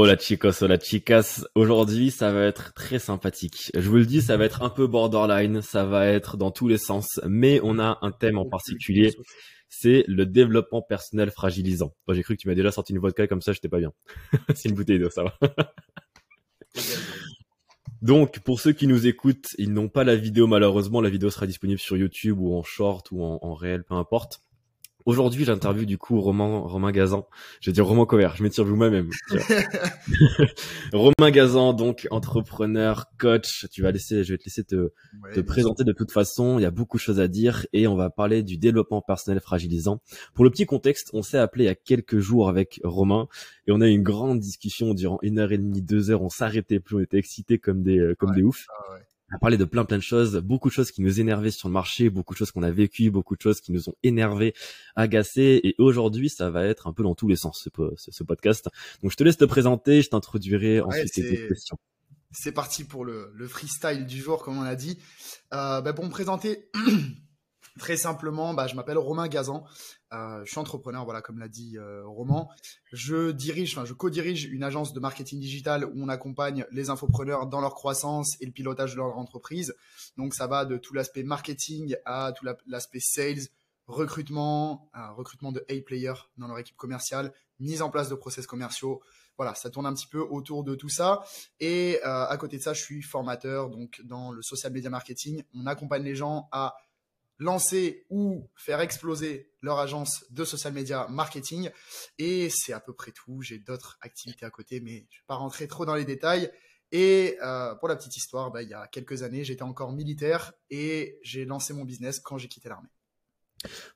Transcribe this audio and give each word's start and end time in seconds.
Hola 0.00 0.16
chicos, 0.16 0.62
hola 0.62 0.78
chicas. 0.78 1.44
Aujourd'hui, 1.56 2.12
ça 2.12 2.30
va 2.32 2.44
être 2.44 2.72
très 2.72 3.00
sympathique. 3.00 3.72
Je 3.74 3.90
vous 3.90 3.96
le 3.96 4.06
dis, 4.06 4.22
ça 4.22 4.36
va 4.36 4.44
être 4.44 4.62
un 4.62 4.70
peu 4.70 4.86
borderline, 4.86 5.60
ça 5.60 5.84
va 5.84 6.06
être 6.06 6.36
dans 6.36 6.52
tous 6.52 6.68
les 6.68 6.78
sens, 6.78 7.18
mais 7.26 7.58
on 7.64 7.80
a 7.80 7.98
un 8.02 8.12
thème 8.12 8.38
en 8.38 8.48
particulier, 8.48 9.12
c'est 9.68 10.04
le 10.06 10.24
développement 10.24 10.82
personnel 10.82 11.32
fragilisant. 11.32 11.96
J'ai 12.12 12.22
cru 12.22 12.36
que 12.36 12.40
tu 12.40 12.46
m'as 12.46 12.54
déjà 12.54 12.70
sorti 12.70 12.92
une 12.92 13.00
vodka 13.00 13.26
comme 13.26 13.42
ça, 13.42 13.52
j'étais 13.52 13.68
pas 13.68 13.80
bien. 13.80 13.92
c'est 14.54 14.68
une 14.68 14.76
bouteille 14.76 15.00
d'eau, 15.00 15.10
ça 15.10 15.24
va. 15.24 15.36
Donc, 18.00 18.38
pour 18.38 18.60
ceux 18.60 18.70
qui 18.70 18.86
nous 18.86 19.08
écoutent, 19.08 19.48
ils 19.58 19.72
n'ont 19.72 19.88
pas 19.88 20.04
la 20.04 20.14
vidéo 20.14 20.46
malheureusement. 20.46 21.00
La 21.00 21.10
vidéo 21.10 21.28
sera 21.28 21.48
disponible 21.48 21.80
sur 21.80 21.96
YouTube 21.96 22.38
ou 22.38 22.54
en 22.54 22.62
short 22.62 23.10
ou 23.10 23.24
en, 23.24 23.40
en 23.42 23.54
réel, 23.54 23.82
peu 23.82 23.94
importe. 23.94 24.42
Aujourd'hui, 25.08 25.46
j'interviewe 25.46 25.86
du 25.86 25.96
coup 25.96 26.20
Romain, 26.20 26.58
Romain 26.58 26.92
Gazan. 26.92 27.26
Je 27.62 27.70
vais 27.70 27.72
dire 27.72 27.86
Romain 27.86 28.04
Cover, 28.04 28.28
je 28.34 28.42
m'étire 28.42 28.66
vous-même. 28.66 29.08
Romain 30.92 31.30
Gazan, 31.30 31.72
donc 31.72 32.06
entrepreneur, 32.10 33.06
coach. 33.18 33.66
Tu 33.72 33.80
vas 33.80 33.90
laisser, 33.90 34.22
je 34.22 34.34
vais 34.34 34.36
te 34.36 34.44
laisser 34.44 34.64
te, 34.64 34.92
te 35.32 35.40
présenter 35.40 35.84
de 35.84 35.92
toute 35.92 36.12
façon. 36.12 36.58
Il 36.58 36.62
y 36.62 36.66
a 36.66 36.70
beaucoup 36.70 36.98
de 36.98 37.00
choses 37.00 37.20
à 37.20 37.26
dire 37.26 37.64
et 37.72 37.86
on 37.86 37.96
va 37.96 38.10
parler 38.10 38.42
du 38.42 38.58
développement 38.58 39.00
personnel 39.00 39.40
fragilisant. 39.40 40.02
Pour 40.34 40.44
le 40.44 40.50
petit 40.50 40.66
contexte, 40.66 41.08
on 41.14 41.22
s'est 41.22 41.38
appelé 41.38 41.64
il 41.64 41.68
y 41.68 41.70
a 41.70 41.74
quelques 41.74 42.18
jours 42.18 42.50
avec 42.50 42.78
Romain 42.84 43.28
et 43.66 43.72
on 43.72 43.80
a 43.80 43.88
eu 43.88 43.92
une 43.92 44.02
grande 44.02 44.40
discussion 44.40 44.92
durant 44.92 45.18
une 45.22 45.38
heure 45.38 45.52
et 45.52 45.58
demie, 45.58 45.80
deux 45.80 46.10
heures. 46.10 46.20
On 46.20 46.28
s'arrêtait 46.28 46.80
plus, 46.80 46.96
on 46.96 47.00
était 47.00 47.16
excités 47.16 47.58
comme 47.58 47.82
des, 47.82 47.98
euh, 47.98 48.14
comme 48.14 48.34
des 48.34 48.42
oufs. 48.42 48.66
Ah 48.78 48.98
on 49.30 49.36
a 49.36 49.38
parlé 49.38 49.56
de 49.56 49.64
plein 49.64 49.84
plein 49.84 49.98
de 49.98 50.02
choses, 50.02 50.36
beaucoup 50.36 50.68
de 50.68 50.74
choses 50.74 50.90
qui 50.90 51.02
nous 51.02 51.20
énervaient 51.20 51.50
sur 51.50 51.68
le 51.68 51.72
marché, 51.72 52.10
beaucoup 52.10 52.34
de 52.34 52.38
choses 52.38 52.50
qu'on 52.50 52.62
a 52.62 52.70
vécues, 52.70 53.10
beaucoup 53.10 53.36
de 53.36 53.42
choses 53.42 53.60
qui 53.60 53.72
nous 53.72 53.88
ont 53.88 53.94
énervés, 54.02 54.54
agacés. 54.96 55.60
Et 55.62 55.74
aujourd'hui, 55.78 56.30
ça 56.30 56.50
va 56.50 56.64
être 56.64 56.86
un 56.86 56.92
peu 56.92 57.02
dans 57.02 57.14
tous 57.14 57.28
les 57.28 57.36
sens 57.36 57.62
ce, 57.62 58.10
ce 58.10 58.24
podcast. 58.24 58.68
Donc 59.02 59.10
je 59.10 59.16
te 59.16 59.24
laisse 59.24 59.36
te 59.36 59.44
présenter, 59.44 60.02
je 60.02 60.08
t'introduirai 60.08 60.80
ensuite 60.80 61.12
tes 61.12 61.48
questions. 61.48 61.78
C'est 62.30 62.52
parti 62.52 62.84
pour 62.84 63.04
le, 63.04 63.32
le, 63.34 63.48
freestyle 63.48 64.04
du 64.04 64.18
jour, 64.18 64.42
comme 64.42 64.58
on 64.58 64.62
a 64.62 64.74
dit. 64.74 64.98
Euh, 65.54 65.80
bah 65.80 65.94
pour 65.94 66.04
me 66.04 66.10
présenter, 66.10 66.70
Très 67.78 67.96
simplement, 67.96 68.54
bah, 68.54 68.66
je 68.66 68.74
m'appelle 68.74 68.98
Romain 68.98 69.28
Gazan. 69.28 69.64
Euh, 70.12 70.44
je 70.44 70.50
suis 70.50 70.58
entrepreneur, 70.58 71.04
voilà, 71.04 71.22
comme 71.22 71.38
l'a 71.38 71.48
dit 71.48 71.78
euh, 71.78 72.02
Roman. 72.06 72.50
Je 72.92 73.30
dirige, 73.30 73.76
enfin, 73.76 73.84
je 73.84 73.92
co-dirige 73.92 74.44
une 74.44 74.64
agence 74.64 74.92
de 74.92 75.00
marketing 75.00 75.38
digital 75.38 75.84
où 75.84 75.92
on 75.96 76.08
accompagne 76.08 76.66
les 76.72 76.90
infopreneurs 76.90 77.46
dans 77.46 77.60
leur 77.60 77.74
croissance 77.74 78.36
et 78.40 78.46
le 78.46 78.52
pilotage 78.52 78.92
de 78.92 78.96
leur 78.96 79.16
entreprise. 79.16 79.74
Donc, 80.16 80.34
ça 80.34 80.46
va 80.46 80.64
de 80.64 80.76
tout 80.76 80.94
l'aspect 80.94 81.22
marketing 81.22 81.94
à 82.04 82.32
tout 82.32 82.46
l'aspect 82.66 83.00
sales, 83.00 83.48
recrutement, 83.86 84.90
euh, 84.96 85.12
recrutement 85.12 85.52
de 85.52 85.64
A-players 85.70 86.28
dans 86.36 86.48
leur 86.48 86.58
équipe 86.58 86.76
commerciale, 86.76 87.32
mise 87.60 87.82
en 87.82 87.90
place 87.90 88.08
de 88.08 88.14
process 88.14 88.46
commerciaux. 88.46 89.02
Voilà, 89.36 89.54
ça 89.54 89.70
tourne 89.70 89.86
un 89.86 89.94
petit 89.94 90.08
peu 90.08 90.20
autour 90.20 90.64
de 90.64 90.74
tout 90.74 90.88
ça. 90.88 91.22
Et 91.60 92.00
euh, 92.04 92.26
à 92.26 92.36
côté 92.38 92.58
de 92.58 92.62
ça, 92.62 92.72
je 92.72 92.82
suis 92.82 93.02
formateur 93.02 93.70
donc 93.70 94.00
dans 94.04 94.32
le 94.32 94.42
social 94.42 94.72
media 94.72 94.90
marketing. 94.90 95.44
On 95.54 95.66
accompagne 95.66 96.02
les 96.02 96.16
gens 96.16 96.48
à 96.50 96.74
lancer 97.38 98.06
ou 98.10 98.50
faire 98.56 98.80
exploser 98.80 99.52
leur 99.62 99.78
agence 99.78 100.24
de 100.30 100.44
social 100.44 100.72
media 100.72 101.06
marketing. 101.08 101.70
Et 102.18 102.48
c'est 102.50 102.72
à 102.72 102.80
peu 102.80 102.92
près 102.92 103.12
tout. 103.12 103.42
J'ai 103.42 103.58
d'autres 103.58 103.98
activités 104.00 104.44
à 104.46 104.50
côté, 104.50 104.80
mais 104.80 104.90
je 104.90 104.96
ne 104.96 105.20
vais 105.20 105.26
pas 105.26 105.36
rentrer 105.36 105.68
trop 105.68 105.86
dans 105.86 105.94
les 105.94 106.04
détails. 106.04 106.50
Et 106.90 107.36
euh, 107.42 107.74
pour 107.74 107.88
la 107.88 107.96
petite 107.96 108.16
histoire, 108.16 108.50
bah, 108.50 108.62
il 108.62 108.68
y 108.68 108.74
a 108.74 108.86
quelques 108.86 109.22
années, 109.22 109.44
j'étais 109.44 109.62
encore 109.62 109.92
militaire 109.92 110.52
et 110.70 111.18
j'ai 111.22 111.44
lancé 111.44 111.74
mon 111.74 111.84
business 111.84 112.18
quand 112.20 112.38
j'ai 112.38 112.48
quitté 112.48 112.68
l'armée. 112.68 112.88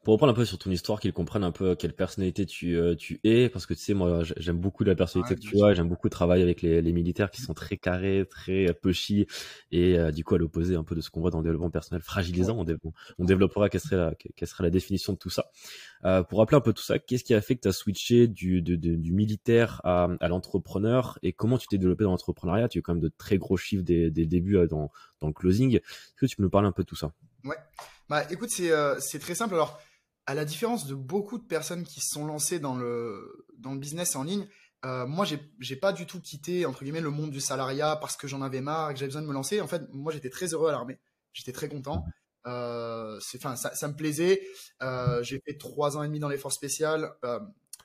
Pour 0.02 0.14
reprendre 0.14 0.32
un 0.32 0.34
peu 0.34 0.44
sur 0.44 0.58
ton 0.58 0.70
histoire, 0.70 1.00
qu'ils 1.00 1.12
comprennent 1.12 1.44
un 1.44 1.52
peu 1.52 1.76
quelle 1.76 1.92
personnalité 1.92 2.46
tu, 2.46 2.76
euh, 2.76 2.94
tu 2.96 3.20
es, 3.22 3.48
parce 3.48 3.66
que 3.66 3.74
tu 3.74 3.80
sais, 3.80 3.94
moi, 3.94 4.22
j'aime 4.36 4.58
beaucoup 4.58 4.82
la 4.82 4.94
personnalité 4.94 5.36
que 5.36 5.40
tu 5.40 5.62
as, 5.62 5.74
j'aime 5.74 5.88
beaucoup 5.88 6.08
travailler 6.08 6.42
avec 6.42 6.62
les, 6.62 6.82
les, 6.82 6.92
militaires 6.92 7.30
qui 7.30 7.40
sont 7.40 7.54
très 7.54 7.76
carrés, 7.76 8.26
très 8.28 8.68
euh, 8.68 8.72
pushy, 8.72 9.26
et 9.70 9.98
euh, 9.98 10.10
du 10.10 10.24
coup, 10.24 10.34
à 10.34 10.38
l'opposé 10.38 10.74
un 10.74 10.82
peu 10.82 10.94
de 10.94 11.00
ce 11.00 11.10
qu'on 11.10 11.20
voit 11.20 11.30
dans 11.30 11.38
le 11.38 11.44
développement 11.44 11.70
personnel 11.70 12.02
fragilisant, 12.02 12.58
on, 12.58 12.66
on, 13.18 13.24
développera 13.24 13.68
quelle 13.68 13.80
serait, 13.80 13.96
la, 13.96 14.14
quelle 14.14 14.48
serait 14.48 14.64
la 14.64 14.70
définition 14.70 15.12
de 15.12 15.18
tout 15.18 15.30
ça. 15.30 15.46
Euh, 16.04 16.24
pour 16.24 16.40
rappeler 16.40 16.56
un 16.56 16.60
peu 16.60 16.72
tout 16.72 16.82
ça, 16.82 16.98
qu'est-ce 16.98 17.22
qui 17.22 17.34
a 17.34 17.40
fait 17.40 17.54
que 17.54 17.60
tu 17.60 17.68
as 17.68 17.72
switché 17.72 18.26
du, 18.26 18.62
de, 18.62 18.74
de, 18.74 18.96
du 18.96 19.12
militaire 19.12 19.80
à, 19.84 20.08
à 20.20 20.28
l'entrepreneur, 20.28 21.18
et 21.22 21.32
comment 21.32 21.58
tu 21.58 21.68
t'es 21.68 21.78
développé 21.78 22.02
dans 22.02 22.10
l'entrepreneuriat? 22.10 22.68
Tu 22.68 22.78
as 22.78 22.80
eu 22.80 22.82
quand 22.82 22.94
même 22.94 23.02
de 23.02 23.12
très 23.16 23.38
gros 23.38 23.56
chiffres 23.56 23.84
dès, 23.84 24.10
dès 24.10 24.22
le 24.22 24.28
début 24.28 24.66
dans, 24.66 24.90
dans 25.20 25.28
le 25.28 25.32
closing. 25.32 25.76
Est-ce 25.76 25.80
que 26.16 26.26
tu 26.26 26.36
peux 26.36 26.42
nous 26.42 26.50
parler 26.50 26.66
un 26.66 26.72
peu 26.72 26.82
de 26.82 26.88
tout 26.88 26.96
ça? 26.96 27.12
Ouais. 27.44 27.56
Bah, 28.08 28.24
écoute, 28.30 28.50
euh, 28.60 28.98
c'est 29.00 29.18
très 29.18 29.34
simple. 29.34 29.54
Alors, 29.54 29.80
à 30.26 30.34
la 30.34 30.44
différence 30.44 30.86
de 30.86 30.94
beaucoup 30.94 31.38
de 31.38 31.44
personnes 31.44 31.84
qui 31.84 32.00
se 32.00 32.10
sont 32.10 32.26
lancées 32.26 32.58
dans 32.58 32.76
le, 32.76 33.46
business 33.58 34.16
en 34.16 34.24
ligne, 34.24 34.46
euh, 34.84 35.06
moi, 35.06 35.24
j'ai 35.24 35.76
pas 35.76 35.92
du 35.92 36.06
tout 36.06 36.20
quitté, 36.20 36.66
entre 36.66 36.82
guillemets, 36.82 37.00
le 37.00 37.10
monde 37.10 37.30
du 37.30 37.40
salariat 37.40 37.96
parce 37.96 38.16
que 38.16 38.26
j'en 38.26 38.42
avais 38.42 38.60
marre 38.60 38.92
que 38.92 38.98
j'avais 38.98 39.08
besoin 39.08 39.22
de 39.22 39.26
me 39.26 39.32
lancer. 39.32 39.60
En 39.60 39.68
fait, 39.68 39.82
moi, 39.92 40.12
j'étais 40.12 40.30
très 40.30 40.46
heureux 40.54 40.68
à 40.68 40.72
l'armée. 40.72 40.98
J'étais 41.32 41.52
très 41.52 41.68
content. 41.68 42.04
Euh, 42.46 43.20
enfin, 43.36 43.54
ça, 43.56 43.88
me 43.88 43.94
plaisait. 43.94 44.42
Euh, 44.82 45.22
j'ai 45.22 45.40
fait 45.46 45.56
trois 45.56 45.96
ans 45.96 46.02
et 46.02 46.08
demi 46.08 46.18
dans 46.18 46.28
les 46.28 46.38
forces 46.38 46.56
spéciales, 46.56 47.12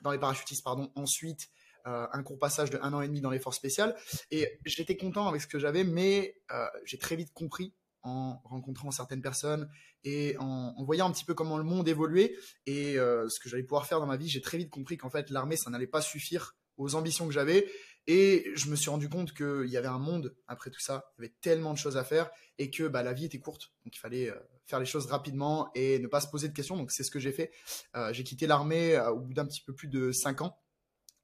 dans 0.02 0.10
les 0.10 0.18
parachutistes, 0.18 0.64
pardon. 0.64 0.90
Ensuite, 0.96 1.48
un 1.84 2.22
court 2.22 2.38
passage 2.38 2.68
de 2.68 2.78
un 2.82 2.92
an 2.92 3.00
et 3.00 3.08
demi 3.08 3.20
dans 3.20 3.30
les 3.30 3.38
forces 3.38 3.56
spéciales. 3.56 3.96
Et 4.30 4.58
j'étais 4.66 4.96
content 4.96 5.28
avec 5.28 5.40
ce 5.40 5.46
que 5.46 5.58
j'avais, 5.58 5.84
mais 5.84 6.36
j'ai 6.84 6.98
très 6.98 7.16
vite 7.16 7.32
compris 7.32 7.72
en 8.08 8.40
rencontrant 8.44 8.90
certaines 8.90 9.22
personnes 9.22 9.68
et 10.04 10.36
en, 10.38 10.82
voyant 10.84 11.08
un 11.08 11.12
petit 11.12 11.24
peu 11.24 11.34
comment 11.34 11.58
le 11.58 11.64
monde 11.64 11.88
évoluait 11.88 12.36
et 12.66 12.98
euh, 12.98 13.28
ce 13.28 13.40
que 13.40 13.48
j'allais 13.48 13.62
pouvoir 13.62 13.86
faire 13.86 14.00
dans 14.00 14.06
ma 14.06 14.16
vie, 14.16 14.28
j'ai 14.28 14.40
très 14.40 14.58
vite 14.58 14.70
compris 14.70 14.96
qu'en 14.96 15.10
fait 15.10 15.30
l'armée, 15.30 15.56
ça 15.56 15.70
n'allait 15.70 15.86
pas 15.86 16.00
suffire 16.00 16.56
aux 16.76 16.94
ambitions 16.94 17.26
que 17.26 17.32
j'avais. 17.32 17.70
Et 18.06 18.50
je 18.54 18.70
me 18.70 18.76
suis 18.76 18.88
rendu 18.88 19.10
compte 19.10 19.34
qu'il 19.34 19.68
y 19.68 19.76
avait 19.76 19.88
un 19.88 19.98
monde 19.98 20.34
après 20.46 20.70
tout 20.70 20.80
ça, 20.80 21.12
il 21.18 21.22
y 21.22 21.26
avait 21.26 21.34
tellement 21.42 21.74
de 21.74 21.78
choses 21.78 21.98
à 21.98 22.04
faire 22.04 22.30
et 22.56 22.70
que 22.70 22.88
bah, 22.88 23.02
la 23.02 23.12
vie 23.12 23.26
était 23.26 23.38
courte. 23.38 23.72
Donc 23.84 23.94
il 23.94 23.98
fallait 23.98 24.30
euh, 24.30 24.38
faire 24.64 24.80
les 24.80 24.86
choses 24.86 25.06
rapidement 25.06 25.70
et 25.74 25.98
ne 25.98 26.06
pas 26.06 26.22
se 26.22 26.28
poser 26.28 26.48
de 26.48 26.54
questions. 26.54 26.76
Donc 26.76 26.90
c'est 26.90 27.02
ce 27.02 27.10
que 27.10 27.18
j'ai 27.18 27.32
fait. 27.32 27.52
Euh, 27.96 28.10
j'ai 28.14 28.24
quitté 28.24 28.46
l'armée 28.46 28.98
au 28.98 29.20
bout 29.20 29.34
d'un 29.34 29.44
petit 29.44 29.60
peu 29.60 29.74
plus 29.74 29.88
de 29.88 30.10
5 30.10 30.40
ans. 30.40 30.58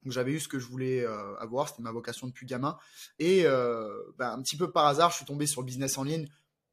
Donc 0.02 0.12
j'avais 0.12 0.32
eu 0.32 0.40
ce 0.40 0.48
que 0.48 0.58
je 0.58 0.66
voulais 0.66 1.06
avoir, 1.38 1.66
c'était 1.70 1.80
ma 1.80 1.90
vocation 1.90 2.26
depuis 2.26 2.44
gamin. 2.44 2.76
Et 3.18 3.44
bah, 4.18 4.34
un 4.34 4.42
petit 4.42 4.58
peu 4.58 4.70
par 4.70 4.84
hasard, 4.84 5.10
je 5.10 5.16
suis 5.16 5.24
tombé 5.24 5.46
sur 5.46 5.62
le 5.62 5.66
business 5.66 5.96
en 5.96 6.02
ligne 6.02 6.28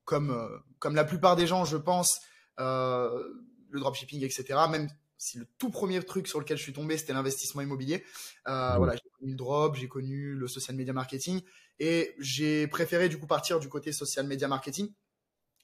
comme, 0.05 0.31
euh, 0.31 0.47
comme 0.79 0.95
la 0.95 1.03
plupart 1.03 1.35
des 1.35 1.47
gens, 1.47 1.65
je 1.65 1.77
pense, 1.77 2.21
euh, 2.59 3.23
le 3.69 3.79
dropshipping, 3.79 4.23
etc. 4.23 4.59
Même 4.69 4.89
si 5.17 5.37
le 5.37 5.45
tout 5.57 5.69
premier 5.69 6.01
truc 6.03 6.27
sur 6.27 6.39
lequel 6.39 6.57
je 6.57 6.63
suis 6.63 6.73
tombé, 6.73 6.97
c'était 6.97 7.13
l'investissement 7.13 7.61
immobilier. 7.61 8.03
Euh, 8.47 8.75
voilà, 8.77 8.95
j'ai 8.95 9.09
connu 9.19 9.31
le 9.31 9.37
drop, 9.37 9.75
j'ai 9.75 9.87
connu 9.87 10.33
le 10.33 10.47
social 10.47 10.75
media 10.75 10.93
marketing 10.93 11.41
et 11.79 12.15
j'ai 12.19 12.67
préféré 12.67 13.09
du 13.09 13.19
coup 13.19 13.27
partir 13.27 13.59
du 13.59 13.69
côté 13.69 13.91
social 13.91 14.25
media 14.25 14.47
marketing. 14.47 14.91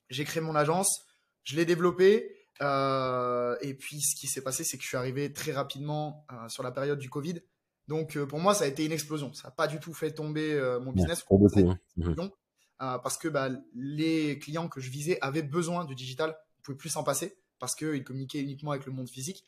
J'ai 0.09 0.23
créé 0.23 0.41
mon 0.41 0.55
agence, 0.55 1.05
je 1.43 1.55
l'ai 1.55 1.65
développée. 1.65 2.33
et 2.61 3.73
puis, 3.73 4.01
ce 4.01 4.15
qui 4.15 4.27
s'est 4.27 4.41
passé, 4.41 4.63
c'est 4.63 4.77
que 4.77 4.83
je 4.83 4.87
suis 4.87 4.97
arrivé 4.97 5.33
très 5.33 5.51
rapidement 5.51 6.25
sur 6.47 6.63
la 6.63 6.71
période 6.71 6.99
du 6.99 7.09
Covid. 7.09 7.41
Donc, 7.87 8.17
pour 8.17 8.39
moi, 8.39 8.53
ça 8.53 8.65
a 8.65 8.67
été 8.67 8.85
une 8.85 8.91
explosion. 8.91 9.33
Ça 9.33 9.47
n'a 9.47 9.51
pas 9.51 9.67
du 9.67 9.79
tout 9.79 9.93
fait 9.93 10.11
tomber 10.11 10.59
mon 10.81 10.93
business. 10.93 11.23
Euh, 12.81 12.97
parce 12.99 13.17
que 13.17 13.27
bah, 13.27 13.49
les 13.73 14.37
clients 14.39 14.67
que 14.67 14.79
je 14.79 14.89
visais 14.89 15.17
avaient 15.21 15.43
besoin 15.43 15.85
du 15.85 15.95
digital, 15.95 16.29
ils 16.29 16.59
ne 16.59 16.63
pouvaient 16.63 16.77
plus 16.77 16.89
s'en 16.89 17.03
passer 17.03 17.37
parce 17.59 17.73
qu'ils 17.73 18.03
communiquaient 18.03 18.41
uniquement 18.41 18.71
avec 18.71 18.85
le 18.85 18.91
monde 18.91 19.09
physique. 19.09 19.43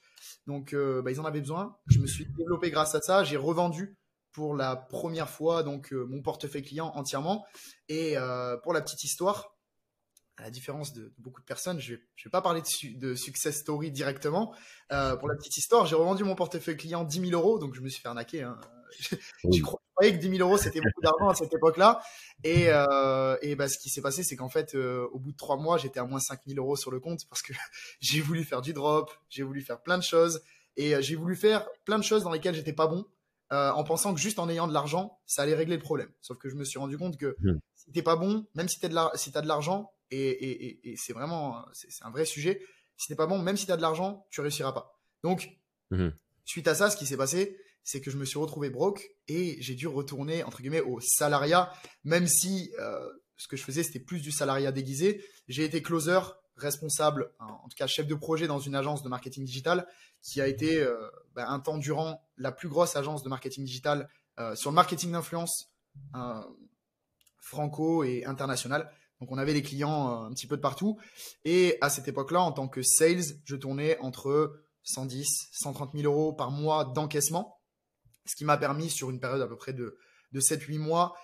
Donc, 0.47 0.73
euh, 0.73 1.01
bah, 1.03 1.11
ils 1.11 1.19
en 1.19 1.25
avaient 1.25 1.41
besoin. 1.41 1.77
Je 1.87 1.99
me 1.99 2.07
suis 2.07 2.25
développé 2.25 2.71
grâce 2.71 2.95
à 2.95 3.01
ça. 3.01 3.23
J'ai 3.23 3.37
revendu 3.37 3.95
pour 4.31 4.55
la 4.55 4.75
première 4.75 5.29
fois 5.29 5.63
donc 5.63 5.91
euh, 5.91 6.05
mon 6.05 6.21
portefeuille 6.21 6.63
client 6.63 6.91
entièrement. 6.95 7.45
Et 7.87 8.15
pour 8.63 8.73
la 8.73 8.81
petite 8.81 9.03
histoire, 9.03 9.55
à 10.37 10.43
la 10.43 10.51
différence 10.51 10.93
de, 10.93 11.13
beaucoup 11.17 11.41
de 11.41 11.45
personnes, 11.45 11.79
je 11.79 11.93
ne 11.93 11.97
vais, 11.97 12.29
pas 12.31 12.41
parler 12.41 12.61
de, 12.61 12.97
de, 12.97 13.15
success 13.15 13.59
story 13.59 13.91
directement. 13.91 14.55
pour 14.89 15.27
la 15.27 15.35
petite 15.35 15.57
histoire, 15.57 15.85
j'ai 15.85 15.95
revendu 15.95 16.23
mon 16.23 16.35
portefeuille 16.35 16.77
client 16.77 17.03
10 17.03 17.29
000 17.29 17.31
euros, 17.33 17.59
donc 17.59 17.75
je 17.75 17.81
me 17.81 17.89
suis 17.89 18.01
fait 18.01 18.07
arnaquer. 18.07 18.43
Hein. 18.43 18.57
je, 19.51 19.61
croyais 19.99 20.17
que 20.17 20.21
10 20.21 20.37
000 20.37 20.47
euros, 20.47 20.57
c'était 20.57 20.79
beaucoup 20.79 21.01
d'argent 21.01 21.29
à 21.29 21.35
cette 21.35 21.53
époque-là. 21.53 22.01
Et, 22.43 22.67
euh, 22.69 23.37
et 23.41 23.55
bah, 23.55 23.67
ce 23.67 23.77
qui 23.77 23.89
s'est 23.89 24.01
passé, 24.01 24.23
c'est 24.23 24.35
qu'en 24.35 24.49
fait, 24.49 24.75
euh, 24.75 25.07
au 25.11 25.19
bout 25.19 25.31
de 25.31 25.37
trois 25.37 25.57
mois, 25.57 25.77
j'étais 25.77 25.99
à 25.99 26.05
moins 26.05 26.19
5 26.19 26.39
000 26.47 26.59
euros 26.59 26.75
sur 26.75 26.91
le 26.91 26.99
compte 26.99 27.27
parce 27.27 27.41
que 27.41 27.53
j'ai 27.99 28.21
voulu 28.21 28.43
faire 28.43 28.61
du 28.61 28.73
drop, 28.73 29.11
j'ai 29.29 29.43
voulu 29.43 29.61
faire 29.61 29.81
plein 29.81 29.97
de 29.97 30.03
choses. 30.03 30.41
Et 30.77 30.95
euh, 30.95 31.01
j'ai 31.01 31.15
voulu 31.15 31.35
faire 31.35 31.67
plein 31.85 31.97
de 31.97 32.03
choses 32.03 32.23
dans 32.23 32.31
lesquelles 32.31 32.55
j'étais 32.55 32.73
pas 32.73 32.87
bon, 32.87 33.05
euh, 33.51 33.71
en 33.71 33.83
pensant 33.83 34.13
que 34.13 34.19
juste 34.19 34.39
en 34.39 34.47
ayant 34.47 34.67
de 34.67 34.73
l'argent, 34.73 35.19
ça 35.25 35.41
allait 35.41 35.55
régler 35.55 35.75
le 35.75 35.81
problème. 35.81 36.09
Sauf 36.21 36.37
que 36.37 36.49
je 36.49 36.55
me 36.55 36.63
suis 36.63 36.79
rendu 36.79 36.97
compte 36.97 37.17
que 37.17 37.35
mmh. 37.39 37.59
si 37.75 37.91
t'es 37.91 38.01
pas 38.01 38.15
bon, 38.15 38.45
même 38.55 38.69
si 38.69 38.79
tu 38.79 38.85
as 38.85 39.11
si 39.15 39.31
de 39.31 39.47
l'argent, 39.47 39.91
et, 40.11 40.17
et, 40.17 40.65
et, 40.65 40.91
et 40.91 40.95
c'est 40.95 41.13
vraiment, 41.13 41.65
c'est 41.73 42.03
un 42.03 42.11
vrai 42.11 42.25
sujet, 42.25 42.61
si 42.95 43.07
t'es 43.07 43.15
pas 43.15 43.27
bon, 43.27 43.39
même 43.39 43.57
si 43.57 43.65
tu 43.65 43.71
as 43.71 43.77
de 43.77 43.81
l'argent, 43.81 44.25
tu 44.29 44.41
réussiras 44.41 44.71
pas. 44.71 44.97
Donc, 45.23 45.49
mmh. 45.91 46.09
suite 46.45 46.67
à 46.67 46.75
ça, 46.75 46.89
ce 46.89 46.97
qui 46.97 47.05
s'est 47.05 47.17
passé, 47.17 47.57
c'est 47.89 48.01
que 48.01 48.11
je 48.11 48.17
me 48.17 48.25
suis 48.25 48.37
retrouvé 48.37 48.69
broke 48.69 49.09
et 49.27 49.59
j'ai 49.61 49.73
dû 49.73 49.87
retourner 49.87 50.43
entre 50.43 50.61
guillemets 50.61 50.81
au 50.81 50.99
salariat, 50.99 51.73
même 52.03 52.27
si 52.27 52.71
euh, 52.77 52.99
ce 53.35 53.47
que 53.47 53.57
je 53.57 53.63
faisais 53.63 53.81
c'était 53.81 53.99
plus 53.99 54.21
du 54.21 54.31
salariat 54.31 54.71
déguisé. 54.71 55.25
J'ai 55.47 55.63
été 55.63 55.81
closer, 55.81 56.19
responsable, 56.55 57.33
en 57.39 57.67
tout 57.67 57.75
cas 57.75 57.87
chef 57.87 58.05
de 58.05 58.13
projet 58.13 58.45
dans 58.45 58.59
une 58.59 58.75
agence 58.75 59.01
de 59.01 59.09
marketing 59.09 59.43
digital 59.43 59.87
qui 60.21 60.39
a 60.39 60.47
été 60.47 60.79
euh, 60.79 61.09
bah, 61.33 61.49
un 61.49 61.59
temps 61.59 61.79
durant 61.79 62.21
la 62.37 62.51
plus 62.51 62.69
grosse 62.69 62.95
agence 62.95 63.23
de 63.23 63.29
marketing 63.29 63.65
digital 63.65 64.07
sur 64.55 64.69
le 64.69 64.75
marketing 64.75 65.11
d'influence 65.11 65.69
franco 67.41 68.05
et 68.05 68.23
international. 68.23 68.89
Donc 69.19 69.33
on 69.33 69.37
avait 69.37 69.51
des 69.53 69.61
clients 69.61 70.23
un 70.23 70.31
petit 70.31 70.47
peu 70.47 70.55
de 70.55 70.61
partout. 70.61 70.97
Et 71.43 71.77
à 71.81 71.89
cette 71.89 72.07
époque-là, 72.07 72.41
en 72.41 72.53
tant 72.53 72.69
que 72.69 72.81
sales, 72.81 73.35
je 73.43 73.55
tournais 73.57 73.97
entre 73.99 74.61
110, 74.83 75.49
130 75.51 75.91
000 75.93 76.05
euros 76.05 76.31
par 76.31 76.51
mois 76.51 76.85
d'encaissement, 76.85 77.58
ce 78.25 78.35
qui 78.35 78.45
m'a 78.45 78.57
permis 78.57 78.89
sur 78.89 79.09
une 79.09 79.19
période 79.19 79.41
à 79.41 79.47
peu 79.47 79.55
près 79.55 79.73
de, 79.73 79.97
de 80.31 80.39
7-8 80.39 80.77
mois 80.77 81.15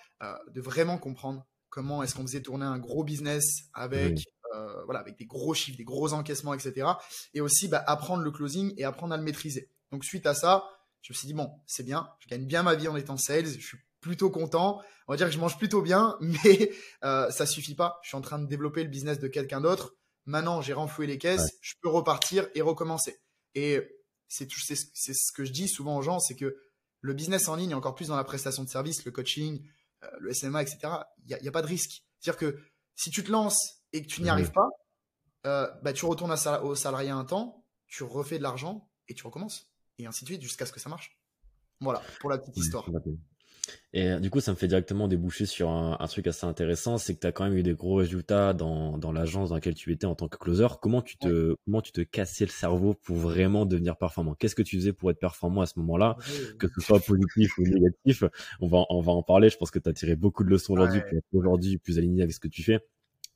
de 0.48 0.60
vraiment 0.60 0.98
comprendre 0.98 1.46
comment 1.68 2.02
est-ce 2.02 2.14
qu'on 2.14 2.22
faisait 2.22 2.40
tourner 2.40 2.64
un 2.64 2.78
gros 2.78 3.04
business 3.04 3.44
avec 3.74 4.24
euh, 4.56 4.84
voilà, 4.84 5.00
avec 5.00 5.18
des 5.18 5.26
gros 5.26 5.54
chiffres, 5.54 5.76
des 5.76 5.84
gros 5.84 6.12
encaissements, 6.12 6.54
etc. 6.54 6.88
Et 7.34 7.40
aussi 7.40 7.68
bah, 7.68 7.82
apprendre 7.86 8.22
le 8.22 8.30
closing 8.30 8.72
et 8.76 8.84
apprendre 8.84 9.14
à 9.14 9.16
le 9.16 9.22
maîtriser. 9.22 9.70
Donc 9.90 10.04
suite 10.04 10.26
à 10.26 10.34
ça, 10.34 10.64
je 11.02 11.12
me 11.12 11.16
suis 11.16 11.26
dit 11.26 11.34
bon, 11.34 11.50
c'est 11.66 11.82
bien, 11.82 12.08
je 12.20 12.28
gagne 12.28 12.46
bien 12.46 12.62
ma 12.62 12.74
vie 12.74 12.88
en 12.88 12.96
étant 12.96 13.16
sales, 13.16 13.46
je 13.46 13.66
suis 13.66 13.78
plutôt 14.00 14.30
content. 14.30 14.80
On 15.08 15.12
va 15.12 15.16
dire 15.16 15.26
que 15.26 15.32
je 15.32 15.38
mange 15.38 15.58
plutôt 15.58 15.82
bien, 15.82 16.16
mais 16.20 16.72
euh, 17.04 17.30
ça 17.30 17.46
suffit 17.46 17.74
pas. 17.74 17.98
Je 18.02 18.08
suis 18.08 18.16
en 18.16 18.20
train 18.20 18.38
de 18.38 18.46
développer 18.46 18.82
le 18.82 18.88
business 18.88 19.18
de 19.18 19.28
quelqu'un 19.28 19.60
d'autre. 19.60 19.94
Maintenant, 20.24 20.60
j'ai 20.60 20.72
renfloué 20.72 21.06
les 21.06 21.18
caisses, 21.18 21.50
je 21.60 21.74
peux 21.80 21.88
repartir 21.88 22.48
et 22.54 22.62
recommencer. 22.62 23.20
Et 23.54 23.80
c'est 24.28 24.48
c'est 24.50 25.14
ce 25.14 25.32
que 25.32 25.44
je 25.44 25.52
dis 25.52 25.68
souvent 25.68 25.96
aux 25.98 26.02
gens, 26.02 26.18
c'est 26.18 26.34
que 26.34 26.56
le 27.06 27.14
business 27.14 27.48
en 27.48 27.54
ligne, 27.54 27.74
encore 27.74 27.94
plus 27.94 28.08
dans 28.08 28.16
la 28.16 28.24
prestation 28.24 28.64
de 28.64 28.68
service, 28.68 29.04
le 29.04 29.12
coaching, 29.12 29.64
euh, 30.02 30.08
le 30.18 30.34
SMA, 30.34 30.62
etc. 30.62 30.78
Il 31.24 31.38
n'y 31.40 31.46
a, 31.46 31.48
a, 31.48 31.52
pas 31.52 31.62
de 31.62 31.68
risque. 31.68 32.02
C'est-à-dire 32.18 32.38
que 32.38 32.58
si 32.96 33.10
tu 33.10 33.22
te 33.22 33.30
lances 33.30 33.82
et 33.92 34.02
que 34.02 34.08
tu 34.08 34.22
n'y 34.22 34.28
arrives 34.28 34.50
pas, 34.50 34.68
euh, 35.46 35.70
bah, 35.82 35.92
tu 35.92 36.04
retournes 36.04 36.34
au 36.62 36.74
salarié 36.74 37.10
un 37.10 37.24
temps, 37.24 37.64
tu 37.86 38.02
refais 38.02 38.38
de 38.38 38.42
l'argent 38.42 38.90
et 39.08 39.14
tu 39.14 39.24
recommences. 39.24 39.70
Et 39.98 40.06
ainsi 40.06 40.24
de 40.24 40.30
suite 40.30 40.42
jusqu'à 40.42 40.66
ce 40.66 40.72
que 40.72 40.80
ça 40.80 40.88
marche. 40.88 41.16
Voilà, 41.80 42.02
pour 42.20 42.30
la 42.30 42.38
petite 42.38 42.56
histoire. 42.56 42.84
Et 43.92 44.10
euh, 44.10 44.20
du 44.20 44.30
coup, 44.30 44.40
ça 44.40 44.52
me 44.52 44.56
fait 44.56 44.68
directement 44.68 45.08
déboucher 45.08 45.46
sur 45.46 45.70
un, 45.70 46.06
truc 46.06 46.26
assez 46.26 46.46
intéressant, 46.46 46.98
c'est 46.98 47.14
que 47.14 47.20
tu 47.20 47.26
as 47.26 47.32
quand 47.32 47.44
même 47.44 47.56
eu 47.56 47.62
des 47.62 47.74
gros 47.74 47.94
résultats 47.94 48.52
dans, 48.52 48.98
dans 48.98 49.12
l'agence 49.12 49.48
dans 49.48 49.54
laquelle 49.54 49.74
tu 49.74 49.92
étais 49.92 50.06
en 50.06 50.14
tant 50.14 50.28
que 50.28 50.36
closer. 50.36 50.66
Comment 50.80 51.02
tu 51.02 51.16
te, 51.16 51.56
comment 51.64 51.80
tu 51.80 51.92
te 51.92 52.00
cassais 52.02 52.44
le 52.44 52.50
cerveau 52.50 52.94
pour 52.94 53.16
vraiment 53.16 53.66
devenir 53.66 53.96
performant? 53.96 54.34
Qu'est-ce 54.34 54.54
que 54.54 54.62
tu 54.62 54.76
faisais 54.76 54.92
pour 54.92 55.10
être 55.10 55.18
performant 55.18 55.62
à 55.62 55.66
ce 55.66 55.78
moment-là? 55.78 56.16
Que 56.58 56.68
ce 56.68 56.80
soit 56.80 57.00
positif 57.00 57.58
ou 57.58 57.62
négatif, 57.62 58.24
on 58.60 58.68
va, 58.68 58.84
on 58.90 59.00
va 59.00 59.12
en 59.12 59.22
parler. 59.22 59.48
Je 59.48 59.56
pense 59.56 59.70
que 59.70 59.78
tu 59.78 59.88
as 59.88 59.92
tiré 59.92 60.16
beaucoup 60.16 60.44
de 60.44 60.50
leçons 60.50 60.74
aujourd'hui 60.74 61.00
être 61.00 61.24
aujourd'hui 61.32 61.78
plus 61.78 61.98
aligné 61.98 62.22
avec 62.22 62.34
ce 62.34 62.40
que 62.40 62.48
tu 62.48 62.62
fais. 62.62 62.80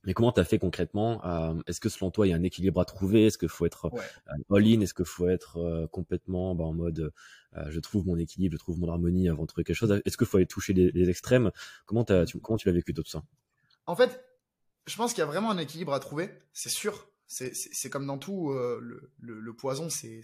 Mais 0.05 0.15
comment 0.15 0.33
tu 0.33 0.41
as 0.41 0.45
fait 0.45 0.59
concrètement 0.59 1.25
euh, 1.27 1.61
Est-ce 1.67 1.81
que 1.81 1.89
selon 1.89 2.11
toi, 2.11 2.27
il 2.27 2.31
y 2.31 2.33
a 2.33 2.37
un 2.37 2.43
équilibre 2.43 2.81
à 2.81 2.85
trouver? 2.85 3.27
Est-ce 3.27 3.37
qu'il 3.37 3.51
faut 3.51 3.67
être 3.67 3.87
euh, 3.87 4.57
all-in 4.57 4.81
Est-ce 4.81 4.95
qu'il 4.95 5.05
faut 5.05 5.29
être 5.29 5.59
euh, 5.59 5.87
complètement 5.89 6.55
bah, 6.55 6.65
en 6.65 6.73
mode 6.73 7.13
je 7.69 7.81
trouve 7.81 8.07
mon 8.07 8.17
équilibre, 8.17 8.53
je 8.53 8.61
trouve 8.61 8.79
mon 8.79 8.89
harmonie 8.89 9.29
avant 9.29 9.43
de 9.43 9.49
trouver 9.49 9.65
quelque 9.65 9.77
chose? 9.77 10.01
Est-ce 10.05 10.17
qu'il 10.17 10.27
faut 10.27 10.37
aller 10.37 10.47
toucher 10.47 10.73
les, 10.73 11.11
extrêmes? 11.11 11.51
Comment, 11.85 12.05
tu, 12.05 12.39
comment 12.41 12.57
tu 12.57 12.69
l'as 12.69 12.73
vécu 12.73 12.95
tout 12.95 13.03
ça? 13.05 13.25
En 13.87 13.97
fait, 13.97 14.25
je 14.87 14.97
pense 14.97 15.13
qu'il 15.13 15.19
y 15.19 15.25
a 15.25 15.27
vraiment 15.27 15.51
un 15.51 15.59
équilibre 15.59 15.93
à 15.93 15.99
trouver, 15.99 16.31
c'est 16.53 16.69
sûr. 16.69 17.09
C'est 17.27 17.91
comme 17.91 18.07
dans 18.07 18.19
tout, 18.19 18.53
le, 18.53 19.11
le, 19.19 19.53
poison, 19.53 19.89
c'est 19.91 20.23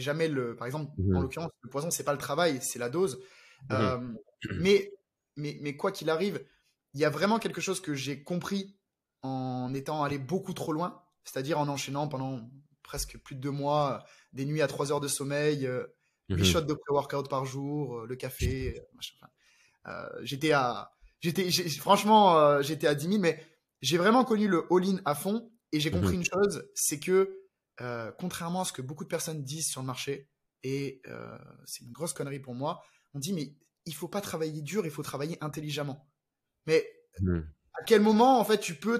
jamais 0.00 0.28
le. 0.28 0.54
Par 0.54 0.66
exemple, 0.68 0.92
en 0.96 1.02
mmh 1.02 1.22
l'occurrence, 1.22 1.50
le 1.62 1.70
poison, 1.70 1.90
c'est 1.90 2.04
pas 2.04 2.12
le 2.12 2.18
travail, 2.18 2.60
c'est 2.62 2.78
la 2.78 2.88
dose. 2.88 3.20
Mmh 3.68 4.14
mais, 4.60 4.92
mais, 5.36 5.58
mais 5.60 5.76
quoi 5.76 5.90
qu'il 5.90 6.08
arrive, 6.08 6.40
il 6.94 7.00
y 7.00 7.04
a 7.04 7.10
vraiment 7.10 7.40
quelque 7.40 7.60
chose 7.60 7.80
que 7.80 7.94
j'ai 7.94 8.22
compris 8.22 8.76
en 9.22 9.72
étant 9.74 10.02
allé 10.02 10.18
beaucoup 10.18 10.54
trop 10.54 10.72
loin, 10.72 11.02
c'est-à-dire 11.24 11.58
en 11.58 11.68
enchaînant 11.68 12.08
pendant 12.08 12.40
presque 12.82 13.18
plus 13.18 13.36
de 13.36 13.40
deux 13.40 13.50
mois 13.50 14.04
des 14.32 14.44
nuits 14.44 14.62
à 14.62 14.66
trois 14.66 14.90
heures 14.92 15.00
de 15.00 15.08
sommeil, 15.08 15.66
euh, 15.66 15.86
mmh 16.28 16.44
shots 16.44 16.60
de 16.62 16.74
pré-workout 16.74 17.28
par 17.28 17.44
jour, 17.44 17.98
euh, 17.98 18.06
le 18.06 18.16
café, 18.16 18.80
euh, 19.86 20.08
j'étais 20.22 20.52
à, 20.52 20.92
j'étais, 21.20 21.50
franchement, 21.78 22.62
j'étais 22.62 22.86
à 22.86 22.94
10 22.94 23.08
000, 23.08 23.18
mais 23.20 23.44
j'ai 23.80 23.98
vraiment 23.98 24.24
connu 24.24 24.46
le 24.48 24.66
all-in 24.70 25.00
à 25.04 25.14
fond 25.14 25.50
et 25.72 25.80
j'ai 25.80 25.90
compris 25.90 26.16
mmh 26.16 26.20
une 26.20 26.24
chose, 26.24 26.70
c'est 26.74 27.00
que 27.00 27.36
contrairement 28.18 28.62
à 28.62 28.64
ce 28.64 28.72
que 28.72 28.82
beaucoup 28.82 29.04
de 29.04 29.08
personnes 29.08 29.42
disent 29.42 29.68
sur 29.68 29.80
le 29.80 29.86
marché, 29.86 30.28
et 30.62 31.02
c'est 31.64 31.84
une 31.84 31.92
grosse 31.92 32.12
connerie 32.12 32.40
pour 32.40 32.54
moi, 32.54 32.82
on 33.14 33.18
dit 33.18 33.32
mais 33.32 33.56
il 33.86 33.94
faut 33.94 34.08
pas 34.08 34.20
travailler 34.20 34.62
dur, 34.62 34.84
il 34.84 34.90
faut 34.90 35.02
travailler 35.02 35.38
intelligemment. 35.40 36.08
Mais 36.66 36.86
mmh 37.20 37.40
à 37.74 37.82
quel 37.84 38.00
moment 38.00 38.40
en 38.40 38.44
fait 38.44 38.58
tu 38.58 38.74
peux 38.74 38.98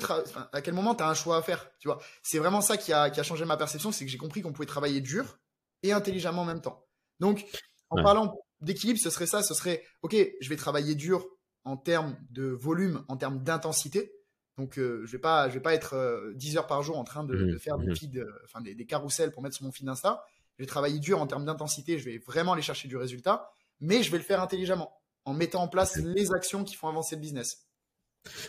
à 0.52 0.62
quel 0.62 0.74
moment 0.74 0.94
tu 0.94 1.02
as 1.02 1.08
un 1.08 1.14
choix 1.14 1.36
à 1.36 1.42
faire 1.42 1.70
tu 1.78 1.88
vois? 1.88 2.00
C'est 2.22 2.38
vraiment 2.38 2.60
ça 2.60 2.76
qui 2.76 2.92
a, 2.92 3.10
qui 3.10 3.20
a 3.20 3.22
changé 3.22 3.44
ma 3.44 3.56
perception 3.56 3.92
c'est 3.92 4.04
que 4.04 4.10
j'ai 4.10 4.18
compris 4.18 4.42
qu'on 4.42 4.52
pouvait 4.52 4.66
travailler 4.66 5.00
dur 5.00 5.38
et 5.82 5.92
intelligemment 5.92 6.42
en 6.42 6.46
même 6.46 6.60
temps. 6.60 6.86
Donc 7.18 7.44
en 7.90 8.02
parlant 8.02 8.38
d'équilibre 8.60 8.98
ce 9.00 9.10
serait 9.10 9.26
ça 9.26 9.42
ce 9.42 9.54
serait 9.54 9.84
ok 10.02 10.16
je 10.40 10.48
vais 10.48 10.56
travailler 10.56 10.94
dur 10.94 11.26
en 11.64 11.76
termes 11.76 12.16
de 12.30 12.48
volume 12.48 13.04
en 13.08 13.16
termes 13.16 13.42
d'intensité. 13.42 14.12
Donc 14.56 14.78
euh, 14.78 15.02
je 15.06 15.12
vais 15.12 15.18
pas 15.18 15.48
je 15.48 15.54
vais 15.54 15.60
pas 15.60 15.74
être 15.74 16.32
10 16.34 16.54
euh, 16.54 16.58
heures 16.58 16.66
par 16.66 16.82
jour 16.82 16.98
en 16.98 17.04
train 17.04 17.24
de, 17.24 17.34
mmh 17.34 17.58
faire 17.58 17.78
des 17.78 17.88
mmh. 17.88 17.96
feeds 17.96 18.18
euh, 18.18 18.30
enfin 18.44 18.60
des, 18.60 18.74
des 18.74 18.86
carousels 18.86 19.32
pour 19.32 19.42
mettre 19.42 19.56
sur 19.56 19.64
mon 19.64 19.72
feed 19.72 19.88
Insta. 19.88 20.24
Je 20.58 20.62
vais 20.62 20.66
travailler 20.66 20.98
dur 20.98 21.20
en 21.20 21.26
termes 21.26 21.44
d'intensité 21.44 21.98
je 21.98 22.04
vais 22.04 22.18
vraiment 22.18 22.52
aller 22.52 22.62
chercher 22.62 22.88
du 22.88 22.96
résultat 22.96 23.50
mais 23.80 24.02
je 24.02 24.10
vais 24.10 24.18
le 24.18 24.24
faire 24.24 24.42
intelligemment 24.42 25.00
en 25.24 25.32
mettant 25.32 25.62
en 25.62 25.68
place 25.68 25.96
les 25.96 26.32
actions 26.32 26.64
qui 26.64 26.74
font 26.74 26.88
avancer 26.88 27.16
le 27.16 27.20
business 27.20 27.69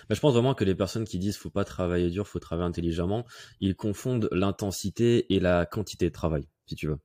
je 0.10 0.20
pense 0.20 0.34
vraiment 0.34 0.54
que 0.54 0.64
les 0.64 0.76
personnes 0.76 1.06
qui 1.06 1.20
disent 1.20 1.38
faut 1.38 1.50
pas 1.50 1.64
travailler 1.64 2.10
dur, 2.10 2.28
faut 2.28 2.40
travailler 2.40 2.68
intelligemment, 2.68 3.26
ils 3.60 3.76
confondent 3.76 4.30
l'intensité 4.32 5.34
et 5.34 5.40
la 5.40 5.66
quantité 5.66 6.06
de 6.06 6.14
travail, 6.14 6.48
si 6.66 6.76
tu 6.76 6.88
veux. 6.88 7.00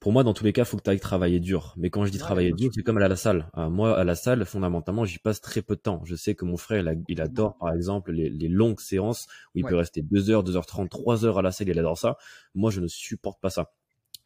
Pour 0.00 0.12
moi, 0.12 0.24
dans 0.24 0.32
tous 0.32 0.44
les 0.44 0.54
cas, 0.54 0.64
faut 0.64 0.78
que 0.78 0.82
tu 0.82 0.88
ailles 0.88 0.98
travailler 0.98 1.40
dur. 1.40 1.74
Mais 1.76 1.90
quand 1.90 2.06
je 2.06 2.10
dis 2.10 2.16
travailler 2.16 2.52
dur, 2.52 2.70
c'est 2.74 2.82
comme 2.82 2.96
aller 2.96 3.04
à 3.04 3.10
la 3.10 3.16
salle. 3.16 3.50
Euh, 3.58 3.68
moi, 3.68 3.98
à 3.98 4.02
la 4.02 4.14
salle, 4.14 4.46
fondamentalement, 4.46 5.04
j'y 5.04 5.18
passe 5.18 5.42
très 5.42 5.60
peu 5.60 5.76
de 5.76 5.80
temps. 5.80 6.00
Je 6.06 6.16
sais 6.16 6.34
que 6.34 6.46
mon 6.46 6.56
frère, 6.56 6.82
il, 7.08 7.20
adore, 7.20 7.58
par 7.58 7.74
exemple, 7.74 8.10
les, 8.10 8.48
longues 8.48 8.80
séances 8.80 9.26
où 9.54 9.58
il 9.58 9.64
peut 9.66 9.76
rester 9.76 10.00
2 10.00 10.30
heures, 10.30 10.42
2 10.42 10.56
heures 10.56 10.64
30, 10.64 10.88
3 10.88 11.26
heures 11.26 11.38
à 11.38 11.42
la 11.42 11.52
salle, 11.52 11.68
il 11.68 11.78
adore 11.78 11.98
ça. 11.98 12.16
Moi, 12.54 12.70
je 12.70 12.80
ne 12.80 12.86
supporte 12.86 13.42
pas 13.42 13.50
ça 13.50 13.72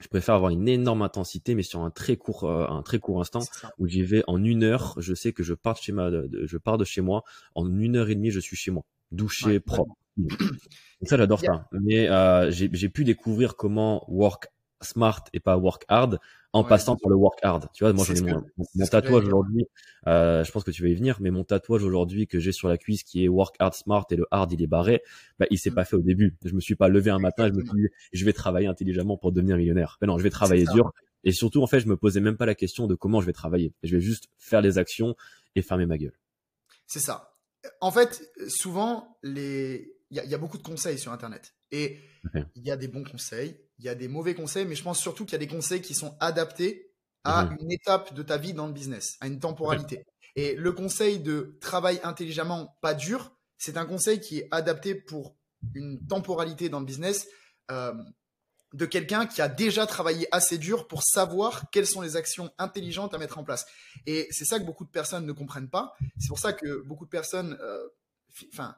je 0.04 0.08
préfère 0.10 0.34
avoir 0.34 0.50
une 0.50 0.68
énorme 0.68 1.00
intensité, 1.00 1.54
mais 1.54 1.62
sur 1.62 1.80
un 1.80 1.90
très 1.90 2.18
court, 2.18 2.44
euh, 2.44 2.66
un 2.68 2.82
très 2.82 2.98
court 2.98 3.22
instant 3.22 3.40
où 3.78 3.86
j'y 3.86 4.02
vais 4.02 4.22
en 4.26 4.44
une 4.44 4.62
heure. 4.62 4.96
Je 4.98 5.14
sais 5.14 5.32
que 5.32 5.42
je 5.42 5.54
pars 5.54 5.76
de 5.76 5.80
chez 5.80 5.92
ma, 5.92 6.10
je 6.10 6.58
pars 6.58 6.76
de 6.76 6.84
chez 6.84 7.00
moi 7.00 7.24
en 7.54 7.74
une 7.74 7.96
heure 7.96 8.10
et 8.10 8.14
demie, 8.14 8.30
je 8.30 8.38
suis 8.38 8.54
chez 8.54 8.70
moi, 8.70 8.84
douché, 9.12 9.60
propre. 9.60 9.94
Donc 10.18 11.08
ça, 11.08 11.16
j'adore 11.16 11.40
ça. 11.40 11.68
Mais 11.72 12.10
euh, 12.10 12.50
j'ai 12.50 12.88
pu 12.90 13.04
découvrir 13.04 13.56
comment 13.56 14.04
work 14.08 14.48
smart 14.84 15.24
et 15.32 15.40
pas 15.40 15.56
work 15.56 15.84
hard 15.88 16.18
en 16.54 16.62
passant 16.62 16.96
par 16.96 17.10
le 17.10 17.16
work 17.16 17.38
hard. 17.42 17.68
Tu 17.72 17.82
vois, 17.82 17.92
moi 17.92 18.04
j'en 18.04 18.14
ai 18.14 18.20
mon, 18.20 18.44
mon 18.74 18.86
tatouage 18.86 19.24
aujourd'hui. 19.24 19.66
Euh, 20.06 20.44
je 20.44 20.52
pense 20.52 20.62
que 20.62 20.70
tu 20.70 20.82
vas 20.82 20.88
y 20.88 20.94
venir, 20.94 21.18
mais 21.20 21.30
mon 21.30 21.42
tatouage 21.42 21.82
aujourd'hui 21.82 22.28
que 22.28 22.38
j'ai 22.38 22.52
sur 22.52 22.68
la 22.68 22.78
cuisse 22.78 23.02
qui 23.02 23.24
est 23.24 23.28
work 23.28 23.56
hard 23.58 23.74
smart 23.74 24.06
et 24.10 24.16
le 24.16 24.26
hard 24.30 24.52
il 24.52 24.62
est 24.62 24.68
barré, 24.68 25.02
bah 25.38 25.46
il 25.50 25.58
s'est 25.58 25.70
mm. 25.70 25.74
pas 25.74 25.84
fait 25.84 25.96
au 25.96 26.02
début. 26.02 26.36
Je 26.44 26.54
me 26.54 26.60
suis 26.60 26.76
pas 26.76 26.88
levé 26.88 27.10
un 27.10 27.18
matin, 27.18 27.48
je 27.48 27.52
me 27.52 27.64
suis 27.64 27.74
dit 27.74 27.88
je 28.12 28.24
vais 28.24 28.32
travailler 28.32 28.68
intelligemment 28.68 29.16
pour 29.16 29.32
devenir 29.32 29.56
millionnaire. 29.56 29.98
Mais 30.00 30.06
non, 30.06 30.16
je 30.16 30.22
vais 30.22 30.30
travailler 30.30 30.64
dur. 30.72 30.92
Et 31.24 31.32
surtout 31.32 31.62
en 31.62 31.66
fait, 31.66 31.80
je 31.80 31.88
me 31.88 31.96
posais 31.96 32.20
même 32.20 32.36
pas 32.36 32.46
la 32.46 32.54
question 32.54 32.86
de 32.86 32.94
comment 32.94 33.20
je 33.20 33.26
vais 33.26 33.32
travailler. 33.32 33.72
Je 33.82 33.96
vais 33.96 34.00
juste 34.00 34.28
faire 34.38 34.60
les 34.60 34.78
actions 34.78 35.16
et 35.56 35.62
fermer 35.62 35.86
ma 35.86 35.98
gueule. 35.98 36.18
C'est 36.86 37.00
ça. 37.00 37.34
En 37.80 37.90
fait, 37.90 38.30
souvent 38.46 39.18
les 39.22 39.90
il 40.10 40.22
y, 40.22 40.28
y, 40.28 40.34
a 40.34 40.38
beaucoup 40.38 40.58
de 40.58 40.62
conseils 40.62 40.98
sur 40.98 41.10
internet 41.12 41.54
et 41.72 41.98
il 42.54 42.62
y 42.62 42.70
a 42.70 42.76
des 42.76 42.88
bons 42.88 43.02
conseils 43.02 43.56
il 43.78 43.84
y 43.84 43.88
a 43.88 43.94
des 43.94 44.08
mauvais 44.08 44.34
conseils, 44.34 44.66
mais 44.66 44.74
je 44.74 44.82
pense 44.82 45.00
surtout 45.00 45.24
qu'il 45.24 45.32
y 45.32 45.36
a 45.36 45.46
des 45.46 45.48
conseils 45.48 45.82
qui 45.82 45.94
sont 45.94 46.16
adaptés 46.20 46.90
à 47.24 47.46
mhm. 47.46 47.56
une 47.60 47.72
étape 47.72 48.14
de 48.14 48.22
ta 48.22 48.36
vie 48.36 48.52
dans 48.52 48.66
le 48.66 48.72
business, 48.72 49.16
à 49.20 49.26
une 49.26 49.40
temporalité. 49.40 50.04
Et 50.36 50.54
le 50.54 50.72
conseil 50.72 51.20
de 51.20 51.58
travail 51.60 52.00
intelligemment, 52.02 52.76
pas 52.80 52.94
dur, 52.94 53.36
c'est 53.56 53.76
un 53.76 53.86
conseil 53.86 54.20
qui 54.20 54.38
est 54.38 54.48
adapté 54.50 54.94
pour 54.94 55.36
une 55.74 56.04
temporalité 56.06 56.68
dans 56.68 56.80
le 56.80 56.86
business 56.86 57.26
euh, 57.70 57.94
de 58.74 58.86
quelqu'un 58.86 59.26
qui 59.26 59.40
a 59.40 59.48
déjà 59.48 59.86
travaillé 59.86 60.26
assez 60.32 60.58
dur 60.58 60.88
pour 60.88 61.02
savoir 61.02 61.70
quelles 61.70 61.86
sont 61.86 62.00
les 62.00 62.16
actions 62.16 62.50
intelligentes 62.58 63.14
à 63.14 63.18
mettre 63.18 63.38
en 63.38 63.44
place. 63.44 63.64
Et 64.06 64.26
c'est 64.30 64.44
ça 64.44 64.58
que 64.58 64.64
beaucoup 64.64 64.84
de 64.84 64.90
personnes 64.90 65.24
ne 65.24 65.32
comprennent 65.32 65.70
pas. 65.70 65.94
C'est 66.18 66.28
pour 66.28 66.40
ça 66.40 66.52
que 66.52 66.82
beaucoup 66.82 67.04
de 67.04 67.10
personnes, 67.10 67.56
euh, 67.60 67.88
enfin, 68.52 68.74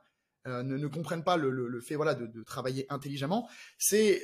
euh, 0.47 0.63
ne, 0.63 0.87
comprennent 0.87 1.25
pas 1.25 1.39
le, 1.39 1.81
fait 1.81 1.97
voilà 1.97 2.15
de, 2.15 2.27
de 2.27 2.43
travailler 2.43 2.87
intelligemment. 2.91 3.49
C'est 3.79 4.23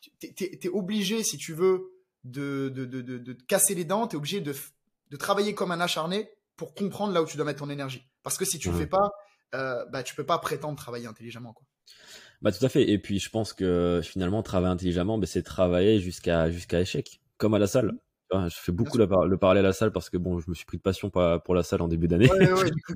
tu 0.00 0.44
es, 0.44 0.68
obligé, 0.68 1.22
si 1.22 1.36
tu 1.36 1.52
veux, 1.52 1.92
de, 2.24 2.68
de, 2.68 2.84
de, 2.84 3.00
de 3.00 3.32
casser 3.32 3.74
les 3.74 3.84
dents, 3.84 4.06
tu 4.06 4.16
es 4.16 4.18
obligé 4.18 4.40
de, 4.40 4.54
de 5.10 5.16
travailler 5.16 5.54
comme 5.54 5.70
un 5.72 5.80
acharné 5.80 6.30
pour 6.56 6.74
comprendre 6.74 7.12
là 7.12 7.22
où 7.22 7.26
tu 7.26 7.36
dois 7.36 7.46
mettre 7.46 7.60
ton 7.60 7.70
énergie. 7.70 8.06
Parce 8.22 8.36
que 8.36 8.44
si 8.44 8.58
tu 8.58 8.68
ne 8.68 8.74
le 8.74 8.80
fais 8.80 8.86
pas, 8.86 9.10
euh, 9.54 9.84
bah, 9.86 10.02
tu 10.02 10.14
peux 10.14 10.26
pas 10.26 10.38
prétendre 10.38 10.76
travailler 10.76 11.06
intelligemment. 11.06 11.52
Quoi. 11.52 11.66
Bah, 12.42 12.52
tout 12.52 12.64
à 12.64 12.68
fait. 12.68 12.88
Et 12.88 12.98
puis, 12.98 13.18
je 13.18 13.30
pense 13.30 13.52
que 13.52 14.00
finalement, 14.02 14.42
travailler 14.42 14.72
intelligemment, 14.72 15.18
bah, 15.18 15.26
c'est 15.26 15.42
travailler 15.42 16.00
jusqu'à 16.00 16.50
jusqu'à 16.50 16.80
échec, 16.80 17.20
comme 17.38 17.54
à 17.54 17.58
la 17.58 17.66
salle. 17.66 17.92
Je 18.32 18.56
fais 18.56 18.72
beaucoup 18.72 18.98
le 18.98 19.36
parallèle 19.36 19.64
à 19.64 19.68
la 19.68 19.72
salle 19.72 19.92
parce 19.92 20.10
que 20.10 20.16
bon, 20.16 20.38
je 20.38 20.48
me 20.48 20.54
suis 20.54 20.64
pris 20.64 20.76
de 20.76 20.82
passion 20.82 21.10
pour 21.10 21.54
la 21.54 21.62
salle 21.62 21.82
en 21.82 21.88
début 21.88 22.08
d'année. 22.08 22.30
Ouais, 22.30 22.52
ouais, 22.52 22.70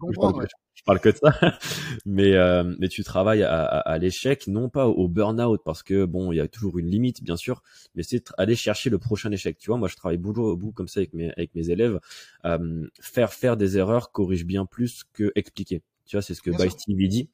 je, 0.75 0.83
parle, 0.85 1.01
que 1.01 1.09
de 1.09 1.17
ça. 1.17 1.33
mais, 2.07 2.35
euh, 2.35 2.65
mais 2.79 2.89
tu 2.89 3.05
travailles 3.05 3.43
à, 3.43 3.65
à, 3.65 3.99
l'échec, 3.99 4.47
non 4.47 4.69
pas 4.69 4.87
au 4.87 5.09
burn-out 5.09 5.61
parce 5.65 5.83
que 5.83 6.05
bon, 6.05 6.33
il 6.33 6.37
y 6.37 6.41
a 6.41 6.49
toujours 6.49 6.79
une 6.79 6.87
limite, 6.87 7.23
bien 7.23 7.37
sûr, 7.37 7.63
mais 7.95 8.03
c'est 8.03 8.33
aller 8.39 8.57
chercher 8.57 8.91
le 8.91 8.99
prochain 8.99 9.31
échec. 9.33 9.59
Tu 9.59 9.71
vois, 9.71 9.79
moi, 9.79 9.89
je 9.89 9.97
travaille 9.97 10.19
beaucoup 10.19 10.43
au 10.43 10.57
bout 10.57 10.73
comme 10.73 10.89
ça 10.89 11.01
avec 11.01 11.13
mes, 11.15 11.33
avec 11.33 11.55
mes 11.55 11.71
élèves. 11.71 11.99
Euh, 12.45 12.87
faire 13.01 13.33
faire 13.33 13.57
des 13.57 13.77
erreurs 13.79 14.13
corrige 14.13 14.45
bien 14.45 14.67
plus 14.67 15.05
que 15.13 15.33
expliquer. 15.35 15.83
Tu 16.07 16.17
vois, 16.17 16.23
c'est 16.23 16.35
ce 16.35 16.43
que 16.43 16.51
By 16.51 16.71
Steve 16.71 17.09
dit. 17.09 17.31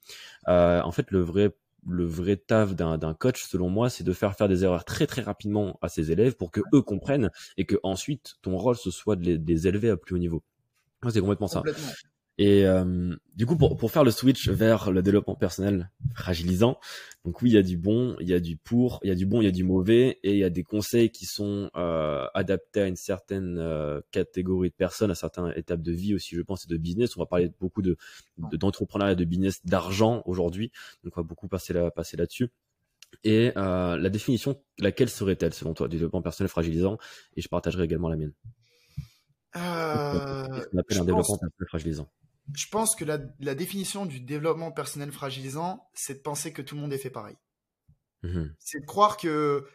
Euh, 0.48 0.80
en 0.82 0.92
fait, 0.92 1.10
le 1.10 1.20
vrai 1.20 1.50
le 1.86 2.04
vrai 2.04 2.36
taf 2.36 2.74
d'un 2.74 3.14
coach, 3.14 3.44
selon 3.44 3.68
moi, 3.70 3.90
c'est 3.90 4.04
de 4.04 4.12
faire 4.12 4.36
faire 4.36 4.48
des 4.48 4.64
erreurs 4.64 4.84
très 4.84 5.06
très 5.06 5.22
rapidement 5.22 5.78
à 5.82 5.88
ses 5.88 6.12
élèves 6.12 6.36
pour 6.36 6.50
que 6.50 6.60
eux 6.74 6.82
comprennent 6.82 7.30
et 7.56 7.64
que 7.64 7.76
ensuite 7.82 8.34
ton 8.42 8.56
rôle 8.56 8.76
ce 8.76 8.90
soit 8.90 9.16
de 9.16 9.40
les, 9.46 9.66
élever 9.66 9.90
à 9.90 9.96
plus 9.96 10.14
haut 10.14 10.18
niveau. 10.18 10.42
C'est 11.08 11.20
complètement 11.20 11.48
ça. 11.48 11.62
Et 12.40 12.64
euh, 12.64 13.14
du 13.36 13.44
coup, 13.44 13.54
pour, 13.54 13.76
pour 13.76 13.90
faire 13.90 14.02
le 14.02 14.10
switch 14.10 14.48
vers 14.48 14.90
le 14.90 15.02
développement 15.02 15.34
personnel 15.34 15.90
fragilisant, 16.14 16.80
donc 17.26 17.42
oui, 17.42 17.50
il 17.50 17.52
y 17.52 17.58
a 17.58 17.62
du 17.62 17.76
bon, 17.76 18.16
il 18.18 18.30
y 18.30 18.32
a 18.32 18.40
du 18.40 18.56
pour, 18.56 18.98
il 19.02 19.10
y 19.10 19.12
a 19.12 19.14
du 19.14 19.26
bon, 19.26 19.42
il 19.42 19.44
y 19.44 19.48
a 19.48 19.50
du 19.50 19.62
mauvais, 19.62 20.18
et 20.22 20.32
il 20.32 20.38
y 20.38 20.44
a 20.44 20.48
des 20.48 20.64
conseils 20.64 21.10
qui 21.10 21.26
sont 21.26 21.70
euh, 21.76 22.24
adaptés 22.32 22.80
à 22.80 22.86
une 22.86 22.96
certaine 22.96 23.58
euh, 23.58 24.00
catégorie 24.10 24.70
de 24.70 24.74
personnes, 24.74 25.10
à 25.10 25.14
certaines 25.14 25.52
étapes 25.54 25.82
de 25.82 25.92
vie 25.92 26.14
aussi, 26.14 26.34
je 26.34 26.40
pense, 26.40 26.64
et 26.64 26.68
de 26.68 26.78
business. 26.78 27.14
On 27.14 27.20
va 27.20 27.26
parler 27.26 27.52
beaucoup 27.60 27.82
de 27.82 27.98
d'entrepreneuriat, 28.38 29.16
de, 29.16 29.24
business, 29.26 29.62
d'argent 29.66 30.22
aujourd'hui, 30.24 30.72
donc 31.04 31.12
on 31.18 31.20
va 31.20 31.26
beaucoup 31.26 31.46
passer 31.46 31.74
là, 31.74 31.90
passer 31.90 32.16
là-dessus. 32.16 32.48
Et 33.22 33.52
euh, 33.58 33.98
la 33.98 34.08
définition, 34.08 34.58
laquelle 34.78 35.10
serait-elle 35.10 35.52
selon 35.52 35.74
toi 35.74 35.88
du 35.88 35.96
développement 35.96 36.22
personnel 36.22 36.48
fragilisant? 36.48 36.96
Et 37.36 37.42
je 37.42 37.48
partagerai 37.48 37.84
également 37.84 38.08
la 38.08 38.16
mienne. 38.16 38.32
Euh, 39.56 40.62
on 40.72 40.78
appelle 40.78 41.00
un 41.00 41.04
développement 41.04 41.36
personnel 41.36 41.68
fragilisant 41.68 42.10
je 42.54 42.68
pense 42.68 42.94
que 42.94 43.04
la, 43.04 43.54
définition 43.54 44.06
du 44.06 44.20
développement 44.20 44.72
personnel 44.72 45.12
fragilisant, 45.12 45.88
c'est 45.94 46.14
de 46.14 46.20
penser 46.20 46.52
que 46.52 46.62
tout 46.62 46.74
le 46.74 46.80
monde 46.80 46.92
est 46.92 46.98
fait 46.98 47.10
pareil. 47.10 47.36
Mhm. 48.22 48.54
C'est 48.58 48.80
de 48.80 48.86
croire 48.86 49.16
que 49.16 49.66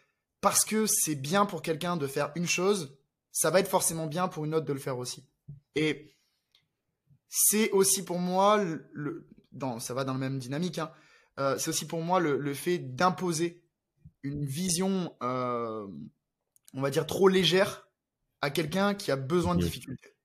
parce 0.41 0.65
que 0.65 0.85
c'est 0.85 1.15
bien 1.15 1.45
pour 1.45 1.61
quelqu'un 1.61 1.97
de 1.97 2.07
faire 2.07 2.31
une 2.35 2.47
chose, 2.47 2.97
ça 3.31 3.49
va 3.49 3.59
être 3.59 3.67
forcément 3.67 4.07
bien 4.07 4.27
pour 4.27 4.45
une 4.45 4.53
autre 4.53 4.65
de 4.65 4.73
le 4.73 4.79
faire 4.79 4.97
aussi. 4.97 5.27
Et 5.75 6.15
c'est 7.27 7.71
aussi 7.71 8.03
pour 8.03 8.19
moi, 8.19 8.63
le, 8.63 9.27
dans, 9.51 9.79
ça 9.79 9.93
va 9.93 10.03
dans 10.03 10.13
la 10.13 10.19
même 10.19 10.39
dynamique, 10.39 10.79
hein, 10.79 10.91
euh, 11.39 11.57
c'est 11.57 11.69
aussi 11.69 11.87
pour 11.87 12.01
moi 12.01 12.19
le, 12.19 12.53
fait 12.53 12.77
d'imposer 12.77 13.63
une 14.23 14.45
vision, 14.45 15.15
euh, 15.21 15.87
on 16.73 16.81
va 16.81 16.89
dire, 16.91 17.05
trop 17.05 17.27
légère 17.27 17.87
à 18.41 18.49
quelqu'un 18.49 18.93
qui 18.93 19.11
a 19.11 19.15
besoin 19.15 19.55
de 19.55 19.63
difficultés. 19.63 20.15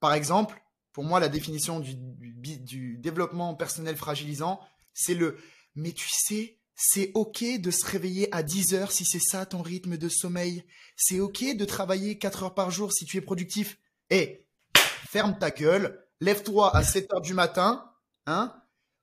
Par 0.00 0.12
exemple, 0.12 0.60
pour 0.96 1.04
moi, 1.04 1.20
la 1.20 1.28
définition 1.28 1.78
du, 1.78 2.96
développement 2.96 3.54
personnel 3.54 3.96
fragilisant, 3.96 4.60
c'est 4.94 5.12
le 5.12 5.36
mais 5.74 5.92
tu 5.92 6.08
sais, 6.08 6.58
c'est 6.74 7.10
ok 7.12 7.60
de 7.60 7.70
se 7.70 7.84
réveiller 7.84 8.34
à 8.34 8.42
10 8.42 8.72
heures 8.72 8.90
si 8.90 9.04
c'est 9.04 9.20
ça 9.20 9.44
ton 9.44 9.60
rythme 9.60 9.98
de 9.98 10.08
sommeil. 10.08 10.64
C'est 10.96 11.20
ok 11.20 11.54
de 11.54 11.64
travailler 11.66 12.16
4 12.16 12.44
heures 12.44 12.54
par 12.54 12.70
jour 12.70 12.94
si 12.94 13.04
tu 13.04 13.18
es 13.18 13.20
productif. 13.20 13.76
Eh, 14.08 14.46
ferme 15.06 15.38
ta 15.38 15.50
gueule, 15.50 16.02
lève-toi 16.22 16.74
à 16.74 16.82
7 16.82 17.12
heures 17.12 17.20
du 17.20 17.34
matin, 17.34 17.92
hein, 18.24 18.54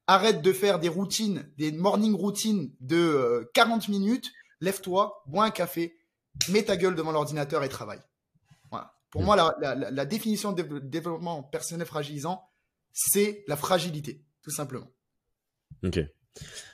arrête 0.08 0.42
de 0.42 0.52
faire 0.52 0.80
des 0.80 0.90
routines, 0.90 1.48
des 1.60 1.72
morning 1.72 2.16
routines 2.16 2.74
de 2.80 3.48
40 3.54 3.84
euh, 3.84 3.92
minutes, 3.92 4.32
lève-toi, 4.62 5.22
bois 5.28 5.46
un 5.46 5.52
café, 5.52 5.96
mets 6.50 6.64
ta 6.64 6.76
gueule 6.76 6.96
devant 6.96 7.12
l'ordinateur 7.12 7.64
et 7.64 7.70
travaille. 7.70 8.02
Pour 9.13 9.22
mm. 9.22 9.25
moi, 9.25 9.55
la, 9.62 10.05
définition 10.05 10.53
de 10.53 10.79
développement 10.79 11.43
personnel 11.43 11.86
fragilisant, 11.86 12.50
c'est 12.91 13.46
la 13.48 13.55
fragilité, 13.55 14.25
tout 14.41 14.50
simplement. 14.50 14.88
Ok. 15.84 16.00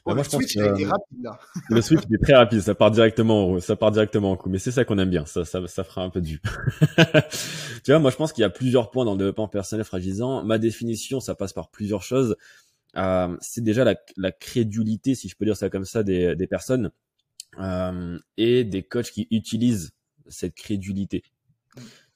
Bah, 0.05 0.13
le 0.13 0.23
switch 0.23 0.55
est 0.55 0.85
rapide 0.85 1.21
là. 1.21 1.37
le 1.69 1.81
switch 1.81 1.99
est 1.99 2.23
très 2.23 2.35
rapide, 2.35 2.61
ça 2.61 2.75
part 2.75 2.91
directement, 2.91 3.59
ça 3.59 3.75
part 3.75 3.91
directement 3.91 4.31
en 4.31 4.37
coup. 4.37 4.47
Mais 4.47 4.57
c'est 4.57 4.71
ça 4.71 4.85
qu'on 4.85 4.97
aime 4.99 5.09
bien, 5.09 5.25
ça, 5.25 5.43
ça, 5.43 5.67
ça 5.67 5.83
fera 5.83 6.01
un 6.01 6.09
peu 6.09 6.21
du. 6.21 6.39
tu 7.83 7.91
vois, 7.91 7.99
moi 7.99 8.09
je 8.09 8.15
pense 8.15 8.31
qu'il 8.31 8.41
y 8.41 8.45
a 8.45 8.49
plusieurs 8.49 8.89
points 8.89 9.03
dans 9.03 9.11
le 9.11 9.17
développement 9.17 9.49
personnel 9.49 9.83
fragilisant. 9.83 10.41
Ma 10.45 10.59
définition, 10.59 11.19
ça 11.19 11.35
passe 11.35 11.51
par 11.51 11.69
plusieurs 11.69 12.03
choses. 12.03 12.37
Euh, 12.95 13.35
c'est 13.41 13.65
déjà 13.65 13.83
la, 13.83 13.97
la, 14.15 14.31
crédulité, 14.31 15.13
si 15.13 15.27
je 15.27 15.35
peux 15.35 15.43
dire 15.43 15.57
ça 15.57 15.69
comme 15.69 15.83
ça, 15.83 16.03
des, 16.03 16.37
des 16.37 16.47
personnes 16.47 16.91
euh, 17.59 18.17
et 18.37 18.63
des 18.63 18.83
coachs 18.83 19.11
qui 19.11 19.27
utilisent 19.29 19.91
cette 20.29 20.55
crédulité 20.55 21.23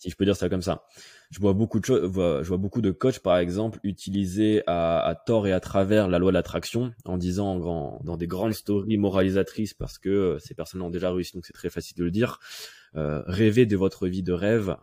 si 0.03 0.10
je 0.10 0.17
peux 0.17 0.25
dire 0.25 0.36
ça 0.36 0.50
comme 0.50 0.62
ça. 0.62 0.86
Je 1.31 1.39
vois 1.39 1.53
beaucoup 1.53 1.79
de 1.79 1.86
choses, 1.86 2.12
je 2.13 2.48
vois 2.48 2.57
beaucoup 2.57 2.81
de 2.81 2.91
coachs 2.91 3.19
par 3.19 3.38
exemple 3.38 3.79
utiliser 3.83 4.62
à, 4.67 5.15
tort 5.25 5.48
et 5.48 5.53
à 5.53 5.62
travers 5.62 6.10
la 6.10 6.19
loi 6.19 6.31
de 6.31 6.33
l'attraction 6.33 6.93
en 7.05 7.17
disant 7.17 8.01
dans 8.03 8.17
des 8.17 8.27
grandes 8.27 8.53
stories 8.53 8.98
moralisatrices 8.98 9.74
parce 9.74 9.98
que 9.98 10.10
euh, 10.10 10.39
ces 10.39 10.55
personnes 10.55 10.81
ont 10.81 10.89
déjà 10.89 11.10
réussi 11.10 11.33
donc 11.33 11.45
c'est 11.45 11.53
très 11.53 11.69
facile 11.69 11.95
de 11.98 12.03
le 12.03 12.12
dire. 12.12 12.39
Euh, 12.95 13.24
rêvez 13.27 13.65
de 13.65 13.77
votre 13.77 14.07
vie 14.10 14.24
de 14.24 14.33
rêve, 14.33 14.75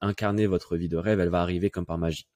incarner 0.00 0.46
votre 0.46 0.78
vie 0.78 0.88
de 0.88 0.96
rêve, 0.96 1.20
elle 1.20 1.28
va 1.28 1.42
arriver 1.42 1.68
comme 1.68 1.84
par 1.84 1.98
magie. 1.98 2.26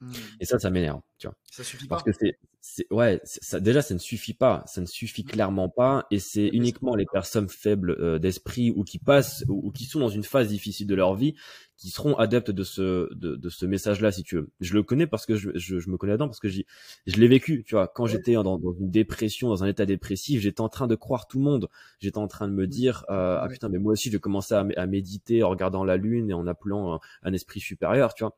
Hmm. 0.00 0.12
Et 0.40 0.46
ça, 0.46 0.58
ça 0.58 0.70
m'énerve, 0.70 1.02
tu 1.18 1.26
vois. 1.26 1.36
Ça 1.50 1.62
suffit 1.62 1.86
Parce 1.86 2.02
que 2.02 2.12
c'est, 2.18 2.38
c'est, 2.62 2.86
ouais, 2.92 3.20
ça, 3.24 3.58
déjà, 3.58 3.80
ça 3.80 3.94
ne 3.94 3.98
suffit 3.98 4.34
pas. 4.34 4.62
Ça 4.66 4.82
ne 4.82 4.86
suffit 4.86 5.24
clairement 5.24 5.70
pas. 5.70 6.06
Et 6.10 6.18
c'est 6.18 6.48
uniquement 6.48 6.94
les 6.94 7.06
personnes 7.10 7.48
faibles 7.48 7.96
euh, 7.98 8.18
d'esprit 8.18 8.70
ou 8.70 8.84
qui 8.84 8.98
passent 8.98 9.44
ou, 9.48 9.70
qui 9.70 9.86
sont 9.86 10.00
dans 10.00 10.10
une 10.10 10.24
phase 10.24 10.48
difficile 10.48 10.86
de 10.86 10.94
leur 10.94 11.14
vie 11.14 11.34
qui 11.78 11.88
seront 11.88 12.14
adeptes 12.16 12.50
de 12.50 12.62
ce, 12.62 13.12
de, 13.14 13.36
de 13.36 13.48
ce 13.48 13.64
message-là, 13.64 14.12
si 14.12 14.22
tu 14.22 14.36
veux. 14.36 14.50
Je 14.60 14.74
le 14.74 14.82
connais 14.82 15.06
parce 15.06 15.24
que 15.24 15.36
je, 15.36 15.50
je, 15.54 15.78
je 15.78 15.88
me 15.88 15.96
connais 15.96 16.12
là-dedans 16.12 16.28
parce 16.28 16.40
que 16.40 16.48
je 16.50 16.62
l'ai 17.06 17.28
vécu, 17.28 17.64
tu 17.64 17.74
vois. 17.74 17.88
Quand 17.88 18.04
j'étais 18.04 18.34
dans, 18.34 18.58
dans, 18.58 18.72
une 18.72 18.90
dépression, 18.90 19.48
dans 19.48 19.64
un 19.64 19.66
état 19.66 19.86
dépressif, 19.86 20.42
j'étais 20.42 20.60
en 20.60 20.68
train 20.68 20.86
de 20.86 20.94
croire 20.94 21.26
tout 21.26 21.38
le 21.38 21.44
monde. 21.44 21.70
J'étais 21.98 22.18
en 22.18 22.28
train 22.28 22.48
de 22.48 22.52
me 22.52 22.66
dire, 22.66 23.06
euh, 23.08 23.38
ah 23.40 23.48
putain, 23.48 23.70
mais 23.70 23.78
moi 23.78 23.92
aussi, 23.92 24.10
je 24.10 24.18
à, 24.54 24.66
à 24.76 24.86
méditer 24.86 25.42
en 25.42 25.48
regardant 25.48 25.82
la 25.84 25.96
lune 25.96 26.28
et 26.28 26.34
en 26.34 26.46
appelant 26.46 26.96
un, 26.96 27.00
un 27.22 27.32
esprit 27.32 27.60
supérieur, 27.60 28.12
tu 28.12 28.24
vois 28.24 28.36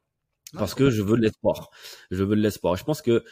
parce 0.57 0.75
que 0.75 0.91
je 0.91 1.02
veux 1.02 1.17
de 1.17 1.23
l'espoir. 1.23 1.71
Je 2.11 2.23
veux 2.25 2.37
de 2.37 2.41
l'espoir. 2.41 2.76
Je 2.76 2.85
pense 2.85 3.02
que 3.02 3.25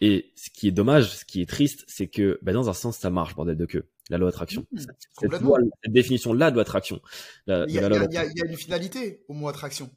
et 0.00 0.32
ce 0.36 0.50
qui 0.50 0.68
est 0.68 0.72
dommage, 0.72 1.16
ce 1.16 1.24
qui 1.24 1.40
est 1.40 1.48
triste, 1.48 1.84
c'est 1.88 2.08
que 2.08 2.38
bah, 2.42 2.52
dans 2.52 2.68
un 2.68 2.74
sens 2.74 2.98
ça 2.98 3.10
marche 3.10 3.34
bordel 3.34 3.56
de 3.56 3.66
queue. 3.66 3.88
La 4.08 4.18
loi 4.18 4.30
d'attraction. 4.30 4.66
Mmh, 4.70 4.78
cette, 4.78 5.32
cette 5.82 5.92
définition 5.92 6.32
là 6.32 6.50
de 6.50 6.56
loi 6.56 6.64
d'attraction. 6.64 7.00
Il, 7.46 7.70
y 7.70 7.78
a 7.78 8.46
une 8.46 8.56
finalité 8.56 9.24
au 9.28 9.34
mot 9.34 9.48
attraction. 9.48 9.90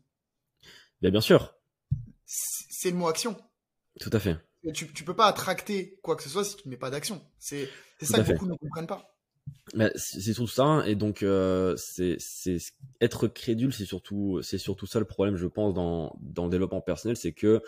Bien, 1.01 1.11
bien 1.11 1.21
sûr. 1.21 1.55
C'est 2.25 2.91
le 2.91 2.97
mot 2.97 3.07
action. 3.07 3.37
Tout 3.99 4.09
à 4.13 4.19
fait. 4.19 4.37
Tu, 4.73 4.91
tu 4.91 5.03
peux 5.03 5.15
pas 5.15 5.27
attracter 5.27 5.99
quoi 6.01 6.15
que 6.15 6.23
ce 6.23 6.29
soit 6.29 6.43
si 6.43 6.55
tu 6.55 6.67
ne 6.67 6.71
mets 6.71 6.77
pas 6.77 6.89
d'action. 6.89 7.21
C'est 7.37 7.69
ça 8.01 8.23
que 8.23 8.31
beaucoup 8.31 8.47
ne 8.47 8.55
comprennent 8.55 8.87
pas 8.87 9.15
c'est 9.95 10.33
tout 10.33 10.47
ça 10.47 10.83
et 10.85 10.95
donc 10.95 11.23
euh, 11.23 11.75
c'est 11.77 12.17
être 13.01 13.27
crédule 13.27 13.73
c'est 13.73 13.85
surtout 13.85 14.39
c'est 14.41 14.57
surtout 14.57 14.85
ça 14.85 14.99
le 14.99 15.05
problème 15.05 15.35
je 15.35 15.47
pense 15.47 15.73
dans 15.73 16.15
dans 16.21 16.45
le 16.45 16.49
développement 16.49 16.81
personnel 16.81 17.17
c'est 17.17 17.33
que 17.33 17.61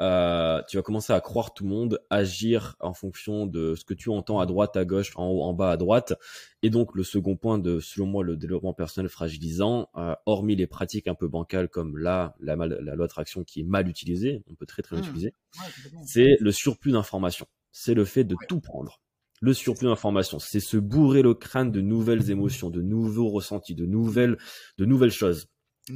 euh, 0.00 0.62
tu 0.68 0.76
vas 0.76 0.82
commencer 0.82 1.12
à 1.12 1.20
croire 1.20 1.54
tout 1.54 1.64
le 1.64 1.70
monde 1.70 2.00
agir 2.10 2.76
en 2.80 2.94
fonction 2.94 3.46
de 3.46 3.74
ce 3.74 3.84
que 3.84 3.94
tu 3.94 4.08
entends 4.08 4.40
à 4.40 4.46
droite 4.46 4.76
à 4.76 4.84
gauche 4.84 5.12
en 5.16 5.28
haut 5.28 5.42
en 5.42 5.52
bas 5.52 5.70
à 5.70 5.76
droite 5.76 6.14
et 6.62 6.70
donc 6.70 6.94
le 6.94 7.02
second 7.02 7.36
point 7.36 7.58
de 7.58 7.80
selon 7.80 8.06
moi 8.06 8.24
le 8.24 8.36
développement 8.36 8.74
personnel 8.74 9.08
fragilisant 9.08 9.88
euh, 9.96 10.14
hormis 10.26 10.56
les 10.56 10.66
pratiques 10.66 11.08
un 11.08 11.14
peu 11.14 11.28
bancales 11.28 11.68
comme 11.68 11.98
là 11.98 12.34
la, 12.40 12.56
la 12.56 12.94
loi 12.94 13.06
d'attraction 13.06 13.44
qui 13.44 13.60
est 13.60 13.64
mal 13.64 13.88
utilisée 13.88 14.42
on 14.50 14.54
peut 14.54 14.66
très 14.66 14.82
très 14.82 14.96
l'utiliser 14.96 15.34
mmh. 15.54 15.96
c'est 16.06 16.36
le 16.40 16.52
surplus 16.52 16.92
d'informations 16.92 17.46
c'est 17.70 17.94
le 17.94 18.04
fait 18.04 18.24
de 18.24 18.36
tout 18.48 18.60
prendre 18.60 19.00
le 19.42 19.52
surplus 19.52 19.88
d'informations. 19.88 20.38
C'est 20.38 20.60
se 20.60 20.76
bourrer 20.76 21.20
le 21.20 21.34
crâne 21.34 21.72
de 21.72 21.80
nouvelles 21.80 22.30
émotions, 22.30 22.70
de 22.70 22.80
nouveaux 22.80 23.28
ressentis, 23.28 23.74
de 23.74 23.86
nouvelles, 23.86 24.38
de 24.78 24.84
nouvelles 24.84 25.10
choses. 25.10 25.48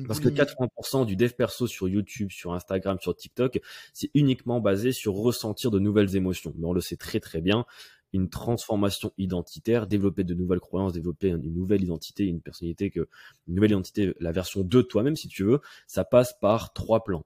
Parce 0.07 0.19
que 0.19 0.29
80% 0.29 1.07
du 1.07 1.15
dev 1.15 1.31
perso 1.31 1.67
sur 1.67 1.89
YouTube, 1.89 2.31
sur 2.33 2.53
Instagram, 2.53 2.99
sur 3.01 3.15
TikTok, 3.15 3.61
c'est 3.93 4.11
uniquement 4.15 4.61
basé 4.61 4.93
sur 4.93 5.15
ressentir 5.15 5.71
de 5.71 5.79
nouvelles 5.79 6.17
émotions. 6.17 6.53
Mais 6.59 6.67
on 6.67 6.73
le 6.73 6.81
sait 6.81 6.97
très 6.97 7.21
très 7.21 7.41
bien, 7.41 7.65
une 8.13 8.29
transformation 8.29 9.13
identitaire, 9.19 9.87
développer 9.87 10.25
de 10.25 10.35
nouvelles 10.35 10.61
croyances, 10.61 10.93
développer 10.93 11.29
une 11.29 11.55
nouvelle 11.55 11.83
identité, 11.83 12.25
une 12.25 12.41
personnalité 12.41 12.91
que, 12.91 13.09
une 13.47 13.55
nouvelle 13.55 13.73
identité, 13.73 14.15
la 14.19 14.33
version 14.33 14.63
de 14.63 14.83
toi-même 14.83 15.17
si 15.17 15.29
tu 15.29 15.45
veux, 15.45 15.61
ça 15.87 16.05
passe 16.05 16.35
par 16.41 16.73
trois 16.73 17.05
plans. 17.05 17.25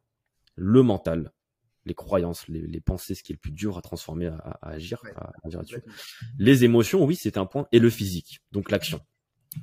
Le 0.56 0.82
mental, 0.82 1.32
les 1.86 1.94
croyances, 1.94 2.46
les, 2.48 2.80
pensées, 2.80 3.14
ce 3.14 3.22
qui 3.22 3.32
est 3.32 3.34
le 3.34 3.40
plus 3.40 3.52
dur 3.52 3.78
à 3.78 3.82
transformer, 3.82 4.26
à, 4.26 4.58
agir, 4.62 5.02
à, 5.16 5.32
agir 5.44 5.62
dessus. 5.62 5.82
Les 6.38 6.64
émotions, 6.64 7.04
oui, 7.04 7.16
c'est 7.16 7.38
un 7.38 7.46
point, 7.46 7.66
et 7.72 7.78
le 7.78 7.88
physique, 7.88 8.40
donc 8.52 8.70
l'action. 8.70 9.00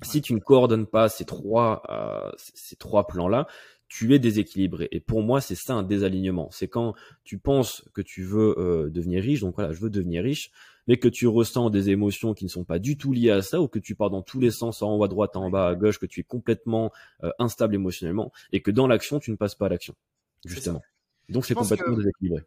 Si 0.03 0.21
tu 0.21 0.33
ne 0.33 0.39
coordonnes 0.39 0.85
pas 0.85 1.09
ces 1.09 1.25
trois, 1.25 1.83
euh, 1.89 2.31
ces 2.37 2.75
trois 2.75 3.07
plans-là, 3.07 3.47
tu 3.87 4.13
es 4.13 4.19
déséquilibré. 4.19 4.89
Et 4.91 4.99
pour 4.99 5.23
moi, 5.23 5.39
c'est 5.39 5.55
ça 5.55 5.73
un 5.73 5.83
désalignement. 5.83 6.49
C'est 6.51 6.67
quand 6.67 6.93
tu 7.23 7.37
penses 7.37 7.85
que 7.93 8.01
tu 8.01 8.23
veux 8.23 8.55
euh, 8.57 8.89
devenir 8.89 9.23
riche, 9.23 9.41
donc 9.41 9.55
voilà, 9.55 9.71
je 9.71 9.79
veux 9.79 9.89
devenir 9.89 10.23
riche, 10.23 10.51
mais 10.87 10.97
que 10.97 11.07
tu 11.07 11.27
ressens 11.27 11.69
des 11.69 11.89
émotions 11.89 12.33
qui 12.33 12.45
ne 12.45 12.49
sont 12.49 12.63
pas 12.63 12.79
du 12.79 12.97
tout 12.97 13.13
liées 13.13 13.31
à 13.31 13.41
ça, 13.41 13.61
ou 13.61 13.67
que 13.67 13.79
tu 13.79 13.95
pars 13.95 14.09
dans 14.09 14.21
tous 14.21 14.39
les 14.39 14.51
sens, 14.51 14.81
en 14.81 14.95
haut 14.95 15.03
à 15.03 15.07
droite, 15.07 15.35
en 15.35 15.49
bas 15.49 15.67
à 15.67 15.75
gauche, 15.75 15.99
que 15.99 16.05
tu 16.05 16.21
es 16.21 16.23
complètement 16.23 16.91
euh, 17.23 17.31
instable 17.39 17.75
émotionnellement, 17.75 18.31
et 18.51 18.61
que 18.61 18.71
dans 18.71 18.87
l'action, 18.87 19.19
tu 19.19 19.31
ne 19.31 19.35
passes 19.35 19.55
pas 19.55 19.67
à 19.67 19.69
l'action, 19.69 19.95
justement. 20.45 20.81
Donc 21.29 21.45
c'est 21.45 21.55
complètement 21.55 21.95
déséquilibré. 21.95 22.43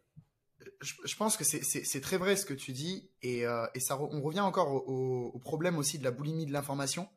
Je, 0.81 1.15
pense 1.15 1.37
que 1.37 1.43
c'est 1.43 2.01
très 2.01 2.17
vrai 2.17 2.35
ce 2.35 2.45
que 2.45 2.55
tu 2.55 2.71
dis, 2.71 3.09
et, 3.21 3.45
euh, 3.45 3.67
et 3.75 3.79
ça, 3.79 3.99
on 4.01 4.21
revient 4.21 4.39
encore 4.39 4.87
au, 4.87 5.37
problème 5.39 5.77
aussi 5.77 5.99
de 5.99 6.03
la 6.03 6.11
boulimie 6.11 6.47
de 6.47 6.51
l'information. 6.51 7.07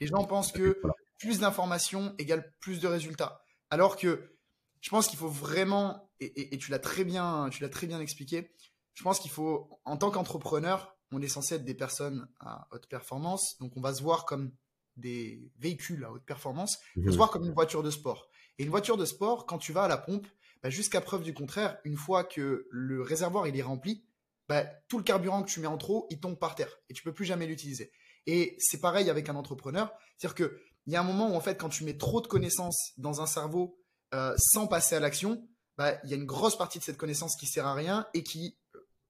Les 0.00 0.06
gens 0.06 0.24
pensent 0.24 0.52
que 0.52 0.80
plus 1.18 1.40
d'informations 1.40 2.14
égale 2.18 2.52
plus 2.60 2.80
de 2.80 2.86
résultats, 2.86 3.42
alors 3.70 3.96
que 3.96 4.38
je 4.80 4.90
pense 4.90 5.08
qu'il 5.08 5.18
faut 5.18 5.28
vraiment, 5.28 6.10
et, 6.20 6.56
tu 6.58 6.70
l'as 6.70 6.78
très 6.78 7.04
bien, 7.04 7.48
tu 7.50 7.62
l'as 7.62 7.68
très 7.68 7.86
bien 7.86 8.00
expliqué. 8.00 8.52
Je 8.94 9.02
pense 9.02 9.18
qu'il 9.18 9.30
faut, 9.30 9.80
en 9.84 9.96
tant 9.96 10.10
qu'entrepreneur, 10.10 10.96
on 11.10 11.20
est 11.20 11.28
censé 11.28 11.56
être 11.56 11.64
des 11.64 11.74
personnes 11.74 12.28
à 12.40 12.68
haute 12.70 12.86
performance, 12.88 13.58
donc 13.58 13.76
on 13.76 13.80
va 13.80 13.94
se 13.94 14.02
voir 14.02 14.24
comme 14.24 14.52
des 14.96 15.50
véhicules 15.58 16.04
à 16.04 16.12
haute 16.12 16.24
performance, 16.24 16.78
on 16.96 17.00
va 17.00 17.06
se 17.06 17.10
mhm. 17.12 17.16
voir 17.16 17.30
comme 17.30 17.44
une 17.44 17.54
voiture 17.54 17.82
de 17.82 17.90
sport. 17.90 18.28
Et 18.58 18.64
une 18.64 18.70
voiture 18.70 18.96
de 18.96 19.04
sport, 19.04 19.46
quand 19.46 19.58
tu 19.58 19.72
vas 19.72 19.84
à 19.84 19.88
la 19.88 19.98
pompe, 19.98 20.26
bah, 20.62 20.70
jusqu'à 20.70 21.00
preuve 21.00 21.22
du 21.22 21.32
contraire, 21.32 21.78
une 21.84 21.96
fois 21.96 22.24
que 22.24 22.66
le 22.70 23.02
réservoir 23.02 23.46
il 23.46 23.56
est 23.56 23.62
rempli, 23.62 24.04
bah, 24.48 24.64
tout 24.88 24.98
le 24.98 25.04
carburant 25.04 25.42
que 25.42 25.50
tu 25.50 25.60
mets 25.60 25.66
en 25.66 25.78
trop, 25.78 26.06
il 26.10 26.18
tombe 26.20 26.38
par 26.38 26.54
terre 26.54 26.80
et 26.88 26.94
tu 26.94 27.02
peux 27.02 27.12
plus 27.12 27.24
jamais 27.24 27.46
l'utiliser. 27.46 27.92
Et 28.28 28.56
c'est 28.58 28.78
pareil 28.78 29.08
avec 29.08 29.30
un 29.30 29.36
entrepreneur, 29.36 29.90
c'est-à-dire 30.18 30.34
que 30.34 30.60
il 30.86 30.92
y 30.92 30.96
a 30.96 31.00
un 31.00 31.04
moment 31.04 31.30
où 31.30 31.34
en 31.34 31.40
fait 31.40 31.56
quand 31.56 31.70
tu 31.70 31.82
mets 31.84 31.96
trop 31.96 32.20
de 32.20 32.26
connaissances 32.26 32.92
dans 32.98 33.22
un 33.22 33.26
cerveau 33.26 33.78
euh, 34.14 34.34
sans 34.36 34.66
passer 34.66 34.96
à 34.96 35.00
l'action, 35.00 35.42
bah, 35.78 35.98
il 36.04 36.10
y 36.10 36.12
a 36.12 36.16
une 36.16 36.26
grosse 36.26 36.56
partie 36.56 36.78
de 36.78 36.84
cette 36.84 36.98
connaissance 36.98 37.36
qui 37.36 37.46
sert 37.46 37.66
à 37.66 37.72
rien 37.72 38.06
et 38.12 38.22
qui, 38.22 38.58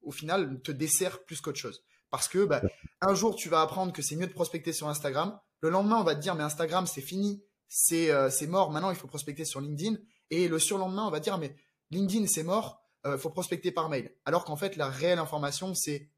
au 0.02 0.12
final, 0.12 0.60
te 0.62 0.70
dessert 0.70 1.24
plus 1.24 1.40
qu'autre 1.40 1.58
chose. 1.58 1.82
Parce 2.10 2.28
que 2.28 2.44
bah, 2.44 2.62
un 3.00 3.14
jour, 3.14 3.34
tu 3.34 3.48
vas 3.48 3.60
apprendre 3.60 3.92
que 3.92 4.02
c'est 4.02 4.14
mieux 4.14 4.28
de 4.28 4.32
prospecter 4.32 4.72
sur 4.72 4.88
Instagram. 4.88 5.36
Le 5.60 5.70
lendemain, 5.70 5.96
on 5.96 6.04
va 6.04 6.14
te 6.14 6.20
dire, 6.20 6.36
mais 6.36 6.44
Instagram, 6.44 6.86
c'est 6.86 7.00
fini, 7.00 7.42
c'est 7.68 8.12
euh, 8.12 8.30
mort, 8.46 8.70
maintenant, 8.70 8.90
il 8.90 8.96
faut 8.96 9.08
prospecter 9.08 9.44
sur 9.44 9.60
LinkedIn. 9.60 9.96
Et 10.30 10.46
le 10.46 10.60
surlendemain, 10.60 11.06
on 11.06 11.10
va 11.10 11.20
dire, 11.20 11.38
mais 11.38 11.56
LinkedIn, 11.90 12.26
c'est 12.28 12.44
mort, 12.44 12.82
il 13.04 13.10
euh, 13.10 13.18
faut 13.18 13.30
prospecter 13.30 13.72
par 13.72 13.88
mail. 13.88 14.14
Alors 14.24 14.44
qu'en 14.44 14.56
fait, 14.56 14.76
la 14.76 14.88
réelle 14.88 15.18
information, 15.18 15.74
c'est 15.74 16.10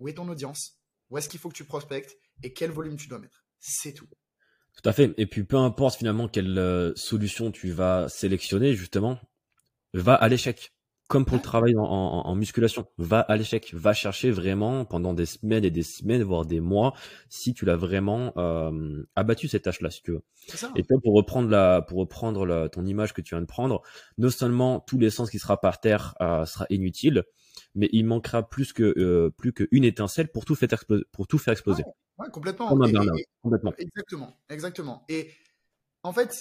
où 0.00 0.08
est 0.08 0.14
ton 0.14 0.28
audience, 0.28 0.78
où 1.10 1.18
est-ce 1.18 1.28
qu'il 1.28 1.38
faut 1.38 1.48
que 1.48 1.54
tu 1.54 1.64
prospectes? 1.64 2.16
Et 2.42 2.52
quel 2.52 2.70
volume 2.70 2.96
tu 2.96 3.08
dois 3.08 3.18
mettre. 3.18 3.44
C'est 3.58 3.92
tout. 3.92 4.08
Tout 4.80 4.88
à 4.88 4.92
fait. 4.92 5.12
Et 5.16 5.26
puis 5.26 5.44
peu 5.44 5.56
importe 5.56 5.96
finalement 5.96 6.28
quelle 6.28 6.56
euh, 6.56 6.92
solution 6.94 7.50
tu 7.50 7.70
vas 7.70 8.08
sélectionner, 8.08 8.74
justement, 8.74 9.18
va 9.92 10.14
à 10.14 10.28
l'échec. 10.28 10.72
Comme 11.08 11.24
pour 11.24 11.36
le 11.36 11.42
travail 11.42 11.72
en, 11.78 12.34
musculation, 12.34 12.86
va 12.98 13.20
à 13.20 13.36
l'échec, 13.38 13.72
va 13.72 13.94
chercher 13.94 14.30
vraiment 14.30 14.84
pendant 14.84 15.14
des 15.14 15.24
semaines 15.24 15.64
et 15.64 15.70
des 15.70 15.82
semaines, 15.82 16.22
voire 16.22 16.44
des 16.44 16.60
mois, 16.60 16.92
si 17.30 17.54
tu 17.54 17.64
l'as 17.64 17.76
vraiment 17.76 18.34
euh, 18.36 19.02
abattu 19.16 19.48
cette 19.48 19.62
tâche-là, 19.62 19.88
si 19.88 20.02
tu 20.02 20.10
veux. 20.12 20.22
Et 20.76 20.82
toi, 20.82 20.98
pour 21.02 21.14
reprendre 21.14 21.48
la, 21.48 21.80
pour 21.80 22.00
reprendre 22.00 22.68
ton 22.68 22.84
image 22.84 23.14
que 23.14 23.22
tu 23.22 23.34
viens 23.34 23.40
de 23.40 23.46
prendre, 23.46 23.80
non 24.18 24.28
seulement 24.28 24.80
tous 24.80 24.98
l'essence 24.98 25.30
qui 25.30 25.38
sera 25.38 25.58
par 25.58 25.80
terre 25.80 26.14
euh, 26.20 26.44
sera 26.44 26.66
inutile, 26.68 27.24
mais 27.78 27.88
il 27.92 28.04
manquera 28.04 28.48
plus 28.48 28.72
que 28.72 28.82
euh, 28.98 29.30
plus 29.30 29.52
qu'une 29.52 29.84
étincelle 29.84 30.28
pour 30.28 30.44
tout 30.44 30.56
faire 30.56 30.72
exploser, 30.72 31.04
pour 31.12 31.28
tout 31.28 31.38
faire 31.38 31.52
exploser. 31.52 31.84
Ouais, 32.18 32.26
complètement. 32.32 32.68
complètement. 32.68 33.72
Exactement, 33.78 34.36
exactement. 34.50 35.04
Et 35.08 35.30
en 36.02 36.12
fait, 36.12 36.36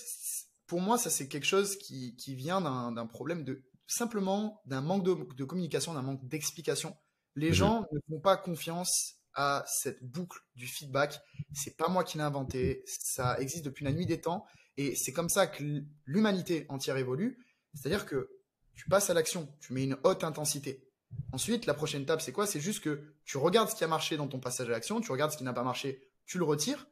pour 0.65 0.81
moi, 0.81 0.97
ça 0.97 1.11
c'est 1.11 1.27
quelque 1.27 1.45
chose 1.45 1.77
qui, 1.77 2.15
qui 2.15 2.33
vient 2.33 2.59
d'un 2.59 3.05
problème 3.05 3.43
de 3.43 3.63
simplement 3.85 4.61
d'un 4.65 4.81
manque 4.81 5.03
de, 5.03 5.43
communication, 5.43 5.93
d'un 5.93 6.01
manque 6.01 6.27
d'explication. 6.27 6.97
Les 7.35 7.49
mhm. 7.49 7.53
gens 7.53 7.85
ne 7.91 7.99
font 8.09 8.19
pas 8.19 8.35
confiance 8.35 9.13
à 9.35 9.63
cette 9.67 10.03
boucle 10.03 10.39
du 10.55 10.65
feedback. 10.65 11.21
C'est 11.53 11.77
pas 11.77 11.87
moi 11.87 12.03
qui 12.03 12.17
l'ai 12.17 12.23
inventé, 12.23 12.83
ça 12.87 13.39
existe 13.39 13.63
depuis 13.63 13.85
la 13.85 13.93
nuit 13.93 14.07
des 14.07 14.19
temps 14.19 14.45
et 14.75 14.95
c'est 14.95 15.13
comme 15.13 15.29
ça 15.29 15.45
que 15.45 15.63
l'humanité 16.05 16.65
entière 16.69 16.97
évolue. 16.97 17.37
C'est-à-dire 17.75 18.07
que 18.07 18.31
tu 18.73 18.89
passes 18.89 19.11
à 19.11 19.13
l'action, 19.13 19.47
tu 19.59 19.73
mets 19.73 19.83
une 19.83 19.97
haute 20.03 20.23
intensité. 20.23 20.87
Ensuite, 21.31 21.65
la 21.65 21.73
prochaine 21.73 22.03
étape, 22.03 22.21
c'est 22.21 22.31
quoi? 22.31 22.47
C'est 22.47 22.59
juste 22.59 22.81
que 22.81 23.01
tu 23.25 23.37
regardes 23.37 23.69
ce 23.69 23.75
qui 23.75 23.83
a 23.83 23.87
marché 23.87 24.17
dans 24.17 24.27
ton 24.27 24.39
passage 24.39 24.67
à 24.67 24.71
l'action, 24.71 25.01
tu 25.01 25.11
regardes 25.11 25.31
ce 25.31 25.37
qui 25.37 25.43
n'a 25.43 25.53
pas 25.53 25.63
marché, 25.63 26.01
tu 26.25 26.37
le 26.37 26.43
retires, 26.43 26.87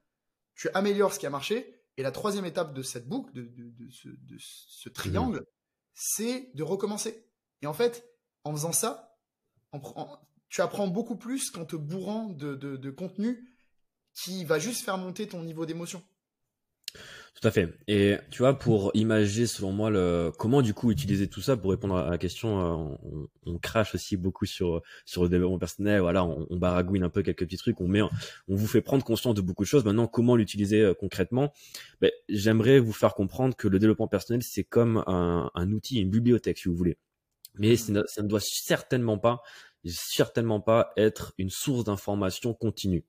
tu 0.56 0.70
améliores 0.74 1.14
ce 1.14 1.20
qui 1.20 1.26
a 1.26 1.30
marché, 1.30 1.82
et 1.98 2.04
la 2.04 2.12
troisième 2.12 2.46
étape 2.46 2.74
de 2.74 2.82
cette 2.82 3.08
boucle, 3.08 3.32
de, 3.34 3.88
ce, 4.40 4.90
triangle, 4.90 5.46
c'est 5.94 6.52
de 6.54 6.64
recommencer. 6.64 7.26
Et 7.62 7.68
en 7.68 7.74
fait, 7.74 8.08
en 8.44 8.52
faisant 8.52 8.74
ça, 8.74 9.18
tu 10.50 10.62
apprends 10.62 10.88
beaucoup 10.88 11.16
plus 11.16 11.50
qu'en 11.52 11.66
te 11.66 11.76
bourrant 11.76 12.28
de 12.30 12.90
contenu 12.92 13.50
qui 14.14 14.46
va 14.46 14.60
juste 14.60 14.84
faire 14.84 14.98
monter 14.98 15.28
ton 15.28 15.44
niveau 15.44 15.66
d'émotion. 15.66 16.02
Tout 17.42 17.50
à 17.50 17.52
fait. 17.52 17.70
Et 17.90 18.16
tu 18.32 18.44
vois, 18.44 18.58
pour 18.58 18.92
imager, 18.94 19.46
selon 19.46 19.74
moi, 19.74 19.90
le 19.90 20.32
comment 20.40 20.62
du 20.62 20.74
coup 20.74 20.90
utiliser 20.90 21.28
tout 21.28 21.42
ça 21.42 21.58
pour 21.58 21.72
répondre 21.72 21.98
à 21.98 22.10
la 22.10 22.18
question, 22.18 22.60
euh, 22.62 22.96
on, 23.04 23.28
on 23.46 23.58
crache 23.58 23.94
aussi 23.94 24.16
beaucoup 24.16 24.46
sur 24.46 24.82
sur 25.06 25.22
le 25.22 25.28
développement 25.28 25.60
personnel. 25.60 26.00
Voilà, 26.00 26.24
on, 26.24 26.48
on, 26.50 26.56
baragouine 26.56 27.04
un 27.04 27.10
peu 27.10 27.24
quelques 27.24 27.44
petits 27.44 27.58
trucs. 27.58 27.82
On 27.82 27.90
met, 27.90 28.02
on 28.02 28.10
vous 28.48 28.68
fait 28.68 28.82
prendre 28.82 29.04
conscience 29.04 29.36
de 29.36 29.42
beaucoup 29.42 29.64
de 29.64 29.68
choses. 29.68 29.84
Maintenant, 29.84 30.08
comment 30.08 30.38
l'utiliser 30.38 30.80
euh, 30.80 30.94
concrètement? 30.94 31.52
Ben, 32.00 32.10
J'aimerais 32.30 32.80
vous 32.80 32.94
faire 32.94 33.14
comprendre 33.16 33.54
que 33.54 33.68
le 33.68 33.80
développement 33.80 34.08
personnel, 34.08 34.42
c'est 34.42 34.64
comme 34.64 35.04
un, 35.06 35.52
un, 35.54 35.72
outil, 35.74 36.00
une 36.00 36.10
bibliothèque, 36.10 36.58
si 36.58 36.70
vous 36.70 36.76
voulez. 36.76 36.98
Mais 37.56 37.76
ça 37.76 37.92
ne 37.92 38.28
doit 38.28 38.40
certainement 38.40 39.18
pas, 39.18 39.42
certainement 39.86 40.62
pas 40.62 40.94
être 40.96 41.34
une 41.38 41.50
source 41.50 41.84
d'information 41.84 42.54
continue. 42.54 43.04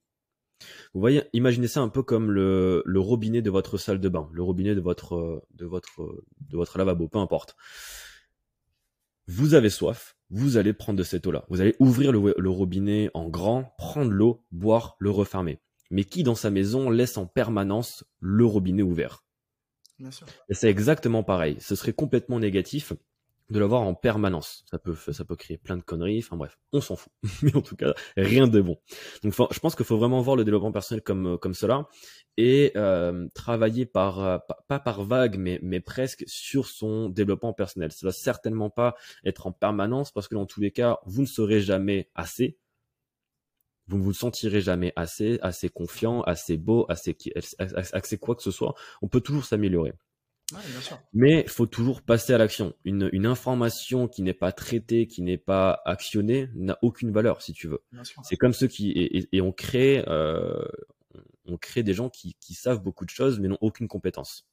Vous 0.94 1.00
voyez, 1.00 1.24
imaginez 1.32 1.68
ça 1.68 1.80
un 1.80 1.88
peu 1.88 2.02
comme 2.02 2.30
le, 2.30 2.82
robinet 2.96 3.42
de 3.42 3.50
votre 3.50 3.78
salle 3.78 4.00
de 4.00 4.08
bain, 4.08 4.28
le 4.32 4.42
robinet 4.42 4.74
de 4.74 4.80
votre, 4.80 5.46
de 5.54 5.66
votre, 5.66 6.24
de 6.40 6.56
votre 6.56 6.78
lavabo, 6.78 7.08
peu 7.08 7.18
importe. 7.18 7.56
Vous 9.26 9.54
avez 9.54 9.70
soif, 9.70 10.16
vous 10.30 10.56
allez 10.56 10.72
prendre 10.72 10.98
de 10.98 11.02
cette 11.02 11.26
eau-là. 11.26 11.44
Vous 11.48 11.60
allez 11.60 11.74
ouvrir 11.80 12.12
le, 12.12 12.48
robinet 12.48 13.10
en 13.14 13.28
grand, 13.28 13.74
prendre 13.76 14.10
l'eau, 14.10 14.44
boire, 14.52 14.96
le 14.98 15.10
refermer. 15.10 15.60
Mais 15.90 16.04
qui 16.04 16.22
dans 16.22 16.34
sa 16.34 16.50
maison 16.50 16.90
laisse 16.90 17.16
en 17.16 17.26
permanence 17.26 18.04
le 18.20 18.44
robinet 18.44 18.82
ouvert? 18.82 19.24
Bien 19.98 20.10
sûr. 20.10 20.26
Et 20.48 20.54
c'est 20.54 20.68
exactement 20.68 21.22
pareil. 21.22 21.56
Ce 21.60 21.74
serait 21.74 21.92
complètement 21.92 22.38
négatif 22.38 22.92
de 23.48 23.60
l'avoir 23.60 23.82
en 23.82 23.94
permanence. 23.94 24.64
Ça 24.70 24.78
peut, 24.78 24.94
ça 24.94 25.24
peut 25.24 25.36
créer 25.36 25.56
plein 25.56 25.76
de 25.76 25.82
conneries. 25.82 26.18
Enfin 26.18 26.36
bref, 26.36 26.58
on 26.72 26.80
s'en 26.80 26.96
fout. 26.96 27.12
Mais 27.42 27.54
en 27.54 27.62
tout 27.62 27.76
cas, 27.76 27.94
rien 28.16 28.48
de 28.48 28.60
bon. 28.60 28.78
Donc, 29.22 29.34
je 29.34 29.58
pense 29.60 29.76
qu'il 29.76 29.84
faut 29.84 29.96
vraiment 29.96 30.20
voir 30.20 30.36
le 30.36 30.44
développement 30.44 30.72
personnel 30.72 31.02
comme 31.02 31.34
euh, 31.34 31.36
comme 31.36 31.54
cela 31.54 31.88
et 32.36 32.72
euh, 32.76 33.28
travailler 33.34 33.86
par 33.86 34.20
euh, 34.20 34.38
pas 34.68 34.80
par 34.80 35.04
vague, 35.04 35.38
mais 35.38 35.58
mais 35.62 35.80
presque 35.80 36.24
sur 36.26 36.66
son 36.66 37.08
développement 37.08 37.52
personnel. 37.52 37.92
Ça 37.92 38.06
va 38.06 38.12
certainement 38.12 38.70
pas 38.70 38.96
être 39.24 39.46
en 39.46 39.52
permanence 39.52 40.10
parce 40.12 40.28
que 40.28 40.34
dans 40.34 40.46
tous 40.46 40.60
les 40.60 40.72
cas, 40.72 40.98
vous 41.06 41.22
ne 41.22 41.26
serez 41.26 41.60
jamais 41.60 42.10
assez. 42.14 42.58
Vous 43.88 43.98
ne 43.98 44.02
vous 44.02 44.12
sentirez 44.12 44.60
jamais 44.60 44.92
assez, 44.96 45.38
assez 45.42 45.68
confiant, 45.68 46.22
assez 46.22 46.56
beau, 46.56 46.86
assez, 46.88 47.16
assez 47.92 48.18
quoi 48.18 48.34
que 48.34 48.42
ce 48.42 48.50
soit. 48.50 48.74
On 49.00 49.06
peut 49.06 49.20
toujours 49.20 49.44
s'améliorer. 49.44 49.92
Mais 51.12 51.42
il 51.42 51.48
faut 51.48 51.66
toujours 51.66 52.02
passer 52.02 52.32
à 52.32 52.38
l'action. 52.38 52.74
Une, 52.84 53.08
une, 53.12 53.26
information 53.26 54.06
qui 54.06 54.22
n'est 54.22 54.34
pas 54.34 54.52
traitée, 54.52 55.06
qui 55.06 55.22
n'est 55.22 55.38
pas 55.38 55.82
actionnée, 55.84 56.48
n'a 56.54 56.78
aucune 56.82 57.12
valeur, 57.12 57.42
si 57.42 57.52
tu 57.52 57.66
veux. 57.68 57.82
C'est 58.22 58.36
comme 58.36 58.52
ceux 58.52 58.68
qui 58.68 58.90
et, 58.90 59.28
et 59.32 59.40
on 59.40 59.52
crée, 59.52 60.04
euh, 60.06 60.64
on 61.46 61.56
crée 61.56 61.82
des 61.82 61.94
gens 61.94 62.08
qui, 62.10 62.36
qui 62.40 62.54
savent 62.54 62.80
beaucoup 62.80 63.04
de 63.04 63.10
choses, 63.10 63.40
mais 63.40 63.48
n'ont 63.48 63.58
aucune 63.60 63.88
compétence. 63.88 64.46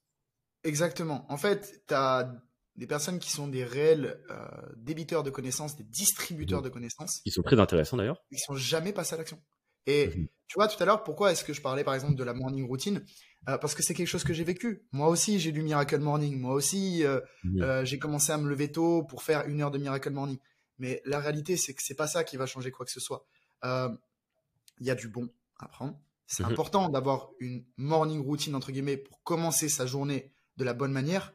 Exactement. 0.63 1.25
En 1.29 1.38
fait, 1.38 1.84
tu 1.88 1.93
as 1.93 2.34
des 2.75 2.88
personnes 2.88 3.19
qui 3.19 3.29
sont 3.29 3.47
des 3.47 3.63
réels 3.63 4.19
euh, 4.32 4.47
débiteurs 4.77 5.23
de 5.23 5.29
connaissances, 5.29 5.75
des 5.75 5.84
distributeurs 5.84 6.62
mmh. 6.62 6.65
de 6.65 6.69
connaissances. 6.69 7.21
Ils 7.25 7.32
sont 7.32 7.43
très 7.43 7.60
intéressants 7.60 7.97
d'ailleurs. 7.97 8.23
Ils 8.32 8.39
sont 8.39 8.56
jamais 8.56 8.93
passés 8.93 9.13
à 9.13 9.17
l'action. 9.17 9.39
Et 9.86 10.08
mmh. 10.08 10.28
tu 10.48 10.56
vois, 10.56 10.67
tout 10.67 10.82
à 10.82 10.86
l'heure, 10.86 11.04
pourquoi 11.04 11.32
est-ce 11.32 11.43
que 11.43 11.54
je 11.54 11.62
parlais 11.62 11.84
par 11.84 11.93
exemple 11.93 12.15
de 12.15 12.24
la 12.24 12.34
morning 12.34 12.67
routine? 12.67 13.06
Euh, 13.50 13.58
parce 13.58 13.76
que 13.76 13.84
c'est 13.84 13.93
quelque 13.93 14.08
chose 14.08 14.24
que 14.24 14.34
j'ai 14.34 14.43
vécu. 14.43 14.86
Moi 14.91 15.10
aussi, 15.10 15.39
j'ai 15.39 15.52
lu 15.52 15.63
Miracle 15.63 16.00
Morning. 16.00 16.39
Moi 16.39 16.54
aussi, 16.54 17.04
euh, 17.04 17.19
euh, 17.60 17.84
j'ai 17.84 18.00
commencé 18.00 18.32
à 18.32 18.38
me 18.38 18.48
lever 18.48 18.72
tôt 18.72 19.04
pour 19.04 19.22
faire 19.22 19.46
une 19.48 19.62
heure 19.62 19.72
de 19.72 19.78
Miracle 19.78 20.12
Morning. 20.12 20.38
Mais 20.80 21.02
la 21.06 21.19
réalité, 21.19 21.58
c'est 21.58 21.74
que 21.74 21.84
c'est 21.84 21.96
pas 21.96 22.08
ça 22.08 22.24
qui 22.24 22.38
va 22.38 22.46
changer 22.46 22.72
quoi 22.72 22.86
que 22.86 22.91
ce 22.91 23.00
soit. 23.00 23.26
Il 23.63 24.88
y 24.88 24.89
a 24.89 24.96
du 24.96 25.08
bon 25.08 25.30
à 25.60 25.67
prendre. 25.67 26.00
C'est 26.26 26.43
mhm. 26.43 26.54
important 26.54 26.89
d'avoir 26.89 27.30
une 27.39 27.65
morning 27.78 28.22
routine 28.22 28.56
entre 28.56 28.72
guillemets 28.72 28.98
pour 28.98 29.22
commencer 29.24 29.69
sa 29.69 29.86
journée 29.86 30.32
de 30.58 30.63
la 30.63 30.74
bonne 30.74 30.91
manière, 30.91 31.34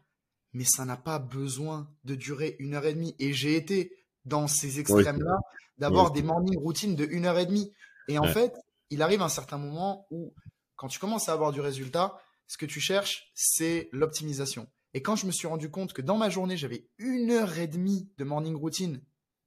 mais 0.53 0.65
ça 0.65 0.85
n'a 0.85 0.97
pas 0.97 1.19
besoin 1.19 1.91
de 2.05 2.15
durer 2.15 2.57
une 2.59 2.75
heure 2.75 2.87
et 2.87 2.95
demie. 2.95 3.15
Et 3.19 3.33
j'ai 3.33 3.55
été 3.55 3.93
dans 4.25 4.47
ces 4.47 4.81
extrêmes-là 4.81 5.37
d'avoir 5.77 6.11
des 6.11 6.23
morning 6.23 6.59
routines 6.59 6.97
de 6.97 7.07
une 7.11 7.27
heure 7.27 7.39
et 7.39 7.47
demie. 7.47 7.73
Et 8.09 8.19
en 8.19 8.25
fait, 8.25 8.55
il 8.91 9.03
arrive 9.03 9.23
un 9.23 9.29
certain 9.29 9.59
moment 9.59 10.07
où 10.11 10.35
quand 10.77 10.89
tu 10.89 10.99
commences 10.99 11.29
à 11.29 11.33
avoir 11.33 11.53
du 11.53 11.61
résultat, 11.61 12.21
ce 12.47 12.57
que 12.57 12.67
tu 12.67 12.81
cherches, 12.81 13.31
c'est 13.35 13.89
l'optimisation. 13.93 14.69
Et 14.95 15.03
quand 15.03 15.17
je 15.17 15.27
me 15.27 15.33
suis 15.33 15.47
rendu 15.47 15.71
compte 15.71 15.93
que 15.93 16.03
dans 16.03 16.17
ma 16.17 16.31
journée, 16.31 16.57
j'avais 16.57 16.89
une 16.97 17.31
heure 17.31 17.59
et 17.59 17.67
demie 17.67 18.11
de 18.17 18.25
morning 18.25 18.57
routine 18.57 19.03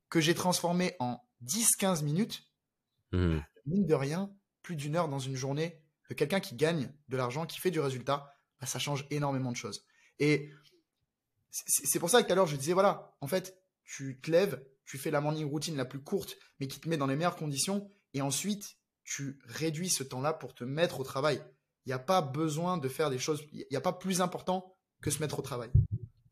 que 0.09 0.21
j'ai 0.21 0.35
transformé 0.35 0.95
en 0.99 1.19
10-15 1.43 2.03
minutes, 2.03 2.43
mmh. 3.11 3.39
mine 3.65 3.85
de 3.85 3.93
rien, 3.95 4.31
plus 4.61 4.75
d'une 4.75 4.95
heure 4.95 5.07
dans 5.07 5.19
une 5.19 5.35
journée 5.35 5.81
de 6.09 6.13
quelqu'un 6.13 6.39
qui 6.39 6.55
gagne 6.55 6.93
de 7.07 7.17
l'argent, 7.17 7.45
qui 7.45 7.59
fait 7.59 7.71
du 7.71 7.79
résultat, 7.79 8.35
bah, 8.59 8.67
ça 8.67 8.77
change 8.77 9.07
énormément 9.09 9.51
de 9.51 9.57
choses. 9.57 9.85
Et 10.19 10.51
c'est 11.49 11.99
pour 11.99 12.09
ça 12.09 12.21
que 12.21 12.27
tout 12.27 12.33
à 12.33 12.35
l'heure, 12.35 12.47
je 12.47 12.55
disais, 12.55 12.73
voilà, 12.73 13.15
en 13.21 13.27
fait, 13.27 13.57
tu 13.83 14.19
te 14.21 14.29
lèves, 14.29 14.63
tu 14.85 14.97
fais 14.97 15.11
la 15.11 15.21
morning 15.21 15.49
routine 15.49 15.75
la 15.75 15.85
plus 15.85 16.01
courte, 16.01 16.37
mais 16.59 16.67
qui 16.67 16.79
te 16.79 16.87
met 16.87 16.97
dans 16.97 17.07
les 17.07 17.15
meilleures 17.15 17.35
conditions, 17.35 17.89
et 18.13 18.21
ensuite, 18.21 18.77
tu 19.03 19.39
réduis 19.45 19.89
ce 19.89 20.03
temps-là 20.03 20.33
pour 20.33 20.53
te 20.53 20.63
mettre 20.63 20.99
au 20.99 21.03
travail. 21.03 21.41
Il 21.85 21.89
n'y 21.89 21.93
a 21.93 21.99
pas 21.99 22.21
besoin 22.21 22.77
de 22.77 22.87
faire 22.87 23.09
des 23.09 23.17
choses, 23.17 23.43
il 23.51 23.65
n'y 23.69 23.77
a 23.77 23.81
pas 23.81 23.93
plus 23.93 24.21
important 24.21 24.75
que 25.01 25.09
se 25.09 25.19
mettre 25.19 25.39
au 25.39 25.41
travail. 25.41 25.71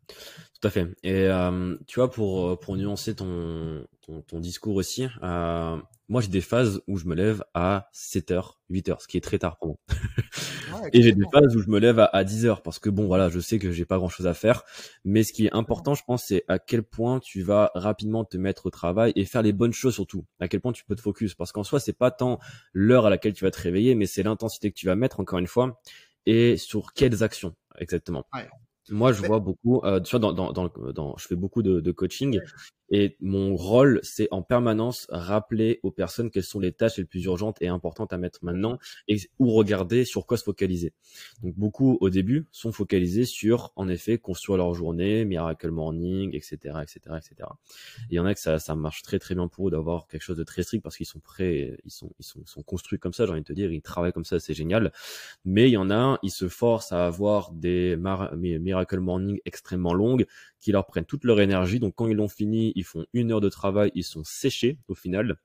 Tout 0.08 0.68
à 0.68 0.72
fait. 0.72 0.88
Et 1.04 1.28
euh, 1.28 1.78
tu 1.88 2.00
vois, 2.00 2.12
pour, 2.12 2.50
euh, 2.50 2.76
nuancer 2.76 3.15
ton, 3.15 3.86
ton, 4.28 4.39
discours 4.39 4.76
aussi, 4.76 5.08
euh, 5.24 5.78
moi 6.10 6.22
j'ai 6.22 6.28
des 6.28 6.41
phases 6.41 6.82
où 6.88 6.98
je 6.98 7.06
me 7.06 7.15
lève 7.15 7.43
à 7.54 7.89
7h, 7.93 8.56
8h, 8.69 9.02
ce 9.02 9.08
qui 9.08 9.17
est 9.17 9.22
très 9.22 9.38
tard 9.38 9.58
pour 9.58 9.67
moi. 9.67 9.78
et 10.93 11.02
j'ai 11.02 11.13
des 11.13 11.26
phases 11.32 11.56
où 11.56 11.62
je 11.62 11.69
me 11.69 11.80
lève 11.80 12.00
à, 12.00 12.06
à 12.06 12.24
10h 12.24 12.62
parce 12.63 12.80
que 12.80 12.89
bon, 12.89 13.06
voilà, 13.06 13.30
je 13.30 13.39
sais 13.39 13.60
que 13.60 13.72
j'ai 13.72 13.86
pas 13.86 13.98
grand 13.98 14.10
chose 14.10 14.28
à 14.28 14.34
faire. 14.34 14.63
Mais 15.06 15.24
ce 15.24 15.32
qui 15.32 15.45
est 15.45 15.54
important, 15.54 15.93
je 15.93 16.04
pense, 16.04 16.26
c'est 16.26 16.43
à 16.48 16.60
quel 16.60 16.84
point 16.84 17.19
tu 17.19 17.43
vas 17.43 17.72
rapidement 17.76 18.26
te 18.26 18.38
mettre 18.38 18.65
au 18.65 18.69
travail 18.72 19.13
et 19.15 19.26
faire 19.26 19.43
les 19.43 19.54
bonnes 19.54 19.74
choses 19.74 19.93
surtout. 19.93 20.26
À 20.39 20.48
quel 20.48 20.62
point 20.62 20.72
tu 20.72 20.84
peux 20.84 20.95
te 20.95 21.02
focus. 21.02 21.36
Parce 21.36 21.52
qu'en 21.52 21.63
soi, 21.63 21.80
c'est 21.80 21.93
pas 21.93 22.12
tant 22.12 22.39
l'heure 22.74 23.06
à 23.06 23.10
laquelle 23.10 23.34
tu 23.34 23.43
vas 23.43 23.52
te 23.52 23.62
réveiller, 23.62 23.93
mais 23.95 24.08
c'est 24.08 24.24
l'intensité 24.24 24.72
que 24.72 24.76
tu 24.78 24.88
vas 24.88 24.95
mettre, 24.95 25.19
encore 25.19 25.39
une 25.39 25.48
fois, 25.48 25.80
et 26.26 26.58
sur 26.58 26.93
quelles 26.93 27.24
actions 27.24 27.56
exactement. 27.78 28.26
Ouais. 28.34 28.48
Moi, 28.89 29.13
je 29.13 29.22
vois 29.22 29.39
beaucoup, 29.39 29.82
euh, 29.84 30.00
tu 30.00 30.12
vois, 30.12 30.19
dans, 30.19 30.34
dans, 30.34 30.52
dans, 30.52 30.69
dans, 30.93 31.15
je 31.17 31.28
fais 31.28 31.36
beaucoup 31.36 31.62
de, 31.62 31.80
de 31.80 31.91
coaching 31.91 32.39
et 32.89 33.17
mon 33.19 33.56
rôle, 33.56 33.99
c'est 34.04 34.28
en 34.32 34.41
permanence 34.41 35.08
rappeler 35.10 35.80
aux 35.84 35.91
personnes 35.91 36.32
quelles 36.32 36.43
sont 36.43 36.60
les 36.60 36.71
tâches 36.71 36.97
les 36.97 37.06
plus 37.06 37.23
urgentes 37.25 37.62
et 37.62 37.67
importantes 37.67 38.13
à 38.13 38.17
mettre 38.17 38.39
maintenant 38.43 38.78
et 39.08 39.17
ou 39.38 39.52
regarder 39.52 40.06
sur 40.06 40.25
quoi 40.25 40.38
se 40.38 40.43
focaliser. 40.43 40.93
Donc 41.41 41.56
beaucoup 41.56 41.97
au 42.02 42.10
début 42.10 42.47
sont 42.52 42.71
focalisés 42.71 43.25
sur, 43.25 43.71
en 43.75 43.88
effet, 43.88 44.17
construire 44.17 44.58
leur 44.58 44.73
journée, 44.73 45.25
miracle 45.25 45.71
morning, 45.71 46.36
etc., 46.36 46.78
etc., 46.82 47.17
etc. 47.17 47.49
il 48.10 48.15
y 48.15 48.19
en 48.19 48.25
a 48.25 48.34
que 48.34 48.39
ça, 48.39 48.60
ça 48.60 48.75
marche 48.75 49.04
très 49.04 49.19
très 49.19 49.36
bien 49.36 49.47
pour 49.47 49.67
eux 49.67 49.71
d'avoir 49.71 50.08
quelque 50.08 50.23
chose 50.23 50.38
de 50.38 50.43
très 50.43 50.63
strict 50.63 50.84
parce 50.84 50.97
qu'ils 50.97 51.06
sont 51.06 51.19
prêts, 51.19 51.78
ils 51.86 51.91
sont, 51.91 52.12
ils 52.19 52.25
sont, 52.25 52.45
sont 52.45 52.63
construits 52.63 52.99
comme 52.99 53.13
ça. 53.13 53.25
J'ai 53.25 53.32
envie 53.32 53.41
de 53.41 53.45
te 53.45 53.54
dire, 53.54 53.71
ils 53.71 53.82
travaillent 53.82 54.13
comme 54.13 54.25
ça, 54.25 54.39
c'est 54.39 54.54
génial. 54.54 54.91
Mais 55.45 55.69
il 55.69 55.73
y 55.73 55.78
en 55.78 55.91
a, 55.91 56.19
ils 56.23 56.32
se 56.32 56.47
forcent 56.47 56.91
à 56.91 57.06
avoir 57.06 57.52
des 57.52 57.97
miracle 58.60 58.99
morning 58.99 59.39
extrêmement 59.45 59.93
longues 59.93 60.25
qui 60.60 60.71
leur 60.71 60.86
prennent 60.86 61.06
toute 61.06 61.23
leur 61.23 61.39
énergie. 61.39 61.80
Donc 61.80 61.95
quand 61.95 62.08
ils 62.08 62.15
l'ont 62.15 62.28
fini, 62.28 62.73
ils 62.80 62.84
font 62.84 63.06
une 63.13 63.32
heure 63.32 63.42
de 63.42 63.50
travail, 63.50 63.92
ils 63.96 64.04
sont 64.04 64.24
séchés 64.24 64.80
au 64.88 64.96
final 64.96 65.38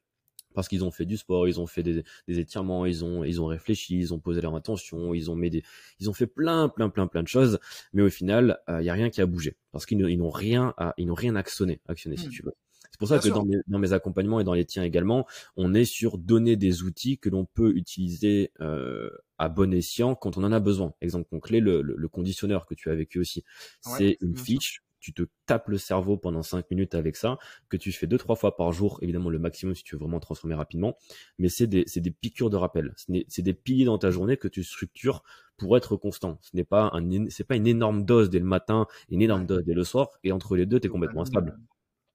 parce 0.54 0.68
qu'ils 0.68 0.84
ont 0.84 0.90
fait 0.90 1.04
du 1.04 1.16
sport, 1.16 1.48
ils 1.48 1.60
ont 1.60 1.66
fait 1.66 1.82
des, 1.82 2.04
étirements, 2.28 2.86
ils 2.86 3.04
ont 3.04 3.24
ils 3.24 3.42
ont 3.42 3.46
réfléchi, 3.46 3.98
ils 3.98 4.14
ont 4.14 4.20
posé 4.20 4.40
leur 4.40 4.54
attention, 4.54 5.12
ils 5.12 5.30
ont 5.30 5.34
mis 5.34 5.50
des, 5.50 5.62
ils 5.98 6.08
ont 6.08 6.14
fait 6.14 6.28
plein 6.28 6.68
plein 6.68 6.88
plein 6.88 7.06
plein 7.06 7.22
de 7.22 7.28
choses, 7.28 7.58
mais 7.92 8.02
au 8.02 8.10
final 8.10 8.58
il 8.68 8.74
euh, 8.74 8.82
y 8.82 8.88
a 8.88 8.94
rien 8.94 9.10
qui 9.10 9.20
a 9.20 9.26
bougé 9.26 9.56
parce 9.72 9.84
qu'ils 9.84 9.98
n'ont 9.98 10.30
rien 10.30 10.72
à, 10.78 10.94
ils 10.96 11.06
n'ont 11.06 11.14
rien 11.14 11.36
actionné, 11.36 11.80
actionné 11.88 12.16
si 12.16 12.28
hmm. 12.28 12.30
tu 12.30 12.42
veux. 12.44 12.54
C'est 12.90 12.98
pour 12.98 13.08
ça 13.08 13.18
que 13.18 13.28
dans 13.28 13.44
mes, 13.44 13.56
dans 13.66 13.80
mes, 13.80 13.92
accompagnements 13.92 14.38
et 14.38 14.44
dans 14.44 14.54
les 14.54 14.64
tiens 14.64 14.84
également, 14.84 15.26
on 15.56 15.74
est 15.74 15.84
sur 15.84 16.16
donner 16.16 16.54
des 16.54 16.84
outils 16.84 17.18
que 17.18 17.28
l'on 17.28 17.44
peut 17.44 17.72
utiliser 17.74 18.52
euh, 18.60 19.10
à 19.36 19.48
bon 19.48 19.74
escient 19.74 20.14
quand 20.14 20.36
on 20.36 20.44
en 20.44 20.52
a 20.52 20.60
besoin. 20.60 20.94
Exemple 21.00 21.28
concret, 21.28 21.58
le, 21.58 21.82
le, 21.82 22.08
conditionneur 22.08 22.66
que 22.66 22.74
tu 22.74 22.90
as 22.90 22.94
vécu 22.94 23.18
aussi. 23.18 23.42
c'est 23.80 24.16
une 24.20 24.36
fiche 24.36 24.83
tu 25.04 25.12
te 25.12 25.22
tapes 25.44 25.68
le 25.68 25.76
cerveau 25.76 26.16
pendant 26.16 26.42
5 26.42 26.70
minutes 26.70 26.94
avec 26.94 27.16
ça, 27.16 27.38
que 27.68 27.76
tu 27.76 27.92
fais 27.92 28.06
deux 28.06 28.16
trois 28.16 28.36
fois 28.36 28.56
par 28.56 28.72
jour, 28.72 28.98
évidemment 29.02 29.28
le 29.28 29.38
maximum 29.38 29.74
si 29.74 29.84
tu 29.84 29.94
veux 29.94 30.00
vraiment 30.00 30.18
transformer 30.18 30.54
rapidement, 30.54 30.96
mais 31.38 31.50
c'est 31.50 31.66
des, 31.66 31.84
des 31.84 32.10
piqûres 32.10 32.48
de 32.48 32.56
rappel, 32.56 32.94
c'est 33.28 33.42
des 33.42 33.52
piliers 33.52 33.84
dans 33.84 33.98
ta 33.98 34.10
journée 34.10 34.38
que 34.38 34.48
tu 34.48 34.64
structures 34.64 35.22
pour 35.58 35.76
être 35.76 35.96
constant. 35.96 36.38
Ce 36.40 36.56
n'est 36.56 36.64
pas 36.64 36.90
un, 36.94 37.28
c'est 37.28 37.44
pas 37.44 37.56
une 37.56 37.66
énorme 37.66 38.04
dose 38.04 38.30
dès 38.30 38.38
le 38.38 38.46
matin, 38.46 38.86
une 39.10 39.20
énorme 39.20 39.44
dose 39.44 39.62
dès 39.64 39.74
le 39.74 39.84
soir, 39.84 40.08
et 40.24 40.32
entre 40.32 40.56
les 40.56 40.64
deux, 40.64 40.80
tu 40.80 40.86
es 40.86 40.90
complètement 40.90 41.22
instable. 41.22 41.58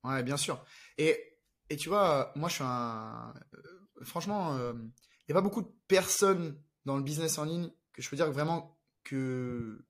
Ouais, 0.04 0.24
bien 0.24 0.38
sûr. 0.38 0.64
Et, 0.98 1.18
et 1.70 1.78
tu 1.78 1.90
vois, 1.90 2.32
moi 2.36 2.50
je 2.50 2.56
suis 2.56 2.64
un, 2.66 3.34
euh, 3.54 4.04
franchement, 4.04 4.58
il 4.58 4.62
euh, 4.62 4.74
n'y 4.74 5.32
a 5.32 5.36
pas 5.36 5.42
beaucoup 5.42 5.62
de 5.62 5.72
personnes 5.88 6.60
dans 6.86 6.98
le 6.98 7.04
business 7.04 7.38
en 7.38 7.44
ligne 7.44 7.70
que 7.94 8.02
je 8.02 8.10
peux 8.10 8.16
dire 8.16 8.32
vraiment 8.32 8.80
que 9.04 9.86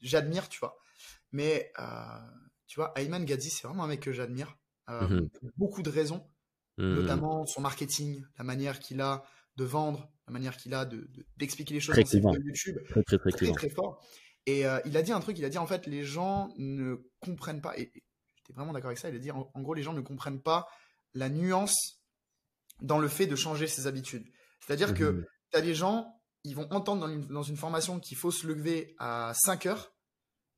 j'admire, 0.00 0.48
tu 0.48 0.58
vois. 0.58 0.76
Mais 1.36 1.70
euh, 1.78 1.84
tu 2.66 2.80
vois, 2.80 2.92
Ayman 2.96 3.22
Gadzi, 3.22 3.50
c'est 3.50 3.66
vraiment 3.66 3.84
un 3.84 3.88
mec 3.88 4.00
que 4.00 4.12
j'admire. 4.12 4.56
Euh, 4.88 5.06
mhm. 5.06 5.28
beaucoup 5.56 5.82
de 5.82 5.90
raisons, 5.90 6.26
mhm. 6.78 6.94
notamment 6.94 7.44
son 7.44 7.60
marketing, 7.60 8.22
la 8.38 8.44
manière 8.44 8.80
qu'il 8.80 9.02
a 9.02 9.22
de 9.56 9.64
vendre, 9.64 10.10
la 10.26 10.32
manière 10.32 10.56
qu'il 10.56 10.72
a 10.72 10.88
d'expliquer 11.36 11.74
de, 11.74 11.74
les 11.74 11.80
choses 11.80 11.94
très 11.94 12.06
sur 12.06 12.20
YouTube. 12.20 12.78
Très, 12.88 13.02
très, 13.02 13.18
très, 13.18 13.30
très, 13.32 13.52
très 13.52 13.68
fort. 13.68 14.02
Et 14.46 14.64
euh, 14.64 14.78
il 14.86 14.96
a 14.96 15.02
dit 15.02 15.12
un 15.12 15.20
truc, 15.20 15.38
il 15.38 15.44
a 15.44 15.50
dit 15.50 15.58
en 15.58 15.66
fait, 15.66 15.86
les 15.86 16.04
gens 16.04 16.48
ne 16.56 16.96
comprennent 17.20 17.60
pas, 17.60 17.76
et, 17.76 17.92
j'étais 18.36 18.54
vraiment 18.54 18.72
d'accord 18.72 18.88
avec 18.88 18.98
ça, 18.98 19.10
il 19.10 19.16
a 19.16 19.18
dit 19.18 19.30
en, 19.30 19.50
gros, 19.56 19.74
les 19.74 19.82
gens 19.82 19.92
ne 19.92 20.00
comprennent 20.00 20.40
pas 20.40 20.66
la 21.12 21.28
nuance 21.28 22.00
dans 22.80 22.98
le 22.98 23.08
fait 23.08 23.26
de 23.26 23.36
changer 23.36 23.66
ses 23.66 23.86
habitudes. 23.86 24.24
C'est-à-dire 24.60 24.94
que 24.94 25.04
mhm. 25.04 25.26
tu 25.50 25.58
as 25.58 25.62
des 25.62 25.74
gens, 25.74 26.18
ils 26.44 26.54
vont 26.54 26.68
entendre 26.72 27.06
dans 27.06 27.12
une, 27.12 27.26
dans 27.26 27.42
une 27.42 27.56
formation 27.58 28.00
qu'il 28.00 28.16
faut 28.16 28.30
se 28.30 28.46
lever 28.46 28.94
à 28.98 29.32
5 29.34 29.66
heures, 29.66 29.95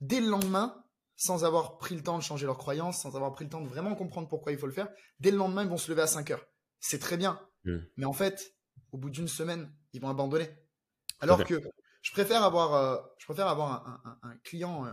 dès 0.01 0.21
le 0.21 0.29
lendemain, 0.29 0.85
sans 1.17 1.45
avoir 1.45 1.79
pris 1.79 1.97
le 1.97 2.03
temps 2.03 2.17
de 2.17 2.23
changer 2.23 2.47
leurs 2.47 2.59
croyances, 2.59 3.03
sans 3.03 3.17
avoir 3.17 3.33
pris 3.33 3.45
le 3.45 3.51
temps 3.51 3.61
de 3.61 3.69
vraiment 3.69 3.95
comprendre 3.95 4.29
pourquoi 4.29 4.53
il 4.53 4.59
faut 4.59 4.67
le 4.67 4.73
faire, 4.73 4.89
dès 5.21 5.31
le 5.31 5.37
lendemain, 5.37 5.65
ils 5.65 5.69
vont 5.69 5.77
se 5.77 5.91
lever 5.91 6.03
à 6.03 6.07
5 6.07 6.31
heures. 6.31 6.47
C'est 6.81 7.01
très 7.01 7.17
bien. 7.17 7.41
Hmm. 7.65 7.79
Mais 7.97 8.07
en 8.07 8.13
fait, 8.13 8.55
au 8.93 8.99
bout 8.99 9.11
d'une 9.11 9.29
semaine, 9.29 9.73
ils 9.93 10.01
vont 10.01 10.09
abandonner. 10.09 10.49
Alors 11.21 11.45
que 11.45 11.61
je 12.03 12.13
préfère 12.13 12.45
avoir, 12.45 12.75
euh, 12.75 12.97
je 13.19 13.27
préfère 13.27 13.49
avoir 13.49 14.01
un, 14.23 14.37
client, 14.45 14.87
euh, 14.87 14.93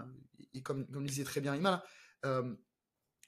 et 0.53 0.63
comme, 0.63 0.87
comme 0.87 1.03
le 1.03 1.07
disait 1.07 1.23
très 1.23 1.41
bien 1.41 1.55
Imal, 1.55 1.81
euh, 2.25 2.55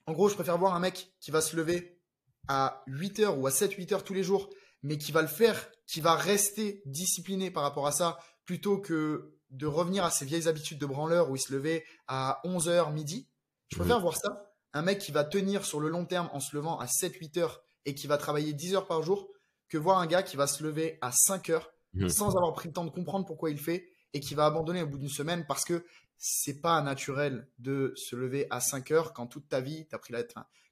en 0.07 0.13
gros, 0.13 0.29
je 0.29 0.35
préfère 0.35 0.55
avoir 0.55 0.73
un 0.73 0.79
mec 0.79 1.13
qui 1.19 1.31
va 1.31 1.41
se 1.41 1.55
lever 1.55 2.01
à 2.47 2.83
8 2.87 3.19
heures 3.19 3.37
ou 3.37 3.45
à 3.45 3.51
7-8 3.51 3.93
heures 3.93 4.03
tous 4.03 4.13
les 4.13 4.23
jours, 4.23 4.49
mais 4.81 4.97
qui 4.97 5.11
va 5.11 5.21
le 5.21 5.27
faire, 5.27 5.69
qui 5.85 6.01
va 6.01 6.15
rester 6.15 6.81
discipliné 6.85 7.51
par 7.51 7.63
rapport 7.63 7.85
à 7.87 7.91
ça, 7.91 8.17
plutôt 8.45 8.79
que 8.79 9.36
de 9.49 9.65
revenir 9.65 10.03
à 10.03 10.11
ses 10.11 10.25
vieilles 10.25 10.47
habitudes 10.47 10.79
de 10.79 10.85
branleur 10.85 11.29
où 11.29 11.35
il 11.35 11.39
se 11.39 11.53
levait 11.53 11.85
à 12.07 12.41
11h 12.43 12.93
midi. 12.93 13.27
Je 13.69 13.77
préfère 13.77 13.99
voir 13.99 14.15
ça. 14.15 14.53
Un 14.73 14.81
mec 14.81 14.99
qui 14.99 15.11
va 15.11 15.23
tenir 15.23 15.65
sur 15.65 15.79
le 15.79 15.89
long 15.89 16.05
terme 16.05 16.29
en 16.33 16.39
se 16.39 16.55
levant 16.55 16.77
à 16.79 16.85
7-8 16.85 17.39
heures 17.39 17.63
et 17.85 17.95
qui 17.95 18.07
va 18.07 18.17
travailler 18.17 18.53
10 18.53 18.75
heures 18.75 18.87
par 18.87 19.01
jour 19.01 19.29
que 19.69 19.77
voir 19.77 19.99
un 19.99 20.07
gars 20.07 20.23
qui 20.23 20.37
va 20.37 20.47
se 20.47 20.63
lever 20.63 20.97
à 21.01 21.11
5 21.11 21.49
heures 21.49 21.71
mmh. 21.93 22.09
sans 22.09 22.35
avoir 22.35 22.53
pris 22.53 22.67
le 22.67 22.73
temps 22.73 22.85
de 22.85 22.89
comprendre 22.89 23.25
pourquoi 23.25 23.49
il 23.49 23.59
fait 23.59 23.89
et 24.13 24.19
qui 24.19 24.35
va 24.35 24.45
abandonner 24.45 24.81
au 24.81 24.87
bout 24.87 24.97
d'une 24.97 25.09
semaine 25.09 25.45
parce 25.47 25.65
que 25.65 25.85
c'est 26.17 26.61
pas 26.61 26.81
naturel 26.81 27.47
de 27.59 27.93
se 27.95 28.15
lever 28.15 28.47
à 28.49 28.59
5 28.59 28.91
heures 28.91 29.13
quand 29.13 29.27
toute 29.27 29.47
ta 29.47 29.61
vie, 29.61 29.87
as 29.91 29.97
pris 29.97 30.13
la, 30.13 30.23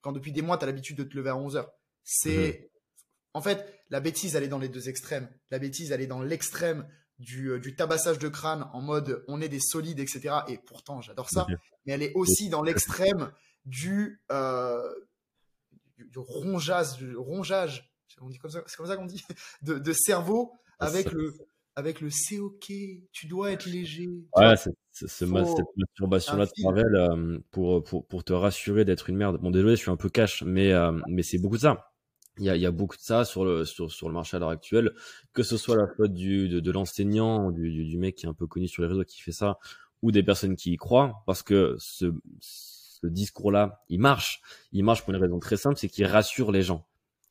quand 0.01 0.11
depuis 0.11 0.31
des 0.31 0.41
mois, 0.41 0.57
tu 0.57 0.63
as 0.63 0.67
l'habitude 0.67 0.97
de 0.97 1.03
te 1.03 1.15
lever 1.15 1.29
à 1.29 1.37
11 1.37 1.55
heures. 1.55 1.71
C'est, 2.03 2.69
mmh. 2.71 2.97
en 3.35 3.41
fait, 3.41 3.81
la 3.89 3.99
bêtise, 3.99 4.35
elle 4.35 4.43
est 4.43 4.49
dans 4.49 4.59
les 4.59 4.69
deux 4.69 4.89
extrêmes. 4.89 5.29
La 5.51 5.59
bêtise, 5.59 5.91
elle 5.91 6.01
est 6.01 6.07
dans 6.07 6.21
l'extrême 6.21 6.87
euh, 7.21 7.59
du, 7.59 7.75
tabassage 7.75 8.19
de 8.19 8.27
crâne 8.27 8.67
en 8.73 8.81
mode 8.81 9.23
on 9.27 9.41
est 9.41 9.47
des 9.47 9.61
solides, 9.61 9.99
etc. 9.99 10.35
Et 10.49 10.57
pourtant, 10.57 11.01
j'adore 11.01 11.29
ça. 11.29 11.47
Mais 11.85 11.93
elle 11.93 12.03
est 12.03 12.13
aussi 12.13 12.49
dans 12.49 12.61
l'extrême 12.61 13.31
du, 13.65 14.21
euh, 14.31 14.83
du, 15.97 16.19
rongeage, 16.19 16.97
du 16.97 17.15
rongeage. 17.15 17.89
c'est 18.09 18.77
comme 18.77 18.87
ça 18.87 18.97
qu'on 18.97 19.05
dit, 19.05 19.23
de, 19.61 19.93
cerveau 19.93 20.51
ah, 20.79 20.87
avec 20.87 21.11
le, 21.13 21.33
avec 21.75 22.01
le 22.01 22.09
c'est 22.09 22.39
ok, 22.39 22.71
tu 23.13 23.27
dois 23.27 23.53
être 23.53 23.65
léger. 23.65 24.09
Ouais, 24.35 24.55
c'est, 24.57 25.07
cette 25.07 25.29
masturbation-là 25.29 26.45
de 26.45 26.51
Travel 26.61 26.95
euh, 26.95 27.39
pour, 27.51 27.83
pour, 27.83 28.05
pour 28.05 28.23
te 28.25 28.33
rassurer 28.33 28.83
d'être 28.83 29.09
une 29.09 29.15
merde. 29.15 29.37
Bon, 29.41 29.51
désolé, 29.51 29.77
je 29.77 29.81
suis 29.81 29.91
un 29.91 29.97
peu 29.97 30.09
cash, 30.09 30.43
mais, 30.43 30.73
mais 31.07 31.23
c'est 31.23 31.37
beaucoup 31.37 31.55
de 31.55 31.61
ça 31.61 31.94
il 32.37 32.45
y 32.45 32.49
a, 32.49 32.55
y 32.55 32.65
a, 32.65 32.71
beaucoup 32.71 32.97
de 32.97 33.01
ça 33.01 33.25
sur 33.25 33.45
le, 33.45 33.65
sur, 33.65 33.91
sur, 33.91 34.07
le 34.07 34.13
marché 34.13 34.35
à 34.35 34.39
l'heure 34.39 34.49
actuelle, 34.49 34.93
que 35.33 35.43
ce 35.43 35.57
soit 35.57 35.75
la 35.77 35.87
faute 35.87 36.13
du, 36.13 36.49
de, 36.49 36.59
de 36.59 36.71
l'enseignant, 36.71 37.51
du, 37.51 37.85
du, 37.85 37.97
mec 37.97 38.15
qui 38.15 38.25
est 38.25 38.29
un 38.29 38.33
peu 38.33 38.47
connu 38.47 38.67
sur 38.67 38.83
les 38.83 38.89
réseaux 38.89 39.05
qui 39.05 39.21
fait 39.21 39.31
ça, 39.31 39.57
ou 40.01 40.11
des 40.11 40.23
personnes 40.23 40.55
qui 40.55 40.73
y 40.73 40.77
croient, 40.77 41.23
parce 41.25 41.43
que 41.43 41.75
ce, 41.79 42.13
ce 42.41 43.07
discours-là, 43.07 43.83
il 43.89 43.99
marche. 43.99 44.41
Il 44.71 44.83
marche 44.83 45.03
pour 45.03 45.13
une 45.13 45.21
raison 45.21 45.39
très 45.39 45.57
simple, 45.57 45.77
c'est 45.77 45.87
qu'il 45.87 46.05
rassure 46.05 46.51
les 46.51 46.61
gens. 46.61 46.85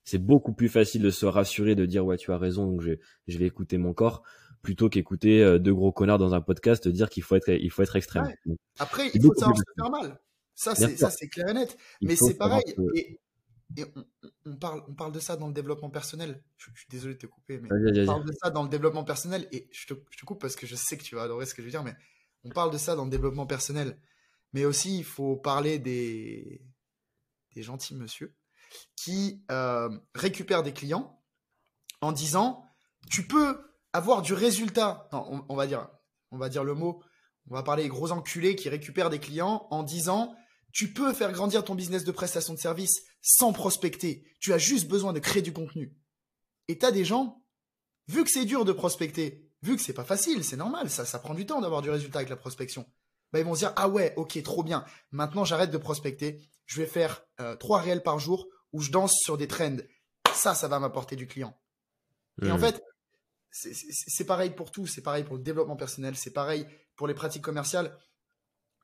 C'est 0.04 0.18
beaucoup 0.18 0.52
plus 0.52 0.68
facile 0.68 1.02
de 1.02 1.10
se 1.10 1.26
rassurer, 1.26 1.74
de 1.74 1.86
dire 1.86 2.04
ouais 2.04 2.16
tu 2.16 2.32
as 2.32 2.38
raison, 2.38 2.66
donc 2.66 2.82
je, 2.82 2.92
je 3.26 3.38
vais 3.38 3.46
écouter 3.46 3.78
mon 3.78 3.94
corps, 3.94 4.22
plutôt 4.62 4.88
qu'écouter 4.88 5.42
euh, 5.42 5.58
deux 5.58 5.74
gros 5.74 5.92
connards 5.92 6.18
dans 6.18 6.34
un 6.34 6.40
podcast 6.40 6.88
dire 6.88 7.08
qu'il 7.08 7.22
faut 7.22 7.36
être, 7.36 7.48
il 7.48 7.70
faut 7.70 7.82
être 7.82 7.96
extrême. 7.96 8.32
Après, 8.78 9.10
il 9.14 9.22
faut 9.22 9.34
savoir 9.34 9.56
se 9.56 9.62
faire 9.76 9.90
mal. 9.90 10.18
Ça, 10.54 10.74
c'est, 10.74 11.28
clair 11.28 11.48
et 11.48 11.54
net. 11.54 11.76
Mais 12.00 12.16
c'est 12.16 12.34
pareil. 12.34 12.62
Et 12.94 13.18
et 13.76 13.84
on, 14.46 14.56
parle, 14.56 14.82
on 14.88 14.94
parle 14.94 15.12
de 15.12 15.20
ça 15.20 15.36
dans 15.36 15.48
le 15.48 15.52
développement 15.52 15.90
personnel. 15.90 16.42
Je, 16.56 16.70
suis 16.74 16.86
désolé 16.88 17.14
de 17.14 17.18
te 17.18 17.26
couper, 17.26 17.58
mais 17.58 17.68
on 17.72 18.06
parle 18.06 18.24
de 18.24 18.32
ça 18.32 18.50
dans 18.50 18.62
le 18.62 18.68
développement 18.68 19.04
personnel. 19.04 19.48
Et 19.52 19.68
je 19.72 19.86
te, 19.86 19.94
je 20.10 20.18
te, 20.18 20.24
coupe 20.24 20.40
parce 20.40 20.56
que 20.56 20.66
je 20.66 20.76
sais 20.76 20.96
que 20.96 21.02
tu 21.02 21.14
vas 21.14 21.22
adorer 21.22 21.46
ce 21.46 21.54
que 21.54 21.62
je 21.62 21.66
veux 21.66 21.70
dire, 21.70 21.82
mais 21.82 21.96
on 22.44 22.50
parle 22.50 22.70
de 22.70 22.78
ça 22.78 22.94
dans 22.94 23.04
le 23.04 23.10
développement 23.10 23.46
personnel. 23.46 23.98
Mais 24.52 24.64
aussi, 24.64 24.98
il 24.98 25.04
faut 25.04 25.36
parler 25.36 25.78
des, 25.78 26.64
des 27.54 27.62
gentils 27.62 27.94
monsieur 27.94 28.34
qui 28.96 29.44
euh, 29.50 29.88
récupèrent 30.14 30.62
des 30.62 30.72
clients 30.72 31.20
en 32.00 32.12
disant, 32.12 32.64
tu 33.10 33.26
peux 33.26 33.60
avoir 33.92 34.22
du 34.22 34.34
résultat. 34.34 35.08
Non, 35.12 35.44
on, 35.48 35.56
va 35.56 35.66
dire, 35.66 35.88
on 36.30 36.38
va 36.38 36.48
dire 36.48 36.64
le 36.64 36.74
mot. 36.74 37.02
On 37.50 37.54
va 37.54 37.62
parler 37.62 37.84
des 37.84 37.88
gros 37.88 38.10
enculés 38.10 38.56
qui 38.56 38.68
récupèrent 38.68 39.10
des 39.10 39.18
clients 39.18 39.66
en 39.70 39.82
disant, 39.82 40.34
tu 40.74 40.92
peux 40.92 41.14
faire 41.14 41.32
grandir 41.32 41.64
ton 41.64 41.76
business 41.76 42.04
de 42.04 42.10
prestation 42.10 42.52
de 42.52 42.58
service 42.58 43.04
sans 43.22 43.52
prospecter. 43.52 44.26
Tu 44.40 44.52
as 44.52 44.58
juste 44.58 44.88
besoin 44.88 45.12
de 45.12 45.20
créer 45.20 45.40
du 45.40 45.52
contenu. 45.52 45.96
Et 46.66 46.76
tu 46.76 46.84
as 46.84 46.90
des 46.90 47.04
gens, 47.04 47.44
vu 48.08 48.24
que 48.24 48.30
c'est 48.30 48.44
dur 48.44 48.64
de 48.64 48.72
prospecter, 48.72 49.48
vu 49.62 49.76
que 49.76 49.82
c'est 49.82 49.92
pas 49.94 50.04
facile, 50.04 50.42
c'est 50.42 50.56
normal, 50.56 50.90
ça, 50.90 51.06
ça 51.06 51.20
prend 51.20 51.32
du 51.32 51.46
temps 51.46 51.60
d'avoir 51.60 51.80
du 51.80 51.90
résultat 51.90 52.18
avec 52.18 52.28
la 52.28 52.36
prospection. 52.36 52.90
Bah, 53.32 53.38
ils 53.38 53.44
vont 53.44 53.54
se 53.54 53.60
dire, 53.60 53.72
ah 53.76 53.88
ouais, 53.88 54.14
ok, 54.16 54.42
trop 54.42 54.64
bien. 54.64 54.84
Maintenant, 55.12 55.44
j'arrête 55.44 55.70
de 55.70 55.78
prospecter. 55.78 56.40
Je 56.66 56.80
vais 56.80 56.88
faire 56.88 57.24
euh, 57.40 57.54
trois 57.54 57.80
réels 57.80 58.02
par 58.02 58.18
jour 58.18 58.48
où 58.72 58.80
je 58.80 58.90
danse 58.90 59.14
sur 59.22 59.38
des 59.38 59.46
trends. 59.46 59.76
Ça, 60.34 60.56
ça 60.56 60.66
va 60.66 60.80
m'apporter 60.80 61.14
du 61.14 61.28
client. 61.28 61.56
Et 62.42 62.50
en 62.50 62.58
hmm. 62.58 62.60
fait, 62.60 62.82
c'est 63.52 64.26
pareil 64.26 64.50
pour 64.50 64.72
tout. 64.72 64.88
C'est 64.88 65.02
pareil 65.02 65.22
pour 65.22 65.36
le 65.36 65.42
développement 65.42 65.76
personnel. 65.76 66.16
C'est 66.16 66.32
pareil 66.32 66.66
pour 66.96 67.06
les 67.06 67.14
pratiques 67.14 67.44
commerciales. 67.44 67.96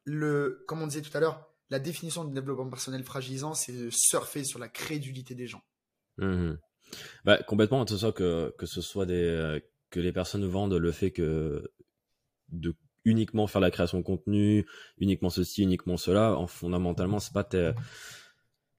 Le, 0.05 0.65
comme 0.69 0.83
on 0.83 0.87
disait 0.87 1.03
tout 1.03 1.17
à 1.17 1.21
l'heure, 1.21 1.50
la 1.71 1.79
définition 1.79 2.25
du 2.25 2.35
développement 2.35 2.69
personnel 2.69 3.05
fragilisant, 3.05 3.55
c'est 3.55 3.73
de 3.73 3.91
surfer 3.91 4.45
sur 4.45 4.59
la 4.59 4.69
crédulité 4.69 5.35
des 5.35 5.47
gens. 5.47 5.63
Hmm. 6.19 6.55
Bah, 7.25 7.43
complètement, 7.43 7.85
que 7.85 7.91
ce 7.91 7.99
soit 7.99 8.13
que, 8.13 8.55
que 8.59 8.67
ce 8.67 8.81
soit 8.81 9.07
des, 9.07 9.15
euh, 9.15 9.61
que 9.91 10.01
les 10.01 10.13
personnes 10.13 10.45
vendent 10.45 10.75
le 10.75 10.93
fait 10.93 11.11
que 11.11 11.71
de 12.49 12.75
uniquement 13.05 13.47
faire 13.47 13.61
la 13.61 13.71
création 13.71 13.99
de 13.99 14.05
contenu, 14.05 14.67
uniquement 14.99 15.31
ceci, 15.31 15.63
uniquement 15.63 15.97
cela, 15.97 16.37
en, 16.37 16.47
fondamentalement, 16.47 17.19
c'est 17.19 17.33
pas 17.33 17.49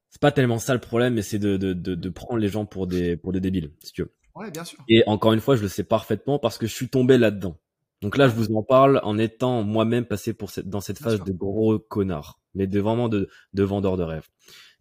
c'est 0.10 0.21
pas 0.21 0.32
tellement 0.32 0.60
ça 0.60 0.73
le 0.73 0.82
problème, 0.82 1.13
mais 1.13 1.21
c'est 1.21 1.39
de, 1.39 1.56
de, 1.56 1.73
de, 1.73 2.10
prendre 2.10 2.38
les 2.38 2.49
gens 2.49 2.65
pour 2.65 2.86
des 2.86 3.15
pour 3.15 3.32
des 3.32 3.39
débiles, 3.39 3.71
si 3.80 3.93
tu 3.93 4.04
veux. 4.04 4.13
Ouais, 4.36 4.51
bien 4.51 4.65
sûr. 4.65 4.80
Et 4.89 5.04
encore 5.08 5.34
une 5.34 5.39
fois, 5.39 5.56
je 5.56 5.62
le 5.62 5.69
sais 5.69 5.84
parfaitement 5.84 6.38
parce 6.38 6.58
que 6.58 6.67
je 6.67 6.73
suis 6.73 6.89
tombé 6.89 7.17
là-dedans. 7.17 7.58
Donc 8.01 8.17
là, 8.17 8.27
je 8.27 8.34
vous 8.34 8.54
en 8.56 8.63
parle 8.63 8.99
en 9.04 9.17
étant 9.17 9.63
moi-même 9.63 10.06
passé 10.06 10.34
pour 10.34 10.49
cette, 10.49 10.67
dans 10.67 10.82
cette 10.82 10.99
phase 10.99 11.23
de 11.23 11.32
gros 11.32 11.80
connard, 11.80 12.40
mais 12.56 12.68
de 12.68 12.80
vraiment 12.80 13.10
de, 13.10 13.30
de 13.54 13.64
vendeur 13.64 13.98
de 13.98 14.04
rêve. 14.04 14.28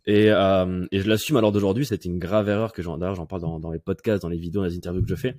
Et, 0.06 0.30
euh, 0.30 0.86
et 0.90 1.00
je 1.00 1.08
l'assume 1.08 1.36
alors 1.36 1.52
d'aujourd'hui, 1.52 1.84
c'était 1.84 2.08
une 2.08 2.18
grave 2.18 2.48
erreur 2.48 2.72
que 2.72 2.82
j'en, 2.82 2.98
j'en 3.14 3.26
parle 3.26 3.42
dans, 3.42 3.60
dans 3.60 3.70
les 3.70 3.78
podcasts, 3.78 4.22
dans 4.22 4.28
les 4.28 4.38
vidéos, 4.38 4.62
dans 4.62 4.68
les 4.68 4.76
interviews 4.76 5.02
que 5.02 5.08
je 5.08 5.14
fais. 5.14 5.36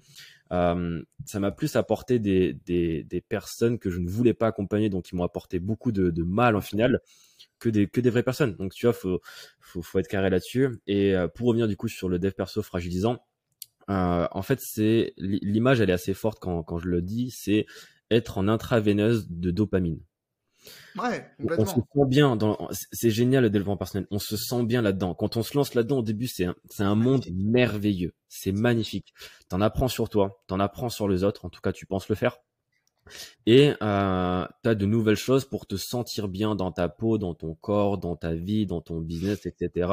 Euh, 0.51 1.01
ça 1.25 1.39
m'a 1.39 1.51
plus 1.51 1.75
apporté 1.75 2.19
des, 2.19 2.53
des, 2.65 3.03
des, 3.03 3.21
personnes 3.21 3.79
que 3.79 3.89
je 3.89 3.99
ne 3.99 4.07
voulais 4.07 4.33
pas 4.33 4.47
accompagner, 4.47 4.89
donc 4.89 5.05
qui 5.05 5.15
m'ont 5.15 5.23
apporté 5.23 5.59
beaucoup 5.59 5.91
de, 5.91 6.09
de, 6.09 6.23
mal 6.23 6.55
en 6.55 6.61
finale, 6.61 6.99
que 7.57 7.69
des, 7.69 7.87
que 7.87 8.01
des 8.01 8.09
vraies 8.09 8.23
personnes. 8.23 8.55
Donc 8.57 8.73
tu 8.73 8.85
vois, 8.85 8.93
faut, 8.93 9.21
faut, 9.59 9.81
faut 9.81 9.99
être 9.99 10.07
carré 10.07 10.29
là-dessus. 10.29 10.69
Et 10.87 11.15
euh, 11.15 11.27
pour 11.27 11.47
revenir 11.47 11.67
du 11.67 11.77
coup 11.77 11.87
sur 11.87 12.09
le 12.09 12.19
dev 12.19 12.31
perso 12.31 12.61
fragilisant, 12.61 13.19
euh, 13.89 14.27
en 14.31 14.41
fait, 14.41 14.59
c'est 14.61 15.13
l'image, 15.17 15.81
elle 15.81 15.89
est 15.89 15.93
assez 15.93 16.13
forte 16.13 16.39
quand, 16.39 16.63
quand 16.63 16.77
je 16.77 16.87
le 16.87 17.01
dis, 17.01 17.31
c'est 17.31 17.65
être 18.09 18.37
en 18.37 18.47
intraveineuse 18.47 19.27
de 19.29 19.51
dopamine. 19.51 19.99
Ouais, 20.95 21.25
on 21.39 21.65
se 21.65 21.75
sent 21.75 22.05
bien 22.07 22.35
dans, 22.35 22.69
c'est 22.91 23.09
génial 23.09 23.43
le 23.43 23.49
développement 23.49 23.77
personnel. 23.77 24.07
On 24.11 24.19
se 24.19 24.37
sent 24.37 24.63
bien 24.63 24.81
là-dedans. 24.81 25.13
Quand 25.13 25.37
on 25.37 25.43
se 25.43 25.55
lance 25.57 25.73
là-dedans 25.73 25.99
au 25.99 26.03
début, 26.03 26.27
c'est 26.27 26.45
un, 26.45 26.55
c'est 26.69 26.83
un 26.83 26.95
monde 26.95 27.25
merveilleux. 27.33 28.13
C'est 28.27 28.51
magnifique. 28.51 29.13
T'en 29.49 29.61
apprends 29.61 29.87
sur 29.87 30.09
toi, 30.09 30.43
t'en 30.47 30.59
apprends 30.59 30.89
sur 30.89 31.07
les 31.07 31.23
autres. 31.23 31.45
En 31.45 31.49
tout 31.49 31.61
cas, 31.61 31.71
tu 31.71 31.85
penses 31.85 32.09
le 32.09 32.15
faire. 32.15 32.37
Et 33.45 33.73
euh, 33.81 34.45
tu 34.63 34.69
as 34.69 34.75
de 34.75 34.85
nouvelles 34.85 35.15
choses 35.15 35.45
pour 35.45 35.65
te 35.65 35.75
sentir 35.75 36.27
bien 36.27 36.55
dans 36.55 36.71
ta 36.71 36.89
peau, 36.89 37.17
dans 37.17 37.33
ton 37.33 37.55
corps, 37.55 37.97
dans 37.97 38.15
ta 38.15 38.33
vie, 38.33 38.65
dans 38.65 38.81
ton 38.81 38.99
business, 38.99 39.45
etc. 39.45 39.91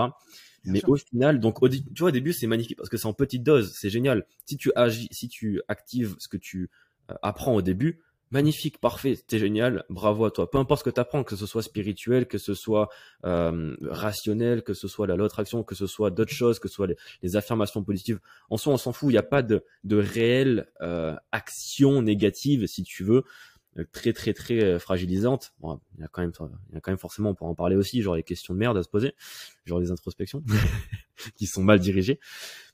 Mais 0.65 0.85
au 0.87 0.97
final, 0.97 1.41
donc 1.41 1.63
au, 1.63 1.69
tu 1.69 1.83
vois, 1.99 2.09
au 2.09 2.13
début, 2.13 2.33
c'est 2.33 2.47
magnifique 2.47 2.77
parce 2.77 2.89
que 2.89 2.97
c'est 2.97 3.07
en 3.07 3.15
petite 3.15 3.43
dose, 3.43 3.73
c'est 3.75 3.91
génial. 3.91 4.27
Si 4.45 4.57
tu 4.57 4.71
agis, 4.77 5.09
si 5.11 5.29
tu 5.29 5.63
actives 5.69 6.17
ce 6.19 6.29
que 6.29 6.37
tu 6.37 6.71
euh, 7.11 7.15
apprends 7.23 7.55
au 7.55 7.63
début, 7.63 8.03
magnifique, 8.31 8.79
parfait, 8.79 9.15
c'était 9.15 9.39
génial, 9.39 9.85
bravo 9.89 10.25
à 10.25 10.31
toi. 10.31 10.51
Peu 10.51 10.59
importe 10.59 10.81
ce 10.81 10.85
que 10.85 10.95
tu 10.95 11.01
apprends, 11.01 11.25
que 11.25 11.37
ce 11.37 11.47
soit 11.47 11.63
spirituel, 11.63 12.27
que 12.27 12.39
ce 12.39 12.55
soit 12.55 12.89
euh, 13.25 13.77
rationnel, 13.83 14.63
que 14.63 14.75
ce 14.75 14.89
soit 14.89 15.07
la 15.07 15.17
loi 15.17 15.27
d'attraction, 15.27 15.63
que 15.63 15.75
ce 15.75 15.87
soit 15.87 16.11
d'autres 16.11 16.33
choses, 16.33 16.59
que 16.59 16.69
ce 16.69 16.75
soit 16.75 16.89
les, 17.23 17.37
affirmations 17.37 17.83
positives. 17.83 18.21
En 18.51 18.57
soi, 18.57 18.73
on 18.73 18.77
s'en 18.77 18.93
fout, 18.93 19.11
il 19.11 19.13
n'y 19.13 19.19
a 19.19 19.23
pas 19.23 19.43
de, 19.43 19.65
de 19.85 19.97
réelle 19.97 20.69
euh, 20.81 21.15
action 21.33 22.03
négative, 22.03 22.67
si 22.67 22.83
tu 22.83 23.05
veux, 23.05 23.25
euh, 23.79 23.85
très 23.93 24.13
très 24.13 24.33
très 24.33 24.63
euh, 24.63 24.79
fragilisante. 24.79 25.53
Bon, 25.61 25.81
il 25.97 26.01
y 26.01 26.05
a 26.05 26.09
quand 26.09 26.23
même, 26.23 26.33
y 26.73 26.77
a 26.77 26.81
quand 26.81 26.91
même 26.91 26.99
forcément, 26.99 27.31
on 27.31 27.35
peut 27.35 27.45
en 27.45 27.55
parler 27.55 27.77
aussi, 27.77 28.03
genre 28.03 28.17
les 28.17 28.23
questions 28.23 28.55
de 28.55 28.59
merde 28.59 28.77
à 28.77 28.83
se 28.83 28.89
poser, 28.89 29.15
genre 29.67 29.79
les 29.79 29.91
introspections 29.91 30.43
qui 31.37 31.47
sont 31.47 31.63
mal 31.63 31.79
dirigées. 31.79 32.19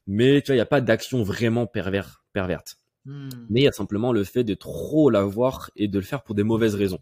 Mais 0.06 0.40
tu 0.40 0.46
vois, 0.48 0.54
il 0.54 0.58
n'y 0.58 0.62
a 0.62 0.66
pas 0.66 0.80
d'action 0.80 1.22
vraiment 1.22 1.66
pervers, 1.66 2.22
perverte. 2.32 2.78
Hmm. 3.04 3.28
Mais 3.50 3.60
il 3.60 3.64
y 3.64 3.68
a 3.68 3.72
simplement 3.72 4.12
le 4.12 4.24
fait 4.24 4.44
de 4.44 4.54
trop 4.54 5.10
l'avoir 5.10 5.70
et 5.76 5.88
de 5.88 5.98
le 5.98 6.04
faire 6.04 6.22
pour 6.22 6.34
des 6.34 6.42
mauvaises 6.42 6.74
raisons. 6.74 7.00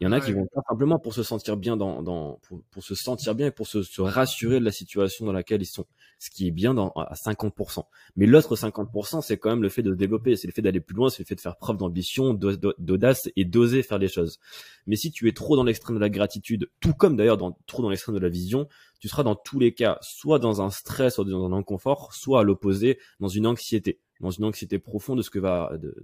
Il 0.00 0.04
y 0.04 0.06
en 0.06 0.12
a 0.12 0.20
qui 0.20 0.32
vont 0.32 0.48
faire 0.50 0.62
simplement 0.66 0.98
pour 0.98 1.12
se 1.12 1.22
sentir 1.22 1.58
bien 1.58 1.76
dans, 1.76 2.02
dans 2.02 2.40
pour, 2.70 2.82
se 2.82 2.94
sentir 2.94 3.34
bien 3.34 3.48
et 3.48 3.50
pour 3.50 3.66
se, 3.66 3.82
se, 3.82 4.00
rassurer 4.00 4.58
de 4.58 4.64
la 4.64 4.72
situation 4.72 5.26
dans 5.26 5.32
laquelle 5.32 5.60
ils 5.60 5.66
sont. 5.66 5.84
Ce 6.18 6.30
qui 6.30 6.46
est 6.48 6.50
bien 6.50 6.72
dans, 6.72 6.88
à 6.92 7.12
50%. 7.12 7.84
Mais 8.16 8.24
l'autre 8.24 8.56
50%, 8.56 9.20
c'est 9.20 9.36
quand 9.36 9.50
même 9.50 9.62
le 9.62 9.68
fait 9.68 9.82
de 9.82 9.94
développer, 9.94 10.36
c'est 10.36 10.46
le 10.46 10.54
fait 10.54 10.62
d'aller 10.62 10.80
plus 10.80 10.96
loin, 10.96 11.10
c'est 11.10 11.22
le 11.22 11.26
fait 11.26 11.34
de 11.34 11.40
faire 11.42 11.58
preuve 11.58 11.76
d'ambition, 11.76 12.32
d'audace 12.32 13.28
et 13.36 13.44
d'oser 13.44 13.82
faire 13.82 13.98
des 13.98 14.08
choses. 14.08 14.38
Mais 14.86 14.96
si 14.96 15.10
tu 15.10 15.28
es 15.28 15.32
trop 15.32 15.54
dans 15.54 15.64
l'extrême 15.64 15.96
de 15.96 16.00
la 16.00 16.08
gratitude, 16.08 16.70
tout 16.80 16.94
comme 16.94 17.14
d'ailleurs 17.14 17.36
dans, 17.36 17.58
trop 17.66 17.82
dans 17.82 17.90
l'extrême 17.90 18.14
de 18.14 18.20
la 18.20 18.30
vision, 18.30 18.68
tu 19.00 19.08
seras 19.08 19.22
dans 19.22 19.34
tous 19.34 19.58
les 19.58 19.74
cas 19.74 19.98
soit 20.00 20.38
dans 20.38 20.62
un 20.62 20.70
stress, 20.70 21.16
soit 21.16 21.26
dans 21.26 21.44
un 21.44 21.52
inconfort, 21.52 22.14
soit 22.14 22.40
à 22.40 22.42
l'opposé, 22.42 22.98
dans 23.20 23.28
une 23.28 23.46
anxiété 23.46 24.00
dans 24.20 24.30
une 24.30 24.44
anxiété 24.44 24.78
profonde 24.78 25.18
de 25.18 25.22
ce 25.22 25.30
que 25.30 25.38
va, 25.38 25.72
de, 25.78 25.94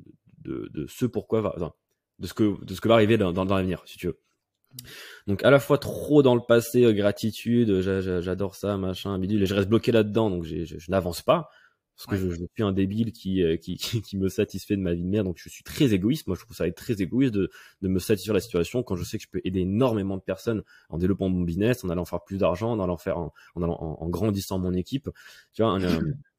de, 0.43 0.69
de 0.73 0.87
ce 0.87 1.07
pourquoi 1.07 1.41
va, 1.41 1.75
de 2.19 2.27
ce 2.27 2.35
que, 2.35 2.65
de 2.65 2.75
ce 2.75 2.81
que 2.81 2.89
va 2.89 2.95
arriver 2.95 3.19
dans, 3.19 3.33
dans, 3.33 3.45
l'avenir, 3.45 3.83
si 3.87 3.99
tu 3.99 4.07
veux. 4.07 4.21
Donc 5.27 5.45
à 5.45 5.51
la 5.51 5.59
fois 5.59 5.79
trop 5.79 6.23
dans 6.23 6.35
le 6.35 6.43
passé, 6.47 6.85
euh, 6.85 6.93
gratitude, 6.93 7.81
j'adore 7.81 8.55
ça, 8.55 8.77
machin, 8.77 9.19
bidule, 9.19 9.43
et 9.43 9.47
je 9.47 9.55
reste 9.55 9.69
bloqué 9.69 9.93
là-dedans, 9.93 10.31
donc 10.31 10.45
je, 10.45 10.65
je 10.65 10.91
n'avance 10.91 11.23
pas 11.23 11.49
parce 11.97 12.07
que 12.07 12.17
je, 12.17 12.31
je, 12.31 12.45
suis 12.55 12.63
un 12.63 12.73
débile 12.73 13.13
qui, 13.13 13.43
euh, 13.43 13.57
qui, 13.63 13.77
qui, 13.77 14.17
me 14.17 14.29
satisfait 14.29 14.77
de 14.77 14.83
ma 14.83 14.93
vie 14.93 15.03
de 15.03 15.09
merde, 15.09 15.27
donc 15.27 15.39
je 15.39 15.49
suis 15.49 15.65
très 15.65 15.95
égoïste. 15.95 16.27
Moi, 16.27 16.37
je 16.37 16.45
trouve 16.45 16.57
ça 16.57 16.67
être 16.67 16.77
très 16.77 17.01
égoïste 17.01 17.33
de, 17.33 17.51
de 17.81 17.89
me 17.89 17.99
satisfaire 17.99 18.35
la 18.35 18.41
situation 18.41 18.83
quand 18.83 18.97
je 18.97 19.05
sais 19.05 19.19
que 19.19 19.25
je 19.25 19.31
peux 19.31 19.41
aider 19.45 19.61
énormément 19.61 20.17
de 20.17 20.23
personnes 20.23 20.63
en 20.91 20.99
développant 20.99 21.29
mon 21.29 21.43
business, 21.43 21.85
en 21.85 21.89
allant 21.89 22.05
faire 22.05 22.23
plus 22.23 22.39
d'argent, 22.39 22.73
en 22.73 22.81
allant 22.81 22.99
faire, 22.99 23.19
en, 23.19 23.33
allant, 23.57 23.79
en, 23.81 24.09
grandissant 24.09 24.59
mon 24.59 24.75
équipe. 24.75 25.09
Tu 25.55 25.63
vois, 25.63 25.73
un, 25.73 25.79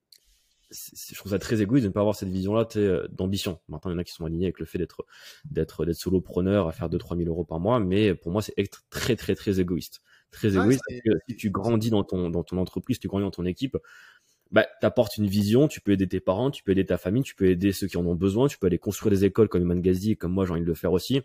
je 0.71 1.15
trouve 1.15 1.31
ça 1.31 1.39
très 1.39 1.61
égoïste 1.61 1.83
de 1.83 1.89
ne 1.89 1.93
pas 1.93 2.01
avoir 2.01 2.15
cette 2.15 2.29
vision-là 2.29 2.67
euh, 2.75 3.07
d'ambition. 3.09 3.59
Maintenant, 3.69 3.91
il 3.91 3.93
y 3.93 3.97
en 3.97 3.99
a 3.99 4.03
qui 4.03 4.13
sont 4.13 4.25
alignés 4.25 4.45
avec 4.45 4.59
le 4.59 4.65
fait 4.65 4.77
d'être 4.77 5.05
d'être 5.49 5.85
d'être 5.85 5.95
solopreneur 5.97 6.67
à 6.67 6.71
faire 6.71 6.89
2-3 6.89 7.17
000 7.17 7.29
euros 7.29 7.45
par 7.45 7.59
mois, 7.59 7.79
mais 7.79 8.13
pour 8.15 8.31
moi, 8.31 8.41
c'est 8.41 8.53
très 8.89 9.15
très 9.15 9.35
très 9.35 9.59
égoïste. 9.59 10.01
Très 10.31 10.49
égoïste 10.57 10.81
parce 10.87 11.01
que 11.01 11.19
si 11.29 11.35
tu 11.37 11.49
grandis 11.49 11.89
dans 11.89 12.03
ton 12.03 12.29
dans 12.29 12.43
ton 12.43 12.57
entreprise, 12.57 12.99
tu 12.99 13.07
grandis 13.07 13.23
dans 13.23 13.31
ton 13.31 13.45
équipe, 13.45 13.77
bah, 14.51 14.65
t'apportes 14.81 15.17
une 15.17 15.27
vision, 15.27 15.67
tu 15.67 15.81
peux 15.81 15.91
aider 15.93 16.07
tes 16.07 16.19
parents, 16.19 16.51
tu 16.51 16.63
peux 16.63 16.71
aider 16.71 16.85
ta 16.85 16.97
famille, 16.97 17.23
tu 17.23 17.35
peux 17.35 17.47
aider 17.47 17.71
ceux 17.71 17.87
qui 17.87 17.97
en 17.97 18.05
ont 18.05 18.15
besoin, 18.15 18.47
tu 18.47 18.57
peux 18.57 18.67
aller 18.67 18.79
construire 18.79 19.11
des 19.11 19.25
écoles 19.25 19.49
comme 19.49 19.61
Iman 19.61 19.79
Ghazi, 19.79 20.17
comme 20.17 20.33
moi 20.33 20.45
j'ai 20.45 20.51
envie 20.51 20.61
de 20.61 20.65
le 20.65 20.75
faire 20.75 20.93
aussi. 20.93 21.21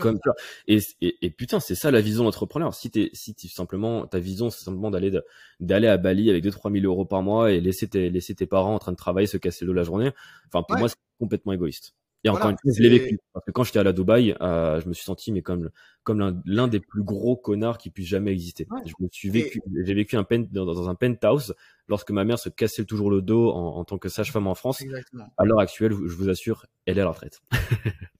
Comme 0.00 0.18
ça. 0.24 0.32
Et, 0.66 0.80
et, 1.00 1.30
putain, 1.30 1.60
c'est 1.60 1.76
ça 1.76 1.90
la 1.90 2.00
vision 2.00 2.24
d'entrepreneur. 2.24 2.74
Si 2.74 2.90
t'es, 2.90 3.10
si 3.12 3.34
simplement, 3.48 4.06
ta 4.06 4.18
vision, 4.18 4.50
c'est 4.50 4.64
simplement 4.64 4.90
d'aller, 4.90 5.12
d'aller 5.60 5.86
à 5.86 5.96
Bali 5.96 6.28
avec 6.28 6.44
2-3 6.44 6.72
000 6.72 6.84
euros 6.86 7.04
par 7.04 7.22
mois 7.22 7.52
et 7.52 7.60
laisser 7.60 7.88
tes, 7.88 8.10
laisser 8.10 8.34
tes 8.34 8.46
parents 8.46 8.74
en 8.74 8.78
train 8.78 8.92
de 8.92 8.96
travailler, 8.96 9.26
se 9.26 9.36
casser 9.36 9.64
de 9.64 9.72
la 9.72 9.84
journée. 9.84 10.10
Enfin, 10.48 10.64
pour 10.66 10.78
moi, 10.78 10.88
c'est 10.88 10.96
complètement 11.18 11.52
égoïste. 11.52 11.94
Et 12.24 12.28
encore 12.28 12.50
une 12.50 12.56
fois, 12.60 12.72
je 12.76 12.82
l'ai 12.82 12.88
vécu. 12.88 13.20
Parce 13.32 13.46
que 13.46 13.52
quand 13.52 13.62
j'étais 13.62 13.78
à 13.78 13.84
la 13.84 13.92
Dubaï, 13.92 14.34
euh, 14.40 14.80
je 14.80 14.88
me 14.88 14.94
suis 14.94 15.04
senti, 15.04 15.30
mais 15.30 15.42
comme, 15.42 15.70
comme 16.02 16.42
l'un, 16.44 16.66
des 16.66 16.80
plus 16.80 17.04
gros 17.04 17.36
connards 17.36 17.78
qui 17.78 17.90
puisse 17.90 18.08
jamais 18.08 18.32
exister. 18.32 18.66
Je 18.84 18.92
me 18.98 19.08
suis 19.12 19.30
vécu, 19.30 19.60
j'ai 19.84 19.94
vécu 19.94 20.16
un 20.16 20.24
pen, 20.24 20.48
dans, 20.50 20.88
un 20.88 20.94
penthouse 20.96 21.54
lorsque 21.86 22.10
ma 22.10 22.24
mère 22.24 22.40
se 22.40 22.48
cassait 22.48 22.84
toujours 22.84 23.10
le 23.10 23.22
dos 23.22 23.50
en, 23.52 23.76
en 23.76 23.84
tant 23.84 23.98
que 23.98 24.08
sage-femme 24.08 24.48
en 24.48 24.56
France. 24.56 24.82
Exactement. 24.82 25.32
À 25.36 25.44
l'heure 25.44 25.60
actuelle, 25.60 25.92
je 25.92 26.14
vous 26.16 26.28
assure, 26.28 26.66
elle 26.86 26.98
est 26.98 27.02
à 27.02 27.04
la 27.04 27.10
retraite. 27.10 27.42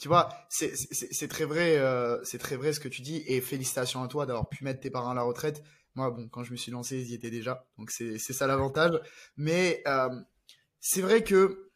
tu 0.00 0.08
vois, 0.08 0.30
c'est 0.48 1.28
très 1.28 1.44
vrai, 1.44 1.76
euh, 1.76 2.18
c'est 2.24 2.38
très 2.38 2.56
vrai 2.56 2.72
ce 2.72 2.80
que 2.80 2.88
tu 2.88 3.02
dis 3.02 3.22
et 3.26 3.42
félicitations 3.42 4.02
à 4.02 4.08
toi 4.08 4.24
d'avoir 4.24 4.48
pu 4.48 4.64
mettre 4.64 4.80
tes 4.80 4.88
parents 4.88 5.10
à 5.10 5.14
la 5.14 5.20
retraite. 5.20 5.62
Moi, 5.94 6.10
bon, 6.10 6.26
quand 6.28 6.42
je 6.42 6.52
me 6.52 6.56
suis 6.56 6.72
lancé, 6.72 7.02
ils 7.02 7.10
y 7.10 7.14
étaient 7.14 7.30
déjà, 7.30 7.66
donc 7.76 7.90
c'est 7.90 8.18
ça 8.18 8.46
l'avantage. 8.46 8.98
Mais 9.36 9.82
euh, 9.86 10.08
c'est 10.80 11.02
vrai 11.02 11.22
que 11.22 11.70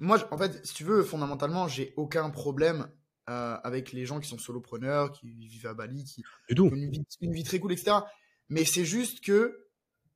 moi, 0.00 0.18
en 0.32 0.36
fait, 0.36 0.66
si 0.66 0.74
tu 0.74 0.82
veux, 0.82 1.04
fondamentalement, 1.04 1.68
j'ai 1.68 1.94
aucun 1.96 2.28
problème 2.28 2.90
euh, 3.30 3.56
avec 3.62 3.92
les 3.92 4.04
gens 4.04 4.18
qui 4.18 4.28
sont 4.28 4.38
solopreneurs, 4.38 5.12
qui 5.12 5.30
vivent 5.46 5.68
à 5.68 5.74
Bali, 5.74 6.02
qui 6.02 6.24
ont 6.58 6.70
une 6.70 6.90
vie, 6.90 7.06
une 7.20 7.32
vie, 7.32 7.44
très 7.44 7.60
cool, 7.60 7.70
etc. 7.70 7.98
Mais 8.48 8.64
c'est 8.64 8.84
juste 8.84 9.24
que 9.24 9.68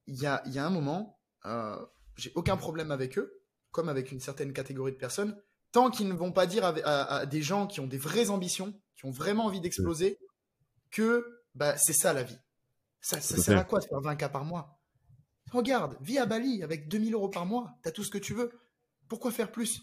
il 0.08 0.16
y 0.16 0.26
a, 0.26 0.42
y 0.46 0.58
a 0.58 0.66
un 0.66 0.70
moment, 0.70 1.20
j'ai 2.16 2.32
aucun 2.34 2.56
problème 2.56 2.90
avec 2.90 3.16
eux, 3.16 3.44
comme 3.70 3.88
avec 3.88 4.10
une 4.10 4.18
certaine 4.18 4.52
catégorie 4.52 4.90
de 4.90 4.96
personnes 4.96 5.40
tant 5.76 5.90
qu'ils 5.90 6.08
ne 6.08 6.14
vont 6.14 6.32
pas 6.32 6.46
dire 6.46 6.64
à, 6.64 7.26
des 7.26 7.42
gens 7.42 7.66
qui 7.66 7.80
ont 7.80 7.86
des 7.86 7.98
vraies 7.98 8.30
ambitions, 8.30 8.72
qui 8.96 9.04
ont 9.04 9.10
vraiment 9.10 9.44
envie 9.44 9.60
d'exploser, 9.60 10.18
que 10.90 11.42
bah, 11.54 11.76
c'est 11.76 11.92
ça 11.92 12.14
la 12.14 12.22
vie. 12.22 12.38
Ça, 13.02 13.20
sert 13.20 13.58
à 13.58 13.64
quoi 13.64 13.80
de 13.80 13.84
faire 13.84 14.00
20 14.00 14.16
cas 14.16 14.30
par 14.30 14.46
mois? 14.46 14.80
Regarde, 15.52 15.98
vis 16.00 16.16
à 16.16 16.24
Bali 16.24 16.62
avec 16.62 16.88
2000 16.88 17.12
euros 17.12 17.28
par 17.28 17.44
mois, 17.44 17.74
t'as 17.82 17.90
tout 17.90 18.04
ce 18.04 18.08
que 18.08 18.16
tu 18.16 18.32
veux. 18.32 18.58
Pourquoi 19.06 19.30
faire 19.30 19.52
plus? 19.52 19.82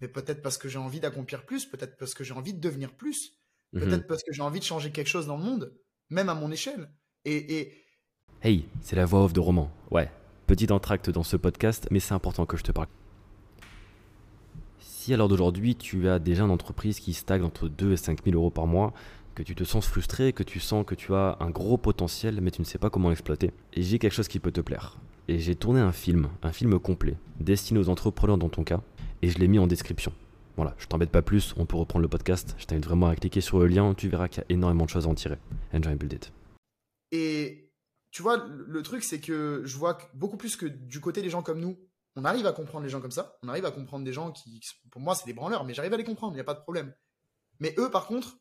Mais 0.00 0.08
peut-être 0.08 0.40
parce 0.40 0.56
que 0.56 0.70
j'ai 0.70 0.78
envie 0.78 1.00
d'accomplir 1.00 1.44
plus, 1.44 1.66
peut-être 1.66 1.98
parce 1.98 2.14
que 2.14 2.24
j'ai 2.24 2.32
envie 2.32 2.54
de 2.54 2.60
devenir 2.60 2.96
plus, 2.96 3.34
mhm. 3.74 3.82
peut-être 3.82 4.06
parce 4.06 4.22
que 4.22 4.32
j'ai 4.32 4.40
envie 4.40 4.60
de 4.60 4.64
changer 4.64 4.90
quelque 4.90 5.08
chose 5.08 5.26
dans 5.26 5.36
le 5.36 5.44
monde, 5.44 5.76
même 6.08 6.30
à 6.30 6.34
mon 6.34 6.50
échelle. 6.50 6.90
Et, 7.26 7.58
et... 7.58 7.84
Hey, 8.40 8.66
c'est 8.80 8.96
la 8.96 9.04
voix 9.04 9.22
off 9.22 9.34
de 9.34 9.40
Roman. 9.40 9.70
Ouais, 9.90 10.10
petit 10.46 10.72
entracte 10.72 11.10
dans 11.10 11.24
ce 11.24 11.36
podcast, 11.36 11.88
mais 11.90 12.00
c'est 12.00 12.14
important 12.14 12.46
que 12.46 12.56
je 12.56 12.62
te 12.62 12.72
parle. 12.72 12.88
Si 15.00 15.14
à 15.14 15.16
l'heure 15.16 15.28
d'aujourd'hui, 15.28 15.76
tu 15.76 16.10
as 16.10 16.18
déjà 16.18 16.44
une 16.44 16.50
entreprise 16.50 17.00
qui 17.00 17.14
stagne 17.14 17.42
entre 17.42 17.70
2 17.70 17.92
et 17.92 17.96
5 17.96 18.22
000 18.22 18.36
euros 18.36 18.50
par 18.50 18.66
mois, 18.66 18.92
que 19.34 19.42
tu 19.42 19.54
te 19.54 19.64
sens 19.64 19.86
frustré, 19.86 20.34
que 20.34 20.42
tu 20.42 20.60
sens 20.60 20.84
que 20.84 20.94
tu 20.94 21.14
as 21.14 21.38
un 21.40 21.48
gros 21.48 21.78
potentiel, 21.78 22.42
mais 22.42 22.50
tu 22.50 22.60
ne 22.60 22.66
sais 22.66 22.76
pas 22.76 22.90
comment 22.90 23.08
l'exploiter, 23.08 23.50
j'ai 23.74 23.98
quelque 23.98 24.12
chose 24.12 24.28
qui 24.28 24.40
peut 24.40 24.52
te 24.52 24.60
plaire. 24.60 24.98
Et 25.26 25.38
j'ai 25.38 25.54
tourné 25.54 25.80
un 25.80 25.92
film, 25.92 26.28
un 26.42 26.52
film 26.52 26.78
complet, 26.78 27.16
destiné 27.40 27.80
aux 27.80 27.88
entrepreneurs 27.88 28.36
dans 28.36 28.50
ton 28.50 28.62
cas, 28.62 28.82
et 29.22 29.30
je 29.30 29.38
l'ai 29.38 29.48
mis 29.48 29.58
en 29.58 29.66
description. 29.66 30.12
Voilà, 30.56 30.74
je 30.76 30.86
t'embête 30.86 31.08
pas 31.08 31.22
plus, 31.22 31.54
on 31.56 31.64
peut 31.64 31.78
reprendre 31.78 32.02
le 32.02 32.08
podcast. 32.08 32.54
Je 32.58 32.66
t'invite 32.66 32.84
vraiment 32.84 33.06
à 33.06 33.16
cliquer 33.16 33.40
sur 33.40 33.58
le 33.58 33.68
lien, 33.68 33.94
tu 33.94 34.10
verras 34.10 34.28
qu'il 34.28 34.42
y 34.42 34.52
a 34.52 34.54
énormément 34.54 34.84
de 34.84 34.90
choses 34.90 35.06
à 35.06 35.08
en 35.08 35.14
tirer. 35.14 35.38
Enjoy 35.72 35.94
build 35.94 36.12
it. 36.12 36.32
Et 37.10 37.72
tu 38.10 38.20
vois, 38.20 38.44
le 38.46 38.82
truc, 38.82 39.02
c'est 39.02 39.20
que 39.20 39.62
je 39.64 39.78
vois 39.78 39.96
beaucoup 40.12 40.36
plus 40.36 40.56
que 40.56 40.66
du 40.66 41.00
côté 41.00 41.22
des 41.22 41.30
gens 41.30 41.40
comme 41.40 41.60
nous, 41.60 41.78
on 42.16 42.24
arrive 42.24 42.46
à 42.46 42.52
comprendre 42.52 42.84
les 42.84 42.90
gens 42.90 43.00
comme 43.00 43.10
ça, 43.10 43.38
on 43.42 43.48
arrive 43.48 43.64
à 43.64 43.70
comprendre 43.70 44.04
des 44.04 44.12
gens 44.12 44.32
qui, 44.32 44.60
pour 44.90 45.00
moi, 45.00 45.14
c'est 45.14 45.26
des 45.26 45.32
branleurs, 45.32 45.64
mais 45.64 45.74
j'arrive 45.74 45.94
à 45.94 45.96
les 45.96 46.04
comprendre, 46.04 46.32
il 46.32 46.36
n'y 46.36 46.40
a 46.40 46.44
pas 46.44 46.54
de 46.54 46.60
problème. 46.60 46.94
Mais 47.60 47.74
eux, 47.78 47.90
par 47.90 48.06
contre, 48.06 48.38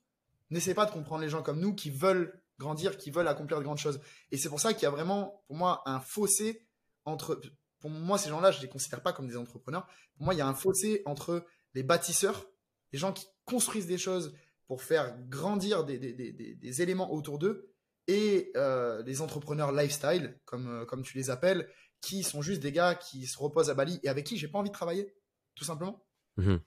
n'essaie 0.49 0.73
pas 0.73 0.86
de 0.86 0.91
comprendre 0.91 1.21
les 1.21 1.29
gens 1.29 1.43
comme 1.43 1.60
nous 1.60 1.75
qui 1.75 1.91
veulent 1.91 2.41
grandir, 2.58 2.97
qui 2.97 3.12
veulent 3.12 3.27
accomplir 3.27 3.60
de 3.60 3.63
grandes 3.63 3.77
choses. 3.77 3.99
Et 4.32 4.38
c'est 4.38 4.49
pour 4.49 4.60
ça 4.60 4.73
qu'il 4.73 4.84
y 4.84 4.86
a 4.86 4.89
vraiment, 4.89 5.43
pour 5.47 5.55
moi, 5.55 5.82
un 5.86 5.99
fossé 5.99 6.65
entre. 7.05 7.39
Pour 7.79 7.89
moi, 7.89 8.17
ces 8.17 8.29
gens-là, 8.29 8.51
je 8.51 8.58
ne 8.58 8.63
les 8.63 8.69
considère 8.69 9.01
pas 9.01 9.13
comme 9.13 9.27
des 9.27 9.38
entrepreneurs. 9.38 9.88
Pour 10.15 10.25
moi, 10.25 10.34
il 10.34 10.38
y 10.38 10.41
a 10.41 10.47
un 10.47 10.53
fossé 10.53 11.01
entre 11.05 11.45
les 11.73 11.84
bâtisseurs, 11.84 12.45
les 12.91 12.99
gens 12.99 13.13
qui 13.13 13.25
construisent 13.45 13.88
des 13.88 13.97
choses 13.97 14.36
pour 14.67 14.84
faire 14.84 15.17
grandir 15.29 15.86
des, 15.86 15.97
des, 15.97 16.82
éléments 16.82 17.12
autour 17.13 17.39
d'eux, 17.39 17.73
et 18.08 18.51
euh, 18.58 19.01
les 19.03 19.21
entrepreneurs 19.21 19.71
lifestyle, 19.71 20.38
comme, 20.45 20.67
euh, 20.67 20.86
comme 20.86 21.03
tu 21.03 21.17
les 21.17 21.29
appelles, 21.29 21.69
qui 22.02 22.24
sont 22.24 22.42
juste 22.42 22.62
des 22.62 22.72
gars 22.72 22.96
qui 22.96 23.28
se 23.28 23.38
reposent 23.38 23.70
à 23.70 23.74
Bali 23.74 24.00
et 24.04 24.10
avec 24.10 24.26
qui 24.26 24.38
j'ai 24.38 24.48
pas 24.48 24.60
envie 24.60 24.70
de 24.70 24.76
travailler, 24.76 25.14
tout 25.56 25.66
simplement. 25.66 26.04
Mmh 26.38 26.58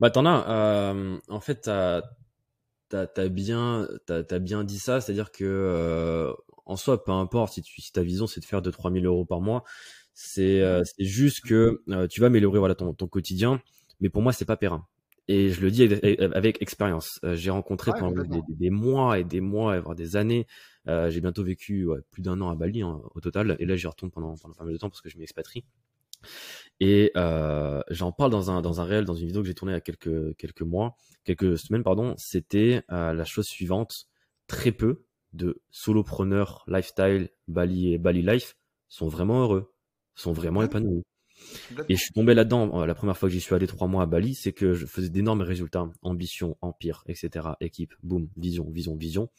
bah, 0.00 0.10
t'en 0.10 0.26
as. 0.26 0.48
Euh, 0.48 1.18
en 1.28 1.40
fait, 1.40 1.62
t'as 1.62 2.02
as 2.90 3.28
bien, 3.28 3.88
as, 4.08 4.38
bien 4.38 4.64
dit 4.64 4.78
ça, 4.78 5.00
c'est-à-dire 5.00 5.30
que 5.30 5.44
euh, 5.44 6.32
en 6.66 6.76
soi, 6.76 7.04
peu 7.04 7.12
importe 7.12 7.54
si, 7.54 7.62
tu, 7.62 7.80
ta 7.92 8.02
vision 8.02 8.26
c'est 8.26 8.40
de 8.40 8.44
faire 8.44 8.62
2-3 8.62 8.92
000 8.92 9.04
euros 9.04 9.24
par 9.24 9.40
mois, 9.40 9.64
c'est 10.14 10.60
euh, 10.60 10.82
juste 10.98 11.44
que 11.44 11.82
euh, 11.88 12.06
tu 12.06 12.20
vas 12.20 12.26
améliorer 12.26 12.58
voilà, 12.58 12.74
ton, 12.74 12.92
ton 12.94 13.06
quotidien, 13.06 13.60
mais 14.00 14.08
pour 14.08 14.22
moi, 14.22 14.32
c'est 14.32 14.44
pas 14.44 14.56
périn. 14.56 14.86
Et 15.28 15.50
je 15.50 15.60
le 15.60 15.70
dis 15.70 15.84
avec, 15.84 16.60
expérience. 16.60 17.20
J'ai 17.34 17.50
rencontré 17.50 17.92
pendant 17.98 18.22
des, 18.48 18.70
mois 18.70 19.18
et 19.18 19.24
des 19.24 19.40
mois, 19.40 19.78
voire 19.80 19.94
des 19.94 20.16
années. 20.16 20.46
j'ai 20.86 21.20
bientôt 21.20 21.44
vécu 21.44 21.88
plus 22.10 22.22
d'un 22.22 22.40
an 22.40 22.50
à 22.50 22.56
Bali 22.56 22.82
hein, 22.82 23.00
au 23.14 23.20
total, 23.20 23.56
et 23.60 23.66
là 23.66 23.76
j'y 23.76 23.86
retourne 23.86 24.10
pendant, 24.10 24.34
pendant 24.36 24.54
pas 24.54 24.64
mal 24.64 24.72
de 24.72 24.78
temps 24.78 24.90
parce 24.90 25.00
que 25.00 25.08
je 25.08 25.18
m'expatrie. 25.18 25.64
Et 26.80 27.12
euh, 27.16 27.82
j'en 27.90 28.12
parle 28.12 28.30
dans 28.30 28.50
un, 28.50 28.62
dans 28.62 28.80
un 28.80 28.84
réel, 28.84 29.04
dans 29.04 29.14
une 29.14 29.26
vidéo 29.26 29.42
que 29.42 29.48
j'ai 29.48 29.54
tournée 29.54 29.72
il 29.72 29.76
y 29.76 29.78
a 29.78 29.80
quelques, 29.80 30.36
quelques 30.36 30.62
mois, 30.62 30.96
quelques 31.24 31.58
semaines, 31.58 31.82
pardon. 31.82 32.14
C'était 32.18 32.82
euh, 32.90 33.12
la 33.12 33.24
chose 33.24 33.46
suivante. 33.46 34.06
Très 34.48 34.72
peu 34.72 35.04
de 35.32 35.62
solopreneurs 35.70 36.64
lifestyle, 36.66 37.30
Bali 37.48 37.94
et 37.94 37.98
Bali 37.98 38.22
Life 38.22 38.56
sont 38.88 39.08
vraiment 39.08 39.42
heureux, 39.42 39.72
sont 40.14 40.32
vraiment 40.32 40.62
épanouis. 40.62 41.04
Et 41.88 41.96
je 41.96 42.00
suis 42.00 42.12
tombé 42.12 42.34
là-dedans 42.34 42.82
euh, 42.82 42.86
la 42.86 42.94
première 42.94 43.16
fois 43.16 43.28
que 43.28 43.32
j'y 43.32 43.40
suis 43.40 43.54
allé 43.54 43.66
trois 43.66 43.88
mois 43.88 44.02
à 44.02 44.06
Bali, 44.06 44.34
c'est 44.34 44.52
que 44.52 44.74
je 44.74 44.86
faisais 44.86 45.08
d'énormes 45.08 45.42
résultats, 45.42 45.88
ambition, 46.02 46.56
empire, 46.60 47.04
etc. 47.06 47.48
Équipe, 47.60 47.94
boom, 48.02 48.28
vision, 48.36 48.70
vision, 48.70 48.96
vision. 48.96 49.30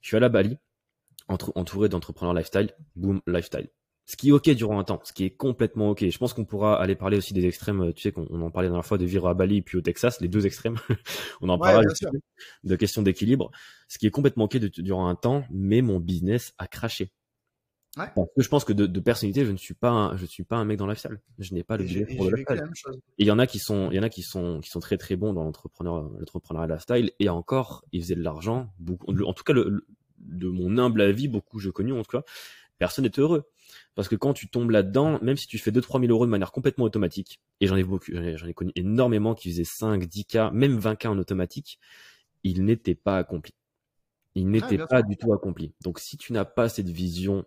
Je 0.00 0.08
suis 0.08 0.16
allé 0.16 0.26
à 0.26 0.30
Bali, 0.30 0.58
entouré 1.28 1.88
d'entrepreneurs 1.88 2.34
lifestyle, 2.34 2.70
boom, 2.96 3.20
lifestyle. 3.26 3.68
Ce 4.06 4.16
qui 4.16 4.28
est 4.28 4.32
ok 4.32 4.50
durant 4.50 4.78
un 4.78 4.84
temps, 4.84 5.00
ce 5.04 5.14
qui 5.14 5.24
est 5.24 5.30
complètement 5.30 5.90
ok. 5.90 6.06
Je 6.06 6.18
pense 6.18 6.34
qu'on 6.34 6.44
pourra 6.44 6.78
aller 6.78 6.94
parler 6.94 7.16
aussi 7.16 7.32
des 7.32 7.46
extrêmes. 7.46 7.80
Euh, 7.80 7.92
tu 7.92 8.02
sais 8.02 8.12
qu'on 8.12 8.26
en 8.42 8.50
parlait 8.50 8.68
la 8.68 8.72
dernière 8.72 8.84
fois 8.84 8.98
de 8.98 9.06
vivre 9.06 9.28
à 9.28 9.34
Bali 9.34 9.62
puis 9.62 9.78
au 9.78 9.80
Texas, 9.80 10.20
les 10.20 10.28
deux 10.28 10.44
extrêmes. 10.44 10.76
on 11.40 11.48
en 11.48 11.58
parlera 11.58 11.82
de 12.64 12.76
questions 12.76 13.00
d'équilibre. 13.00 13.50
Ce 13.88 13.96
qui 13.96 14.06
est 14.06 14.10
complètement 14.10 14.44
ok 14.44 14.58
durant 14.58 15.08
un 15.08 15.14
temps, 15.14 15.44
mais 15.50 15.80
mon 15.80 16.00
business 16.00 16.52
a 16.58 16.66
craché. 16.66 17.12
Ouais. 17.96 18.06
Parce 18.14 18.28
que 18.36 18.42
je 18.42 18.48
pense 18.48 18.64
que 18.64 18.72
de, 18.72 19.00
personnalité, 19.00 19.44
je 19.44 19.52
ne 19.52 19.56
suis 19.56 19.74
pas, 19.74 19.90
un, 19.90 20.16
je 20.16 20.26
suis 20.26 20.42
pas 20.42 20.56
un 20.56 20.64
mec 20.64 20.78
dans 20.78 20.92
salle. 20.94 21.20
Je 21.38 21.54
n'ai 21.54 21.62
pas 21.62 21.76
le 21.76 21.84
business 21.84 22.16
pour 22.16 22.28
le 22.28 22.36
lifestyle. 22.36 23.00
Et 23.18 23.22
il 23.22 23.26
y 23.26 23.30
en 23.30 23.38
a 23.38 23.46
qui 23.46 23.58
sont, 23.58 23.90
il 23.90 23.96
y 23.96 24.00
en 24.00 24.02
a 24.02 24.08
qui 24.08 24.22
sont, 24.22 24.60
qui 24.60 24.70
sont 24.70 24.80
très 24.80 24.96
très 24.96 25.16
bons 25.16 25.32
dans 25.32 25.44
l'entrepreneur, 25.44 26.10
l'entrepreneuriat 26.18 26.66
lifestyle. 26.66 27.12
Et 27.20 27.28
encore, 27.28 27.84
ils 27.92 28.02
faisaient 28.02 28.16
de 28.16 28.22
l'argent. 28.22 28.72
En 29.08 29.32
tout 29.32 29.44
cas, 29.44 29.52
le, 29.52 29.86
de 30.18 30.48
mon 30.48 30.78
humble 30.78 31.02
avis, 31.02 31.28
beaucoup 31.28 31.58
je 31.58 31.70
connais 31.70 31.92
en 31.92 32.02
tout 32.02 32.18
cas, 32.18 32.24
personne 32.78 33.04
n'est 33.04 33.18
heureux. 33.18 33.44
Parce 33.94 34.08
que 34.08 34.16
quand 34.16 34.34
tu 34.34 34.48
tombes 34.48 34.70
là-dedans, 34.70 35.18
même 35.22 35.36
si 35.36 35.46
tu 35.46 35.58
fais 35.58 35.70
2-3 35.70 36.00
000 36.00 36.12
euros 36.12 36.26
de 36.26 36.30
manière 36.30 36.52
complètement 36.52 36.84
automatique, 36.84 37.40
et 37.60 37.66
j'en 37.66 37.76
ai 37.76 37.84
beaucoup, 37.84 38.06
j'en 38.12 38.46
ai 38.46 38.54
connu 38.54 38.72
énormément 38.74 39.34
qui 39.34 39.50
faisaient 39.50 39.64
5, 39.64 40.04
10K, 40.04 40.52
même 40.52 40.78
20K 40.78 41.08
en 41.08 41.18
automatique, 41.18 41.78
ils 42.42 42.64
n'étaient 42.64 42.94
pas 42.94 43.18
accomplis. 43.18 43.54
Ils 44.34 44.48
n'étaient 44.48 44.78
pas 44.78 45.02
du 45.02 45.16
tout 45.16 45.32
accomplis. 45.32 45.72
Donc 45.82 46.00
si 46.00 46.16
tu 46.16 46.32
n'as 46.32 46.44
pas 46.44 46.68
cette 46.68 46.88
vision 46.88 47.44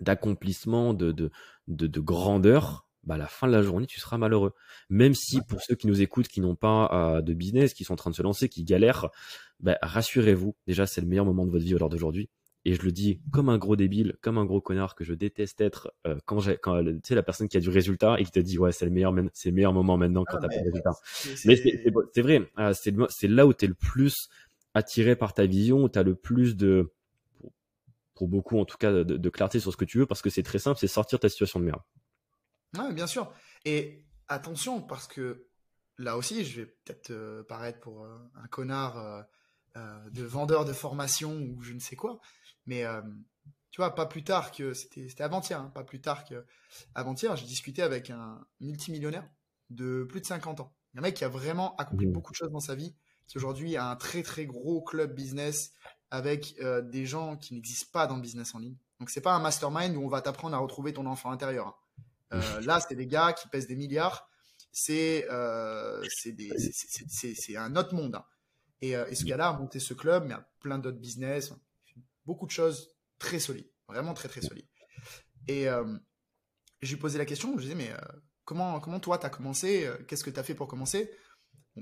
d'accomplissement, 0.00 0.94
de, 0.94 1.12
de, 1.12 1.30
de, 1.68 2.00
grandeur, 2.00 2.86
bah 3.04 3.14
à 3.14 3.18
la 3.18 3.26
fin 3.26 3.46
de 3.46 3.52
la 3.52 3.62
journée, 3.62 3.86
tu 3.86 4.00
seras 4.00 4.18
malheureux. 4.18 4.52
Même 4.90 5.14
si 5.14 5.40
pour 5.48 5.60
ceux 5.62 5.74
qui 5.74 5.86
nous 5.86 6.02
écoutent, 6.02 6.28
qui 6.28 6.40
n'ont 6.40 6.56
pas 6.56 6.90
euh, 6.92 7.22
de 7.22 7.32
business, 7.34 7.74
qui 7.74 7.84
sont 7.84 7.94
en 7.94 7.96
train 7.96 8.10
de 8.10 8.16
se 8.16 8.22
lancer, 8.22 8.48
qui 8.48 8.64
galèrent, 8.64 9.08
bah, 9.60 9.78
rassurez-vous, 9.82 10.56
déjà 10.66 10.86
c'est 10.86 11.00
le 11.00 11.06
meilleur 11.06 11.24
moment 11.24 11.46
de 11.46 11.50
votre 11.50 11.64
vie 11.64 11.74
à 11.74 11.78
l'heure 11.78 11.88
d'aujourd'hui 11.88 12.28
et 12.66 12.74
je 12.74 12.82
le 12.82 12.90
dis 12.90 13.20
comme 13.30 13.48
un 13.48 13.58
gros 13.58 13.76
débile, 13.76 14.16
comme 14.20 14.38
un 14.38 14.44
gros 14.44 14.60
connard 14.60 14.96
que 14.96 15.04
je 15.04 15.14
déteste 15.14 15.60
être 15.60 15.92
euh, 16.04 16.16
quand 16.26 16.40
j'ai 16.40 16.56
quand 16.56 16.82
tu 16.82 16.98
sais 17.04 17.14
la 17.14 17.22
personne 17.22 17.46
qui 17.48 17.56
a 17.56 17.60
du 17.60 17.70
résultat 17.70 18.16
et 18.18 18.24
qui 18.24 18.32
te 18.32 18.40
dit 18.40 18.58
ouais 18.58 18.72
c'est 18.72 18.84
le 18.84 18.90
meilleur 18.90 19.14
c'est 19.34 19.50
le 19.50 19.54
meilleur 19.54 19.72
moment 19.72 19.96
maintenant 19.96 20.24
quand 20.28 20.38
tu 20.38 20.46
ah, 20.46 20.48
t'as 20.48 20.56
pas 20.56 20.62
de 20.62 20.70
résultat. 20.70 20.90
Mais 21.44 21.56
c'est 22.12 22.22
vrai, 22.22 22.50
euh, 22.58 22.72
c'est 22.74 23.28
là 23.28 23.46
où 23.46 23.54
tu 23.54 23.66
es 23.66 23.68
le 23.68 23.74
plus 23.74 24.28
attiré 24.74 25.14
par 25.14 25.32
ta 25.32 25.46
vision, 25.46 25.84
où 25.84 25.88
tu 25.88 25.96
as 25.96 26.02
le 26.02 26.16
plus 26.16 26.56
de 26.56 26.90
pour, 28.16 28.28
beaucoup 28.28 28.58
en 28.58 28.64
tout 28.64 28.76
cas 28.76 28.92
de, 28.92 29.30
clarté 29.30 29.60
sur 29.60 29.70
ce 29.70 29.76
que 29.76 29.84
tu 29.84 29.98
veux 29.98 30.06
parce 30.06 30.22
que 30.22 30.30
c'est 30.30 30.42
très 30.42 30.58
simple, 30.58 30.78
c'est 30.80 30.88
sortir 30.88 31.20
ta 31.20 31.28
situation 31.28 31.60
de 31.60 31.66
merde. 31.66 31.82
Ouais, 32.76 32.92
bien 32.92 33.06
sûr. 33.06 33.32
Et 33.64 34.04
attention 34.28 34.82
parce 34.82 35.06
que 35.06 35.46
là 35.98 36.16
aussi, 36.16 36.44
je 36.44 36.62
vais 36.62 36.66
peut-être 36.66 37.10
euh, 37.10 37.42
paraître 37.44 37.80
pour 37.80 38.06
un 38.06 38.48
connard 38.48 39.26
de 40.10 40.22
vendeur 40.24 40.64
de 40.64 40.72
formation 40.72 41.36
ou 41.36 41.62
je 41.62 41.74
ne 41.74 41.80
sais 41.80 41.96
quoi. 41.96 42.20
Mais 42.66 42.84
euh, 42.84 43.00
tu 43.70 43.80
vois, 43.80 43.94
pas 43.94 44.06
plus 44.06 44.24
tard 44.24 44.50
que 44.50 44.74
c'était 44.74 45.22
avant-hier, 45.22 45.60
hein, 45.60 45.70
pas 45.74 45.84
plus 45.84 46.00
tard 46.00 46.24
que 46.24 46.44
avant-hier, 46.94 47.36
j'ai 47.36 47.46
discuté 47.46 47.82
avec 47.82 48.10
un 48.10 48.44
multimillionnaire 48.60 49.28
de 49.70 50.04
plus 50.04 50.20
de 50.20 50.26
50 50.26 50.60
ans. 50.60 50.74
Un 50.96 51.00
mec 51.00 51.14
qui 51.14 51.24
a 51.24 51.28
vraiment 51.28 51.76
accompli 51.76 52.06
mmh. 52.06 52.12
beaucoup 52.12 52.32
de 52.32 52.36
choses 52.36 52.50
dans 52.50 52.60
sa 52.60 52.74
vie, 52.74 52.94
qui 53.26 53.38
aujourd'hui 53.38 53.76
a 53.76 53.88
un 53.90 53.96
très 53.96 54.22
très 54.22 54.46
gros 54.46 54.82
club 54.82 55.14
business 55.14 55.72
avec 56.16 56.56
euh, 56.60 56.82
des 56.82 57.06
gens 57.06 57.36
qui 57.36 57.54
n'existent 57.54 57.90
pas 57.92 58.06
dans 58.06 58.16
le 58.16 58.22
business 58.22 58.54
en 58.54 58.58
ligne. 58.58 58.76
Donc 59.00 59.10
c'est 59.10 59.20
pas 59.20 59.34
un 59.34 59.40
mastermind 59.40 59.96
où 59.96 60.02
on 60.02 60.08
va 60.08 60.20
t'apprendre 60.20 60.56
à 60.56 60.58
retrouver 60.58 60.92
ton 60.92 61.06
enfant 61.06 61.30
intérieur. 61.30 61.68
Hein. 61.68 61.74
Euh, 62.34 62.60
là, 62.62 62.80
c'est 62.80 62.94
des 62.94 63.06
gars 63.06 63.32
qui 63.32 63.48
pèsent 63.48 63.66
des 63.66 63.76
milliards. 63.76 64.28
C'est 64.72 65.26
c'est 67.08 67.56
un 67.56 67.76
autre 67.76 67.94
monde. 67.94 68.16
Hein. 68.16 68.24
Et, 68.82 68.90
et, 68.90 69.14
ce 69.14 69.24
gars-là 69.24 69.48
a 69.48 69.52
monté 69.58 69.80
ce 69.80 69.94
club, 69.94 70.26
mais 70.26 70.34
a 70.34 70.46
plein 70.60 70.78
d'autres 70.78 70.98
business 70.98 71.52
beaucoup 72.26 72.46
de 72.46 72.50
choses 72.50 72.90
très 73.18 73.38
solides, 73.38 73.70
vraiment 73.88 74.12
très 74.12 74.28
très 74.28 74.42
solides. 74.42 74.68
Et 75.48 75.68
euh, 75.68 75.96
je 76.82 76.92
lui 76.92 77.00
posais 77.00 77.18
la 77.18 77.24
question, 77.24 77.52
je 77.52 77.56
lui 77.56 77.62
disais, 77.62 77.74
mais 77.74 77.92
euh, 77.92 78.18
comment, 78.44 78.80
comment 78.80 79.00
toi, 79.00 79.16
tu 79.16 79.26
as 79.26 79.30
commencé? 79.30 79.86
Euh, 79.86 79.96
Qu'est-ce 80.06 80.24
que 80.24 80.30
tu 80.30 80.40
as 80.40 80.42
fait 80.42 80.54
pour 80.54 80.68
commencer? 80.68 81.10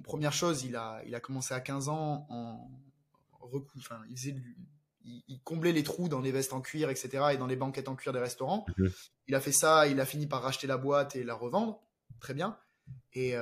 Première 0.05 0.33
chose, 0.33 0.64
il 0.64 0.77
a, 0.77 1.03
il 1.07 1.14
a 1.14 1.20
commencé 1.20 1.55
à 1.55 1.61
15 1.61 1.88
ans 1.88 2.27
en 2.29 2.70
enfin, 3.76 4.00
il, 4.11 4.16
faisait 4.16 4.37
il, 5.04 5.40
comblait 5.42 5.72
les 5.72 5.83
trous 5.83 6.09
dans 6.09 6.20
les 6.20 6.33
vestes 6.33 6.52
en 6.52 6.61
cuir, 6.61 6.90
etc., 6.90 7.24
et 7.33 7.37
dans 7.37 7.46
les 7.46 7.57
banquettes 7.57 7.88
en 7.88 7.96
cuir 7.96 8.12
des 8.12 8.18
restaurants. 8.18 8.64
Mhm. 8.78 8.90
Il 9.28 9.35
a 9.35 9.40
fait 9.40 9.52
ça, 9.52 9.86
il 9.86 10.01
a 10.01 10.07
fini 10.07 10.26
par 10.26 10.42
racheter 10.42 10.66
la 10.66 10.76
boîte 10.76 11.16
et 11.16 11.24
la 11.24 11.34
revendre. 11.34 11.82
Très 12.20 12.34
bien. 12.34 12.59
Et 13.12 13.34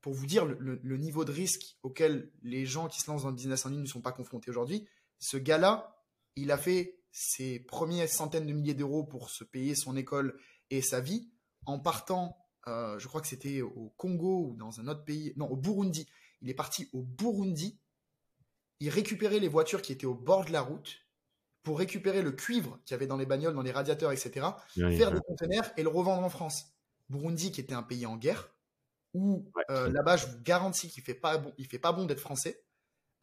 pour 0.00 0.14
vous 0.14 0.26
dire 0.26 0.44
le, 0.44 0.80
le, 0.82 0.96
niveau 0.96 1.24
de 1.24 1.32
risque 1.32 1.76
auquel 1.82 2.30
les 2.42 2.66
gens 2.66 2.88
qui 2.88 3.00
se 3.00 3.10
lancent 3.10 3.22
dans 3.22 3.28
le 3.28 3.34
business 3.34 3.66
en 3.66 3.68
ligne 3.68 3.82
ne 3.82 3.86
sont 3.86 4.00
pas 4.00 4.12
confrontés 4.12 4.50
aujourd'hui, 4.50 4.86
ce 5.18 5.36
gars-là, 5.36 6.02
il 6.36 6.50
a 6.50 6.58
fait 6.58 6.98
ses 7.12 7.60
premières 7.60 8.08
centaines 8.08 8.46
de 8.46 8.52
milliers 8.52 8.74
d'euros 8.74 9.04
pour 9.04 9.30
se 9.30 9.44
payer 9.44 9.74
son 9.74 9.96
école 9.96 10.36
et 10.70 10.80
sa 10.80 11.00
vie 11.00 11.28
en 11.66 11.78
partant, 11.78 12.36
euh, 12.66 12.98
je 12.98 13.06
crois 13.06 13.20
que 13.20 13.28
c'était 13.28 13.60
au 13.60 13.92
Congo 13.96 14.48
ou 14.48 14.56
dans 14.56 14.80
un 14.80 14.88
autre 14.88 15.04
pays, 15.04 15.32
non, 15.36 15.46
au 15.46 15.56
Burundi. 15.56 16.08
Il 16.40 16.50
est 16.50 16.54
parti 16.54 16.88
au 16.92 17.02
Burundi. 17.02 17.78
Il 18.82 18.88
récupérait 18.88 19.38
les 19.38 19.46
voitures 19.46 19.80
qui 19.80 19.92
étaient 19.92 20.06
au 20.06 20.14
bord 20.14 20.44
de 20.44 20.50
la 20.50 20.60
route 20.60 21.06
pour 21.62 21.78
récupérer 21.78 22.20
le 22.20 22.32
cuivre 22.32 22.80
qu'il 22.84 22.94
y 22.94 22.96
avait 22.96 23.06
dans 23.06 23.16
les 23.16 23.26
bagnoles, 23.26 23.54
dans 23.54 23.62
les 23.62 23.70
radiateurs, 23.70 24.10
etc., 24.10 24.44
faire 24.74 25.12
des 25.12 25.20
conteneurs 25.20 25.70
et 25.76 25.84
le 25.84 25.88
revendre 25.88 26.24
en 26.24 26.28
France. 26.28 26.64
Burundi, 27.08 27.52
qui 27.52 27.60
était 27.60 27.74
un 27.74 27.84
pays 27.84 28.06
en 28.06 28.16
guerre, 28.16 28.52
où 29.14 29.48
euh, 29.70 29.88
là-bas, 29.88 30.16
je 30.16 30.26
vous 30.26 30.42
garantis 30.42 30.88
qu'il 30.88 31.04
fait 31.04 31.14
pas 31.14 31.38
bon, 31.38 31.52
il 31.58 31.66
fait 31.66 31.78
pas 31.78 31.92
bon 31.92 32.06
d'être 32.06 32.18
français. 32.18 32.64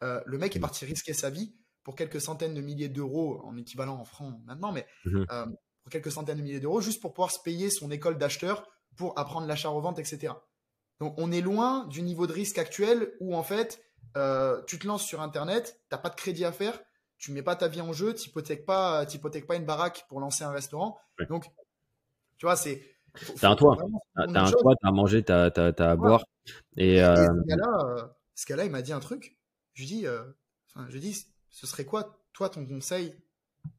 Euh, 0.02 0.22
le 0.24 0.38
mec 0.38 0.56
est 0.56 0.60
parti 0.60 0.86
risquer 0.86 1.12
sa 1.12 1.28
vie 1.28 1.54
pour 1.82 1.94
quelques 1.94 2.22
centaines 2.22 2.54
de 2.54 2.62
milliers 2.62 2.88
d'euros 2.88 3.42
en 3.44 3.54
équivalent 3.58 3.98
en 3.98 4.06
francs 4.06 4.40
maintenant, 4.46 4.72
mais 4.72 4.86
mm-hmm. 5.04 5.26
euh, 5.30 5.46
pour 5.82 5.90
quelques 5.90 6.10
centaines 6.10 6.38
de 6.38 6.42
milliers 6.42 6.60
d'euros, 6.60 6.80
juste 6.80 7.02
pour 7.02 7.12
pouvoir 7.12 7.30
se 7.30 7.38
payer 7.38 7.68
son 7.68 7.90
école 7.90 8.16
d'acheteur 8.16 8.66
pour 8.96 9.18
apprendre 9.18 9.46
l'achat-revente, 9.46 9.98
etc. 9.98 10.32
Donc 11.00 11.16
on 11.18 11.30
est 11.30 11.42
loin 11.42 11.86
du 11.88 12.00
niveau 12.00 12.26
de 12.26 12.32
risque 12.32 12.56
actuel 12.56 13.12
où 13.20 13.36
en 13.36 13.42
fait, 13.42 13.82
tu 14.66 14.78
te 14.78 14.86
lances 14.86 15.04
sur 15.04 15.20
Internet, 15.20 15.80
t'as 15.88 15.98
pas 15.98 16.10
de 16.10 16.16
crédit 16.16 16.44
à 16.44 16.52
faire, 16.52 16.78
tu 17.18 17.32
mets 17.32 17.42
pas 17.42 17.56
ta 17.56 17.68
vie 17.68 17.80
en 17.80 17.92
jeu, 17.92 18.14
tu 18.14 18.30
pas, 18.30 19.06
pas 19.06 19.56
une 19.56 19.66
baraque 19.66 20.06
pour 20.08 20.20
lancer 20.20 20.44
un 20.44 20.52
restaurant. 20.52 20.98
Donc, 21.28 21.50
tu 22.38 22.46
vois, 22.46 22.56
c'est 22.56 22.82
T'as 23.40 23.50
un 23.50 23.56
toit, 23.56 23.76
t'as 24.14 24.42
un 24.42 24.50
toit, 24.50 24.74
t'as 24.80 24.88
à 24.88 24.92
manger, 24.92 25.22
t'as 25.24 25.50
à 25.50 25.96
boire. 25.96 26.24
Et, 26.76 27.02
euh... 27.02 27.26
ce 28.34 28.46
gars-là, 28.46 28.64
il 28.64 28.70
m'a 28.70 28.82
dit 28.82 28.92
un 28.92 29.00
truc. 29.00 29.38
Je 29.74 29.82
lui 29.82 29.88
dis, 29.88 30.06
euh, 30.06 30.24
je 30.88 30.98
dis, 30.98 31.26
ce 31.50 31.66
serait 31.66 31.84
quoi, 31.84 32.22
toi, 32.32 32.48
ton 32.48 32.66
conseil 32.66 33.14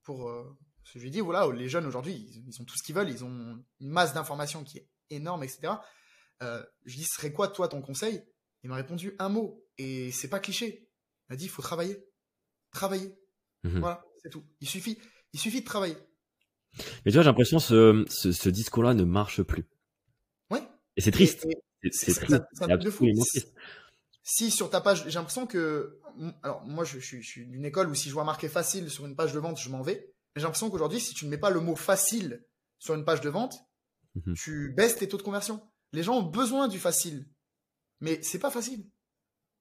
pour 0.03 0.29
euh... 0.29 0.57
Je 0.83 0.99
lui 0.99 1.11
dis, 1.11 1.21
voilà, 1.21 1.49
les 1.53 1.69
jeunes 1.69 1.85
aujourd'hui, 1.85 2.13
ils, 2.13 2.61
ont 2.61 2.65
tout 2.65 2.75
ce 2.75 2.83
qu'ils 2.83 2.95
veulent, 2.95 3.09
ils 3.09 3.23
ont 3.23 3.63
une 3.79 3.89
masse 3.89 4.13
d'informations 4.13 4.63
qui 4.63 4.79
est 4.79 4.89
énorme, 5.09 5.43
etc. 5.43 5.73
Euh, 6.43 6.61
je 6.85 6.91
lui 6.91 6.99
dis, 6.99 7.05
ce 7.05 7.15
serait 7.15 7.31
quoi, 7.31 7.47
toi, 7.47 7.69
ton 7.69 7.81
conseil? 7.81 8.21
Il 8.63 8.69
m'a 8.69 8.75
répondu 8.75 9.15
un 9.19 9.29
mot, 9.29 9.63
et 9.81 10.11
c'est 10.11 10.27
pas 10.27 10.39
cliché. 10.39 10.87
M'a 11.29 11.35
dit, 11.35 11.45
il 11.45 11.49
faut 11.49 11.61
travailler, 11.61 12.05
travailler. 12.71 13.15
Mhm. 13.63 13.79
Voilà, 13.79 14.03
c'est 14.21 14.29
tout. 14.29 14.43
Il 14.59 14.67
suffit, 14.67 14.97
il 15.33 15.39
suffit 15.39 15.61
de 15.61 15.65
travailler. 15.65 15.97
Mais 17.05 17.11
tu 17.11 17.13
vois, 17.13 17.23
j'ai 17.23 17.29
l'impression 17.29 17.57
que 17.57 18.05
ce, 18.09 18.31
ce, 18.31 18.49
discours-là 18.49 18.93
ne 18.93 19.03
marche 19.03 19.41
plus. 19.43 19.65
Ouais. 20.49 20.61
Et 20.95 21.01
c'est 21.01 21.11
triste. 21.11 21.45
C'est 21.91 22.13
triste. 22.13 22.41
triste. 22.53 23.55
Si 24.23 24.51
sur 24.51 24.69
ta 24.69 24.81
page, 24.81 25.03
j'ai 25.05 25.17
l'impression 25.17 25.47
que, 25.47 25.99
alors 26.43 26.63
moi 26.63 26.85
je, 26.85 26.99
je, 26.99 27.21
suis 27.21 27.47
d'une 27.47 27.65
école 27.65 27.89
où 27.89 27.95
si 27.95 28.07
je 28.07 28.13
vois 28.13 28.23
marqué 28.23 28.47
facile 28.47 28.89
sur 28.89 29.05
une 29.07 29.15
page 29.15 29.33
de 29.33 29.39
vente, 29.39 29.59
je 29.59 29.69
m'en 29.69 29.81
vais. 29.81 30.13
Mais 30.35 30.41
j'ai 30.41 30.43
l'impression 30.43 30.69
qu'aujourd'hui, 30.69 30.99
si 30.99 31.13
tu 31.13 31.25
ne 31.25 31.31
mets 31.31 31.39
pas 31.39 31.49
le 31.49 31.59
mot 31.59 31.75
facile 31.75 32.45
sur 32.77 32.93
une 32.93 33.03
page 33.03 33.21
de 33.21 33.29
vente, 33.29 33.57
mhm. 34.15 34.35
tu 34.35 34.73
baisses 34.77 34.95
tes 34.95 35.07
taux 35.07 35.17
de 35.17 35.23
conversion. 35.23 35.61
Les 35.91 36.03
gens 36.03 36.19
ont 36.19 36.29
besoin 36.29 36.67
du 36.67 36.79
facile, 36.79 37.27
mais 37.99 38.21
c'est 38.21 38.39
pas 38.39 38.51
facile. 38.51 38.85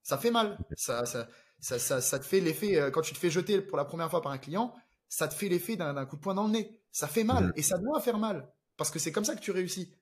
Ça 0.03 0.19
fait 0.19 0.31
mal. 0.31 0.59
Ça, 0.77 1.05
ça, 1.05 1.29
ça, 1.61 1.79
ça, 1.79 2.01
ça 2.01 2.19
te 2.19 2.25
fait 2.25 2.41
l'effet 2.41 2.79
euh, 2.79 2.91
quand 2.91 3.03
tu 3.03 3.15
te 3.15 3.19
fais 3.19 3.31
jeter 3.31 3.61
pour 3.61 3.77
la 3.77 3.85
première 3.85 4.11
fois 4.11 4.23
par 4.23 4.33
un 4.33 4.39
client, 4.39 4.75
ça 5.09 5.29
te 5.29 5.35
fait 5.35 5.49
l'effet 5.49 5.77
d'un 5.77 6.07
coup 6.07 6.17
de 6.17 6.21
poing 6.21 6.35
dans 6.35 6.47
le 6.47 6.53
nez. 6.53 6.81
Ça 6.91 7.07
fait 7.07 7.25
mal 7.25 7.49
mm. 7.49 7.53
et 7.57 7.63
ça 7.63 7.79
doit 7.79 8.01
faire 8.01 8.19
mal 8.19 8.49
parce 8.77 8.91
que 8.91 8.99
c'est 8.99 9.13
comme 9.13 9.25
ça 9.25 9.35
que 9.35 9.41
tu 9.41 9.51
réussis. 9.51 9.95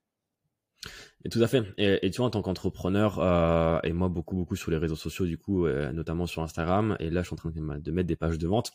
Et 1.25 1.29
tout 1.29 1.43
à 1.43 1.49
fait. 1.49 1.65
Et, 1.79 2.11
tu 2.11 2.19
vois, 2.19 2.27
en 2.27 2.31
tant 2.31 2.43
qu'entrepreneur, 2.43 3.19
euh, 3.19 3.81
et 3.83 3.93
moi 3.93 4.09
beaucoup, 4.09 4.37
beaucoup 4.37 4.55
sur 4.55 4.71
les 4.71 4.77
réseaux 4.77 4.97
sociaux, 4.97 5.27
du 5.27 5.37
coup, 5.37 5.67
euh, 5.67 5.91
notamment 5.93 6.27
sur 6.27 6.43
Instagram, 6.43 6.97
et 7.01 7.11
là, 7.11 7.23
je 7.23 7.27
suis 7.27 7.35
en 7.35 7.37
train 7.37 7.51
de, 7.51 7.91
mettre 7.91 8.07
des 8.07 8.17
pages 8.17 8.39
de 8.39 8.47
vente. 8.47 8.71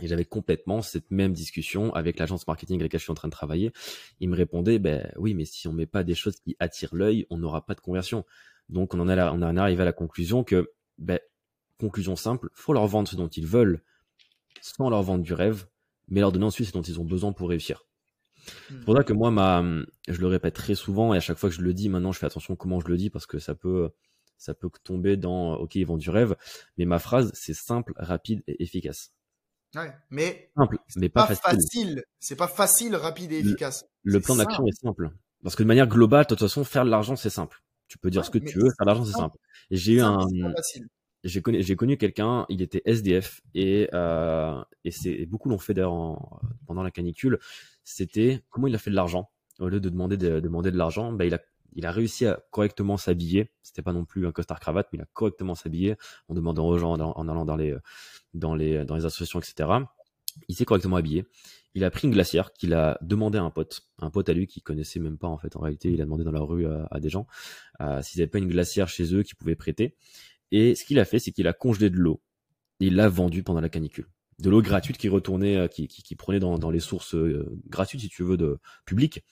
Et 0.00 0.08
j'avais 0.08 0.24
complètement 0.24 0.82
cette 0.82 1.10
même 1.10 1.32
discussion 1.32 1.94
avec 1.94 2.18
l'agence 2.18 2.46
marketing 2.46 2.76
avec 2.80 2.86
laquelle 2.86 3.00
je 3.00 3.04
suis 3.04 3.12
en 3.12 3.14
train 3.14 3.28
de 3.28 3.32
travailler. 3.32 3.72
Il 4.20 4.28
me 4.28 4.36
répondait, 4.36 4.78
ben 4.78 5.10
oui, 5.16 5.32
mais 5.34 5.44
si 5.44 5.68
on 5.68 5.72
met 5.72 5.86
pas 5.86 6.02
des 6.02 6.14
choses 6.14 6.36
qui 6.36 6.56
attirent 6.58 6.94
l'œil, 6.94 7.24
on 7.30 7.38
n'aura 7.38 7.64
pas 7.64 7.74
de 7.74 7.80
conversion. 7.80 8.24
Donc 8.68 8.94
on 8.94 9.00
en, 9.00 9.08
a 9.08 9.32
on 9.32 9.42
en 9.42 9.56
arrivé 9.56 9.82
à 9.82 9.84
la 9.84 9.92
conclusion 9.92 10.44
que, 10.44 10.72
ben, 10.98 11.18
conclusion 11.78 12.16
simple, 12.16 12.48
faut 12.54 12.72
leur 12.72 12.86
vendre 12.86 13.08
ce 13.08 13.16
dont 13.16 13.28
ils 13.28 13.46
veulent, 13.46 13.82
sans 14.60 14.90
leur 14.90 15.02
vendre 15.02 15.22
du 15.22 15.34
rêve, 15.34 15.66
mais 16.08 16.20
leur 16.20 16.32
donner 16.32 16.46
ensuite 16.46 16.68
ce 16.68 16.72
dont 16.72 16.82
ils 16.82 17.00
ont 17.00 17.04
besoin 17.04 17.32
pour 17.32 17.48
réussir. 17.48 17.84
C'est 18.68 18.84
pour 18.84 18.96
ça 18.96 19.02
que 19.02 19.12
moi, 19.12 19.30
ma, 19.30 19.62
je 20.08 20.20
le 20.20 20.26
répète 20.28 20.54
très 20.54 20.74
souvent 20.74 21.12
et 21.14 21.16
à 21.16 21.20
chaque 21.20 21.36
fois 21.36 21.48
que 21.48 21.54
je 21.54 21.62
le 21.62 21.74
dis, 21.74 21.88
maintenant, 21.88 22.12
je 22.12 22.18
fais 22.18 22.26
attention 22.26 22.54
comment 22.54 22.80
je 22.80 22.86
le 22.86 22.96
dis 22.96 23.10
parce 23.10 23.26
que 23.26 23.38
ça 23.38 23.54
peut, 23.54 23.90
ça 24.38 24.54
peut 24.54 24.70
tomber 24.84 25.16
dans, 25.16 25.54
ok, 25.54 25.74
ils 25.74 25.84
vendent 25.84 26.00
du 26.00 26.10
rêve, 26.10 26.36
mais 26.76 26.84
ma 26.84 26.98
phrase, 26.98 27.30
c'est 27.34 27.54
simple, 27.54 27.92
rapide 27.96 28.42
et 28.46 28.62
efficace. 28.62 29.12
Ouais, 29.74 29.92
mais 30.10 30.50
simple, 30.56 30.78
mais 30.96 31.08
pas, 31.08 31.26
facile. 31.26 32.04
C'est 32.20 32.36
pas 32.36 32.48
facile, 32.48 32.94
rapide 32.96 33.32
et 33.32 33.40
efficace. 33.40 33.84
Le, 34.04 34.20
plan 34.20 34.36
d'action 34.36 34.66
est 34.66 34.80
simple. 34.80 35.10
Parce 35.42 35.56
que 35.56 35.62
de 35.62 35.68
manière 35.68 35.88
globale, 35.88 36.24
de 36.24 36.28
toute 36.28 36.38
façon, 36.38 36.64
faire 36.64 36.84
de 36.84 36.90
l'argent, 36.90 37.16
c'est 37.16 37.30
simple. 37.30 37.62
Tu 37.88 37.98
peux 37.98 38.10
dire 38.10 38.24
ce 38.24 38.30
que 38.30 38.38
tu 38.38 38.58
veux, 38.58 38.70
faire 38.70 38.84
de 38.84 38.86
l'argent, 38.86 39.04
c'est 39.04 39.12
simple. 39.12 39.38
Et 39.70 39.76
j'ai 39.76 39.94
eu 39.94 40.00
un, 40.00 40.26
j'ai 41.24 41.42
connu, 41.42 41.62
j'ai 41.62 41.76
connu 41.76 41.96
quelqu'un, 41.96 42.46
il 42.48 42.62
était 42.62 42.82
SDF 42.84 43.42
et, 43.54 43.88
euh, 43.94 44.62
et 44.84 44.90
c'est 44.90 45.26
beaucoup 45.26 45.48
l'ont 45.48 45.58
fait 45.58 45.74
d'ailleurs 45.74 46.40
pendant 46.66 46.82
la 46.82 46.90
canicule. 46.90 47.38
C'était 47.84 48.42
comment 48.50 48.66
il 48.66 48.74
a 48.74 48.78
fait 48.78 48.90
de 48.90 48.96
l'argent 48.96 49.30
au 49.58 49.68
lieu 49.68 49.80
de 49.80 49.88
demander 49.88 50.16
de, 50.16 50.40
demander 50.40 50.70
de 50.70 50.76
l'argent, 50.76 51.12
bah, 51.12 51.24
il 51.24 51.34
a 51.34 51.40
il 51.78 51.84
a 51.84 51.90
réussi 51.90 52.24
à 52.24 52.42
correctement 52.50 52.96
s'habiller. 52.96 53.52
C'était 53.62 53.82
pas 53.82 53.92
non 53.92 54.06
plus 54.06 54.26
un 54.26 54.32
costard 54.32 54.58
cravate, 54.60 54.88
mais 54.92 54.98
il 54.98 55.02
a 55.02 55.06
correctement 55.12 55.54
s'habillé 55.54 55.96
en 56.28 56.34
demandant 56.34 56.66
aux 56.66 56.78
gens, 56.78 56.94
en, 56.98 57.28
allant 57.28 57.44
dans 57.44 57.56
les 57.56 57.76
dans 58.32 58.54
les 58.54 58.84
dans 58.86 58.96
les 58.96 59.04
associations, 59.04 59.40
etc. 59.40 59.68
Il 60.48 60.56
s'est 60.56 60.64
correctement 60.64 60.96
habillé. 60.96 61.26
Il 61.76 61.84
a 61.84 61.90
pris 61.90 62.08
une 62.08 62.14
glacière 62.14 62.54
qu'il 62.54 62.72
a 62.72 62.96
demandé 63.02 63.36
à 63.36 63.42
un 63.42 63.50
pote, 63.50 63.82
un 63.98 64.08
pote 64.08 64.30
à 64.30 64.32
lui 64.32 64.46
qui 64.46 64.62
connaissait 64.62 64.98
même 64.98 65.18
pas 65.18 65.28
en 65.28 65.36
fait. 65.36 65.56
En 65.56 65.60
réalité, 65.60 65.92
il 65.92 66.00
a 66.00 66.06
demandé 66.06 66.24
dans 66.24 66.32
la 66.32 66.40
rue 66.40 66.66
à, 66.66 67.00
des 67.00 67.10
gens 67.10 67.26
euh, 67.82 68.00
s'ils 68.00 68.22
avaient 68.22 68.30
pas 68.30 68.38
une 68.38 68.48
glacière 68.48 68.88
chez 68.88 69.14
eux 69.14 69.22
qu'ils 69.22 69.36
pouvaient 69.36 69.56
prêter. 69.56 69.94
Et 70.52 70.74
ce 70.74 70.86
qu'il 70.86 70.98
a 70.98 71.04
fait, 71.04 71.18
c'est 71.18 71.32
qu'il 71.32 71.46
a 71.46 71.52
congelé 71.52 71.90
de 71.90 71.96
l'eau. 71.96 72.22
Il 72.80 72.96
l'a 72.96 73.10
vendu 73.10 73.42
pendant 73.42 73.60
la 73.60 73.68
canicule. 73.68 74.08
De 74.38 74.48
l'eau 74.48 74.62
gratuite 74.62 74.96
qui 74.96 75.10
retournait, 75.10 75.56
euh, 75.56 75.68
qui, 75.68 75.86
qui, 75.86 76.16
prenait 76.16 76.40
dans, 76.40 76.58
dans, 76.58 76.70
les 76.70 76.80
sources 76.80 77.14
euh, 77.14 77.46
gratuites, 77.68 78.00
si 78.00 78.08
tu 78.08 78.22
veux, 78.22 78.38
de 78.38 78.58
public. 78.86 79.22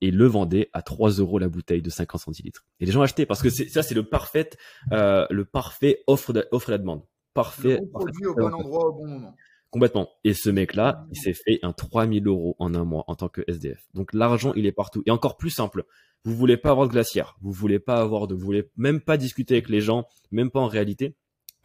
Et 0.00 0.12
le 0.12 0.26
vendait 0.26 0.70
à 0.72 0.82
3 0.82 1.10
euros 1.14 1.40
la 1.40 1.48
bouteille 1.48 1.82
de 1.82 1.90
50 1.90 2.20
centilitres. 2.20 2.64
Et 2.78 2.86
les 2.86 2.92
gens 2.92 3.02
achetaient 3.02 3.26
parce 3.26 3.42
que 3.42 3.50
ça, 3.50 3.82
c'est 3.82 3.96
le 3.96 4.08
parfait, 4.08 4.50
euh, 4.92 5.26
le 5.30 5.44
parfait 5.44 6.04
offre, 6.06 6.32
de, 6.32 6.46
offre 6.52 6.70
la 6.70 6.78
demande. 6.78 7.02
Parfait. 7.34 7.80
produit 7.92 8.26
au 8.26 8.36
bon 8.36 8.54
endroit 8.54 8.86
au 8.86 8.92
bon 8.92 9.08
moment. 9.08 9.34
Complètement. 9.70 10.08
Et 10.24 10.32
ce 10.32 10.48
mec-là, 10.48 11.06
il 11.12 11.18
s'est 11.18 11.34
fait 11.34 11.58
un 11.62 11.72
3000 11.72 12.26
euros 12.26 12.56
en 12.58 12.74
un 12.74 12.84
mois 12.84 13.04
en 13.06 13.14
tant 13.14 13.28
que 13.28 13.42
SDF. 13.46 13.86
Donc 13.94 14.14
l'argent, 14.14 14.52
il 14.54 14.64
est 14.64 14.72
partout. 14.72 15.02
Et 15.04 15.10
encore 15.10 15.36
plus 15.36 15.50
simple. 15.50 15.84
Vous 16.24 16.34
voulez 16.34 16.56
pas 16.56 16.70
avoir 16.70 16.86
de 16.86 16.92
glacière. 16.92 17.36
Vous 17.42 17.52
voulez 17.52 17.78
pas 17.78 18.00
avoir 18.00 18.26
de, 18.26 18.34
vous 18.34 18.40
voulez 18.40 18.70
même 18.76 19.00
pas 19.00 19.16
discuter 19.16 19.54
avec 19.54 19.68
les 19.68 19.80
gens, 19.80 20.06
même 20.30 20.50
pas 20.50 20.60
en 20.60 20.66
réalité. 20.66 21.14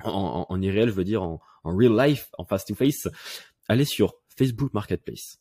En, 0.04 0.46
en, 0.50 0.62
irréel, 0.62 0.90
je 0.90 0.94
veux 0.94 1.06
dire 1.06 1.24
en, 1.24 1.40
en 1.64 1.76
real 1.76 1.96
life, 1.98 2.30
en 2.38 2.46
face 2.46 2.66
to 2.66 2.76
face. 2.76 3.08
Allez 3.70 3.86
sur 3.86 4.16
Facebook 4.36 4.74
Marketplace. 4.74 5.40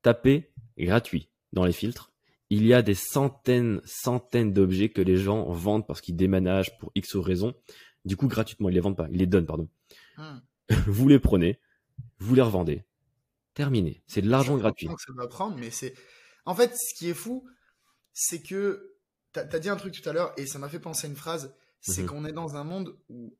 Tapez 0.00 0.50
gratuit 0.78 1.28
dans 1.52 1.64
les 1.64 1.72
filtres. 1.72 2.10
Il 2.48 2.66
y 2.66 2.74
a 2.74 2.82
des 2.82 2.94
centaines, 2.94 3.80
centaines 3.84 4.52
d'objets 4.52 4.90
que 4.90 5.00
les 5.02 5.16
gens 5.16 5.50
vendent 5.50 5.86
parce 5.86 6.00
qu'ils 6.00 6.16
déménagent 6.16 6.76
pour 6.78 6.90
X 6.94 7.16
raisons. 7.16 7.54
Du 8.04 8.16
coup, 8.16 8.28
gratuitement, 8.28 8.68
ils 8.68 8.74
les 8.74 8.80
vendent 8.80 8.96
pas. 8.96 9.08
Ils 9.10 9.18
les 9.18 9.26
donnent, 9.26 9.46
pardon. 9.46 9.68
Hmm. 10.16 10.40
vous 10.86 11.08
les 11.08 11.18
prenez 11.18 11.58
vous 12.18 12.34
les 12.34 12.42
revendez. 12.42 12.84
Terminé. 13.54 14.02
C'est 14.06 14.22
de 14.22 14.30
l'argent 14.30 14.56
gratuit. 14.56 14.88
ça 14.98 15.12
va 15.14 15.26
prendre, 15.28 15.56
mais 15.58 15.70
c'est. 15.70 15.94
En 16.44 16.54
fait, 16.54 16.74
ce 16.76 16.94
qui 16.94 17.08
est 17.08 17.14
fou, 17.14 17.46
c'est 18.12 18.42
que. 18.42 18.88
Tu 19.32 19.40
as, 19.40 19.58
dit 19.58 19.70
un 19.70 19.76
truc 19.76 19.98
tout 19.98 20.06
à 20.08 20.12
l'heure 20.12 20.34
et 20.36 20.46
ça 20.46 20.58
m'a 20.58 20.68
fait 20.68 20.78
penser 20.78 21.06
à 21.06 21.10
une 21.10 21.16
phrase. 21.16 21.54
C'est 21.80 22.02
mhm. 22.02 22.08
qu'on 22.08 22.24
est 22.26 22.32
dans 22.32 22.56
un 22.56 22.64
monde 22.64 22.98
où 23.08 23.36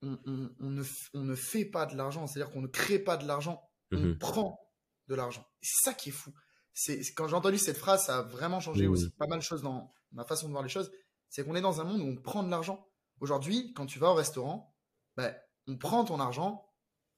on, 0.00 0.16
ne, 0.24 0.84
on, 1.12 1.20
ne, 1.20 1.34
fait 1.34 1.64
pas 1.64 1.86
de 1.86 1.96
l'argent. 1.96 2.26
C'est-à-dire 2.26 2.52
qu'on 2.52 2.62
ne 2.62 2.68
crée 2.68 2.98
pas 2.98 3.16
de 3.16 3.26
l'argent. 3.26 3.68
On 3.90 3.98
mhm. 3.98 4.18
prend 4.18 4.60
de 5.08 5.14
l'argent. 5.14 5.44
C'est 5.60 5.90
ça 5.90 5.94
qui 5.94 6.10
est 6.10 6.12
fou. 6.12 6.32
C'est 6.72 7.00
quand 7.14 7.28
j'ai 7.28 7.34
entendu 7.34 7.58
cette 7.58 7.78
phrase, 7.78 8.04
ça 8.04 8.18
a 8.18 8.22
vraiment 8.22 8.60
changé 8.60 8.86
aussi 8.86 9.10
pas 9.10 9.26
mal 9.26 9.38
de 9.38 9.44
choses 9.44 9.62
dans 9.62 9.92
ma 10.12 10.24
façon 10.24 10.46
de 10.46 10.52
voir 10.52 10.62
les 10.62 10.68
choses. 10.68 10.90
C'est 11.28 11.44
qu'on 11.44 11.54
est 11.54 11.60
dans 11.60 11.80
un 11.80 11.84
monde 11.84 12.00
où 12.00 12.06
on 12.06 12.16
prend 12.16 12.42
de 12.42 12.50
l'argent. 12.50 12.86
Aujourd'hui, 13.20 13.72
quand 13.74 13.86
tu 13.86 13.98
vas 13.98 14.10
au 14.10 14.14
restaurant, 14.14 14.74
ben, 15.16 15.34
on 15.66 15.76
prend 15.76 16.04
ton 16.04 16.20
argent, 16.20 16.64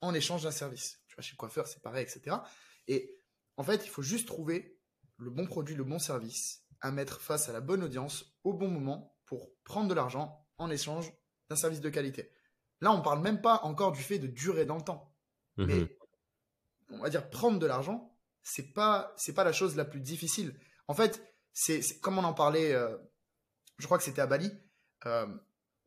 en 0.01 0.14
échange 0.14 0.42
d'un 0.42 0.51
service. 0.51 1.01
Tu 1.07 1.14
vois, 1.14 1.22
chez 1.22 1.32
le 1.32 1.38
coiffeur, 1.38 1.66
c'est 1.66 1.82
pareil, 1.82 2.05
etc. 2.05 2.36
Et 2.88 3.20
en 3.57 3.64
fait, 3.64 3.84
il 3.84 3.88
faut 3.88 4.03
juste 4.03 4.26
trouver 4.26 4.78
le 5.18 5.30
bon 5.30 5.47
produit, 5.47 5.74
le 5.74 5.84
bon 5.84 5.99
service 5.99 6.64
à 6.80 6.90
mettre 6.90 7.20
face 7.20 7.49
à 7.49 7.53
la 7.53 7.61
bonne 7.61 7.82
audience 7.82 8.36
au 8.44 8.53
bon 8.53 8.68
moment 8.68 9.16
pour 9.24 9.51
prendre 9.64 9.88
de 9.88 9.94
l'argent 9.94 10.47
en 10.59 10.70
échange 10.70 11.12
d'un 11.49 11.57
service 11.57 11.80
de 11.80 11.88
qualité. 11.88 12.30
Là, 12.80 12.92
on 12.92 12.99
ne 12.99 13.03
parle 13.03 13.22
même 13.22 13.40
pas 13.40 13.61
encore 13.62 13.92
du 13.92 14.03
fait 14.03 14.18
de 14.18 14.26
durer 14.26 14.66
dans 14.66 14.76
le 14.76 14.82
temps. 14.82 15.14
Mhm. 15.57 15.66
Mais 15.66 15.97
on 16.90 16.99
va 16.99 17.09
dire 17.09 17.28
prendre 17.30 17.59
de 17.59 17.66
l'argent, 17.66 18.16
c'est 18.42 18.72
pas 18.72 19.12
c'est 19.16 19.32
pas 19.32 19.44
la 19.44 19.53
chose 19.53 19.76
la 19.76 19.84
plus 19.84 20.01
difficile. 20.01 20.59
En 20.86 20.94
fait, 20.94 21.22
c'est 21.53 22.01
comme 22.01 22.18
on 22.18 22.24
en 22.24 22.34
parlait, 22.34 22.72
euh, 22.72 22.97
je 23.78 23.86
crois 23.86 23.99
que 23.99 24.05
c'était 24.05 24.20
à 24.20 24.26
Bali. 24.26 24.53
Euh, 25.07 25.26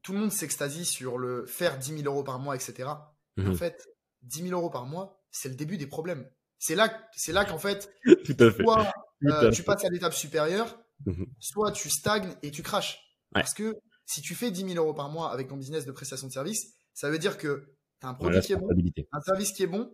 tout 0.01 0.13
le 0.13 0.19
monde 0.19 0.31
s'extasie 0.31 0.85
sur 0.85 1.17
le 1.17 1.45
faire 1.45 1.77
10 1.77 1.99
000 1.99 2.03
euros 2.03 2.23
par 2.23 2.39
mois, 2.39 2.55
etc. 2.55 2.89
En 2.89 3.13
mhm. 3.37 3.55
fait, 3.55 3.87
10 4.23 4.43
000 4.43 4.59
euros 4.59 4.69
par 4.69 4.85
mois, 4.85 5.21
c'est 5.31 5.49
le 5.49 5.55
début 5.55 5.77
des 5.77 5.87
problèmes. 5.87 6.29
C'est 6.57 6.75
là, 6.75 6.91
c'est 7.15 7.31
là 7.31 7.45
qu'en 7.45 7.57
fait, 7.57 7.91
soit 8.59 8.91
euh, 9.25 9.51
tu 9.51 9.63
passes 9.63 9.85
à 9.85 9.89
l'étape 9.89 10.13
supérieure, 10.13 10.79
mhm. 11.05 11.25
soit 11.39 11.71
tu 11.71 11.89
stagnes 11.89 12.35
et 12.43 12.51
tu 12.51 12.63
craches. 12.63 12.99
Parce 13.31 13.53
que 13.53 13.79
si 14.05 14.21
tu 14.21 14.35
fais 14.35 14.51
10 14.51 14.73
000 14.73 14.83
euros 14.83 14.93
par 14.93 15.09
mois 15.09 15.31
avec 15.31 15.47
ton 15.47 15.57
business 15.57 15.85
de 15.85 15.91
prestation 15.91 16.27
de 16.27 16.33
service, 16.33 16.73
ça 16.93 17.09
veut 17.09 17.19
dire 17.19 17.37
que 17.37 17.75
tu 18.01 18.07
as 18.07 18.09
un 18.09 18.13
produit 18.13 18.41
qui 18.41 18.53
est 18.53 18.57
bon, 18.57 18.67
un 19.11 19.21
service 19.21 19.51
qui 19.51 19.63
est 19.63 19.67
bon, 19.67 19.91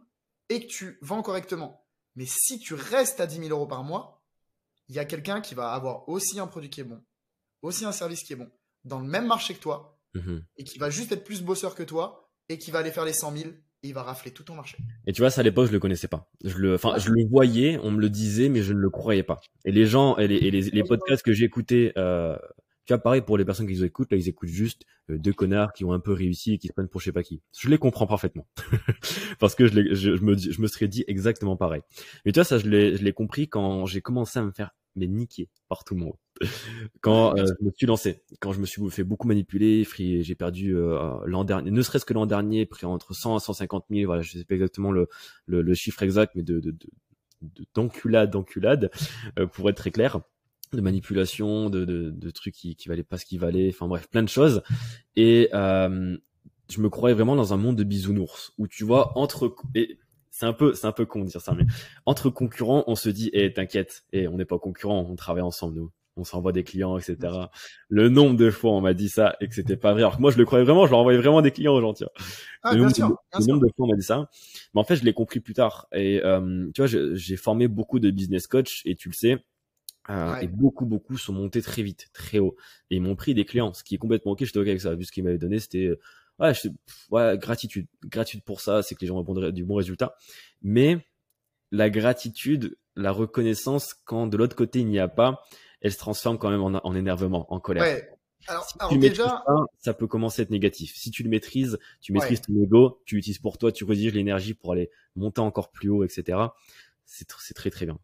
et 0.50 0.66
que 0.66 0.68
tu 0.68 0.98
vends 1.02 1.22
correctement. 1.22 1.86
Mais 2.16 2.26
si 2.26 2.60
tu 2.60 2.74
restes 2.74 3.20
à 3.20 3.28
10 3.28 3.38
000 3.38 3.50
euros 3.50 3.68
par 3.68 3.84
mois, 3.84 4.24
il 4.88 4.96
y 4.96 5.00
a 5.00 5.06
quelqu'un 5.06 5.42
qui 5.42 5.56
va 5.56 5.72
avoir 5.72 6.08
aussi 6.08 6.40
un 6.40 6.48
produit 6.48 6.70
qui 6.70 6.82
est 6.82 6.86
bon, 6.86 7.04
aussi 7.62 7.86
un 7.86 7.92
service 7.92 8.24
qui 8.24 8.34
est 8.34 8.38
bon, 8.38 8.50
dans 8.84 9.00
le 9.00 9.08
même 9.08 9.28
marché 9.28 9.54
que 9.54 9.60
toi, 9.60 10.00
mhm. 10.14 10.46
et 10.58 10.64
qui 10.64 10.78
va 10.78 10.90
juste 10.90 11.12
être 11.12 11.24
plus 11.24 11.42
bosseur 11.42 11.76
que 11.76 11.84
toi, 11.84 12.32
et 12.48 12.58
qui 12.58 12.72
va 12.72 12.80
aller 12.80 12.92
faire 12.92 13.06
les 13.06 13.14
100 13.14 13.36
000, 13.36 13.50
et 13.50 13.56
il 13.88 13.94
va 13.94 14.04
rafler 14.04 14.32
tout 14.32 14.44
ton 14.44 14.56
marché. 14.56 14.78
Et 15.08 15.14
tu 15.14 15.22
vois, 15.22 15.30
ça 15.30 15.42
à 15.42 15.44
l'époque, 15.44 15.68
je 15.68 15.72
le 15.72 15.80
connaissais 15.80 16.08
pas. 16.08 16.30
Je 16.44 16.58
le, 16.58 16.76
enfin, 16.76 16.98
je 16.98 17.10
le 17.10 17.26
voyais, 17.26 17.80
on 17.84 17.92
me 17.92 18.02
le 18.02 18.10
disait, 18.10 18.50
mais 18.50 18.62
je 18.62 18.74
ne 18.74 18.80
le 18.80 18.90
croyais 18.90 19.24
pas. 19.24 19.40
Et 19.66 19.72
les 19.72 19.86
gens, 19.86 20.18
et 20.18 20.28
les, 20.28 20.52
les, 20.52 20.84
podcasts 20.84 21.24
que 21.24 21.34
j'écoutais, 21.34 21.94
euh, 21.98 22.38
tu 22.86 22.94
vois, 22.94 23.02
pareil 23.02 23.22
pour 23.22 23.38
les 23.38 23.46
personnes 23.46 23.68
qui 23.68 23.74
nous 23.74 23.84
écoutent, 23.84 24.12
là, 24.12 24.18
ils 24.18 24.30
écoutent 24.30 24.50
juste 24.50 24.84
euh, 25.10 25.18
deux 25.18 25.34
connards 25.34 25.74
qui 25.74 25.86
ont 25.86 25.94
un 25.94 26.00
peu 26.00 26.14
réussi 26.14 26.54
et 26.54 26.58
qui 26.58 26.68
se 26.68 26.74
prennent 26.74 26.88
pour 26.88 27.02
je 27.02 27.06
sais 27.06 27.12
pas 27.12 27.24
qui. 27.24 27.42
Je 27.58 27.70
les 27.70 27.78
comprends 27.78 28.08
parfaitement. 28.08 28.48
Parce 29.40 29.56
que 29.56 29.68
je, 29.68 29.94
je, 29.94 30.10
me, 30.24 30.38
je 30.38 30.62
me 30.62 30.68
serais 30.68 30.88
dit 30.88 31.04
exactement 31.08 31.58
pareil. 31.58 31.82
Mais 32.26 32.32
tu 32.32 32.40
vois, 32.40 32.46
ça, 32.46 32.58
je 32.58 32.68
l'ai, 32.68 32.96
je 32.98 33.04
l'ai 33.04 33.14
compris 33.14 33.48
quand 33.48 33.86
j'ai 33.86 34.02
commencé 34.02 34.40
à 34.40 34.44
me 34.44 34.52
faire 34.52 34.72
mais 34.96 35.08
niquer 35.08 35.50
par 35.70 35.84
tout 35.84 35.96
le 35.96 36.02
monde. 36.02 36.16
Quand 37.02 37.38
euh, 37.38 37.46
je 37.46 37.66
me 37.66 37.72
suis 37.72 37.86
lancé, 37.86 38.24
quand 38.42 38.52
je 38.52 38.60
me 38.60 38.66
suis 38.66 38.82
fait 38.90 39.06
beaucoup 39.06 39.28
manipuler, 39.28 39.88
j'ai 39.98 40.36
perdu 40.36 40.76
euh, 40.76 41.00
l'an 41.26 41.46
dernier, 41.46 41.72
ne 41.72 41.82
serait-ce 41.82 42.04
que 42.06 42.14
l'an 42.14 42.26
dernier, 42.26 42.66
pris 42.66 42.86
entre 42.86 43.14
100 43.14 43.38
à 43.38 43.40
150 43.40 43.86
000, 43.90 44.06
voilà, 44.06 44.22
je 44.22 44.38
sais 44.38 44.44
pas 44.44 44.56
exactement 44.56 44.92
le, 44.92 45.08
le, 45.46 45.62
le 45.62 45.74
chiffre 45.74 46.04
exact, 46.04 46.34
mais 46.36 46.44
de, 46.44 46.60
de, 46.60 46.72
de 46.72 46.88
d'enculade, 47.74 48.32
d'enculade, 48.32 48.90
pour 49.54 49.70
être 49.70 49.78
très 49.78 49.92
clair 49.92 50.20
de 50.74 50.82
manipulation, 50.82 51.70
de, 51.70 51.86
de, 51.86 52.10
de 52.12 52.30
trucs 52.30 52.54
qui, 52.54 52.76
qui 52.76 52.88
valaient 52.88 53.04
pas 53.04 53.18
ce 53.18 53.26
qu'ils 53.26 53.40
valaient, 53.40 53.70
enfin 53.70 53.88
bref, 53.88 54.08
plein 54.10 54.24
de 54.24 54.30
choses. 54.30 54.62
Et 55.16 55.50
euh, 55.54 56.18
je 56.70 56.82
me 56.82 56.90
croyais 56.90 57.16
vraiment 57.16 57.36
dans 57.36 57.54
un 57.54 57.58
monde 57.58 57.76
de 57.76 57.84
bisounours 57.84 58.54
où 58.58 58.68
tu 58.68 58.84
vois 58.84 59.18
entre 59.18 59.56
et 59.74 59.98
c'est 60.36 60.46
un 60.46 60.52
peu 60.52 60.74
c'est 60.74 60.86
un 60.86 60.92
peu 60.92 61.06
con 61.06 61.22
de 61.22 61.30
dire 61.30 61.40
ça, 61.40 61.54
mais 61.54 61.64
entre 62.06 62.30
concurrents, 62.30 62.84
on 62.88 62.96
se 62.96 63.08
dit, 63.08 63.30
eh 63.32 63.54
t'inquiète, 63.54 64.04
eh 64.12 64.28
on 64.28 64.36
n'est 64.36 64.44
pas 64.44 64.60
concurrents, 64.60 65.08
on 65.10 65.16
travaille 65.16 65.44
ensemble 65.44 65.76
nous. 65.76 65.92
On 66.18 66.26
s'envoie 66.26 66.52
des 66.52 66.64
clients, 66.64 66.98
etc. 66.98 67.18
Le 67.88 68.10
nombre 68.10 68.36
de 68.36 68.50
fois 68.52 68.72
on 68.72 68.82
m'a 68.82 68.94
dit 68.94 69.08
ça 69.08 69.38
et 69.40 69.48
que 69.48 69.56
c'était 69.56 69.78
pas 69.78 69.94
vrai. 69.94 70.02
Alors 70.02 70.18
que 70.18 70.22
moi 70.22 70.32
je 70.32 70.38
le 70.38 70.44
croyais 70.44 70.66
vraiment, 70.66 70.86
je 70.86 70.92
leur 70.92 71.00
envoyais 71.00 71.20
vraiment 71.20 71.42
des 71.42 71.52
clients 71.52 71.74
aux 71.74 71.80
gens. 71.80 71.94
Tu 71.94 72.04
vois. 72.04 72.14
Ah, 72.64 72.74
le, 72.74 72.82
nombre, 72.82 73.24
le 73.40 73.46
nombre 73.46 73.66
de 73.66 73.72
fois 73.76 73.86
on 73.86 73.90
m'a 73.90 73.96
dit 73.96 74.04
ça, 74.04 74.30
mais 74.74 74.82
en 74.82 74.84
fait 74.84 74.98
je 74.98 75.06
l'ai 75.06 75.14
compris 75.14 75.40
plus 75.40 75.54
tard. 75.54 75.88
Et 75.94 76.22
euh, 76.26 76.70
tu 76.74 76.82
vois, 76.82 77.14
j'ai 77.14 77.38
formé 77.38 77.70
beaucoup 77.70 78.00
de 78.00 78.12
business 78.12 78.46
coach 78.48 78.82
et 78.84 78.96
tu 78.96 79.08
le 79.08 79.14
sais, 79.14 79.42
euh, 80.10 80.36
et 80.38 80.48
beaucoup, 80.48 80.86
beaucoup 80.86 81.18
sont 81.18 81.34
montés 81.34 81.62
très 81.62 81.82
vite, 81.82 82.10
très 82.14 82.40
haut. 82.40 82.58
Et 82.90 82.98
ils 82.98 83.02
m'ont 83.02 83.16
pris 83.16 83.34
des 83.34 83.46
clients, 83.46 83.74
ce 83.74 83.86
qui 83.86 83.96
est 83.96 83.98
complètement 83.98 84.34
ok. 84.34 84.44
J'étais 84.44 84.60
ok 84.60 84.68
avec 84.68 84.82
ça. 84.82 84.96
Vu 84.96 85.06
ce 85.06 85.12
qu'ils 85.14 85.24
m'avaient 85.24 85.38
donné, 85.38 85.60
c'était 85.60 85.86
euh, 85.86 86.00
ouais, 86.40 86.54
je, 86.54 86.70
ouais, 87.12 87.38
gratitude, 87.38 87.88
gratitude 88.04 88.44
pour 88.44 88.62
ça. 88.62 88.84
C'est 88.84 88.96
que 88.96 89.02
les 89.02 89.08
gens 89.08 89.18
répondraient 89.18 89.52
du 89.52 89.64
bon 89.64 89.76
résultat. 89.76 90.16
Mais 90.62 91.06
la 91.72 91.90
gratitude, 91.90 92.78
la 92.96 93.12
reconnaissance, 93.12 93.94
quand 93.94 94.28
de 94.28 94.38
l'autre 94.38 94.56
côté 94.56 94.80
il 94.80 94.88
n'y 94.88 95.00
a 95.00 95.08
pas, 95.08 95.42
elle 95.82 95.92
se 95.92 95.98
transforme 95.98 96.38
quand 96.38 96.50
même 96.50 96.62
en, 96.62 96.80
en 96.86 96.96
énervement, 96.96 97.52
en 97.54 97.60
colère. 97.60 97.84
Ouais. 97.84 98.10
Alors, 98.48 98.68
alors 98.80 98.98
déjà, 99.00 99.44
ça 99.80 99.96
peut 99.96 100.06
commencer 100.06 100.42
à 100.42 100.44
être 100.44 100.52
négatif. 100.52 100.96
Si 100.96 101.10
tu 101.10 101.24
le 101.24 101.30
maîtrises, 101.30 101.80
tu 102.00 102.14
maîtrises 102.14 102.42
ton 102.42 102.54
ego, 102.62 103.02
tu 103.06 103.16
l'utilises 103.16 103.40
pour 103.40 103.58
toi, 103.58 103.72
tu 103.72 103.86
rediriges 103.86 104.14
l'énergie 104.14 104.54
pour 104.54 104.72
aller 104.72 104.92
monter 105.16 105.42
encore 105.42 105.72
plus 105.72 105.90
haut, 105.90 106.04
etc. 106.04 106.38
C'est 107.06 107.26
très 107.26 107.72
très 107.72 107.88
bien 107.88 107.98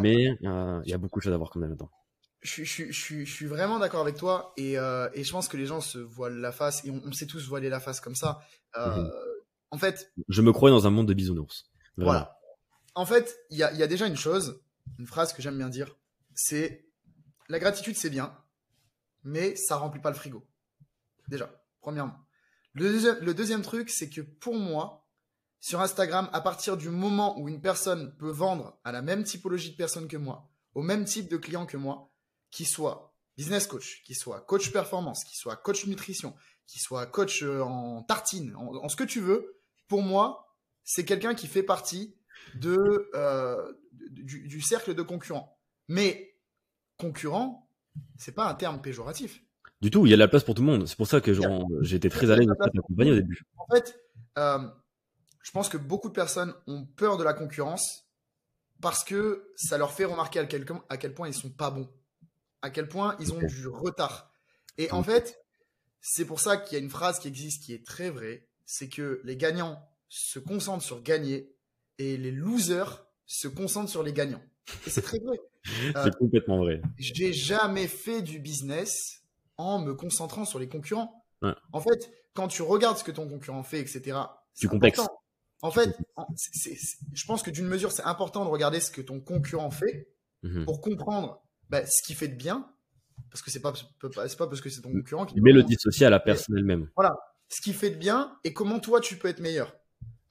mais 0.00 0.38
euh, 0.44 0.80
il 0.84 0.90
y 0.90 0.94
a 0.94 0.98
beaucoup 0.98 1.18
de 1.18 1.24
choses 1.24 1.32
à 1.32 1.36
voir 1.36 1.50
quand 1.50 1.60
même 1.60 1.70
là-dedans. 1.70 1.90
Je, 2.42 2.64
je, 2.64 2.90
je, 2.90 3.24
je, 3.24 3.32
suis 3.32 3.46
vraiment 3.46 3.78
d'accord 3.78 4.00
avec 4.00 4.16
toi 4.16 4.52
et, 4.56 4.76
euh, 4.76 5.08
et, 5.14 5.22
je 5.22 5.30
pense 5.30 5.46
que 5.46 5.56
les 5.56 5.66
gens 5.66 5.80
se 5.80 5.98
voilent 5.98 6.40
la 6.40 6.50
face 6.50 6.84
et 6.84 6.90
on, 6.90 7.00
on 7.06 7.12
sait 7.12 7.26
tous 7.26 7.46
voiler 7.46 7.68
la 7.68 7.78
face 7.78 8.00
comme 8.00 8.16
ça. 8.16 8.40
Euh, 8.76 8.96
mhm. 8.96 9.12
En 9.70 9.78
fait, 9.78 10.12
je 10.28 10.42
me 10.42 10.52
crois 10.52 10.70
dans 10.70 10.86
un 10.86 10.90
monde 10.90 11.06
de 11.06 11.14
bisounours. 11.14 11.70
Voilà. 11.96 12.38
En 12.94 13.06
fait, 13.06 13.38
il 13.50 13.58
y 13.58 13.62
a, 13.62 13.72
y 13.72 13.82
a, 13.82 13.86
déjà 13.86 14.06
une 14.06 14.16
chose, 14.16 14.60
une 14.98 15.06
phrase 15.06 15.32
que 15.32 15.40
j'aime 15.40 15.56
bien 15.56 15.68
dire, 15.68 15.96
c'est 16.34 16.84
la 17.48 17.58
gratitude 17.58 17.96
c'est 17.96 18.10
bien, 18.10 18.36
mais 19.22 19.56
ça 19.56 19.76
remplit 19.76 20.00
pas 20.00 20.10
le 20.10 20.16
frigo. 20.16 20.46
Déjà, 21.28 21.62
premièrement. 21.80 22.18
Le, 22.74 23.20
le 23.20 23.34
deuxième 23.34 23.62
truc, 23.62 23.88
c'est 23.88 24.10
que 24.10 24.20
pour 24.20 24.54
moi, 24.54 25.06
sur 25.60 25.80
Instagram, 25.80 26.28
à 26.32 26.40
partir 26.40 26.76
du 26.76 26.88
moment 26.88 27.38
où 27.38 27.48
une 27.48 27.60
personne 27.60 28.16
peut 28.16 28.30
vendre 28.30 28.80
à 28.84 28.90
la 28.90 29.00
même 29.00 29.22
typologie 29.22 29.70
de 29.70 29.76
personnes 29.76 30.08
que 30.08 30.16
moi, 30.16 30.50
au 30.74 30.82
même 30.82 31.04
type 31.04 31.30
de 31.30 31.36
client 31.36 31.66
que 31.66 31.76
moi, 31.76 32.11
qui 32.52 32.64
soit 32.64 33.16
business 33.36 33.66
coach, 33.66 34.02
qui 34.04 34.14
soit 34.14 34.40
coach 34.42 34.70
performance, 34.70 35.24
qui 35.24 35.36
soit 35.36 35.56
coach 35.56 35.86
nutrition, 35.86 36.36
qui 36.68 36.78
soit 36.78 37.06
coach 37.06 37.42
euh, 37.42 37.62
en 37.62 38.02
tartine, 38.02 38.54
en, 38.54 38.88
ce 38.88 38.94
que 38.94 39.04
tu 39.04 39.20
veux, 39.20 39.58
pour 39.88 40.02
moi, 40.02 40.56
c'est 40.84 41.04
quelqu'un 41.04 41.34
qui 41.34 41.48
fait 41.48 41.62
partie 41.64 42.14
de, 42.54 43.10
euh, 43.14 43.72
du, 44.10 44.60
cercle 44.60 44.94
de 44.94 45.02
concurrents. 45.02 45.58
Mais 45.88 46.36
concurrent, 46.98 47.68
c'est 48.16 48.34
pas 48.34 48.48
un 48.48 48.54
terme 48.54 48.80
péjoratif. 48.80 49.42
Du 49.80 49.90
tout, 49.90 50.06
il 50.06 50.10
y 50.10 50.12
a 50.12 50.16
de 50.16 50.20
la 50.20 50.28
place 50.28 50.44
pour 50.44 50.54
tout 50.54 50.62
le 50.62 50.68
monde. 50.68 50.86
C'est 50.86 50.96
pour 50.96 51.08
ça 51.08 51.20
que 51.20 51.32
j'étais 51.80 52.08
très 52.08 52.30
à 52.30 52.36
l'aise 52.36 52.46
de 52.46 52.54
t'accompagner 52.54 53.12
au 53.12 53.16
début. 53.16 53.42
En 53.56 53.66
fait, 53.74 53.98
euh, 54.38 54.58
je 55.42 55.50
pense 55.50 55.68
que 55.68 55.76
beaucoup 55.76 56.08
de 56.08 56.14
personnes 56.14 56.54
ont 56.66 56.84
peur 56.84 57.16
de 57.16 57.24
la 57.24 57.34
concurrence 57.34 58.06
parce 58.80 59.04
que 59.04 59.52
ça 59.56 59.78
leur 59.78 59.92
fait 59.92 60.04
remarquer 60.04 60.38
à 60.38 60.46
quel, 60.46 60.64
à 60.88 60.96
quel 60.96 61.14
point 61.14 61.28
ils 61.28 61.34
sont 61.34 61.50
pas 61.50 61.70
bons, 61.70 61.88
à 62.62 62.70
quel 62.70 62.88
point 62.88 63.16
ils 63.20 63.32
ont 63.32 63.38
du 63.38 63.68
retard. 63.68 64.32
Et 64.78 64.90
en 64.92 65.02
fait, 65.02 65.38
c'est 66.00 66.24
pour 66.24 66.40
ça 66.40 66.56
qu'il 66.56 66.78
y 66.78 66.80
a 66.80 66.84
une 66.84 66.90
phrase 66.90 67.18
qui 67.18 67.28
existe 67.28 67.64
qui 67.64 67.74
est 67.74 67.86
très 67.86 68.10
vraie, 68.10 68.46
c'est 68.64 68.88
que 68.88 69.20
les 69.24 69.36
gagnants 69.36 69.80
se 70.08 70.38
concentrent 70.38 70.84
sur 70.84 71.02
gagner 71.02 71.54
et 71.98 72.16
les 72.16 72.30
losers 72.30 73.06
se 73.26 73.48
concentrent 73.48 73.90
sur 73.90 74.02
les 74.02 74.12
gagnants. 74.12 74.42
Et 74.86 74.90
c'est 74.90 75.02
très 75.02 75.18
vrai. 75.18 75.38
c'est 75.64 75.96
euh, 75.96 76.10
complètement 76.18 76.58
vrai. 76.58 76.82
J'ai 76.98 77.32
jamais 77.32 77.86
fait 77.86 78.22
du 78.22 78.38
business 78.38 79.22
en 79.56 79.80
me 79.80 79.94
concentrant 79.94 80.44
sur 80.44 80.58
les 80.58 80.68
concurrents. 80.68 81.24
En 81.72 81.80
fait, 81.80 82.12
quand 82.34 82.46
tu 82.46 82.62
regardes 82.62 82.98
ce 82.98 83.04
que 83.04 83.10
ton 83.10 83.28
concurrent 83.28 83.64
fait, 83.64 83.80
etc., 83.80 84.16
tu 84.54 84.68
complexes. 84.68 85.00
En 85.60 85.70
fait, 85.70 85.96
je 87.12 87.26
pense 87.26 87.42
que 87.42 87.50
d'une 87.50 87.66
mesure, 87.66 87.92
c'est 87.92 88.04
important 88.04 88.44
de 88.44 88.50
regarder 88.50 88.80
ce 88.80 88.90
que 88.90 89.00
ton 89.00 89.20
concurrent 89.20 89.70
fait 89.70 90.08
mhm. 90.42 90.64
pour 90.64 90.80
comprendre 90.80 91.42
bah, 91.72 91.86
ce 91.86 92.02
qu'il 92.02 92.14
fait 92.14 92.28
de 92.28 92.36
bien. 92.36 92.70
Parce 93.30 93.40
que 93.40 93.50
c'est 93.50 93.60
pas, 93.60 93.72
pas 93.72 94.46
parce 94.46 94.60
que 94.60 94.68
c'est 94.68 94.82
ton 94.82 94.92
concurrent 94.92 95.24
qui. 95.24 95.40
Mais 95.40 95.52
le 95.52 95.62
dissocier 95.62 96.04
à 96.04 96.10
la 96.10 96.20
personne 96.20 96.56
elle-même. 96.56 96.90
Voilà. 96.94 97.16
Ce 97.48 97.62
qui 97.62 97.72
fait 97.72 97.90
de 97.90 97.96
bien 97.96 98.38
et 98.44 98.52
comment 98.52 98.78
toi 98.78 99.00
tu 99.00 99.16
peux 99.16 99.28
être 99.28 99.40
meilleur. 99.40 99.74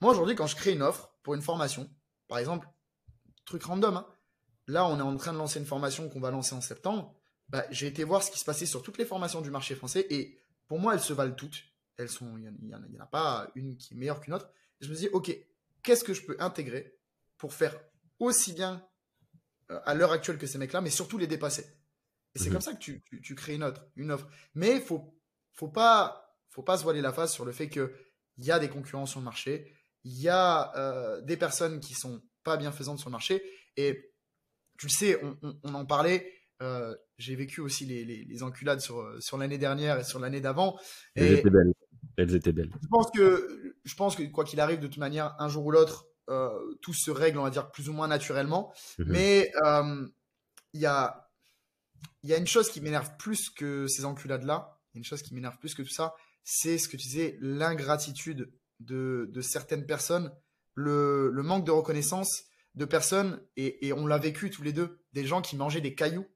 Moi 0.00 0.12
aujourd'hui, 0.12 0.36
quand 0.36 0.46
je 0.46 0.54
crée 0.56 0.72
une 0.72 0.82
offre 0.82 1.10
pour 1.22 1.34
une 1.34 1.42
formation, 1.42 1.90
par 2.28 2.38
exemple, 2.38 2.68
truc 3.44 3.64
random, 3.64 3.96
hein, 3.96 4.06
là 4.68 4.86
on 4.86 4.98
est 4.98 5.02
en 5.02 5.16
train 5.16 5.32
de 5.32 5.38
lancer 5.38 5.58
une 5.58 5.66
formation 5.66 6.08
qu'on 6.08 6.20
va 6.20 6.30
lancer 6.30 6.54
en 6.54 6.60
septembre. 6.60 7.14
Bah, 7.48 7.64
j'ai 7.70 7.88
été 7.88 8.04
voir 8.04 8.22
ce 8.22 8.30
qui 8.30 8.38
se 8.38 8.44
passait 8.44 8.66
sur 8.66 8.82
toutes 8.82 8.98
les 8.98 9.04
formations 9.04 9.40
du 9.40 9.50
marché 9.50 9.74
français 9.74 10.06
et 10.10 10.38
pour 10.68 10.78
moi 10.78 10.94
elles 10.94 11.00
se 11.00 11.12
valent 11.12 11.34
toutes. 11.34 11.64
Elles 11.98 12.08
sont, 12.08 12.38
il 12.38 12.52
n'y 12.62 12.74
en, 12.74 12.78
en, 12.78 13.00
a 13.02 13.06
pas 13.06 13.50
une 13.56 13.76
qui 13.76 13.94
est 13.94 13.96
meilleure 13.96 14.20
qu'une 14.20 14.34
autre 14.34 14.48
je 14.80 14.88
me 14.88 14.94
dis, 14.94 15.08
OK, 15.12 15.36
qu'est-ce 15.82 16.04
que 16.04 16.14
je 16.14 16.22
peux 16.22 16.36
intégrer 16.40 16.98
pour 17.38 17.52
faire 17.52 17.78
aussi 18.18 18.52
bien 18.52 18.84
à 19.84 19.94
l'heure 19.94 20.12
actuelle 20.12 20.38
que 20.38 20.46
ces 20.46 20.58
mecs-là, 20.58 20.80
mais 20.80 20.90
surtout 20.90 21.18
les 21.18 21.26
dépasser. 21.26 21.66
Et 22.34 22.38
c'est 22.38 22.46
mhm. 22.46 22.52
comme 22.52 22.62
ça 22.62 22.72
que 22.72 22.78
tu, 22.78 23.02
tu, 23.22 23.34
crées 23.34 23.54
une 23.54 23.62
offre, 23.62 23.84
une 23.96 24.10
offre. 24.10 24.28
Mais 24.54 24.76
il 24.76 24.82
faut, 24.82 25.14
faut 25.52 25.68
pas, 25.68 26.36
faut 26.48 26.62
pas 26.62 26.78
se 26.78 26.82
voiler 26.82 27.00
la 27.00 27.12
face 27.12 27.32
sur 27.32 27.44
le 27.44 27.52
fait 27.52 27.68
qu'il 27.68 27.90
y 28.38 28.50
a 28.50 28.58
des 28.58 28.68
concurrents 28.68 29.06
sur 29.06 29.20
le 29.20 29.24
marché, 29.24 29.72
il 30.04 30.20
y 30.20 30.28
a 30.28 30.76
euh, 30.76 31.20
des 31.22 31.36
personnes 31.36 31.80
qui 31.80 31.94
sont 31.94 32.22
pas 32.42 32.56
bienfaisantes 32.56 32.98
sur 32.98 33.08
le 33.08 33.12
marché. 33.12 33.42
Et 33.76 34.12
tu 34.78 34.86
le 34.86 34.90
sais, 34.90 35.20
on, 35.62 35.74
en 35.74 35.86
parlait. 35.86 36.32
Euh, 36.60 36.94
j'ai 37.18 37.36
vécu 37.36 37.60
aussi 37.60 37.86
les, 37.86 38.04
les, 38.04 38.42
enculades 38.42 38.80
sur, 38.80 39.16
sur 39.20 39.36
l'année 39.36 39.58
dernière 39.58 39.98
et 39.98 40.04
sur 40.04 40.18
l'année 40.18 40.40
d'avant. 40.40 40.78
Elles 41.14 41.34
étaient 41.34 41.50
belles. 41.50 41.72
Elles 42.16 42.34
étaient 42.34 42.52
belles. 42.52 42.70
Je 42.80 42.88
pense 42.88 43.10
que 43.10 43.76
je 43.84 43.94
pense 43.94 44.16
que 44.16 44.22
quoi 44.24 44.44
qu'il 44.44 44.60
arrive, 44.60 44.80
de 44.80 44.86
toute 44.86 44.98
manière, 44.98 45.34
un 45.38 45.48
jour 45.48 45.66
ou 45.66 45.70
l'autre, 45.70 46.06
euh, 46.28 46.74
tout 46.82 46.94
se 46.94 47.10
règle, 47.10 47.38
on 47.38 47.42
va 47.42 47.50
dire, 47.50 47.70
plus 47.70 47.88
ou 47.88 47.92
moins 47.92 48.08
naturellement. 48.08 48.72
Mhm. 48.98 49.06
Mais 49.08 49.50
euh, 49.64 50.06
il 50.72 50.80
y, 50.80 50.86
a, 50.86 51.28
y 52.22 52.32
a 52.32 52.36
une 52.36 52.46
chose 52.46 52.70
qui 52.70 52.80
m'énerve 52.80 53.16
plus 53.18 53.50
que 53.50 53.86
ces 53.86 54.04
enculades-là, 54.04 54.80
une 54.94 55.04
chose 55.04 55.22
qui 55.22 55.34
m'énerve 55.34 55.58
plus 55.58 55.74
que 55.74 55.82
tout 55.82 55.92
ça, 55.92 56.14
c'est 56.44 56.78
ce 56.78 56.88
que 56.88 56.96
tu 56.96 57.08
disais, 57.08 57.38
l'ingratitude 57.40 58.52
de, 58.80 59.28
de, 59.32 59.40
certaines 59.40 59.86
personnes, 59.86 60.32
le, 60.74 61.30
le, 61.30 61.42
manque 61.42 61.64
de 61.64 61.70
reconnaissance 61.70 62.44
de 62.74 62.84
personnes, 62.84 63.40
et, 63.56 63.86
et 63.86 63.92
on 63.92 64.06
l'a 64.06 64.18
vécu 64.18 64.50
tous 64.50 64.62
les 64.62 64.72
deux, 64.72 65.04
des 65.12 65.24
gens 65.24 65.42
qui 65.42 65.56
mangeaient 65.56 65.80
des 65.80 65.94
cailloux, 65.94 66.26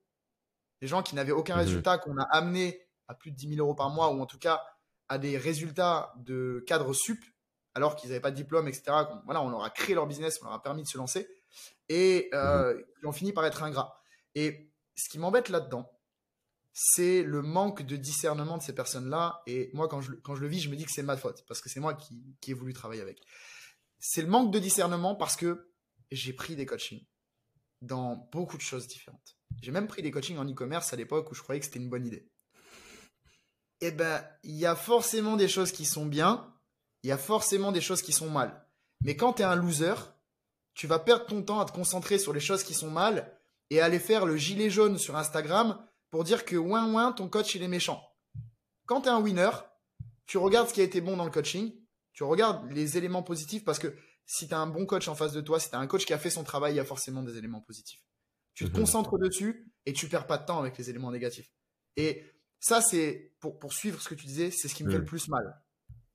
des 0.80 0.86
gens 0.86 1.02
qui 1.02 1.14
n'avaient 1.14 1.32
aucun 1.32 1.54
mhm. 1.54 1.60
résultat, 1.60 1.98
qu'on 1.98 2.18
a 2.18 2.24
amené 2.24 2.80
à 3.08 3.14
plus 3.14 3.30
de 3.30 3.36
10 3.36 3.54
000 3.54 3.60
euros 3.60 3.74
par 3.74 3.90
mois, 3.90 4.12
ou 4.12 4.20
en 4.20 4.26
tout 4.26 4.38
cas 4.38 4.62
à 5.08 5.18
des 5.18 5.38
résultats 5.38 6.12
de 6.16 6.64
cadre 6.66 6.92
sup, 6.92 7.24
alors 7.76 7.94
qu'ils 7.94 8.08
n'avaient 8.08 8.20
pas 8.20 8.30
de 8.30 8.36
diplôme, 8.36 8.68
etc. 8.68 8.84
Voilà, 9.26 9.42
on 9.42 9.50
leur 9.50 9.62
a 9.62 9.68
créé 9.68 9.94
leur 9.94 10.06
business, 10.06 10.38
on 10.40 10.46
leur 10.46 10.54
a 10.54 10.62
permis 10.62 10.82
de 10.82 10.88
se 10.88 10.96
lancer, 10.96 11.28
et 11.90 12.30
euh, 12.32 12.82
ils 13.02 13.06
ont 13.06 13.12
fini 13.12 13.34
par 13.34 13.44
être 13.44 13.62
ingrats. 13.62 14.00
Et 14.34 14.72
ce 14.96 15.10
qui 15.10 15.18
m'embête 15.18 15.50
là-dedans, 15.50 15.92
c'est 16.72 17.22
le 17.22 17.42
manque 17.42 17.82
de 17.82 17.96
discernement 17.96 18.56
de 18.56 18.62
ces 18.62 18.74
personnes-là. 18.74 19.42
Et 19.46 19.68
moi, 19.74 19.88
quand 19.88 20.00
je, 20.00 20.12
quand 20.12 20.34
je 20.34 20.40
le 20.40 20.48
vis, 20.48 20.60
je 20.60 20.70
me 20.70 20.76
dis 20.76 20.86
que 20.86 20.90
c'est 20.90 21.02
ma 21.02 21.18
faute, 21.18 21.44
parce 21.46 21.60
que 21.60 21.68
c'est 21.68 21.80
moi 21.80 21.92
qui, 21.92 22.34
qui 22.40 22.52
ai 22.52 22.54
voulu 22.54 22.72
travailler 22.72 23.02
avec. 23.02 23.20
c'est 23.98 24.22
le 24.22 24.28
manque 24.28 24.50
de 24.54 24.58
discernement 24.58 25.14
parce 25.14 25.36
que 25.36 25.70
j'ai 26.10 26.32
pris 26.32 26.56
des 26.56 26.64
coachings 26.64 27.04
dans 27.82 28.16
beaucoup 28.32 28.56
de 28.56 28.62
choses 28.62 28.86
différentes. 28.86 29.36
J'ai 29.60 29.70
même 29.70 29.86
pris 29.86 30.00
des 30.00 30.10
coachings 30.10 30.38
en 30.38 30.48
e-commerce 30.50 30.94
à 30.94 30.96
l'époque 30.96 31.30
où 31.30 31.34
je 31.34 31.42
croyais 31.42 31.60
que 31.60 31.66
c'était 31.66 31.78
une 31.78 31.90
bonne 31.90 32.06
idée. 32.06 32.26
Eh 33.82 33.90
ben, 33.90 34.26
il 34.44 34.56
y 34.56 34.64
a 34.64 34.76
forcément 34.76 35.36
des 35.36 35.48
choses 35.48 35.72
qui 35.72 35.84
sont 35.84 36.06
bien, 36.06 36.55
il 37.06 37.10
y 37.10 37.12
a 37.12 37.18
forcément 37.18 37.70
des 37.70 37.80
choses 37.80 38.02
qui 38.02 38.10
sont 38.10 38.28
mal. 38.28 38.66
Mais 39.04 39.14
quand 39.14 39.34
tu 39.34 39.42
es 39.42 39.44
un 39.44 39.54
loser, 39.54 39.94
tu 40.74 40.88
vas 40.88 40.98
perdre 40.98 41.26
ton 41.26 41.40
temps 41.40 41.60
à 41.60 41.64
te 41.64 41.70
concentrer 41.70 42.18
sur 42.18 42.32
les 42.32 42.40
choses 42.40 42.64
qui 42.64 42.74
sont 42.74 42.90
mal 42.90 43.38
et 43.70 43.80
aller 43.80 44.00
faire 44.00 44.26
le 44.26 44.36
gilet 44.36 44.70
jaune 44.70 44.98
sur 44.98 45.14
Instagram 45.14 45.80
pour 46.10 46.24
dire 46.24 46.44
que 46.44 46.56
ouin 46.56 46.92
ouin, 46.92 47.12
ton 47.12 47.28
coach 47.28 47.54
il 47.54 47.62
est 47.62 47.68
méchant. 47.68 48.02
Quand 48.86 49.02
tu 49.02 49.08
es 49.08 49.12
un 49.12 49.20
winner, 49.20 49.50
tu 50.26 50.36
regardes 50.36 50.68
ce 50.68 50.74
qui 50.74 50.80
a 50.80 50.84
été 50.84 51.00
bon 51.00 51.16
dans 51.16 51.24
le 51.24 51.30
coaching, 51.30 51.72
tu 52.12 52.24
regardes 52.24 52.68
les 52.72 52.98
éléments 52.98 53.22
positifs 53.22 53.64
parce 53.64 53.78
que 53.78 53.96
si 54.24 54.48
tu 54.48 54.54
as 54.54 54.58
un 54.58 54.66
bon 54.66 54.84
coach 54.84 55.06
en 55.06 55.14
face 55.14 55.32
de 55.32 55.40
toi, 55.40 55.60
si 55.60 55.70
tu 55.70 55.76
as 55.76 55.78
un 55.78 55.86
coach 55.86 56.06
qui 56.06 56.12
a 56.12 56.18
fait 56.18 56.30
son 56.30 56.42
travail, 56.42 56.72
il 56.72 56.76
y 56.78 56.80
a 56.80 56.84
forcément 56.84 57.22
des 57.22 57.38
éléments 57.38 57.60
positifs. 57.60 58.02
Tu 58.54 58.64
te 58.64 58.76
concentres 58.76 59.16
dessus 59.16 59.72
et 59.84 59.92
tu 59.92 60.08
perds 60.08 60.26
pas 60.26 60.38
de 60.38 60.44
temps 60.44 60.58
avec 60.58 60.76
les 60.76 60.90
éléments 60.90 61.12
négatifs. 61.12 61.52
Et 61.94 62.24
ça, 62.58 62.80
c'est 62.80 63.36
pour, 63.38 63.60
pour 63.60 63.72
suivre 63.72 64.02
ce 64.02 64.08
que 64.08 64.16
tu 64.16 64.26
disais, 64.26 64.50
c'est 64.50 64.66
ce 64.66 64.74
qui 64.74 64.82
me 64.82 64.90
fait 64.90 64.98
le 64.98 65.04
plus 65.04 65.28
mal. 65.28 65.62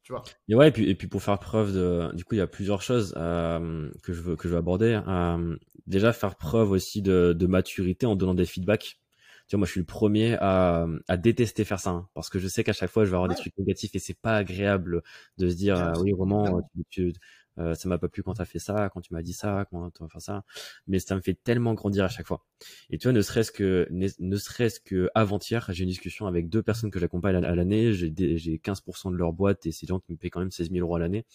Tu 0.04 0.14
vois. 0.14 0.24
Et 0.48 0.56
ouais, 0.56 0.70
et 0.70 0.72
puis, 0.72 0.90
et 0.90 0.96
puis 0.96 1.08
pour 1.08 1.22
faire 1.22 1.38
preuve 1.40 1.74
de, 1.74 2.10
du 2.16 2.26
coup, 2.26 2.36
il 2.36 2.40
y 2.40 2.42
a 2.42 2.48
plusieurs 2.48 2.82
choses 2.82 3.14
euh, 3.18 3.90
que 4.04 4.14
je 4.14 4.22
veux 4.22 4.36
que 4.36 4.48
je 4.48 4.54
veux 4.54 4.58
aborder. 4.58 5.00
Euh, 5.08 5.56
déjà, 5.86 6.12
faire 6.12 6.36
preuve 6.36 6.72
aussi 6.72 7.02
de, 7.02 7.34
de 7.38 7.48
maturité 7.48 8.06
en 8.06 8.16
donnant 8.16 8.34
des 8.34 8.46
feedbacks. 8.46 9.00
Tu 9.48 9.56
vois, 9.56 9.60
moi, 9.60 9.68
je 9.68 9.72
suis 9.72 9.80
le 9.82 9.86
premier 9.86 10.38
à, 10.40 10.88
à 11.08 11.18
détester 11.18 11.66
faire 11.66 11.80
ça, 11.80 11.90
hein, 11.92 12.08
parce 12.14 12.30
que 12.30 12.40
je 12.40 12.48
sais 12.48 12.64
qu'à 12.64 12.74
chaque 12.74 12.90
fois, 12.90 13.06
je 13.06 13.10
vais 13.12 13.16
avoir 13.16 13.30
des 13.30 13.36
trucs 13.36 13.56
négatifs 13.58 13.94
et 13.94 14.00
c'est 14.00 14.18
pas 14.20 14.38
agréable 14.38 15.04
de 15.38 15.50
se 15.50 15.56
dire, 15.56 15.78
euh, 15.78 15.92
oui, 16.02 16.14
vraiment, 16.14 16.62
tu, 16.90 17.12
tu, 17.12 17.14
euh, 17.58 17.76
ça 17.76 17.90
m'a 17.90 17.98
pas 17.98 18.08
plu 18.08 18.24
quand 18.24 18.36
t'as 18.36 18.46
fait 18.46 18.60
ça, 18.60 18.90
quand 18.94 19.02
tu 19.02 19.14
m'as 19.14 19.22
dit 19.22 19.34
ça, 19.34 19.66
quand 19.70 19.92
tu 19.92 20.04
vas 20.04 20.10
faire 20.10 20.22
ça. 20.22 20.44
Mais 20.88 21.00
ça 21.00 21.16
me 21.16 21.22
fait 21.22 21.34
tellement 21.34 21.74
grandir 21.74 22.06
à 22.06 22.10
chaque 22.10 22.28
fois. 22.28 22.46
Et 22.90 22.98
tu 22.98 23.08
vois, 23.08 23.14
ne 23.14 23.22
serait-ce 23.22 23.52
que, 23.52 23.88
ne, 23.92 24.38
serait-ce 24.38 24.80
que 24.80 25.10
avant-hier, 25.16 25.68
j'ai 25.72 25.84
une 25.84 25.90
discussion 25.90 26.28
avec 26.28 26.50
deux 26.50 26.64
personnes 26.64 26.92
que 26.92 27.00
j'accompagne 27.00 27.36
à, 27.44 27.56
l'année. 27.56 27.94
J'ai, 27.94 28.14
j'ai 28.38 28.58
15% 28.58 29.12
de 29.12 29.18
leur 29.18 29.34
boîte 29.34 29.66
et 29.66 29.72
c'est 29.72 29.86
des 29.86 29.90
gens 29.90 30.00
qui 30.00 30.12
me 30.12 30.18
payent 30.18 30.30
quand 30.30 30.40
même 30.40 30.52
16 30.52 30.72
000 30.72 30.86
euros 30.86 30.96
à 30.96 31.00
l'année. 31.00 31.26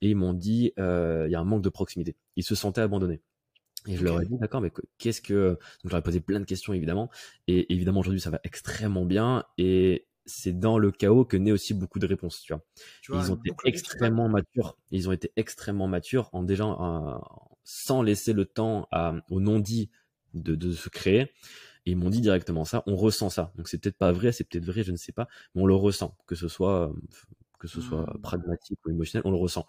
Et 0.00 0.10
ils 0.10 0.16
m'ont 0.16 0.34
dit, 0.34 0.72
euh, 0.78 1.26
il 1.28 1.32
y 1.32 1.36
a 1.36 1.40
un 1.40 1.44
manque 1.44 1.62
de 1.62 1.68
proximité. 1.68 2.16
Ils 2.36 2.42
se 2.42 2.56
sentaient 2.56 2.80
abandonnés. 2.80 3.20
Et 3.86 3.96
je 3.96 4.04
leur 4.04 4.20
ai 4.20 4.26
dit, 4.26 4.36
d'accord, 4.38 4.60
mais 4.60 4.72
qu'est-ce 4.98 5.22
que... 5.22 5.50
Donc, 5.50 5.58
je 5.84 5.88
leur 5.90 5.98
ai 5.98 6.02
posé 6.02 6.20
plein 6.20 6.40
de 6.40 6.44
questions, 6.44 6.72
évidemment. 6.72 7.10
Et 7.46 7.72
évidemment, 7.72 8.00
aujourd'hui, 8.00 8.20
ça 8.20 8.30
va 8.30 8.40
extrêmement 8.44 9.04
bien. 9.04 9.44
Et 9.58 10.06
c'est 10.26 10.58
dans 10.58 10.78
le 10.78 10.90
chaos 10.90 11.24
que 11.24 11.36
naît 11.36 11.52
aussi 11.52 11.74
beaucoup 11.74 11.98
de 11.98 12.06
réponses. 12.06 12.42
Tu 12.42 12.52
vois, 12.52 13.22
ils 13.22 13.32
ont 13.32 13.36
été 13.36 13.52
extrêmement 13.64 14.28
matures. 14.28 14.76
Ils 14.90 15.08
ont 15.08 15.12
été 15.12 15.32
extrêmement 15.36 15.88
matures 15.88 16.30
en 16.32 16.42
déjà 16.42 16.64
sans 17.64 18.02
laisser 18.02 18.32
le 18.32 18.44
temps 18.44 18.88
à, 18.90 19.14
au 19.30 19.40
non-dit 19.40 19.90
de, 20.34 20.54
de, 20.54 20.72
se 20.72 20.88
créer. 20.88 21.32
Et 21.84 21.92
ils 21.92 21.96
m'ont 21.96 22.10
dit 22.10 22.20
directement 22.20 22.64
ça. 22.64 22.82
On 22.86 22.96
ressent 22.96 23.30
ça. 23.30 23.52
Donc 23.56 23.68
c'est 23.68 23.78
peut-être 23.78 23.98
pas 23.98 24.12
vrai, 24.12 24.32
c'est 24.32 24.44
peut-être 24.44 24.64
vrai, 24.64 24.82
je 24.82 24.92
ne 24.92 24.96
sais 24.96 25.12
pas, 25.12 25.28
mais 25.54 25.62
on 25.62 25.66
le 25.66 25.74
ressent, 25.74 26.16
que 26.26 26.34
ce 26.34 26.48
soit 26.48 26.92
que 27.58 27.68
ce 27.68 27.80
soit 27.80 28.02
mmh. 28.02 28.22
pragmatique 28.22 28.78
ou 28.84 28.90
émotionnel, 28.90 29.22
on 29.24 29.30
le 29.30 29.36
ressent. 29.36 29.66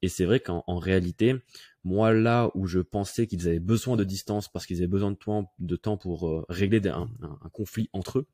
Et 0.00 0.08
c'est 0.08 0.24
vrai 0.24 0.40
qu'en 0.40 0.78
réalité, 0.78 1.36
moi 1.84 2.14
là 2.14 2.50
où 2.54 2.66
je 2.66 2.80
pensais 2.80 3.26
qu'ils 3.26 3.46
avaient 3.48 3.60
besoin 3.60 3.96
de 3.96 4.04
distance 4.04 4.50
parce 4.50 4.64
qu'ils 4.64 4.78
avaient 4.78 4.86
besoin 4.86 5.10
de 5.10 5.16
temps, 5.16 5.52
de 5.58 5.76
temps 5.76 5.98
pour 5.98 6.26
euh, 6.26 6.46
régler 6.48 6.80
un, 6.88 7.10
un 7.20 7.48
conflit 7.50 7.90
entre 7.92 8.20
eux, 8.20 8.26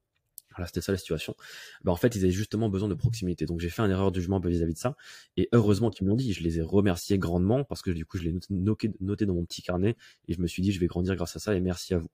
voilà, 0.51 0.67
c'était 0.67 0.81
ça 0.81 0.93
la 0.93 0.99
situation. 0.99 1.37
Ben, 1.85 1.93
en 1.93 1.97
fait, 1.97 2.15
ils 2.17 2.25
avaient 2.25 2.33
justement 2.33 2.69
besoin 2.69 2.89
de 2.89 2.95
proximité. 2.95 3.47
Donc, 3.47 3.61
j'ai 3.61 3.71
fait 3.71 3.83
un 3.83 3.91
erreur 3.91 4.11
de 4.11 4.19
jugement 4.21 4.41
vis-à-vis 4.41 4.75
de 4.75 4.79
ça. 4.79 4.97
Et 5.37 5.49
heureusement 5.53 5.91
qu'ils 5.91 6.07
me 6.07 6.11
l'ont 6.11 6.17
dit. 6.17 6.33
Je 6.33 6.43
les 6.43 6.59
ai 6.59 6.63
remerciés 6.63 7.19
grandement 7.19 7.65
parce 7.65 7.83
que 7.83 7.91
du 7.91 8.05
coup, 8.05 8.19
je 8.19 8.25
l'ai 8.25 8.39
noté, 8.51 9.27
dans 9.27 9.35
mon 9.35 9.45
petit 9.45 9.63
carnet 9.63 9.97
et 10.29 10.35
je 10.35 10.41
me 10.41 10.47
suis 10.47 10.63
dit, 10.63 10.73
je 10.73 10.81
vais 10.81 10.87
grandir 10.87 11.15
grâce 11.17 11.37
à 11.37 11.39
ça 11.39 11.55
et 11.55 11.61
merci 11.61 11.95
à 11.95 11.99
vous. 11.99 12.11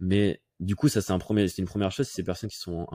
Mais 0.00 0.40
du 0.60 0.76
coup, 0.76 0.88
ça 0.88 1.02
c'est 1.02 1.12
un 1.12 1.18
premier, 1.18 1.46
c'est 1.48 1.60
une 1.60 1.68
première 1.68 1.92
chose. 1.92 2.06
C'est 2.06 2.16
ces 2.16 2.22
personnes 2.22 2.48
qui 2.48 2.56
sont 2.56 2.86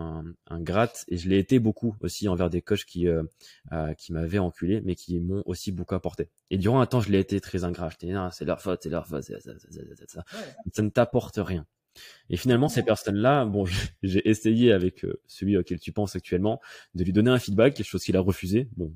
gratte 0.51 1.05
et 1.07 1.17
je 1.17 1.29
l'ai 1.29 1.37
été 1.37 1.59
beaucoup 1.59 1.95
aussi 2.01 2.27
envers 2.27 2.49
des 2.49 2.61
coachs 2.61 2.85
qui 2.85 3.07
euh, 3.07 3.23
euh, 3.71 3.93
qui 3.93 4.11
m'avaient 4.11 4.39
enculé, 4.39 4.81
mais 4.81 4.95
qui 4.95 5.19
m'ont 5.19 5.43
aussi 5.45 5.71
beaucoup 5.71 5.93
apporté. 5.93 6.29
Et 6.49 6.57
durant 6.57 6.81
un 6.81 6.85
temps, 6.87 7.01
je 7.01 7.11
l'ai 7.11 7.19
été 7.19 7.39
très 7.41 7.63
ingrat. 7.63 7.89
Je 7.89 8.07
c'est 8.31 8.45
leur 8.45 8.61
faute, 8.61 8.79
c'est 8.81 8.89
leur 8.89 9.07
faute, 9.07 9.23
ça, 9.23 9.39
ça, 9.39 9.51
ça, 10.07 10.25
ça 10.73 10.81
ne 10.81 10.89
t'apporte 10.89 11.37
rien. 11.37 11.67
Et 12.29 12.37
finalement, 12.37 12.69
ces 12.69 12.83
personnes-là, 12.83 13.45
bon, 13.45 13.65
j'ai 14.03 14.27
essayé 14.27 14.71
avec 14.71 15.05
euh, 15.05 15.19
celui 15.27 15.57
auquel 15.57 15.79
tu 15.79 15.91
penses 15.91 16.15
actuellement 16.15 16.61
de 16.95 17.03
lui 17.03 17.13
donner 17.13 17.31
un 17.31 17.39
feedback, 17.39 17.73
quelque 17.73 17.87
chose 17.87 18.03
qu'il 18.03 18.17
a 18.17 18.21
refusé. 18.21 18.69
Bon, 18.77 18.93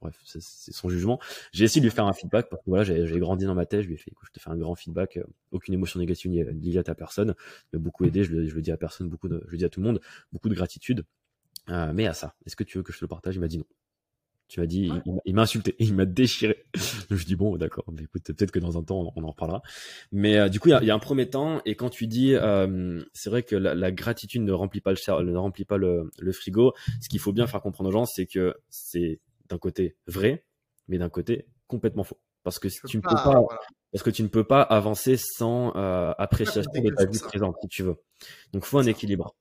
bref, 0.00 0.18
c'est 0.24 0.40
son 0.40 0.88
jugement. 0.88 1.20
J'ai 1.52 1.64
essayé 1.64 1.80
de 1.80 1.86
lui 1.86 1.94
faire 1.94 2.06
un 2.06 2.12
feedback 2.12 2.48
parce 2.48 2.62
que 2.62 2.70
voilà, 2.70 2.84
j'ai 2.84 3.18
grandi 3.18 3.44
dans 3.44 3.54
ma 3.54 3.66
tête. 3.66 3.82
Je 3.82 3.86
lui 3.88 3.94
ai 3.94 3.98
fait, 3.98 4.10
écoute, 4.10 4.28
je 4.28 4.32
te 4.32 4.42
fais 4.42 4.50
un 4.50 4.56
grand 4.56 4.74
feedback. 4.74 5.16
Euh, 5.18 5.24
aucune 5.52 5.74
émotion 5.74 6.00
négative 6.00 6.32
liée 6.32 6.78
à 6.78 6.82
ta 6.82 6.94
personne, 6.94 7.34
mais 7.72 7.78
beaucoup 7.78 8.04
aidé. 8.04 8.24
Je 8.24 8.32
le, 8.32 8.46
je 8.48 8.54
le 8.54 8.62
dis 8.62 8.72
à 8.72 8.76
personne, 8.76 9.08
beaucoup 9.08 9.28
de, 9.28 9.42
je 9.46 9.52
le 9.52 9.58
dis 9.58 9.64
à 9.64 9.68
tout 9.68 9.80
le 9.80 9.86
monde, 9.86 10.00
beaucoup 10.32 10.48
de 10.48 10.54
gratitude. 10.54 11.04
Euh, 11.68 11.92
mais 11.94 12.06
à 12.06 12.14
ça, 12.14 12.34
est-ce 12.46 12.56
que 12.56 12.64
tu 12.64 12.78
veux 12.78 12.82
que 12.82 12.92
je 12.92 12.98
te 12.98 13.04
le 13.04 13.08
partage? 13.08 13.36
Il 13.36 13.40
m'a 13.40 13.48
dit 13.48 13.58
non. 13.58 13.66
Tu 14.50 14.58
m'as 14.58 14.66
dit, 14.66 14.90
il, 15.26 15.34
m'a 15.36 15.42
insulté, 15.42 15.76
il 15.78 15.94
m'a 15.94 16.06
déchiré. 16.06 16.64
je 16.74 17.24
dis 17.24 17.36
bon, 17.36 17.56
d'accord, 17.56 17.84
mais 17.92 18.02
écoute, 18.02 18.24
peut-être 18.24 18.50
que 18.50 18.58
dans 18.58 18.76
un 18.76 18.82
temps 18.82 19.12
on, 19.14 19.22
en 19.22 19.28
reparlera. 19.28 19.62
Mais 20.10 20.38
euh, 20.38 20.48
du 20.48 20.58
coup, 20.58 20.70
il 20.70 20.84
y, 20.84 20.90
a, 20.90 20.94
un 20.94 20.98
premier 20.98 21.30
temps, 21.30 21.62
et 21.64 21.76
quand 21.76 21.88
tu 21.88 22.08
dis, 22.08 22.34
euh, 22.34 23.00
c'est 23.12 23.30
vrai 23.30 23.44
que 23.44 23.54
la, 23.54 23.92
gratitude 23.92 24.42
ne 24.42 24.50
remplit 24.50 24.80
pas 24.80 24.90
le 24.90 25.22
ne 25.22 25.36
remplit 25.36 25.64
pas 25.64 25.76
le, 25.76 26.10
frigo. 26.32 26.74
Ce 27.00 27.08
qu'il 27.08 27.20
faut 27.20 27.32
bien 27.32 27.46
faire 27.46 27.62
comprendre 27.62 27.90
aux 27.90 27.92
gens, 27.92 28.06
c'est 28.06 28.26
que 28.26 28.56
c'est 28.70 29.20
d'un 29.48 29.58
côté 29.58 29.96
vrai, 30.08 30.44
mais 30.88 30.98
d'un 30.98 31.10
côté 31.10 31.46
complètement 31.68 32.02
faux. 32.02 32.18
Parce 32.42 32.58
que 32.58 32.66
tu 32.88 32.96
ne 32.96 33.02
peux 33.02 33.14
pas, 33.14 33.40
parce 33.92 34.02
que 34.02 34.10
tu 34.10 34.24
ne 34.24 34.28
peux 34.28 34.44
pas 34.44 34.62
avancer 34.62 35.16
sans 35.16 35.76
euh, 35.76 36.12
appréciation 36.18 36.72
de 36.72 36.90
ta 36.90 37.04
vie 37.04 37.20
présente, 37.20 37.54
si 37.62 37.68
tu 37.68 37.84
veux. 37.84 37.96
Donc, 38.52 38.64
faut 38.64 38.78
un 38.78 38.86
équilibre. 38.86 39.36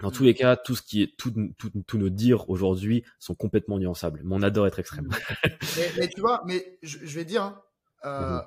Dans 0.00 0.10
tous 0.10 0.24
les 0.24 0.34
cas, 0.34 0.56
tout 0.56 0.74
ce 0.74 0.82
qui 0.82 1.02
est, 1.02 1.16
tout, 1.16 1.32
tous 1.58 1.98
nos 1.98 2.08
dires 2.08 2.48
aujourd'hui 2.48 3.04
sont 3.18 3.34
complètement 3.34 3.78
nuançables. 3.78 4.20
Mais 4.24 4.34
on 4.34 4.42
adore 4.42 4.66
être 4.66 4.78
extrême. 4.78 5.08
mais, 5.98 6.08
tu 6.08 6.20
vois, 6.20 6.42
mais 6.46 6.78
je, 6.82 6.98
vais 6.98 7.24
dire, 7.24 7.42
hein, 7.42 7.62
euh, 8.04 8.36
mhm. 8.36 8.46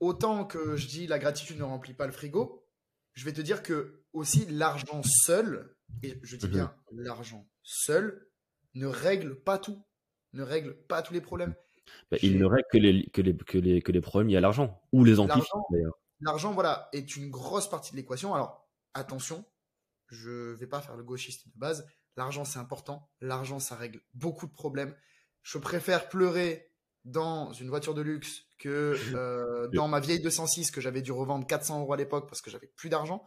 autant 0.00 0.44
que 0.44 0.76
je 0.76 0.86
dis 0.86 1.06
la 1.06 1.18
gratitude 1.18 1.58
ne 1.58 1.64
remplit 1.64 1.94
pas 1.94 2.06
le 2.06 2.12
frigo, 2.12 2.66
je 3.14 3.24
vais 3.24 3.32
te 3.32 3.40
dire 3.40 3.62
que 3.62 4.02
aussi 4.12 4.46
l'argent 4.46 5.02
seul, 5.04 5.74
et 6.02 6.18
je 6.22 6.36
dis 6.36 6.48
bien 6.48 6.74
l'argent 6.92 7.46
seul, 7.62 8.26
ne 8.74 8.86
règle 8.86 9.36
pas 9.36 9.58
tout, 9.58 9.84
ne 10.32 10.42
règle 10.42 10.74
pas 10.74 11.02
tous 11.02 11.12
les 11.12 11.20
problèmes. 11.20 11.54
Bah, 12.10 12.16
il 12.22 12.38
ne 12.38 12.44
règle 12.44 12.66
que 12.72 12.78
les, 12.78 13.06
que 13.10 13.20
les, 13.20 13.36
que 13.36 13.58
les, 13.58 13.82
que 13.82 13.92
les 13.92 14.00
problèmes 14.00 14.28
liés 14.28 14.36
à 14.36 14.40
l'argent, 14.40 14.80
ou 14.92 15.04
les 15.04 15.18
amplifie 15.18 15.48
d'ailleurs. 15.70 15.98
L'argent, 16.20 16.52
voilà, 16.52 16.88
est 16.92 17.16
une 17.16 17.30
grosse 17.30 17.68
partie 17.68 17.92
de 17.92 17.96
l'équation. 17.96 18.34
Alors, 18.34 18.66
attention, 18.94 19.44
je 20.14 20.52
vais 20.54 20.66
pas 20.66 20.80
faire 20.80 20.96
le 20.96 21.02
gauchiste 21.02 21.46
de 21.48 21.52
base. 21.56 21.86
L'argent, 22.16 22.44
c'est 22.44 22.58
important. 22.58 23.10
L'argent, 23.20 23.58
ça 23.58 23.76
règle 23.76 24.00
beaucoup 24.14 24.46
de 24.46 24.52
problèmes. 24.52 24.94
Je 25.42 25.58
préfère 25.58 26.08
pleurer 26.08 26.70
dans 27.04 27.52
une 27.52 27.68
voiture 27.68 27.94
de 27.94 28.02
luxe 28.02 28.44
que 28.58 28.96
euh, 29.14 29.68
dans 29.74 29.88
ma 29.88 30.00
vieille 30.00 30.20
206 30.20 30.70
que 30.70 30.80
j'avais 30.80 31.02
dû 31.02 31.12
revendre 31.12 31.46
400 31.46 31.80
euros 31.80 31.92
à 31.92 31.96
l'époque 31.96 32.28
parce 32.28 32.40
que 32.40 32.50
j'avais 32.50 32.66
plus 32.66 32.88
d'argent. 32.88 33.24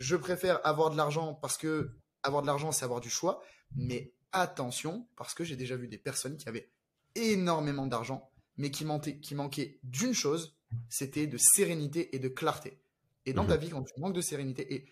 Je 0.00 0.16
préfère 0.16 0.64
avoir 0.66 0.90
de 0.90 0.96
l'argent 0.96 1.34
parce 1.34 1.56
que 1.56 1.90
avoir 2.22 2.42
de 2.42 2.46
l'argent, 2.46 2.72
c'est 2.72 2.84
avoir 2.84 3.00
du 3.00 3.10
choix. 3.10 3.42
Mais 3.76 4.12
attention, 4.32 5.06
parce 5.16 5.34
que 5.34 5.44
j'ai 5.44 5.56
déjà 5.56 5.76
vu 5.76 5.88
des 5.88 5.98
personnes 5.98 6.36
qui 6.36 6.48
avaient 6.48 6.70
énormément 7.14 7.86
d'argent, 7.86 8.30
mais 8.56 8.70
qui, 8.70 8.84
manquaient, 8.84 9.18
qui 9.18 9.34
manquaient 9.34 9.78
d'une 9.82 10.14
chose, 10.14 10.56
c'était 10.88 11.26
de 11.26 11.38
sérénité 11.38 12.14
et 12.16 12.18
de 12.18 12.28
clarté. 12.28 12.80
Et 13.26 13.32
dans 13.32 13.44
ta 13.44 13.56
mhm. 13.56 13.60
vie, 13.60 13.70
quand 13.70 13.82
tu 13.82 14.00
manques 14.00 14.14
de 14.14 14.20
sérénité, 14.20 14.74
et 14.74 14.88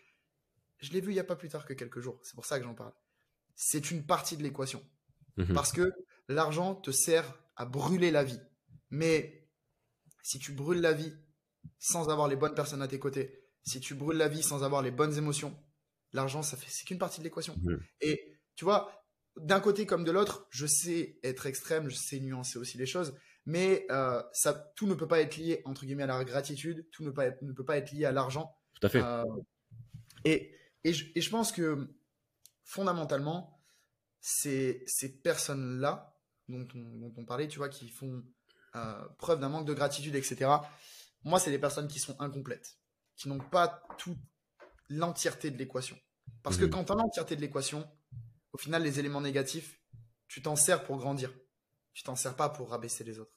je 0.81 0.93
l'ai 0.93 1.01
vu 1.01 1.11
il 1.11 1.15
n'y 1.15 1.21
a 1.21 1.25
pas 1.25 1.37
plus 1.37 1.49
tard 1.49 1.65
que 1.65 1.75
quelques 1.75 2.01
jours. 2.01 2.19
C'est 2.23 2.35
pour 2.35 2.47
ça 2.47 2.59
que 2.59 2.65
j'en 2.65 2.75
parle. 2.75 2.93
C'est 3.55 3.91
une 3.91 4.05
partie 4.05 4.37
de 4.37 4.43
l'équation. 4.43 4.85
Mhm. 5.37 5.55
Parce 5.55 5.73
que 5.73 5.93
l'argent 6.29 6.75
te 6.75 6.91
sert 6.91 7.39
à 7.57 7.67
brûler 7.67 8.11
la 8.11 8.25
vie. 8.25 8.41
Mais 8.91 9.49
si 10.23 10.39
tu 10.39 10.53
brûles 10.53 10.81
la 10.81 10.93
vie 10.93 11.13
sans 11.79 12.09
avoir 12.09 12.29
les 12.29 12.37
bonnes 12.37 12.55
personnes 12.55 12.83
à 12.83 12.89
tes 12.89 12.99
côtés, 12.99 13.45
si 13.63 13.81
tu 13.81 13.95
brûles 13.95 14.17
la 14.17 14.29
vie 14.29 14.43
sans 14.43 14.65
avoir 14.65 14.83
les 14.83 14.91
bonnes 14.91 15.17
émotions, 15.17 15.57
l'argent, 16.13 16.43
ça 16.43 16.57
fait, 16.57 16.71
c'est 16.71 16.87
qu'une 16.87 16.99
partie 16.99 17.21
de 17.21 17.25
l'équation. 17.25 17.55
Mhm. 17.63 17.81
Et 18.01 18.39
tu 18.57 18.65
vois, 18.65 19.07
d'un 19.37 19.61
côté 19.61 19.87
comme 19.87 20.05
de 20.05 20.11
l'autre, 20.11 20.47
je 20.51 20.67
sais 20.67 21.19
être 21.23 21.47
extrême, 21.47 21.89
je 21.89 21.97
sais 21.97 22.21
nuancer 22.21 22.59
aussi 22.59 22.79
les 22.79 22.87
choses, 22.87 23.15
mais 23.47 23.87
euh, 23.91 24.23
ça, 24.33 24.73
tout 24.77 24.87
ne 24.87 24.95
peut 24.95 25.09
pas 25.09 25.21
être 25.21 25.37
lié 25.37 25.63
entre 25.65 25.85
guillemets 25.85 26.03
à 26.05 26.07
la 26.07 26.25
gratitude, 26.25 26.89
tout 26.91 27.05
ne, 27.05 27.11
pas 27.11 27.31
ne 27.43 27.53
peut 27.53 27.65
pas 27.65 27.77
être 27.77 27.93
lié 27.93 28.05
à 28.05 28.13
l'argent. 28.13 28.55
Tout 28.75 28.87
à 28.87 28.91
fait. 28.91 29.03
Euh, 29.03 29.25
et 30.25 30.55
et 30.85 30.93
je, 30.93 31.31
pense 31.31 31.53
que 31.53 31.89
fondamentalement, 32.65 33.61
ces, 34.21 34.83
ces 34.87 35.21
personnes-là 35.21 36.17
dont 36.49 36.67
on, 37.17 37.25
parlait, 37.25 37.49
tu 37.49 37.59
vois, 37.59 37.69
qui 37.69 37.89
font 37.89 38.25
euh, 38.75 39.09
preuve 39.19 39.41
d'un 39.41 39.49
manque 39.49 39.67
de 39.67 39.75
gratitude, 39.75 40.15
etc., 40.15 40.51
moi, 41.23 41.39
c'est 41.39 41.51
des 41.51 41.59
personnes 41.59 41.87
qui 41.87 41.99
sont 41.99 42.19
incomplètes, 42.21 42.79
qui 43.17 43.29
n'ont 43.29 43.39
pas 43.39 43.83
toute 43.99 44.19
l'entièreté 44.89 45.51
de 45.51 45.59
l'équation. 45.59 45.99
Parce 46.43 46.57
que 46.57 46.65
mmh. 46.65 46.71
quand 46.71 46.85
tu 46.85 46.93
as 46.93 46.95
l'entièreté 46.95 47.37
de 47.37 47.43
l'équation, 47.43 47.87
au 48.53 48.59
final, 48.59 48.83
les 48.83 48.99
éléments 48.99 49.21
négatifs, 49.21 49.79
tu 50.29 50.41
t'en 50.41 50.57
sers 50.57 50.83
pour 50.85 50.97
grandir. 50.97 51.31
Tu 51.93 52.03
t'en 52.03 52.17
sers 52.17 52.35
pas 52.35 52.49
pour 52.49 52.71
rabaisser 52.71 53.05
les 53.05 53.19
autres. 53.19 53.35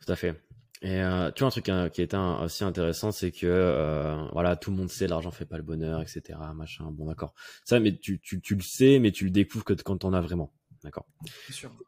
Tout 0.00 0.12
à 0.12 0.16
fait. 0.16 0.42
Et 0.82 1.00
euh, 1.00 1.30
tu 1.30 1.40
vois 1.40 1.48
un 1.48 1.50
truc 1.50 1.68
hein, 1.68 1.88
qui 1.90 2.02
est 2.02 2.12
aussi 2.14 2.64
intéressant, 2.64 3.12
c'est 3.12 3.30
que 3.30 3.46
euh, 3.46 4.26
voilà, 4.32 4.56
tout 4.56 4.72
le 4.72 4.76
monde 4.76 4.90
sait 4.90 5.06
l'argent 5.06 5.30
fait 5.30 5.46
pas 5.46 5.56
le 5.56 5.62
bonheur, 5.62 6.02
etc. 6.02 6.38
Machin. 6.54 6.90
Bon, 6.90 7.06
d'accord. 7.06 7.34
Ça, 7.64 7.78
mais 7.78 7.96
tu, 7.96 8.18
tu, 8.18 8.40
tu, 8.40 8.56
le 8.56 8.62
sais, 8.62 8.98
mais 8.98 9.12
tu 9.12 9.24
le 9.24 9.30
découvres 9.30 9.64
que 9.64 9.74
quand 9.74 10.04
on 10.04 10.12
a 10.12 10.20
vraiment. 10.20 10.52
D'accord. 10.82 11.06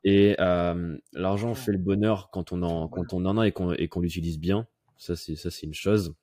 Et 0.04 0.36
euh, 0.38 0.96
l'argent 1.12 1.56
fait 1.56 1.72
le 1.72 1.78
bonheur 1.78 2.30
quand 2.30 2.52
on 2.52 2.62
en 2.62 2.86
quand 2.86 3.12
on 3.12 3.24
en 3.26 3.36
a 3.38 3.48
et 3.48 3.50
qu'on 3.52 3.72
et 3.72 3.88
qu'on 3.88 4.00
l'utilise 4.00 4.38
bien. 4.38 4.68
Ça 4.96 5.16
c'est 5.16 5.34
ça 5.34 5.50
c'est 5.50 5.66
une 5.66 5.74
chose. 5.74 6.14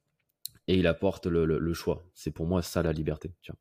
Et 0.67 0.77
il 0.77 0.87
apporte 0.87 1.25
le, 1.25 1.43
le, 1.43 1.73
choix. 1.73 2.05
C'est 2.13 2.31
pour 2.31 2.47
moi 2.47 2.61
ça 2.61 2.81
la 2.81 2.93
liberté. 2.93 3.33
Tu 3.41 3.51
vois. 3.51 3.59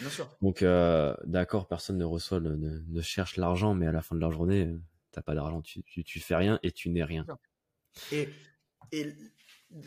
Bien 0.00 0.10
sûr. 0.10 0.36
Donc 0.40 0.62
euh, 0.62 1.16
d'accord, 1.24 1.66
personne 1.66 1.98
ne 1.98 2.04
reçoit 2.04 2.38
ne, 2.38 2.54
ne, 2.54 3.00
cherche 3.00 3.36
l'argent, 3.36 3.74
mais 3.74 3.88
à 3.88 3.92
la 3.92 4.02
fin 4.02 4.14
de 4.14 4.20
la 4.20 4.30
journée, 4.30 4.72
t'as 5.10 5.22
pas 5.22 5.34
d'argent, 5.34 5.60
tu, 5.60 5.82
tu, 5.82 6.04
tu 6.04 6.20
fais 6.20 6.36
rien 6.36 6.60
et 6.62 6.70
tu 6.70 6.90
n'es 6.90 7.02
rien. 7.02 7.26
Et, 8.12 8.28
et 8.92 9.14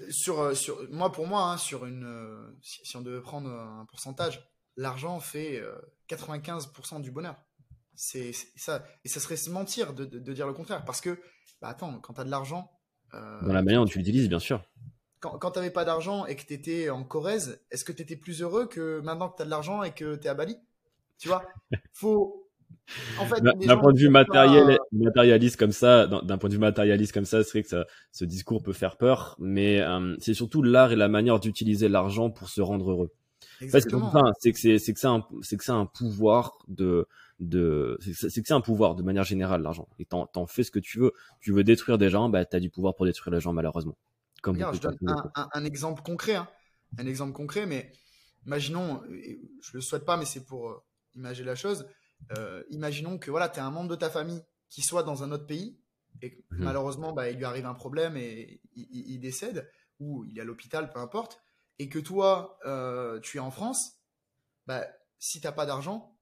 sur, 0.10 0.55
sur, 0.55 0.89
moi, 0.91 1.12
pour 1.12 1.28
moi, 1.28 1.51
hein, 1.51 1.58
sur 1.58 1.86
une, 1.86 2.55
si, 2.62 2.95
on 2.97 3.01
devait 3.01 3.22
prendre 3.22 3.49
un 3.49 3.86
pourcentage, 3.86 4.47
l'argent 4.76 5.20
fait 5.20 5.62
95% 6.10 7.01
du 7.01 7.12
bonheur. 7.12 7.36
C'est 7.97 8.32
ça. 8.55 8.86
Et 9.03 9.10
ça 9.10 9.20
serait 9.20 9.38
se 9.38 9.49
mentir 9.49 9.93
de, 9.93 10.05
de, 10.05 10.34
dire 10.34 10.45
le 10.45 10.53
contraire. 10.53 10.86
Parce 10.86 11.01
que, 11.01 11.20
bah 11.62 11.70
attends, 11.70 11.99
quand 11.99 12.14
tu 12.14 12.22
as 12.22 12.24
de 12.24 12.30
l'argent. 12.30 12.72
Euh, 13.16 13.41
Dans 13.41 13.53
la 13.53 13.64
manière 13.64 13.82
dont 13.82 13.88
tu 13.88 13.97
l'utilises, 13.97 14.30
bien 14.30 14.39
sûr. 14.39 14.64
Quand, 15.20 15.39
quand 15.39 15.51
tu 15.51 15.60
n'avais 15.60 15.72
pas 15.72 15.84
d'argent 15.84 16.28
et 16.28 16.36
que 16.36 16.45
tu 16.45 16.53
étais 16.53 16.91
en 16.91 17.03
Corrèze, 17.03 17.66
est-ce 17.72 17.84
que 17.84 17.91
tu 17.91 18.03
étais 18.03 18.16
plus 18.16 18.43
heureux 18.43 18.68
que 18.68 18.99
maintenant 18.99 19.30
que 19.30 19.38
tu 19.38 19.41
as 19.41 19.45
de 19.45 19.49
l'argent 19.49 19.82
et 19.82 19.93
que 19.93 20.16
tu 20.16 20.28
es 20.28 20.30
à 20.30 20.36
Bali? 20.36 20.58
Tu 21.18 21.28
vois? 21.28 21.43
Faut, 21.91 22.47
d'un 23.65 23.78
point 23.78 23.93
de 23.93 23.99
vue 23.99 24.09
matériel, 24.09 24.78
matérialiste 24.91 25.57
comme 25.57 25.72
ça, 25.72 26.07
d'un 26.07 26.38
point 26.38 26.49
de 26.49 26.53
vue 26.53 26.59
matérialiste 26.59 27.13
comme 27.13 27.26
ça, 27.26 27.43
c'est 27.43 27.51
vrai 27.51 27.63
que 27.63 27.70
ça, 27.70 27.86
ce 28.11 28.26
discours 28.26 28.63
peut 28.63 28.74
faire 28.74 28.97
peur, 28.97 29.36
mais 29.39 29.82
euh, 29.82 30.15
c'est 30.20 30.34
surtout 30.34 30.63
l'art 30.63 30.91
et 30.91 30.95
la 30.95 31.09
manière 31.09 31.39
d'utiliser 31.39 31.89
l'argent 31.89 32.30
pour 32.30 32.49
se 32.49 32.61
rendre 32.61 32.91
heureux. 32.91 33.11
C'est 33.59 33.82
que 33.82 34.59
c'est 34.59 34.80
c'est 34.80 34.93
que 34.93 34.99
c'est 35.41 35.57
que 35.57 35.63
ça 35.63 35.74
un 35.74 35.86
pouvoir 35.86 36.57
de 36.68 37.07
de 37.39 37.97
c'est 38.01 38.41
que 38.41 38.47
c'est 38.47 38.53
un 38.53 38.61
pouvoir 38.61 38.95
de 38.95 39.03
manière 39.03 39.24
générale 39.24 39.61
l'argent. 39.61 39.88
Et 39.99 40.05
t'en 40.05 40.26
t'en 40.26 40.47
fais 40.47 40.63
ce 40.63 40.72
que 40.72 40.80
tu 40.80 40.99
veux. 40.99 41.11
Tu 41.39 41.51
veux 41.51 41.63
détruire 41.63 41.97
des 41.97 42.09
gens, 42.09 42.30
bah 42.30 42.45
t'as 42.45 42.59
du 42.59 42.70
pouvoir 42.70 42.95
pour 42.95 43.05
détruire 43.05 43.34
les 43.34 43.41
gens 43.41 43.53
malheureusement. 43.53 43.97
Comme 44.41 44.57
je 44.57 44.80
donne 44.80 44.97
un, 45.07 45.49
un, 45.51 45.65
exemple 45.65 46.03
concret, 46.03 46.36
hein. 46.36 46.47
un 46.99 47.07
exemple 47.07 47.34
concret, 47.34 47.65
mais 47.65 47.91
imaginons, 48.45 49.01
je 49.09 49.72
le 49.74 49.82
souhaite 49.82 50.05
pas, 50.05 50.15
mais 50.15 50.26
c'est 50.26 50.45
pour 50.45 50.70
euh, 50.70 50.84
imaginer 51.15 51.47
la 51.47 51.55
chose 51.55 51.88
euh, 52.38 52.63
imaginons 52.70 53.18
que 53.18 53.32
voilà, 53.32 53.49
tu 53.49 53.59
as 53.59 53.65
un 53.65 53.72
membre 53.72 53.89
de 53.89 53.95
ta 53.95 54.09
famille 54.09 54.41
qui 54.70 54.82
soit 54.82 55.03
dans 55.03 55.24
un 55.24 55.32
autre 55.32 55.45
pays 55.45 55.80
et 56.22 56.45
mhm. 56.51 56.63
malheureusement, 56.63 57.13
bah, 57.13 57.30
il 57.30 57.38
lui 57.38 57.45
arrive 57.45 57.65
un 57.65 57.74
problème 57.74 58.18
et 58.18 58.61
il, 58.76 59.20
décède 59.20 59.70
ou 59.99 60.24
il 60.26 60.38
est 60.38 60.41
à 60.41 60.45
l'hôpital, 60.45 60.91
peu 60.91 60.99
importe, 60.99 61.41
et 61.80 61.89
que 61.89 61.99
toi, 61.99 62.59
euh, 62.65 63.20
tu 63.20 63.38
es 63.38 63.39
en 63.39 63.51
France, 63.51 64.01
bah, 64.65 64.86
si 65.20 65.41
t'as 65.41 65.51
pas 65.51 65.65
d'argent, 65.65 66.18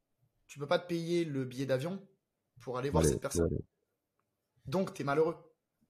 tu 0.48 0.60
peux 0.60 0.68
pas 0.68 0.80
te 0.80 0.88
payer 0.88 1.26
le 1.26 1.46
billet 1.46 1.66
d'avion 1.66 2.06
pour 2.62 2.78
aller 2.78 2.90
voir 2.90 3.04
cette 3.04 3.22
personne. 3.22 3.50
Donc, 4.66 4.94
tu 4.94 5.02
es 5.02 5.06
malheureux. 5.06 5.38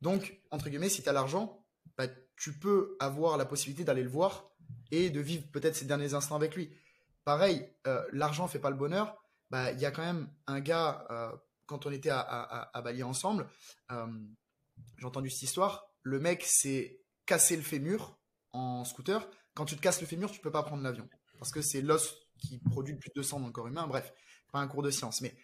Donc, 0.02 0.42
entre 0.52 0.70
guillemets, 0.70 0.90
si 0.90 1.04
tu 1.04 1.10
as 1.10 1.14
l'argent, 1.14 1.66
bah, 1.98 2.08
tu 2.36 2.58
peux 2.58 2.98
avoir 3.00 3.38
la 3.38 3.46
possibilité 3.46 3.84
d'aller 3.84 4.04
le 4.04 4.10
voir 4.10 4.52
et 4.92 5.10
de 5.10 5.20
vivre 5.20 5.48
peut-être 5.52 5.76
ces 5.76 5.86
derniers 5.86 6.14
instants 6.14 6.36
avec 6.36 6.56
lui. 6.56 6.76
Pareil, 7.24 7.68
euh, 7.88 8.04
l'argent 8.12 8.48
fait 8.48 8.60
pas 8.60 8.70
le 8.70 8.76
bonheur, 8.76 9.25
bah, 9.50 9.72
il 9.72 9.80
y 9.80 9.86
a 9.86 9.92
quand 9.92 10.04
même 10.04 10.30
un 10.48 10.60
gars, 10.60 11.06
euh, 11.10 11.32
quand 11.66 11.86
on 11.86 11.92
était 11.92 12.10
à, 12.10 12.20
à, 12.20 12.82
Bali 12.82 13.04
ensemble, 13.04 13.48
euh, 13.92 14.08
j'ai 14.98 15.06
entendu 15.06 15.30
cette 15.30 15.44
histoire. 15.44 15.88
Le 16.02 16.20
mec 16.20 16.44
s'est 16.44 17.02
cassé 17.26 17.56
le 17.56 17.64
fémur 17.64 18.20
en 18.54 18.84
scooter. 18.86 19.28
Quand 19.54 19.66
tu 19.66 19.76
te 19.76 19.82
casses 19.82 20.02
le 20.02 20.08
fémur, 20.08 20.32
tu 20.32 20.42
peux 20.42 20.52
pas 20.52 20.64
prendre 20.64 20.84
l'avion. 20.84 21.08
Parce 21.40 21.52
que 21.52 21.62
c'est 21.62 21.82
l'os 21.82 22.16
qui 22.38 22.60
produit 22.60 22.94
le 22.94 23.00
plus 23.00 23.12
de 23.16 23.22
sang 23.22 23.40
dans 23.40 23.48
le 23.48 23.52
corps 23.52 23.68
humain. 23.68 23.88
Bref, 23.88 24.14
pas 24.52 24.60
un 24.60 24.68
cours 24.68 24.84
de 24.84 24.92
science. 24.92 25.22
Mais 25.22 25.36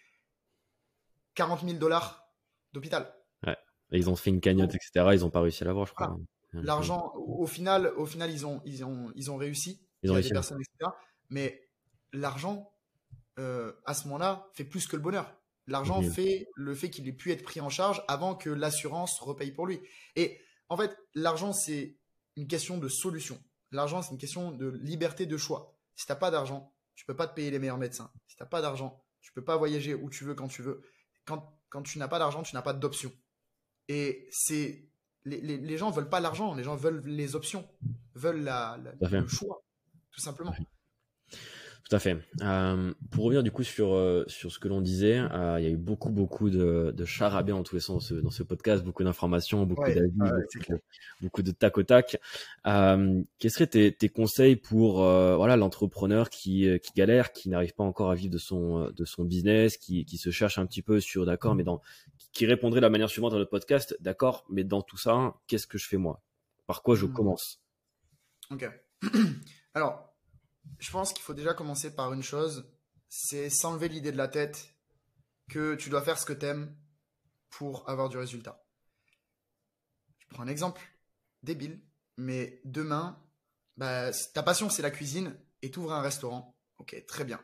40 1.34 1.64
000 1.64 1.78
dollars 1.78 2.24
d'hôpital. 2.72 3.14
Ouais. 3.46 3.56
Et 3.90 3.98
ils 3.98 4.10
ont 4.10 4.16
fait 4.16 4.30
une 4.30 4.40
cagnotte, 4.40 4.74
etc. 4.74 5.10
Ils 5.12 5.20
n'ont 5.20 5.30
pas 5.30 5.40
réussi 5.40 5.62
à 5.62 5.66
l'avoir, 5.66 5.86
je 5.86 5.94
crois. 5.94 6.16
L'argent, 6.52 7.12
au 7.14 7.46
final, 7.46 7.86
au 7.96 8.04
final, 8.04 8.30
ils 8.30 8.46
ont, 8.46 8.60
ils 8.64 8.84
ont, 8.84 9.10
ils 9.14 9.30
ont 9.30 9.36
réussi. 9.36 9.86
Ils 10.02 10.10
ont 10.10 10.14
réussi. 10.14 10.28
Des 10.28 10.34
personnes, 10.34 10.60
etc. 10.60 10.90
Mais 11.30 11.68
l'argent, 12.12 12.71
euh, 13.38 13.72
à 13.86 13.94
ce 13.94 14.04
moment-là, 14.04 14.48
fait 14.54 14.64
plus 14.64 14.86
que 14.86 14.96
le 14.96 15.02
bonheur. 15.02 15.34
L'argent 15.66 16.02
fait 16.02 16.48
le 16.56 16.74
fait 16.74 16.90
qu'il 16.90 17.06
ait 17.08 17.12
pu 17.12 17.30
être 17.30 17.42
pris 17.42 17.60
en 17.60 17.68
charge 17.68 18.02
avant 18.08 18.34
que 18.34 18.50
l'assurance 18.50 19.20
repaye 19.20 19.52
pour 19.52 19.66
lui. 19.66 19.80
Et 20.16 20.40
en 20.68 20.76
fait, 20.76 20.96
l'argent, 21.14 21.52
c'est 21.52 21.96
une 22.36 22.48
question 22.48 22.78
de 22.78 22.88
solution. 22.88 23.40
L'argent, 23.70 24.02
c'est 24.02 24.10
une 24.10 24.18
question 24.18 24.50
de 24.50 24.68
liberté 24.68 25.24
de 25.24 25.36
choix. 25.36 25.78
Si 25.94 26.06
tu 26.06 26.12
n'as 26.12 26.16
pas 26.16 26.30
d'argent, 26.30 26.74
tu 26.94 27.06
peux 27.06 27.16
pas 27.16 27.28
te 27.28 27.34
payer 27.34 27.50
les 27.50 27.58
meilleurs 27.58 27.78
médecins. 27.78 28.10
Si 28.26 28.36
tu 28.36 28.42
n'as 28.42 28.48
pas 28.48 28.60
d'argent, 28.60 29.02
tu 29.20 29.32
peux 29.32 29.44
pas 29.44 29.56
voyager 29.56 29.94
où 29.94 30.10
tu 30.10 30.24
veux 30.24 30.34
quand 30.34 30.48
tu 30.48 30.62
veux. 30.62 30.82
Quand, 31.24 31.56
quand 31.68 31.82
tu 31.82 31.98
n'as 31.98 32.08
pas 32.08 32.18
d'argent, 32.18 32.42
tu 32.42 32.54
n'as 32.54 32.62
pas 32.62 32.72
d'option. 32.72 33.12
Et 33.88 34.28
c'est 34.32 34.88
les, 35.24 35.40
les, 35.40 35.58
les, 35.58 35.78
gens 35.78 35.90
veulent 35.90 36.08
pas 36.08 36.20
l'argent, 36.20 36.54
les 36.54 36.64
gens 36.64 36.76
veulent 36.76 37.02
les 37.04 37.36
options, 37.36 37.68
veulent 38.14 38.42
la, 38.42 38.78
le 39.00 39.28
choix, 39.28 39.62
tout 40.10 40.20
simplement. 40.20 40.54
Tout 41.88 41.96
à 41.96 41.98
fait. 41.98 42.16
Euh, 42.40 42.94
pour 43.10 43.24
revenir 43.24 43.42
du 43.42 43.50
coup 43.50 43.64
sur 43.64 43.94
euh, 43.94 44.24
sur 44.28 44.52
ce 44.52 44.58
que 44.58 44.68
l'on 44.68 44.80
disait, 44.80 45.18
euh, 45.18 45.56
il 45.58 45.64
y 45.64 45.66
a 45.66 45.70
eu 45.70 45.76
beaucoup 45.76 46.10
beaucoup 46.10 46.48
de, 46.48 46.92
de 46.96 47.04
charabia 47.04 47.54
en 47.54 47.62
tous 47.62 47.74
les 47.74 47.80
sens 47.80 48.12
dans 48.12 48.30
ce, 48.30 48.42
podcast, 48.42 48.84
beaucoup 48.84 49.02
d'informations, 49.02 49.66
beaucoup 49.66 49.90
d'avis, 49.90 50.10
beaucoup, 51.20 51.42
de 51.42 51.50
tac 51.50 51.76
au 51.76 51.82
tac. 51.82 52.18
Euh, 52.66 53.22
quels 53.38 53.50
seraient 53.50 53.66
tes, 53.66 53.92
tes 53.92 54.08
conseils 54.08 54.56
pour 54.56 54.96
voilà 54.96 55.56
l'entrepreneur 55.56 56.30
qui 56.30 56.68
qui 56.82 56.92
galère, 56.94 57.32
qui 57.32 57.48
n'arrive 57.48 57.74
pas 57.74 57.84
encore 57.84 58.10
à 58.10 58.14
vivre 58.14 58.32
de 58.32 58.38
son 58.38 58.90
de 58.90 59.04
son 59.04 59.24
business, 59.24 59.76
qui 59.76 60.04
qui 60.04 60.18
se 60.18 60.30
cherche 60.30 60.58
un 60.58 60.66
petit 60.66 60.82
peu 60.82 61.00
sur 61.00 61.26
d'accord, 61.26 61.54
mais 61.54 61.64
dans 61.64 61.80
qui 62.32 62.46
répondrait 62.46 62.80
de 62.80 62.86
la 62.86 62.90
manière 62.90 63.10
suivante 63.10 63.32
dans 63.32 63.38
notre 63.38 63.50
podcast, 63.50 63.96
d'accord, 64.00 64.46
mais 64.48 64.64
dans 64.64 64.82
tout 64.82 64.96
ça, 64.96 65.34
qu'est-ce 65.46 65.66
que 65.66 65.78
je 65.78 65.88
fais 65.88 65.98
moi? 65.98 66.22
Par 66.66 66.82
quoi 66.82 66.94
je 66.94 67.06
hmm. 67.06 67.12
commence? 67.12 67.60
Ok. 68.50 68.70
Alors 69.74 70.11
je 70.78 70.90
pense 70.90 71.12
qu'il 71.12 71.22
faut 71.22 71.34
déjà 71.34 71.54
commencer 71.54 71.94
par 71.94 72.12
une 72.12 72.22
chose, 72.22 72.70
c'est 73.08 73.50
s'enlever 73.50 73.88
l'idée 73.88 74.12
de 74.12 74.16
la 74.16 74.28
tête 74.28 74.74
que 75.50 75.74
tu 75.74 75.90
dois 75.90 76.02
faire 76.02 76.18
ce 76.18 76.26
que 76.26 76.32
tu 76.32 76.46
aimes 76.46 76.74
pour 77.50 77.88
avoir 77.88 78.08
du 78.08 78.16
résultat. 78.16 78.64
Je 80.18 80.26
prends 80.34 80.42
un 80.42 80.48
exemple 80.48 80.80
débile, 81.42 81.80
mais 82.16 82.60
demain, 82.64 83.22
bah, 83.76 84.10
ta 84.34 84.42
passion 84.42 84.70
c'est 84.70 84.82
la 84.82 84.90
cuisine 84.90 85.38
et 85.60 85.70
tu 85.70 85.78
ouvres 85.78 85.92
un 85.92 86.02
restaurant. 86.02 86.56
Ok, 86.78 87.04
très 87.06 87.24
bien. 87.24 87.40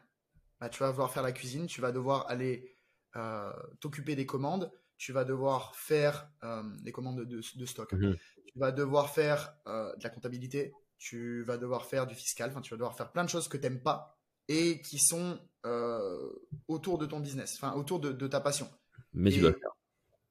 Bah, 0.60 0.68
tu 0.68 0.80
vas 0.80 0.90
devoir 0.90 1.12
faire 1.12 1.22
la 1.22 1.32
cuisine, 1.32 1.66
tu 1.66 1.80
vas 1.80 1.92
devoir 1.92 2.26
aller 2.28 2.74
euh, 3.16 3.52
t'occuper 3.80 4.16
des 4.16 4.26
commandes, 4.26 4.72
tu 4.96 5.12
vas 5.12 5.24
devoir 5.24 5.76
faire 5.76 6.30
euh, 6.42 6.62
des 6.82 6.92
commandes 6.92 7.20
de, 7.20 7.40
stock, 7.66 7.92
mhm. 7.92 8.16
tu 8.46 8.58
vas 8.58 8.72
devoir 8.72 9.10
faire 9.10 9.54
euh, 9.66 9.94
de 9.96 10.02
la 10.02 10.10
comptabilité, 10.10 10.72
tu 10.98 11.42
vas 11.44 11.56
devoir 11.56 11.86
faire 11.86 12.06
du 12.06 12.14
fiscal, 12.14 12.50
enfin 12.50 12.60
tu 12.60 12.70
vas 12.70 12.76
devoir 12.76 12.96
faire 12.96 13.12
plein 13.12 13.24
de 13.24 13.30
choses 13.30 13.48
que 13.48 13.56
tu 13.56 13.62
n'aimes 13.62 13.82
pas 13.82 14.18
et 14.48 14.80
qui 14.82 14.98
sont 14.98 15.38
euh, 15.66 16.30
autour 16.66 16.98
de 16.98 17.06
ton 17.06 17.20
business, 17.20 17.54
enfin 17.56 17.74
autour 17.74 18.00
de, 18.00 18.26
ta 18.26 18.40
passion. 18.40 18.68
Mais 19.12 19.30
tu 19.30 19.40
dois 19.40 19.50
le 19.50 19.58
faire. 19.58 19.70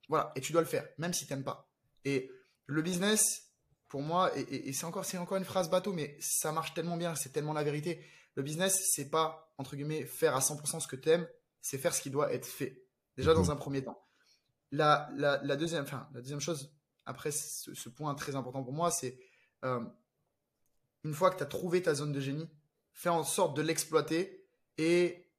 Voilà, 0.08 0.32
et 0.36 0.40
tu 0.40 0.52
dois 0.52 0.60
le 0.60 0.66
faire, 0.66 0.86
même 0.98 1.12
si 1.12 1.26
tu 1.26 1.32
n'aimes 1.32 1.44
pas. 1.44 1.70
Et 2.04 2.30
le 2.66 2.82
business, 2.82 3.52
pour 3.88 4.02
moi, 4.02 4.30
et, 4.36 4.72
c'est 4.72 4.84
encore, 4.84 5.04
c'est 5.04 5.18
encore 5.18 5.38
une 5.38 5.44
phrase 5.44 5.70
bateau, 5.70 5.92
mais 5.92 6.16
ça 6.20 6.52
marche 6.52 6.74
tellement 6.74 6.96
bien, 6.96 7.14
c'est 7.14 7.30
tellement 7.30 7.52
la 7.52 7.62
vérité. 7.62 8.04
Le 8.34 8.42
business, 8.42 8.90
c'est 8.94 9.10
pas, 9.10 9.52
entre 9.58 9.76
guillemets, 9.76 10.04
faire 10.04 10.34
à 10.34 10.40
100% 10.40 10.80
ce 10.80 10.88
que 10.88 10.96
tu 10.96 11.08
aimes, 11.10 11.26
c'est 11.60 11.78
faire 11.78 11.94
ce 11.94 12.00
qui 12.00 12.10
doit 12.10 12.32
être 12.32 12.46
fait. 12.46 12.84
Déjà 13.16 13.34
dans 13.34 13.44
mhm. 13.44 13.50
un 13.50 13.56
premier 13.56 13.84
temps. 13.84 14.02
La, 14.70 15.08
la, 15.16 15.56
deuxième, 15.56 15.82
enfin, 15.84 16.08
la 16.14 16.20
deuxième 16.20 16.40
chose, 16.40 16.74
après 17.04 17.30
ce, 17.30 17.88
point 17.88 18.14
très 18.14 18.36
important 18.36 18.62
pour 18.62 18.72
moi, 18.72 18.90
c'est 18.90 19.18
euh, 19.64 19.80
une 21.04 21.14
fois 21.14 21.30
que 21.30 21.36
tu 21.36 21.42
as 21.42 21.46
trouvé 21.46 21.82
ta 21.82 21.94
zone 21.94 22.12
de 22.12 22.20
génie, 22.20 22.48
fais 22.92 23.08
en 23.08 23.24
sorte 23.24 23.56
de 23.56 23.62
l'exploiter 23.62 24.48
et 24.76 25.30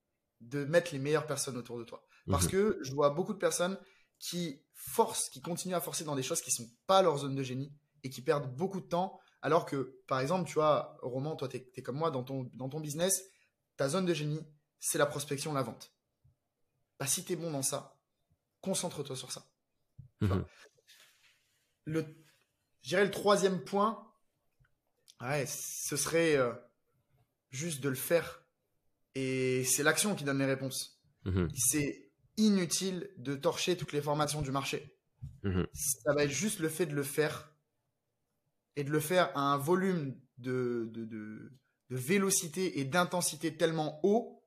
de 0.42 0.66
mettre 0.66 0.94
les 0.94 1.00
meilleures 1.00 1.28
personnes 1.28 1.58
autour 1.58 1.78
de 1.78 1.84
toi. 1.84 2.06
Parce 2.30 2.48
que 2.48 2.78
je 2.84 2.94
vois 2.94 3.10
beaucoup 3.10 3.34
de 3.34 3.40
personnes 3.40 3.80
qui 4.20 4.62
forcent, 4.74 5.30
qui 5.30 5.42
continuent 5.42 5.76
à 5.76 5.82
forcer 5.82 6.04
dans 6.04 6.16
des 6.16 6.24
choses 6.24 6.42
qui 6.42 6.52
sont 6.52 6.70
pas 6.86 7.02
leur 7.02 7.18
zone 7.18 7.36
de 7.36 7.44
génie 7.44 7.74
et 8.04 8.10
qui 8.10 8.22
perdent 8.22 8.56
beaucoup 8.56 8.82
de 8.82 8.86
temps. 8.86 9.20
Alors 9.42 9.66
que, 9.66 10.00
par 10.08 10.20
exemple, 10.20 10.48
tu 10.48 10.56
vois, 10.56 10.98
Roman, 11.02 11.36
toi, 11.36 11.48
tu 11.48 11.58
es, 11.58 11.82
comme 11.82 11.98
moi 11.98 12.12
dans 12.12 12.24
ton, 12.24 12.50
dans 12.54 12.70
ton 12.70 12.80
business, 12.80 13.24
ta 13.78 13.90
zone 13.90 14.06
de 14.06 14.14
génie, 14.14 14.46
c'est 14.80 14.98
la 14.98 15.06
prospection, 15.06 15.54
la 15.54 15.64
vente. 15.64 15.94
Bah, 17.00 17.08
si 17.08 17.24
tu 17.24 17.34
es 17.34 17.36
bon 17.36 17.52
dans 17.52 17.62
ça, 17.62 17.98
concentre-toi 18.62 19.16
sur 19.16 19.32
ça. 19.32 19.50
Mhm. 20.22 20.46
Le, 21.86 22.06
je 22.82 22.90
dirais 22.90 23.06
le 23.06 23.12
troisième 23.12 23.64
point, 23.64 24.09
Ouais, 25.22 25.46
ce 25.46 25.98
serait 25.98 26.38
euh, 26.38 26.54
juste 27.50 27.82
de 27.82 27.90
le 27.90 27.96
faire. 27.96 28.44
Et 29.16 29.64
c'est 29.66 29.84
l'action 29.84 30.16
qui 30.16 30.24
donne 30.24 30.40
les 30.40 30.46
réponses. 30.46 31.02
Mhm. 31.26 31.50
C'est 31.56 32.12
inutile 32.38 33.10
de 33.18 33.36
torcher 33.36 33.76
toutes 33.76 33.92
les 33.92 34.02
formations 34.02 34.42
du 34.42 34.52
marché. 34.52 34.98
Mhm. 35.44 35.68
Ça 35.74 36.14
va 36.14 36.24
être 36.24 36.32
juste 36.32 36.60
le 36.60 36.70
fait 36.70 36.86
de 36.86 36.96
le 36.96 37.04
faire 37.04 37.54
et 38.76 38.84
de 38.84 38.92
le 38.92 39.00
faire 39.00 39.36
à 39.36 39.42
un 39.42 39.58
volume 39.58 40.18
de, 40.38 40.90
de, 40.94 41.04
de, 41.04 41.52
de 41.90 41.96
vélocité 41.96 42.80
et 42.80 42.86
d'intensité 42.86 43.58
tellement 43.58 44.00
haut 44.04 44.46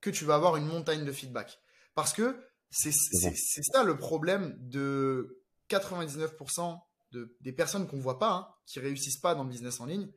que 0.00 0.10
tu 0.10 0.24
vas 0.24 0.34
avoir 0.34 0.56
une 0.56 0.66
montagne 0.66 1.04
de 1.04 1.12
feedback. 1.12 1.58
Parce 1.94 2.12
que 2.12 2.38
c'est 2.70 2.92
ça 2.92 3.84
le 3.84 3.96
problème 3.96 4.56
de 4.58 5.42
99% 5.70 6.80
de, 7.12 7.36
des 7.40 7.52
personnes 7.52 7.86
qu'on 7.86 7.98
voit 7.98 8.18
pas, 8.18 8.32
hein, 8.32 8.48
qui 8.66 8.80
réussissent 8.80 9.18
pas 9.18 9.34
dans 9.34 9.44
le 9.44 9.50
business 9.50 9.80
en 9.80 9.86
ligne, 9.86 10.08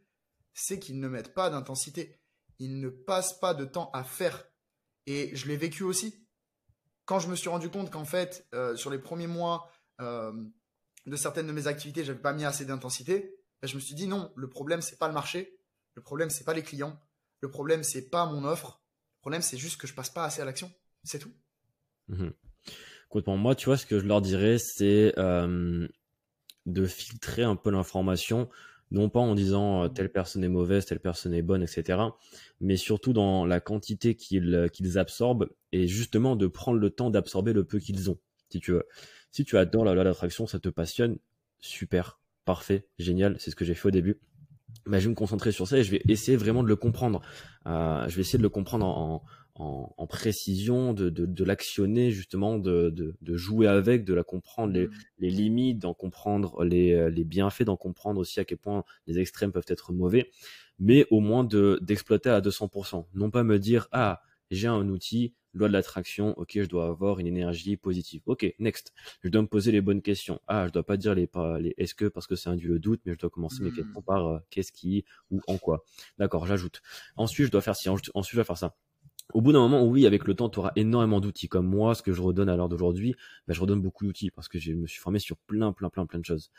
c'est 0.53 0.79
qu'ils 0.79 0.99
ne 0.99 1.07
mettent 1.07 1.33
pas 1.33 1.49
d'intensité. 1.49 2.19
Ils 2.59 2.79
ne 2.79 2.89
passent 2.89 3.39
pas 3.39 3.53
de 3.53 3.65
temps 3.65 3.91
à 3.93 4.03
faire. 4.03 4.45
Et 5.05 5.35
je 5.35 5.47
l'ai 5.47 5.57
vécu 5.57 5.83
aussi. 5.83 6.25
Quand 7.03 7.19
je 7.19 7.27
me 7.27 7.35
suis 7.35 7.49
rendu 7.49 7.69
compte 7.69 7.91
qu'en 7.91 8.05
fait, 8.05 8.47
euh, 8.55 8.75
sur 8.75 8.89
les 8.89 8.97
premiers 8.97 9.27
mois 9.27 9.69
euh, 10.01 10.33
de 11.05 11.15
certaines 11.15 11.47
de 11.47 11.51
mes 11.51 11.67
activités, 11.67 12.03
j'avais 12.03 12.19
pas 12.19 12.33
mis 12.33 12.45
assez 12.45 12.65
d'intensité, 12.65 13.37
ben, 13.61 13.67
je 13.67 13.75
me 13.75 13.79
suis 13.79 13.93
dit 13.93 14.07
non, 14.07 14.31
le 14.35 14.49
problème 14.49 14.81
c'est 14.81 14.97
pas 14.97 15.07
le 15.07 15.13
marché, 15.13 15.59
le 15.93 16.01
problème 16.01 16.29
c'est 16.29 16.43
pas 16.43 16.53
les 16.53 16.63
clients, 16.63 16.99
le 17.41 17.51
problème 17.51 17.83
c'est 17.83 18.09
pas 18.09 18.25
mon 18.25 18.43
offre, 18.43 18.81
le 19.17 19.21
problème 19.21 19.41
c'est 19.41 19.57
juste 19.57 19.79
que 19.79 19.85
je 19.85 19.93
passe 19.93 20.09
pas 20.09 20.23
assez 20.23 20.41
à 20.41 20.45
l'action. 20.45 20.71
C'est 21.03 21.19
tout. 21.19 21.31
Mmh. 22.07 22.29
moi, 23.27 23.55
tu 23.55 23.65
vois, 23.65 23.77
ce 23.77 23.85
que 23.85 23.99
je 23.99 24.05
leur 24.05 24.21
dirais, 24.21 24.57
c'est 24.57 25.13
euh, 25.19 25.87
de 26.65 26.85
filtrer 26.85 27.43
un 27.43 27.55
peu 27.55 27.69
l'information, 27.69 28.49
non 28.91 29.09
pas 29.09 29.19
en 29.19 29.35
disant 29.35 29.83
euh, 29.83 29.87
telle 29.87 30.11
personne 30.11 30.43
est 30.43 30.49
mauvaise, 30.49 30.85
telle 30.85 30.99
personne 30.99 31.33
est 31.33 31.41
bonne, 31.41 31.63
etc., 31.63 31.99
mais 32.61 32.77
surtout 32.77 33.13
dans 33.13 33.45
la 33.45 33.59
quantité 33.59 34.15
qu'ils 34.15 34.53
euh, 34.53 34.67
qu'ils 34.67 34.97
absorbent 34.97 35.49
et 35.71 35.87
justement 35.87 36.35
de 36.35 36.47
prendre 36.47 36.79
le 36.79 36.89
temps 36.89 37.09
d'absorber 37.09 37.53
le 37.53 37.63
peu 37.63 37.79
qu'ils 37.79 38.09
ont. 38.09 38.17
Si 38.49 38.59
tu 38.59 38.71
veux, 38.71 38.83
si 39.31 39.43
tu 39.43 39.57
adores 39.57 39.85
la 39.85 39.93
loi 39.93 40.03
d'attraction, 40.03 40.47
ça 40.47 40.59
te 40.59 40.69
passionne, 40.69 41.17
super, 41.59 42.19
parfait, 42.45 42.87
génial, 42.99 43.35
c'est 43.39 43.51
ce 43.51 43.55
que 43.55 43.65
j'ai 43.65 43.75
fait 43.75 43.87
au 43.87 43.91
début. 43.91 44.19
Mais 44.85 44.99
je 44.99 45.05
vais 45.05 45.09
me 45.09 45.15
concentrer 45.15 45.51
sur 45.51 45.67
ça 45.67 45.77
et 45.77 45.83
je 45.83 45.91
vais 45.91 46.01
essayer 46.07 46.37
vraiment 46.37 46.61
de 46.61 46.67
le 46.67 46.75
comprendre. 46.75 47.21
Euh, 47.65 48.07
je 48.07 48.15
vais 48.15 48.21
essayer 48.21 48.37
de 48.37 48.43
le 48.43 48.49
comprendre 48.49 48.85
en, 48.85 49.15
en, 49.15 49.23
précision, 50.09 50.93
de, 50.93 51.09
de, 51.09 51.43
l'actionner 51.43 52.11
justement, 52.11 52.57
de, 52.57 52.89
de, 52.89 53.37
jouer 53.37 53.67
avec, 53.67 54.03
de 54.03 54.13
la 54.13 54.23
comprendre 54.23 54.73
les, 54.73 54.87
mmh. 54.87 54.91
les 55.19 55.29
limites, 55.29 55.79
d'en 55.79 55.93
comprendre 55.93 56.63
les, 56.63 56.93
euh, 56.93 57.09
les 57.09 57.23
bienfaits, 57.23 57.63
d'en 57.63 57.77
comprendre 57.77 58.19
aussi 58.19 58.39
à 58.39 58.45
quel 58.45 58.57
point 58.57 58.83
les 59.07 59.19
extrêmes 59.19 59.51
peuvent 59.51 59.65
être 59.67 59.93
mauvais, 59.93 60.31
mais 60.79 61.05
au 61.09 61.19
moins 61.19 61.43
de 61.43 61.79
d'exploiter 61.81 62.29
à 62.29 62.41
200%. 62.41 63.05
Non 63.13 63.31
pas 63.31 63.43
me 63.43 63.59
dire 63.59 63.87
ah 63.91 64.21
j'ai 64.51 64.67
un 64.67 64.87
outil, 64.89 65.33
loi 65.53 65.67
de 65.67 65.73
l'attraction, 65.73 66.33
ok 66.37 66.51
je 66.55 66.65
dois 66.65 66.87
avoir 66.87 67.19
une 67.19 67.27
énergie 67.27 67.77
positive. 67.77 68.21
Ok 68.25 68.45
next, 68.59 68.93
je 69.21 69.29
dois 69.29 69.41
me 69.41 69.47
poser 69.47 69.71
les 69.71 69.81
bonnes 69.81 70.01
questions. 70.01 70.39
Ah 70.47 70.67
je 70.67 70.73
dois 70.73 70.85
pas 70.85 70.97
dire 70.97 71.15
les, 71.15 71.29
les 71.59 71.73
est-ce 71.77 71.95
que 71.95 72.05
parce 72.05 72.27
que 72.27 72.35
c'est 72.35 72.49
un 72.49 72.55
dieu 72.55 72.79
doute, 72.79 73.01
mais 73.05 73.13
je 73.13 73.19
dois 73.19 73.29
commencer 73.29 73.63
mes 73.63 73.71
mmh. 73.71 73.75
questions 73.75 74.01
par 74.01 74.27
euh, 74.27 74.39
qu'est-ce 74.49 74.71
qui 74.71 75.05
ou 75.31 75.41
en 75.47 75.57
quoi. 75.57 75.83
D'accord, 76.19 76.45
j'ajoute. 76.45 76.81
Ensuite 77.15 77.47
je 77.47 77.51
dois 77.51 77.61
faire 77.61 77.75
ci, 77.75 77.89
ensuite 77.89 78.13
je 78.13 78.35
dois 78.35 78.43
faire 78.43 78.57
ça 78.57 78.75
au 79.33 79.41
bout 79.41 79.51
d'un 79.51 79.59
moment, 79.59 79.83
oui, 79.83 80.05
avec 80.05 80.27
le 80.27 80.33
temps, 80.33 80.49
tu 80.49 80.59
auras 80.59 80.71
énormément 80.75 81.19
d'outils. 81.19 81.49
Comme 81.49 81.67
moi, 81.67 81.95
ce 81.95 82.03
que 82.03 82.13
je 82.13 82.21
redonne 82.21 82.49
à 82.49 82.55
l'heure 82.55 82.69
d'aujourd'hui, 82.69 83.15
bah, 83.47 83.53
je 83.53 83.61
redonne 83.61 83.81
beaucoup 83.81 84.05
d'outils 84.05 84.31
parce 84.31 84.47
que 84.47 84.59
je 84.59 84.73
me 84.73 84.87
suis 84.87 84.99
formé 84.99 85.19
sur 85.19 85.37
plein, 85.37 85.73
plein, 85.73 85.89
plein, 85.89 86.05
plein 86.05 86.19
de 86.19 86.25
choses. 86.25 86.51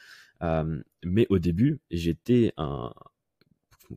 Euh, 0.43 0.81
mais 1.05 1.27
au 1.31 1.39
début, 1.39 1.81
j'étais 1.91 2.53
un, 2.57 2.93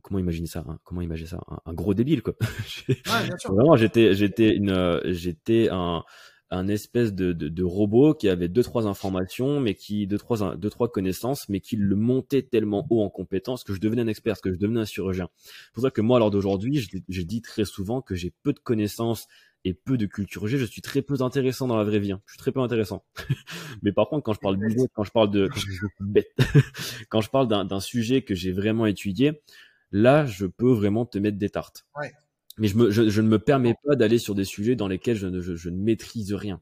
comment 0.02 0.20
imaginer 0.20 0.46
ça 0.46 0.64
hein 0.68 0.78
Comment 0.84 1.02
imaginer 1.02 1.28
ça 1.28 1.40
un, 1.66 1.74
gros 1.74 1.94
débile 1.94 2.22
quoi. 2.22 2.34
Vraiment, 3.48 3.76
j'étais, 3.76 4.14
j'étais 4.14 4.54
une, 4.54 5.00
j'étais 5.04 5.68
un, 5.70 6.04
un 6.50 6.66
espèce 6.66 7.14
de, 7.14 7.32
de, 7.32 7.62
robot 7.62 8.14
qui 8.14 8.28
avait 8.28 8.48
deux 8.48 8.62
trois 8.62 8.86
informations, 8.86 9.60
mais 9.60 9.74
qui 9.74 10.06
deux 10.08 10.18
trois 10.18 10.56
deux 10.56 10.70
trois 10.70 10.90
connaissances, 10.90 11.48
mais 11.48 11.60
qui 11.60 11.76
le 11.76 11.94
montait 11.94 12.42
tellement 12.42 12.86
haut 12.90 13.02
en 13.02 13.10
compétences 13.10 13.62
que 13.62 13.72
je 13.72 13.80
devenais 13.80 14.02
un 14.02 14.08
expert, 14.08 14.40
que 14.40 14.52
je 14.52 14.58
devenais 14.58 14.80
un 14.80 14.84
chirurgien. 14.84 15.28
C'est 15.36 15.72
pour 15.74 15.82
ça 15.84 15.90
que 15.90 16.00
moi, 16.00 16.18
lors 16.18 16.30
d'aujourd'hui, 16.30 16.80
je, 17.08 17.22
dis 17.22 17.40
très 17.40 17.64
souvent 17.64 18.02
que 18.02 18.16
j'ai 18.16 18.32
peu 18.42 18.52
de 18.52 18.58
connaissances 18.58 19.28
et 19.64 19.74
peu 19.74 19.96
de 19.96 20.06
culture 20.06 20.48
G. 20.48 20.58
Je 20.58 20.64
suis 20.64 20.82
très 20.82 21.02
peu 21.02 21.14
intéressant 21.20 21.68
dans 21.68 21.76
la 21.76 21.84
vraie 21.84 22.00
vie. 22.00 22.12
Hein. 22.12 22.22
Je 22.26 22.32
suis 22.32 22.38
très 22.38 22.50
peu 22.50 22.60
intéressant. 22.60 23.04
mais 23.82 23.92
par 23.92 24.08
contre, 24.08 24.24
quand 24.24 24.32
je 24.32 24.40
parle 24.40 24.58
de 24.58 24.66
quand 24.92 25.04
je 25.04 25.12
parle 25.12 25.30
de 25.30 25.48
bête, 26.00 26.34
quand 27.10 27.20
je 27.20 27.30
parle 27.30 27.46
d'un 27.46 27.80
sujet 27.80 28.22
que 28.22 28.34
j'ai 28.34 28.50
vraiment 28.50 28.86
étudié, 28.86 29.40
là, 29.92 30.26
je 30.26 30.46
peux 30.46 30.72
vraiment 30.72 31.06
te 31.06 31.18
mettre 31.18 31.38
des 31.38 31.50
tartes. 31.50 31.86
Ouais 31.94 32.10
mais 32.60 32.68
je, 32.68 32.76
me, 32.76 32.90
je, 32.90 33.20
ne 33.20 33.28
me 33.28 33.38
permets 33.38 33.74
pas 33.84 33.96
d'aller 33.96 34.18
sur 34.18 34.34
des 34.34 34.44
sujets 34.44 34.76
dans 34.76 34.86
lesquels 34.86 35.16
je 35.16 35.26
ne, 35.26 35.40
je, 35.40 35.68
ne 35.70 35.76
maîtrise 35.76 36.34
rien. 36.34 36.60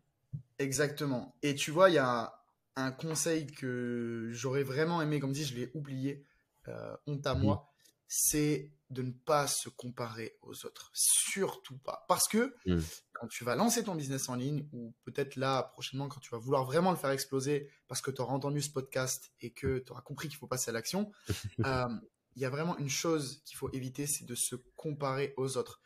Exactement. 0.59 1.37
Et 1.43 1.57
tu 1.57 1.73
vois, 1.73 1.91
il 1.91 1.95
y 1.95 1.99
a 1.99 2.41
un 2.77 2.93
conseil 2.93 3.47
que 3.47 4.29
j'aurais 4.33 4.63
vraiment 4.63 5.03
aimé, 5.03 5.19
comme 5.19 5.33
dit, 5.33 5.45
je 5.45 5.57
l'ai 5.57 5.71
oublié, 5.75 6.25
euh, 6.69 6.97
honte 7.09 7.27
à 7.27 7.35
moi, 7.35 7.69
c'est 8.07 8.71
de 8.91 9.03
ne 9.03 9.11
pas 9.11 9.49
se 9.49 9.69
comparer 9.69 10.39
aux 10.43 10.65
autres. 10.65 10.91
Surtout 10.95 11.77
pas. 11.79 12.05
Parce 12.09 12.29
que 12.29 12.55
mmh. 12.67 12.79
quand 13.13 13.27
tu 13.27 13.43
vas 13.43 13.57
lancer 13.57 13.83
ton 13.83 13.97
business 13.97 14.29
en 14.29 14.37
ligne, 14.37 14.69
ou 14.73 14.95
peut-être 15.05 15.35
là, 15.35 15.65
prochainement, 15.75 16.07
quand 16.07 16.21
tu 16.21 16.31
vas 16.31 16.39
vouloir 16.39 16.65
vraiment 16.65 16.93
le 16.93 16.97
faire 16.97 17.11
exploser, 17.11 17.69
parce 17.89 18.01
que 18.01 18.13
tu 18.13 18.23
auras 18.23 18.33
entendu 18.33 18.63
ce 18.63 18.71
podcast 18.71 19.33
et 19.41 19.51
que 19.51 19.79
tu 19.81 19.91
auras 19.91 20.01
compris 20.03 20.29
qu'il 20.29 20.39
faut 20.39 20.47
passer 20.47 20.71
à 20.71 20.73
l'action, 20.73 21.11
euh, 21.67 21.89
il 22.37 22.43
y 22.43 22.45
a 22.45 22.51
vraiment 22.51 22.79
une 22.79 22.89
chose 22.89 23.43
qu'il 23.45 23.57
faut 23.57 23.69
éviter, 23.73 24.07
c'est 24.07 24.25
de 24.25 24.37
se 24.37 24.55
comparer 24.77 25.35
aux 25.37 25.57
autres. 25.57 25.81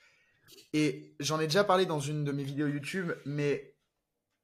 Et 0.72 1.14
j'en 1.20 1.40
ai 1.40 1.47
déjà 1.47 1.64
parlé 1.64 1.86
dans 1.86 2.01
une 2.01 2.24
de 2.24 2.32
mes 2.32 2.45
vidéos 2.45 2.68
YouTube, 2.68 3.12
mais 3.24 3.76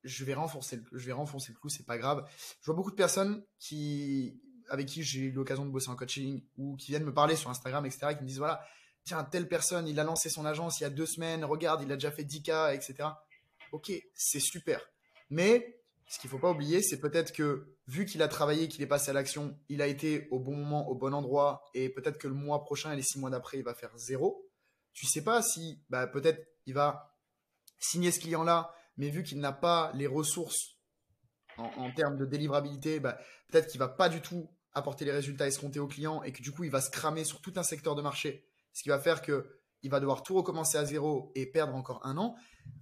je 0.05 0.25
vais 0.25 0.35
renforcer 0.35 0.77
le, 0.77 0.85
je 0.93 1.07
vais 1.07 1.13
renfoncer 1.13 1.53
le 1.53 1.59
clou, 1.59 1.69
c'est 1.69 1.87
pas 1.87 1.99
grave. 1.99 2.27
Je 2.61 2.67
vois 2.67 2.75
beaucoup 2.75 2.91
de 2.91 2.97
personnes 2.97 3.45
qui, 3.59 4.41
avec 4.69 4.87
qui 4.87 5.03
j'ai 5.03 5.21
eu 5.21 5.33
l'occasion 5.33 5.65
de 5.65 5.71
bosser 5.71 5.91
en 5.91 5.97
coaching 5.97 6.43
ou 6.57 6.77
qui 6.77 6.93
viennent 6.93 7.05
me 7.05 7.15
parler 7.15 7.37
sur 7.37 7.51
Instagram, 7.51 7.85
etc., 7.87 8.15
qui 8.17 8.23
me 8.23 8.29
disent 8.29 8.39
voilà, 8.39 8.65
tiens, 9.05 9.25
telle 9.25 9.49
personne, 9.49 9.89
il 9.89 9.99
a 10.01 10.05
lancé 10.05 10.29
son 10.29 10.45
agence 10.45 10.81
il 10.81 10.85
y 10.85 10.87
a 10.87 10.91
deux 10.91 11.07
semaines, 11.07 11.45
regarde, 11.45 11.83
il 11.83 11.91
a 11.93 11.95
déjà 11.95 12.11
fait 12.11 12.25
10K, 12.25 12.75
etc. 12.75 13.09
Ok, 13.73 13.93
c'est 14.15 14.41
super. 14.41 14.81
Mais 15.31 15.83
ce 16.07 16.19
qu'il 16.19 16.31
faut 16.31 16.39
pas 16.39 16.51
oublier, 16.51 16.83
c'est 16.83 17.01
peut-être 17.01 17.33
que 17.33 17.75
vu 17.87 18.07
qu'il 18.07 18.23
a 18.23 18.29
travaillé, 18.29 18.69
qu'il 18.69 18.83
est 18.83 18.87
passé 18.87 19.11
à 19.11 19.13
l'action, 19.13 19.59
il 19.69 19.83
a 19.83 19.87
été 19.87 20.29
au 20.31 20.39
bon 20.39 20.57
moment, 20.57 20.89
au 20.89 20.95
bon 20.95 21.13
endroit, 21.13 21.63
et 21.75 21.91
peut-être 21.91 22.19
que 22.19 22.29
le 22.29 22.35
mois 22.35 22.63
prochain 22.63 22.93
et 22.93 22.97
les 22.97 23.03
six 23.03 23.19
mois 23.19 23.31
d'après, 23.31 23.59
il 23.59 23.65
va 23.65 23.75
faire 23.75 23.97
zéro 23.97 24.48
tu 24.99 25.07
sais 25.07 25.23
pas 25.23 25.43
si 25.43 25.81
bah, 25.91 26.09
peut-être 26.09 26.45
il 26.67 26.75
va 26.75 27.17
signer 27.79 28.11
ce 28.11 28.19
client-là, 28.19 28.75
mais 28.97 29.11
vu 29.11 29.23
qu'il 29.23 29.39
n'a 29.39 29.53
pas 29.53 29.93
les 29.95 30.09
ressources 30.09 30.77
en, 31.57 31.93
termes 31.93 32.17
de 32.17 32.25
délivrabilité, 32.25 32.99
bah, 32.99 33.19
peut-être 33.49 33.69
qu'il 33.69 33.79
va 33.79 33.89
pas 33.89 34.09
du 34.09 34.21
tout 34.21 34.51
apporter 34.73 35.05
les 35.05 35.13
résultats 35.13 35.47
escomptés 35.47 35.79
au 35.79 35.87
client 35.87 36.23
et 36.25 36.33
que 36.33 36.43
du 36.43 36.53
coup 36.53 36.65
il 36.65 36.71
va 36.71 36.81
se 36.81 36.91
cramer 36.91 37.25
sur 37.25 37.41
tout 37.41 37.53
un 37.57 37.63
secteur 37.63 37.95
de 37.95 38.03
marché, 38.03 38.45
ce 38.73 38.83
qui 38.83 38.89
va 38.89 38.99
faire 38.99 39.23
que 39.23 39.61
il 39.83 39.91
va 39.91 40.01
devoir 40.01 40.25
tout 40.25 40.35
recommencer 40.35 40.77
à 40.77 40.85
zéro 40.85 41.31
et 41.37 41.47
perdre 41.47 41.77
encore 41.77 42.05
un 42.05 42.19
an. 42.19 42.35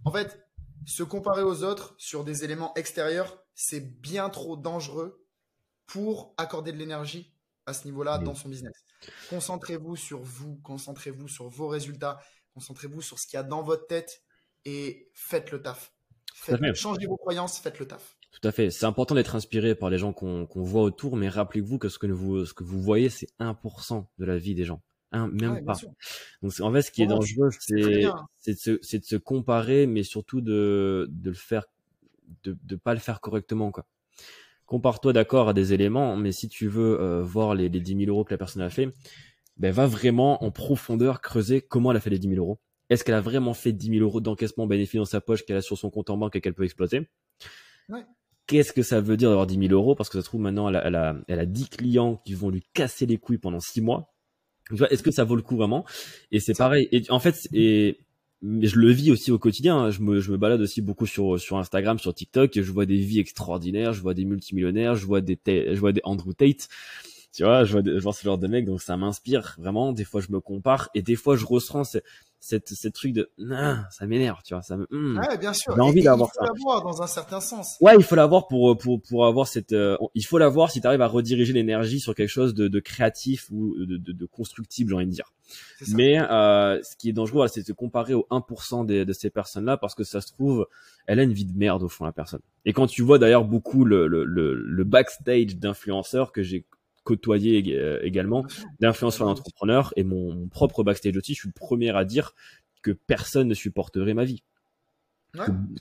En 0.07 0.11
fait, 0.11 0.43
se 0.87 1.03
comparer 1.03 1.43
aux 1.43 1.65
autres 1.65 1.95
sur 1.99 2.25
des 2.25 2.45
éléments 2.45 2.73
extérieurs, 2.77 3.45
c'est 3.55 4.01
bien 4.01 4.31
trop 4.31 4.57
dangereux 4.57 5.27
pour 5.87 6.35
accorder 6.39 6.73
de 6.73 6.79
l'énergie 6.79 7.35
à 7.67 7.75
ce 7.75 7.85
niveau-là 7.85 8.17
dans 8.17 8.35
son 8.35 8.49
business. 8.49 8.86
Concentrez-vous 9.31 9.97
sur 9.97 10.21
vous, 10.21 10.57
concentrez-vous 10.63 11.29
sur 11.29 11.49
vos 11.49 11.69
résultats, 11.69 12.19
concentrez-vous 12.55 13.03
sur 13.03 13.19
ce 13.19 13.27
qu'il 13.27 13.37
y 13.37 13.41
a 13.41 13.43
dans 13.43 13.63
votre 13.63 13.87
tête 13.87 14.23
et 14.65 15.11
faites 15.15 15.51
le 15.51 15.63
taf. 15.63 15.93
changez 16.75 17.07
vos 17.07 17.17
croyances, 17.17 17.59
faites 17.59 17.79
le 17.79 17.87
taf. 17.87 18.17
Tout 18.33 18.47
à 18.49 18.53
fait. 18.53 18.71
C'est 18.71 18.85
important 18.85 19.15
d'être 19.15 19.35
inspiré 19.35 19.75
par 19.75 19.89
les 19.89 19.99
gens 19.99 20.13
qu'on 20.13 20.47
voit 20.55 20.83
autour, 20.83 21.17
mais 21.17 21.29
rappelez-vous 21.29 21.79
que 21.79 21.89
ce 21.89 21.99
que 21.99 22.07
vous, 22.07 22.45
ce 22.45 22.53
que 22.53 22.65
vous 22.65 22.83
voyez, 22.83 23.09
c'est 23.09 23.29
1% 23.41 24.07
de 24.19 24.25
la 24.25 24.37
vie 24.37 24.55
des 24.55 24.65
gens. 24.65 24.83
même 25.13 25.65
pas. 25.65 25.79
Donc 26.43 26.53
en 26.61 26.73
fait, 26.73 26.83
ce 26.83 26.91
qui 26.91 27.03
est 27.03 27.07
dangereux, 27.07 27.51
c'est 27.59 27.75
de, 27.75 28.11
de, 28.47 29.05
se 29.05 29.17
comparer, 29.17 29.87
mais 29.87 30.03
surtout 30.03 30.41
de, 30.41 31.07
de 31.11 31.31
le 31.31 31.37
faire, 31.37 31.65
de 32.45 32.57
ne 32.71 32.77
pas 32.77 32.93
le 32.93 33.01
faire 33.01 33.21
correctement. 33.21 33.71
quoi 33.71 33.87
compare-toi 34.67 35.13
d'accord 35.13 35.49
à 35.49 35.55
des 35.55 35.73
éléments, 35.73 36.17
mais 36.17 36.33
si 36.33 36.49
tu 36.49 36.69
veux 36.69 37.01
euh, 37.01 37.23
voir 37.23 37.55
les, 37.55 37.69
les 37.69 37.81
10 37.81 38.05
000 38.05 38.11
euros 38.11 38.25
que 38.25 38.35
la 38.35 38.39
personne 38.39 38.63
a 38.63 38.71
fait, 38.71 38.93
ben 39.57 39.73
va 39.73 39.87
vraiment 39.87 40.45
en 40.45 40.51
profondeur 40.51 41.21
creuser 41.21 41.63
comment 41.63 41.91
elle 41.93 41.97
a 41.97 42.01
fait 42.01 42.11
les 42.11 42.19
10 42.19 42.29
000 42.29 42.41
euros. 42.41 42.61
Est-ce 42.91 43.05
qu'elle 43.05 43.15
a 43.15 43.21
vraiment 43.21 43.55
fait 43.55 43.73
10 43.73 43.89
000 43.99 44.01
euros 44.03 44.21
d'encaissement 44.21 44.67
bénéfice 44.67 44.99
dans 44.99 45.05
sa 45.05 45.21
poche 45.21 45.45
qu'elle 45.45 45.57
a 45.57 45.63
sur 45.63 45.79
son 45.79 45.91
compte 45.91 46.11
en 46.11 46.17
banque 46.17 46.37
et 46.37 46.41
qu'elle 46.41 46.55
peut 46.55 46.65
exploiter? 46.65 47.09
Qu'est-ce 48.47 48.73
que 48.73 48.83
ça 48.83 49.01
veut 49.01 49.17
dire 49.17 49.29
d'avoir 49.31 49.47
10 49.47 49.59
000 49.69 49.73
euros? 49.73 49.95
Parce 49.97 50.09
que 50.09 50.19
ça 50.19 50.23
se 50.23 50.29
trouve 50.29 50.41
maintenant, 50.41 50.69
elle 50.69 50.77
a, 50.77 50.87
elle, 50.87 50.95
a, 50.95 51.17
elle 51.27 51.41
a 51.41 51.47
10 51.47 51.69
clients 51.69 52.23
qui 52.25 52.35
vont 52.35 52.51
lui 52.51 52.65
casser 52.75 53.07
les 53.07 53.19
couilles 53.19 53.39
pendant 53.39 53.61
6 53.61 53.81
mois. 53.81 54.15
Est-ce 54.91 55.03
que 55.03 55.11
ça 55.11 55.25
vaut 55.25 55.37
le 55.37 55.43
coup 55.43 55.57
vraiment? 55.57 55.85
Et 56.31 56.41
c'est 56.41 56.57
pareil. 56.57 56.89
Et 56.93 57.03
en 57.11 57.19
fait, 57.19 57.37
et 57.53 57.99
mais 58.47 58.69
je 58.69 58.79
le 58.79 58.91
vis 58.91 59.11
aussi 59.11 59.33
au 59.33 59.39
quotidien. 59.39 59.77
Hein. 59.77 59.91
Je 59.91 60.01
me, 60.01 60.21
je 60.21 60.31
me 60.31 60.37
balade 60.37 60.61
aussi 60.61 60.81
beaucoup 60.81 61.07
sur, 61.07 61.39
sur 61.41 61.59
Instagram, 61.59 61.99
sur 61.99 62.15
TikTok, 62.15 62.57
et 62.57 62.63
je 62.63 62.71
vois 62.71 62.87
des 62.87 62.97
vies 62.97 63.19
extraordinaires, 63.19 63.93
je 63.93 64.01
vois 64.01 64.15
des 64.15 64.25
multimillionnaires, 64.25 64.95
je 64.95 65.05
vois 65.05 65.21
des, 65.21 65.39
je 65.47 65.79
vois 65.79 65.93
des 65.93 66.01
Andrew 66.05 66.33
Tate. 66.33 66.69
Tu 67.37 67.45
vois, 67.45 67.65
je 67.65 67.73
vois, 67.73 67.83
je 67.85 68.03
vois 68.03 68.15
ce 68.15 68.23
genre 68.23 68.39
de 68.39 68.47
mec, 68.47 68.65
donc 68.65 68.81
ça 68.81 68.97
m'inspire 68.97 69.57
vraiment. 69.59 69.93
Des 69.93 70.05
fois, 70.05 70.23
je 70.23 70.29
me 70.33 70.41
compare 70.41 70.89
et 70.95 71.03
des 71.03 71.17
fois, 71.17 71.37
je 71.37 71.45
ressens 71.45 71.99
cette, 72.41 72.69
cette 72.71 72.95
truc 72.95 73.13
de 73.13 73.31
nah, 73.37 73.87
ça 73.91 74.07
m'énerve, 74.07 74.39
tu 74.43 74.55
vois. 74.55 74.63
Ça 74.63 74.79
me, 74.79 74.87
hmm. 74.91 75.19
ouais, 75.19 75.37
bien 75.37 75.53
sûr. 75.53 75.75
J'ai 75.75 75.83
envie 75.83 76.03
d'avoir 76.03 76.33
ça. 76.33 76.41
Il 76.45 76.47
faut 76.47 76.55
l'avoir 76.55 76.83
dans 76.83 77.03
un 77.03 77.07
certain 77.07 77.41
sens. 77.41 77.77
Ouais, 77.83 77.95
il 77.95 78.03
faut 78.03 78.15
l'avoir 78.15 78.49
pour, 78.49 78.79
pour, 78.79 79.03
pour 79.03 79.27
avoir 79.27 79.49
cette. 79.49 79.75
Euh, 79.75 79.99
il 80.15 80.25
faut 80.25 80.39
l'avoir 80.39 80.71
si 80.71 80.81
tu 80.81 80.87
arrives 80.87 81.03
à 81.03 81.09
rediriger 81.09 81.53
l'énergie 81.53 82.01
sur 82.01 82.15
quelque 82.15 82.31
chose 82.31 82.55
de, 82.55 82.69
de 82.69 82.81
créatif 82.81 83.49
ou 83.51 83.77
de, 83.85 83.99
de, 83.99 84.13
de 84.13 84.27
constructible, 84.27 84.89
j'ai 84.89 84.97
envie 84.97 85.07
de 85.07 85.11
dire. 85.11 85.31
Mais 85.89 86.19
euh, 86.19 86.83
ce 86.83 86.97
qui 86.97 87.11
est 87.11 87.13
dangereux, 87.13 87.49
c'est 87.49 87.61
de 87.61 87.67
se 87.67 87.73
comparer 87.73 88.15
au 88.15 88.27
1% 88.31 88.87
des, 88.87 89.05
de 89.05 89.13
ces 89.13 89.29
personnes-là 89.29 89.77
parce 89.77 89.95
que 89.95 90.05
ça 90.05 90.23
se 90.23 90.29
trouve, 90.33 90.67
elle 91.07 91.21
a 91.21 91.23
une 91.23 91.35
vie 91.35 91.45
de 91.45 91.57
merde 91.57 91.83
au 91.83 91.91
fond, 91.91 92.07
la 92.07 92.13
personne. 92.13 92.41
Et 92.65 92.73
quand 92.73 92.87
tu 92.87 93.03
vois 93.03 93.19
d'ailleurs 93.19 93.45
beaucoup 93.45 93.85
le, 93.85 94.07
le, 94.07 94.25
le, 94.25 94.55
le 94.55 94.85
backstage 94.85 95.57
d'influenceurs 95.57 96.33
que 96.33 96.43
j'ai 96.43 96.65
côtoyé 97.07 97.77
euh, 97.77 98.01
également, 98.03 98.45
d'influenceurs 98.81 99.27
d'entrepreneurs. 99.27 99.95
Et 99.97 100.05
mon, 100.05 100.49
propre 100.49 100.83
backstage 100.83 101.17
aussi, 101.17 101.33
je 101.33 101.41
suis 101.41 101.49
le 101.49 101.59
premier 101.59 101.91
à 101.97 102.05
dire 102.05 102.35
que 102.83 102.91
personne 102.91 103.49
ne 103.49 103.55
supporterait 103.55 104.13
ma 104.13 104.25
vie. 104.25 104.43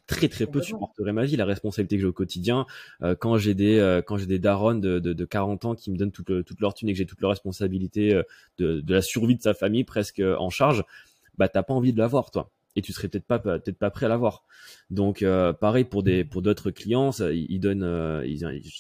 très 0.06 0.28
très 0.28 0.46
peu 0.46 0.62
supporterait 0.62 1.14
ma 1.14 1.26
vie, 1.26 1.36
la 1.36 1.46
responsabilité 1.46 1.96
que 1.96 2.02
j'ai 2.02 2.08
au 2.08 2.14
quotidien. 2.14 2.66
Euh, 3.02 3.16
quand 3.16 3.38
j'ai 3.38 3.54
des 3.54 3.80
euh, 3.80 4.02
quand 4.02 4.18
j'ai 4.18 4.26
des 4.28 4.40
darons 4.40 4.76
de, 4.76 5.00
de, 5.00 5.14
de, 5.14 5.26
40 5.26 5.66
ans 5.66 5.76
qui 5.76 5.92
me 5.92 5.98
donnent 5.98 6.12
toute, 6.12 6.46
toute 6.46 6.62
leur 6.62 6.74
thune 6.74 6.90
et 6.90 6.94
que 6.94 6.98
j'ai 6.98 7.06
toute 7.06 7.22
leur 7.22 7.32
responsabilité 7.32 8.22
de, 8.58 8.82
de 8.82 8.94
la 8.94 9.02
survie 9.02 9.36
de 9.36 9.42
sa 9.42 9.54
famille 9.54 9.84
presque 9.84 10.22
en 10.22 10.50
charge, 10.50 10.84
bah 11.38 11.48
t'as 11.48 11.64
pas 11.64 11.74
envie 11.74 11.94
de 11.94 12.00
l'avoir 12.00 12.32
toi 12.32 12.52
et 12.76 12.82
tu 12.82 12.94
serais 12.94 13.08
peut-être 13.08 13.26
pas 13.26 13.40
peut-être 13.40 13.78
pas 13.78 13.90
prêt 13.90 14.06
à 14.06 14.10
l'avoir. 14.10 14.44
Donc 14.90 15.22
euh, 15.22 15.54
pareil 15.54 15.86
pour 15.86 16.04
des 16.04 16.24
pour 16.26 16.42
d'autres 16.42 16.72
clients, 16.72 17.12
ils, 17.12 17.60
donnent 17.60 17.84
euh, 17.84 18.26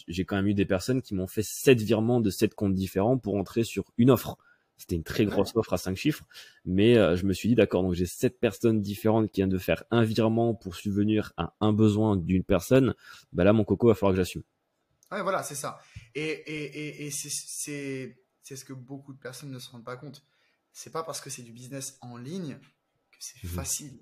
j'ai 0.07 0.25
quand 0.25 0.35
même 0.35 0.47
eu 0.47 0.53
des 0.53 0.65
personnes 0.65 1.01
qui 1.01 1.15
m'ont 1.15 1.27
fait 1.27 1.43
sept 1.43 1.81
virements 1.81 2.21
de 2.21 2.29
sept 2.29 2.55
comptes 2.55 2.73
différents 2.73 3.17
pour 3.17 3.35
entrer 3.35 3.63
sur 3.63 3.85
une 3.97 4.11
offre. 4.11 4.37
C'était 4.77 4.95
une 4.95 5.03
très 5.03 5.25
grosse 5.25 5.55
offre 5.55 5.71
à 5.71 5.77
cinq 5.77 5.95
chiffres, 5.95 6.25
mais 6.65 6.97
euh, 6.97 7.15
je 7.15 7.25
me 7.25 7.31
suis 7.31 7.47
dit 7.47 7.55
d'accord, 7.55 7.81
donc 7.81 7.93
j'ai 7.93 8.05
sept 8.05 8.39
personnes 8.39 8.81
différentes 8.81 9.31
qui 9.31 9.39
viennent 9.39 9.49
de 9.49 9.57
faire 9.57 9.85
un 9.89 10.03
virement 10.03 10.53
pour 10.53 10.75
subvenir 10.75 11.31
à 11.37 11.53
un 11.61 11.71
besoin 11.71 12.17
d'une 12.17 12.43
personne. 12.43 12.93
Bah 13.31 13.45
là 13.45 13.53
mon 13.53 13.63
coco 13.63 13.87
va 13.87 13.95
falloir 13.95 14.11
que 14.11 14.17
j'assume. 14.17 14.43
Ouais, 15.11 15.21
voilà, 15.21 15.43
c'est 15.43 15.55
ça. 15.55 15.79
Et, 16.13 16.23
et, 16.23 17.05
et, 17.05 17.11
c'est 17.11 18.55
ce 18.55 18.65
que 18.65 18.73
beaucoup 18.73 19.13
de 19.13 19.19
personnes 19.19 19.51
ne 19.51 19.59
se 19.59 19.69
rendent 19.69 19.85
pas 19.85 19.95
compte. 19.95 20.25
C'est 20.73 20.91
pas 20.91 21.03
parce 21.03 21.21
que 21.21 21.29
c'est 21.29 21.43
du 21.43 21.53
business 21.53 21.97
en 22.01 22.17
ligne 22.17 22.57
c'est 23.33 23.43
mhm. 23.43 23.49
facile. 23.53 23.99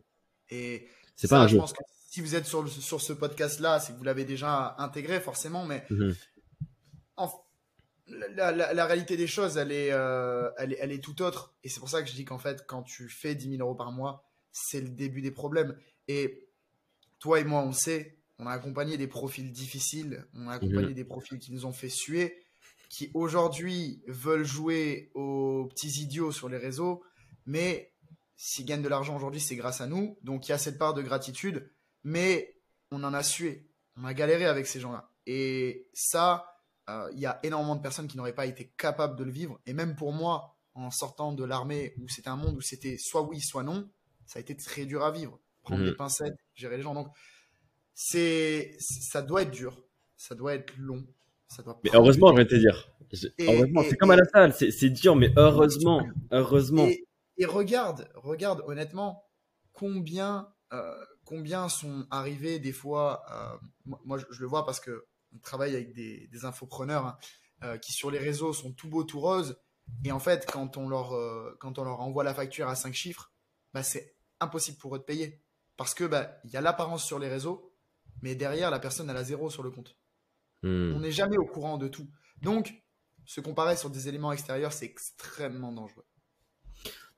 Et 0.50 0.88
c'est 1.16 1.28
pas 1.28 1.42
un 1.42 1.48
je 1.48 1.58
pense 1.58 1.74
que 1.74 1.84
si 2.10 2.22
vous 2.22 2.36
êtes 2.36 2.46
sur, 2.46 2.68
sur 2.70 3.02
ce 3.02 3.14
podcast-là, 3.14 3.80
c'est 3.80 3.94
que 3.94 3.98
vous 3.98 4.04
l'avez 4.04 4.26
déjà 4.26 4.76
intégré 4.78 5.20
forcément, 5.20 5.66
mais 5.66 5.84
mhm. 5.90 6.14
la, 8.36 8.86
réalité 8.86 9.18
des 9.18 9.26
choses, 9.26 9.58
elle 9.58 9.72
est, 9.72 9.92
euh, 9.92 10.52
elle 10.60 10.74
est, 10.74 10.78
elle 10.80 10.92
est 10.92 11.04
tout 11.04 11.24
autre. 11.24 11.56
Et 11.64 11.70
c'est 11.70 11.80
pour 11.80 11.90
ça 11.90 12.04
que 12.04 12.10
je 12.10 12.14
dis 12.14 12.24
qu'en 12.24 12.38
fait, 12.38 12.66
quand 12.68 12.84
tu 12.84 13.10
fais 13.10 13.34
10 13.34 13.58
000 13.58 13.62
euros 13.62 13.74
par 13.74 13.92
mois, 13.92 14.30
c'est 14.52 14.82
le 14.82 14.90
début 14.90 15.22
des 15.22 15.32
problèmes. 15.32 15.76
Et 16.08 16.48
toi 17.18 17.40
et 17.40 17.46
moi, 17.46 17.64
on 17.64 17.72
sait, 17.72 18.20
on 18.38 18.46
a 18.46 18.52
accompagné 18.52 18.98
des 18.98 19.08
profils 19.08 19.52
difficiles, 19.52 20.26
on 20.36 20.48
a 20.50 20.54
accompagné 20.54 20.90
mhm. 20.90 20.94
des 20.94 21.06
profils 21.06 21.40
qui 21.40 21.52
nous 21.52 21.66
ont 21.66 21.74
fait 21.74 21.90
suer, 21.90 22.44
qui 22.90 23.10
aujourd'hui 23.16 24.04
veulent 24.08 24.46
jouer 24.46 25.10
aux 25.16 25.66
petits 25.66 26.02
idiots 26.02 26.32
sur 26.32 26.48
les 26.48 26.58
réseaux, 26.58 27.02
mais 27.48 27.93
s'ils 28.36 28.66
gagnent 28.66 28.82
de 28.82 28.90
l'argent 28.90 29.16
aujourd'hui, 29.16 29.42
c'est 29.42 29.56
grâce 29.56 29.82
à 29.82 29.88
nous. 29.88 30.18
Donc 30.24 30.48
il 30.48 30.52
y 30.52 30.54
a 30.54 30.58
cette 30.58 30.78
part 30.78 30.94
de 30.94 31.02
gratitude, 31.02 31.72
mais 32.04 32.58
on 32.92 33.04
en 33.04 33.14
a 33.14 33.24
sué. 33.24 33.68
On 33.98 34.06
a 34.06 34.14
galéré 34.14 34.46
avec 34.46 34.66
ces 34.66 34.80
gens-là. 34.80 35.10
Et 35.26 35.88
ça, 35.94 36.60
euh, 36.90 37.10
il 37.14 37.20
y 37.20 37.26
a 37.26 37.40
énormément 37.44 37.76
de 37.76 37.82
personnes 37.82 38.08
qui 38.08 38.18
n'auraient 38.18 38.36
pas 38.36 38.46
été 38.46 38.74
capables 38.78 39.18
de 39.18 39.24
le 39.24 39.32
vivre. 39.32 39.60
Et 39.66 39.74
même 39.74 39.96
pour 39.96 40.14
moi, 40.14 40.58
en 40.76 40.90
sortant 40.90 41.34
de 41.34 41.44
l'armée, 41.44 41.94
où 42.02 42.10
c'était 42.10 42.30
un 42.30 42.36
monde 42.36 42.58
où 42.58 42.62
c'était 42.62 42.98
soit 42.98 43.22
oui, 43.22 43.40
soit 43.40 43.64
non, 43.64 43.90
ça 44.26 44.40
a 44.40 44.42
été 44.42 44.56
très 44.56 44.86
dur 44.86 45.04
à 45.04 45.12
vivre. 45.12 45.40
Prendre 45.62 45.84
des 45.84 45.92
mhm. 45.92 45.98
pincettes, 45.98 46.36
gérer 46.56 46.78
les 46.78 46.84
gens. 46.84 46.94
Donc, 46.94 47.08
c'est, 47.94 48.76
ça 48.80 49.22
doit 49.22 49.44
être 49.44 49.52
dur. 49.52 49.82
Ça 50.18 50.36
doit 50.36 50.56
être 50.56 50.74
long. 50.78 51.06
Ça 51.48 51.62
doit 51.62 51.80
mais 51.84 51.92
heureusement, 51.94 52.32
je 52.32 52.38
vais 52.38 52.48
te 52.48 52.56
dire. 52.56 52.90
heureusement, 53.40 53.84
c'est 53.88 53.96
comme 53.96 54.12
à 54.12 54.16
la 54.16 54.26
salle. 54.26 54.54
C'est 54.54 54.90
dur, 54.90 55.16
mais 55.16 55.32
heureusement, 55.38 56.06
heureusement. 56.32 56.88
Et 56.88 57.06
regarde, 57.42 58.10
regarde 58.16 58.64
honnêtement 58.68 59.26
combien, 59.72 60.54
euh, 60.72 61.06
combien 61.26 61.70
sont 61.70 62.06
arrivés 62.12 62.60
des 62.60 62.72
fois. 62.72 63.24
Euh, 63.32 63.58
moi, 64.06 64.18
je, 64.18 64.40
le 64.40 64.48
vois 64.48 64.66
parce 64.66 64.80
que 64.80 65.06
on 65.36 65.40
travaille 65.40 65.76
avec 65.76 65.94
des, 65.94 66.28
des 66.28 66.46
infopreneurs 66.46 67.06
hein, 67.06 67.18
euh, 67.64 67.78
qui 67.78 67.92
sur 67.92 68.12
les 68.12 68.20
réseaux 68.20 68.54
sont 68.54 68.72
tout 68.72 68.88
beaux, 68.88 69.04
tout 69.04 69.20
roses. 69.20 69.58
Et 70.06 70.12
en 70.12 70.20
fait, 70.20 70.50
quand 70.50 70.78
on 70.78 70.88
leur, 70.88 71.10
quand 71.60 71.78
on 71.78 71.84
leur 71.84 72.00
envoie 72.00 72.24
la 72.24 72.34
facture 72.34 72.70
à 72.70 72.76
5 72.76 72.94
chiffres, 72.94 73.34
bah, 73.74 73.84
c'est 73.84 74.16
impossible 74.40 74.78
pour 74.78 74.96
eux 74.96 75.00
de 75.00 75.04
payer. 75.04 75.42
Parce 75.76 75.94
que 75.94 76.06
bah, 76.06 76.38
il 76.46 76.52
y 76.52 76.58
a 76.58 76.62
l'apparence 76.62 77.04
sur 77.04 77.20
les 77.20 77.28
réseaux, 77.28 77.74
mais 78.22 78.36
derrière, 78.36 78.72
la 78.72 78.80
personne 78.80 79.10
a 79.10 79.14
la 79.14 79.24
zéro 79.24 79.50
sur 79.50 79.64
le 79.64 79.72
compte. 79.72 79.98
Hmm. 80.62 80.94
On 80.96 81.00
n'est 81.00 81.12
jamais 81.12 81.38
au 81.38 81.46
courant 81.46 81.78
de 81.78 81.90
tout. 81.90 82.08
Donc, 82.42 82.82
se 83.26 83.42
comparer 83.42 83.76
sur 83.76 83.90
des 83.90 84.08
éléments 84.08 84.32
extérieurs, 84.32 84.72
c'est 84.72 84.86
extrêmement 84.86 85.72
dangereux. 85.72 86.06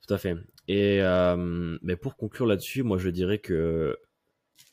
Tout 0.05 0.13
à 0.13 0.17
fait. 0.17 0.35
Et 0.67 1.01
euh, 1.01 1.77
mais 1.81 1.95
pour 1.95 2.15
conclure 2.15 2.45
là-dessus, 2.45 2.83
moi 2.83 2.97
je 2.97 3.09
dirais 3.09 3.39
que 3.39 3.97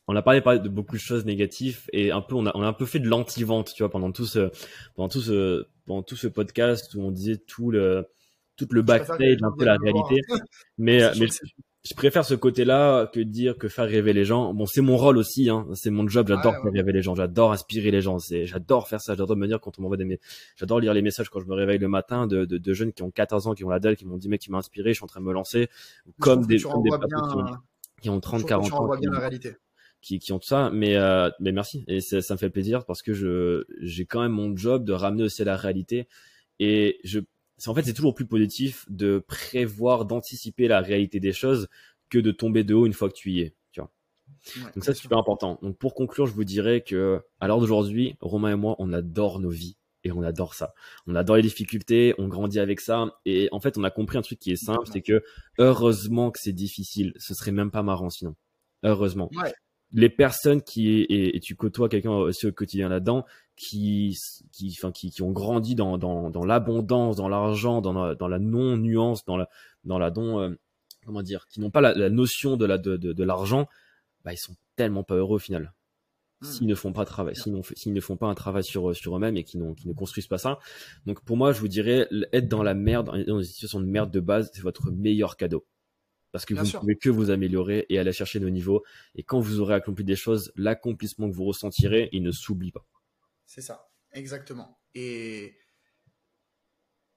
on 0.09 0.17
a 0.17 0.23
parlé, 0.23 0.41
de 0.41 0.69
beaucoup 0.69 0.97
de 0.97 1.01
choses 1.01 1.25
négatives 1.25 1.89
et 1.93 2.11
un 2.11 2.21
peu 2.21 2.35
on 2.35 2.47
a, 2.47 2.53
on 2.55 2.63
a 2.63 2.67
un 2.67 2.73
peu 2.73 2.87
fait 2.87 2.99
de 2.99 3.09
l'anti-vente, 3.09 3.73
tu 3.75 3.83
vois, 3.83 3.91
pendant 3.91 4.13
tout 4.13 4.27
ce 4.27 4.51
pendant 4.95 5.09
tout 5.09 5.21
ce 5.21 5.67
pendant 5.87 6.03
tout 6.03 6.17
ce 6.17 6.27
podcast 6.27 6.95
où 6.95 7.03
on 7.03 7.11
disait 7.11 7.39
tout 7.39 7.71
le 7.71 8.07
tout 8.57 8.69
le 8.71 8.83
backstage, 8.83 9.39
un 9.43 9.53
peu 9.57 9.65
la 9.65 9.77
réalité. 9.77 10.21
Mais 10.79 11.01
mais 11.19 11.27
je 11.85 11.95
préfère 11.95 12.25
ce 12.25 12.35
côté-là 12.35 13.09
que 13.13 13.19
dire 13.19 13.59
que 13.59 13.67
faire 13.67 13.87
rêver 13.87 14.13
les 14.13 14.25
gens. 14.25 14.55
Bon, 14.55 14.67
c'est 14.67 14.81
mon 14.81 14.97
rôle 14.97 15.17
aussi, 15.19 15.51
hein. 15.51 15.67
C'est 15.75 15.91
mon 15.91 16.07
job. 16.07 16.29
J'adore 16.29 16.55
faire 16.63 16.73
rêver 16.73 16.93
les 16.93 17.03
gens. 17.03 17.17
J'adore 17.17 17.51
inspirer 17.51 17.91
les 17.91 18.01
gens. 18.01 18.21
C'est, 18.21 18.47
j'adore 18.47 18.87
faire 18.87 19.01
ça. 19.01 19.17
J'adore 19.17 19.37
me 19.37 19.49
dire 19.49 19.61
quand 19.61 19.79
on 19.79 19.83
m'envoie 19.83 19.97
des, 19.97 20.21
j'adore 20.55 20.79
lire 20.79 20.95
les 20.95 21.03
messages 21.03 21.29
quand 21.29 21.41
je 21.41 21.47
me 21.47 21.55
réveille 21.55 21.79
le 21.79 21.89
matin 21.89 22.29
de, 22.29 22.45
de, 22.45 22.59
de 22.59 22.73
jeunes 22.73 22.93
qui 22.93 23.03
ont 23.03 23.11
14 23.11 23.49
ans, 23.49 23.55
qui 23.55 23.65
ont 23.65 23.69
la 23.69 23.81
dalle, 23.81 23.97
qui 23.97 24.07
m'ont 24.07 24.17
dit, 24.17 24.29
mec, 24.29 24.41
tu 24.41 24.53
m'as 24.53 24.59
inspiré, 24.59 24.91
je 24.91 24.99
suis 24.99 25.05
en 25.05 25.09
train 25.09 25.21
de 25.21 25.27
me 25.27 25.33
lancer. 25.33 25.69
Comme 26.21 26.47
des, 26.47 26.61
comme 26.61 26.83
des 26.83 26.91
qui, 28.01 28.11
ont, 28.11 28.21
30, 28.21 28.47
40 28.47 28.73
ans. 28.75 28.97
Bien 28.97 29.11
la 29.11 29.19
réalité. 29.19 29.57
Qui, 30.01 30.21
qui 30.21 30.33
ont 30.33 30.39
tout 30.39 30.49
ça. 30.49 30.71
Mais, 30.73 30.97
euh, 30.97 31.31
mais 31.41 31.51
merci. 31.51 31.85
Et 31.89 32.01
ça, 32.01 32.23
ça 32.23 32.35
me 32.35 32.39
fait 32.39 32.51
plaisir 32.51 32.85
parce 32.85 33.03
que 33.03 33.13
je, 33.13 33.65
j'ai 33.81 34.07
quand 34.07 34.23
même 34.23 34.33
mon 34.33 34.57
job 34.57 34.85
de 34.85 34.93
ramener 34.93 35.25
aussi 35.25 35.43
à 35.43 35.47
la 35.47 35.57
réalité. 35.57 36.07
Et 36.61 37.01
je, 37.03 37.19
en 37.71 37.75
fait 37.75 37.83
c'est 37.83 37.93
toujours 37.93 38.15
plus 38.15 38.27
positif 38.27 38.85
de 38.89 39.19
prévoir, 39.19 40.05
d'anticiper 40.05 40.69
la 40.69 40.81
réalité 40.81 41.21
des 41.21 41.33
choses 41.33 41.69
que 42.11 42.19
de 42.19 42.31
tomber 42.31 42.65
de 42.65 42.75
haut 42.75 42.87
une 42.87 42.93
fois 42.93 43.09
que 43.09 43.15
tu 43.15 43.31
y 43.31 43.41
es. 43.41 43.55
Tu 43.73 43.81
vois. 43.81 43.91
Donc 44.75 44.85
ça 44.85 44.95
c'est 44.95 45.01
super 45.01 45.19
important. 45.19 45.59
Donc 45.63 45.79
pour 45.79 45.95
conclure, 45.95 46.27
je 46.27 46.33
vous 46.33 46.45
dirais 46.45 46.83
que 46.83 47.23
à 47.41 47.47
l'heure 47.47 47.61
d'aujourd'hui, 47.61 48.17
Romain 48.21 48.53
et 48.53 48.57
moi, 48.57 48.77
on 48.79 48.93
adore 48.93 49.41
nos 49.41 49.51
vies 49.51 49.77
et 50.05 50.13
on 50.13 50.23
adore 50.23 50.55
ça. 50.55 50.75
On 51.07 51.15
adore 51.15 51.37
les 51.37 51.43
difficultés, 51.43 52.15
on 52.19 52.29
grandit 52.29 52.59
avec 52.59 52.81
ça 52.81 53.21
et 53.25 53.49
en 53.53 53.61
fait, 53.61 53.79
on 53.79 53.85
a 53.85 53.91
compris 53.91 54.19
un 54.19 54.23
truc 54.23 54.39
qui 54.39 54.51
est 54.51 54.57
simple, 54.57 54.87
c'est 54.93 55.03
que 55.03 55.23
heureusement 55.59 56.31
que 56.31 56.41
c'est 56.41 56.53
difficile. 56.53 57.13
Ce 57.19 57.35
serait 57.35 57.53
même 57.53 57.71
pas 57.71 57.83
marrant 57.83 58.11
sinon. 58.11 58.35
Heureusement. 58.83 59.31
Les 59.93 60.09
personnes 60.09 60.63
qui 60.63 61.07
et, 61.09 61.39
tu 61.41 61.55
côtoies 61.55 61.89
quelqu'un 61.89 62.13
aussi 62.13 62.47
au 62.47 62.53
quotidien 62.53 62.89
là-dedans, 62.89 63.25
qui 63.57 64.17
qui 64.53 64.75
enfin 64.79 64.91
qui, 64.91 65.11
qui 65.11 65.23
ont 65.23 65.33
grandi 65.33 65.75
dans 65.75 65.99
dans, 65.99 66.31
dans 66.31 66.45
l'abondance, 66.45 67.17
dans 67.17 67.29
l'argent, 67.29 67.81
dans 67.81 67.93
la, 67.93 68.15
dans 68.15 68.29
la 68.29 68.39
non 68.39 68.77
nuance, 68.77 69.25
dans 69.25 69.37
la 69.37 69.49
dans 69.85 69.99
la 69.99 70.11
don 70.11 70.41
euh, 70.41 70.59
comment 71.05 71.23
dire, 71.23 71.47
qui 71.49 71.61
n'ont 71.61 71.71
pas 71.71 71.81
la, 71.81 72.11
notion 72.11 72.57
de 72.57 72.65
la 72.65 72.79
de, 72.79 72.97
de, 72.97 73.25
l'argent, 73.25 73.69
bah 74.25 74.33
ils 74.33 74.39
sont 74.39 74.55
tellement 74.77 75.03
pas 75.03 75.17
heureux 75.17 75.37
au 75.37 75.41
final. 75.41 75.75
Hmm. 76.41 76.47
S'ils 76.47 76.67
ne 76.67 76.75
font 76.75 76.93
pas 76.93 77.05
travail, 77.05 77.35
s'ils 77.37 77.93
ne 77.93 78.01
font 78.01 78.17
pas 78.17 78.29
un 78.29 78.35
travail 78.35 78.65
sur 78.65 78.95
sur 78.97 79.17
eux-mêmes 79.17 79.37
et 79.37 79.45
qui 79.45 79.59
qui 79.77 79.89
ne 79.89 79.93
construisent 79.93 80.27
pas 80.27 80.39
ça. 80.39 80.59
Donc 81.07 81.23
pour 81.23 81.37
moi, 81.37 81.53
je 81.53 81.61
vous 81.61 81.69
dirais 81.69 82.09
être 82.33 82.49
dans 82.49 82.63
la 82.63 82.75
merde, 82.75 83.07
dans 83.27 83.39
une 83.39 83.45
situation 83.45 83.81
de 83.81 83.87
merde 83.87 84.11
de 84.11 84.21
base, 84.21 84.51
c'est 84.55 84.63
votre 84.63 84.91
meilleur 84.91 85.37
cadeau. 85.37 85.67
Parce 86.33 86.45
que 86.47 86.55
vous 86.55 86.65
ne 86.65 86.71
pouvez 86.71 86.97
que 86.97 87.11
vous 87.11 87.31
améliorer 87.31 87.87
et 87.89 87.99
aller 87.99 88.13
chercher 88.13 88.41
nos 88.41 88.51
niveaux. 88.51 88.83
Et 89.15 89.23
quand 89.23 89.39
vous 89.39 89.61
aurez 89.61 89.75
accompli 89.75 90.05
des 90.05 90.17
choses, 90.17 90.53
l'accomplissement 90.57 91.31
que 91.31 91.35
vous 91.35 91.45
ressentirez, 91.45 92.09
il 92.13 92.23
ne 92.23 92.33
s'oublie 92.33 92.73
pas. 92.73 92.85
C'est 93.47 93.61
ça, 93.61 93.89
exactement. 94.13 94.81
Et... 94.95 95.59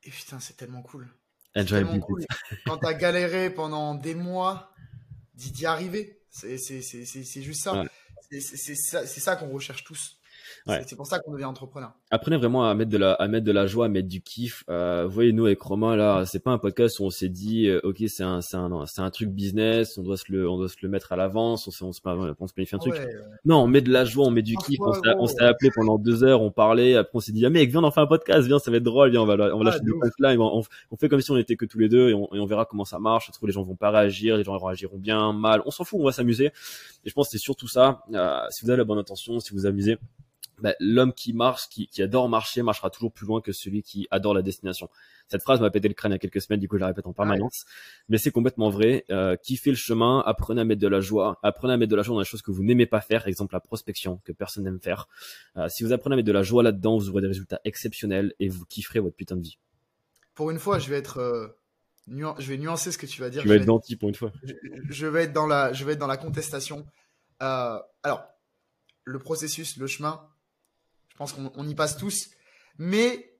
Et 0.03 0.11
putain, 0.11 0.39
c'est 0.39 0.55
tellement 0.55 0.83
cool. 0.83 1.07
Enjoy 1.55 1.79
tellement 1.79 1.99
cool. 1.99 2.25
Quand 2.65 2.77
t'as 2.77 2.93
galéré 2.93 3.49
pendant 3.49 3.95
des 3.95 4.13
mois 4.13 4.71
d'y 5.33 5.65
arriver, 5.65 6.21
c'est 6.29 6.57
juste 7.41 7.63
ça. 7.63 7.85
C'est 8.29 8.75
ça, 8.75 9.07
ça 9.07 9.35
qu'on 9.35 9.49
recherche 9.49 9.83
tous. 9.83 10.19
C'est 10.65 10.95
pour 10.95 11.07
ça 11.07 11.19
qu'on 11.19 11.31
devient 11.33 11.45
entrepreneur. 11.45 11.91
Apprenez 12.11 12.37
vraiment 12.37 12.67
à 12.69 12.73
mettre 12.73 12.91
de 12.91 12.97
la, 12.97 13.13
à 13.13 13.27
mettre 13.27 13.45
de 13.45 13.51
la 13.51 13.67
joie, 13.67 13.85
à 13.85 13.89
mettre 13.89 14.07
du 14.07 14.21
kiff. 14.21 14.63
Euh, 14.69 15.05
vous 15.05 15.13
voyez, 15.13 15.33
nous 15.33 15.45
avec 15.45 15.61
Romain 15.61 15.95
là, 15.95 16.25
c'est 16.25 16.39
pas 16.39 16.51
un 16.51 16.57
podcast 16.57 16.99
où 16.99 17.03
on 17.03 17.09
s'est 17.09 17.29
dit, 17.29 17.67
euh, 17.67 17.79
ok, 17.83 18.03
c'est 18.07 18.23
un, 18.23 18.41
c'est 18.41 18.57
un, 18.57 18.85
c'est 18.85 19.01
un 19.01 19.09
truc 19.09 19.29
business, 19.29 19.97
on 19.97 20.03
doit 20.03 20.17
se 20.17 20.31
le, 20.31 20.49
on 20.49 20.57
doit 20.57 20.69
se 20.69 20.75
le 20.81 20.89
mettre 20.89 21.13
à 21.13 21.15
l'avance, 21.15 21.67
on 21.67 21.71
se, 21.71 21.83
on 21.83 21.91
se, 21.91 22.01
on 22.05 22.47
se 22.47 22.53
planifie 22.53 22.75
un 22.75 22.79
truc. 22.79 22.95
Non, 23.43 23.57
on 23.57 23.67
met 23.67 23.81
de 23.81 23.91
la 23.91 24.05
joie, 24.05 24.25
on 24.25 24.31
met 24.31 24.41
du 24.41 24.55
kiff. 24.57 24.79
on 24.79 25.27
s'est 25.27 25.43
appelé 25.43 25.71
pendant 25.73 25.97
deux 25.97 26.23
heures, 26.23 26.41
on 26.41 26.51
parlait. 26.51 26.95
Après, 26.95 27.17
on 27.17 27.19
s'est 27.19 27.31
dit, 27.31 27.45
ah 27.45 27.49
mec, 27.49 27.69
viens, 27.69 27.81
on 27.81 27.85
en 27.85 27.91
fait 27.91 28.01
un 28.01 28.07
podcast, 28.07 28.47
viens, 28.47 28.59
ça 28.59 28.71
va 28.71 28.77
être 28.77 28.83
drôle, 28.83 29.11
viens, 29.11 29.21
on 29.21 29.25
va, 29.25 29.33
on 29.55 29.59
va 29.59 29.63
lâcher 29.63 29.79
ah, 29.81 30.33
des 30.33 30.37
On, 30.37 30.63
on, 30.91 30.97
fait 30.97 31.09
comme 31.09 31.21
si 31.21 31.31
on 31.31 31.37
était 31.37 31.55
que 31.55 31.65
tous 31.65 31.79
les 31.79 31.89
deux 31.89 32.09
et 32.09 32.13
on, 32.13 32.33
et 32.33 32.39
on 32.39 32.45
verra 32.45 32.65
comment 32.65 32.85
ça 32.85 32.99
marche. 32.99 33.27
Je 33.27 33.31
trouve 33.31 33.47
les 33.47 33.53
gens 33.53 33.63
vont 33.63 33.75
pas 33.75 33.91
réagir, 33.91 34.37
les 34.37 34.43
gens 34.43 34.57
réagiront 34.57 34.97
bien, 34.97 35.33
mal. 35.33 35.61
On 35.65 35.71
s'en 35.71 35.83
fout, 35.83 35.99
on 35.99 36.05
va 36.05 36.11
s'amuser. 36.11 36.51
Et 37.03 37.09
je 37.09 37.13
pense 37.13 37.27
que 37.27 37.31
c'est 37.31 37.43
surtout 37.43 37.67
ça. 37.67 38.03
Euh, 38.13 38.39
si 38.49 38.63
vous 38.63 38.71
avez 38.71 38.77
la 38.77 38.83
bonne 38.83 38.97
intention, 38.97 39.39
si 39.39 39.53
vous 39.53 39.65
amusez, 39.65 39.97
bah, 40.61 40.73
l'homme 40.79 41.13
qui 41.13 41.33
marche, 41.33 41.67
qui, 41.69 41.87
qui, 41.87 42.01
adore 42.01 42.29
marcher, 42.29 42.61
marchera 42.61 42.89
toujours 42.89 43.11
plus 43.11 43.25
loin 43.25 43.41
que 43.41 43.51
celui 43.51 43.83
qui 43.83 44.07
adore 44.11 44.33
la 44.33 44.41
destination. 44.41 44.89
Cette 45.27 45.41
phrase 45.41 45.59
m'a 45.59 45.69
pété 45.69 45.87
le 45.87 45.93
crâne 45.93 46.11
il 46.11 46.15
y 46.15 46.17
a 46.17 46.19
quelques 46.19 46.41
semaines, 46.41 46.59
du 46.59 46.67
coup 46.67 46.77
je 46.77 46.81
la 46.81 46.87
répète 46.87 47.07
en 47.07 47.13
permanence. 47.13 47.65
Mais 48.09 48.17
c'est 48.17 48.31
complètement 48.31 48.69
vrai. 48.69 49.05
Euh, 49.09 49.35
kiffez 49.35 49.71
le 49.71 49.75
chemin, 49.75 50.23
apprenez 50.25 50.61
à 50.61 50.63
mettre 50.63 50.81
de 50.81 50.87
la 50.87 50.99
joie, 50.99 51.39
apprenez 51.43 51.73
à 51.73 51.77
mettre 51.77 51.91
de 51.91 51.95
la 51.95 52.03
joie 52.03 52.13
dans 52.13 52.21
les 52.21 52.25
choses 52.25 52.41
que 52.41 52.51
vous 52.51 52.63
n'aimez 52.63 52.85
pas 52.85 53.01
faire, 53.01 53.27
exemple 53.27 53.55
la 53.55 53.59
prospection 53.59 54.21
que 54.23 54.31
personne 54.31 54.63
n'aime 54.63 54.79
faire. 54.79 55.07
Euh, 55.57 55.67
si 55.69 55.83
vous 55.83 55.93
apprenez 55.93 56.13
à 56.13 56.17
mettre 56.17 56.27
de 56.27 56.33
la 56.33 56.43
joie 56.43 56.63
là-dedans, 56.63 56.97
vous 56.97 57.09
aurez 57.09 57.21
des 57.21 57.27
résultats 57.27 57.59
exceptionnels 57.65 58.33
et 58.39 58.49
vous 58.49 58.65
kifferez 58.65 58.99
votre 58.99 59.15
putain 59.15 59.35
de 59.35 59.41
vie. 59.41 59.57
Pour 60.35 60.51
une 60.51 60.59
fois, 60.59 60.79
je 60.79 60.89
vais 60.89 60.97
être 60.97 61.19
euh, 61.19 61.47
je 62.07 62.49
vais 62.49 62.57
nuancer 62.57 62.91
ce 62.91 62.97
que 62.97 63.05
tu 63.05 63.21
vas 63.21 63.29
dire. 63.29 63.41
Tu 63.41 63.47
vas 63.47 63.55
être 63.55 63.65
gentil 63.65 63.95
pour 63.95 64.09
une 64.09 64.15
fois. 64.15 64.31
Je, 64.89 65.07
vais 65.07 65.23
être 65.23 65.33
dans 65.33 65.47
la, 65.47 65.73
je 65.73 65.83
vais 65.85 65.93
être 65.93 65.99
dans 65.99 66.07
la 66.07 66.17
contestation. 66.17 66.85
Euh, 67.41 67.79
alors, 68.03 68.23
le 69.03 69.19
processus, 69.19 69.77
le 69.77 69.87
chemin, 69.87 70.21
je 71.15 71.17
pense 71.17 71.31
qu'on 71.31 71.67
y 71.67 71.75
passe 71.75 71.95
tous. 71.95 72.29
Mais 72.77 73.39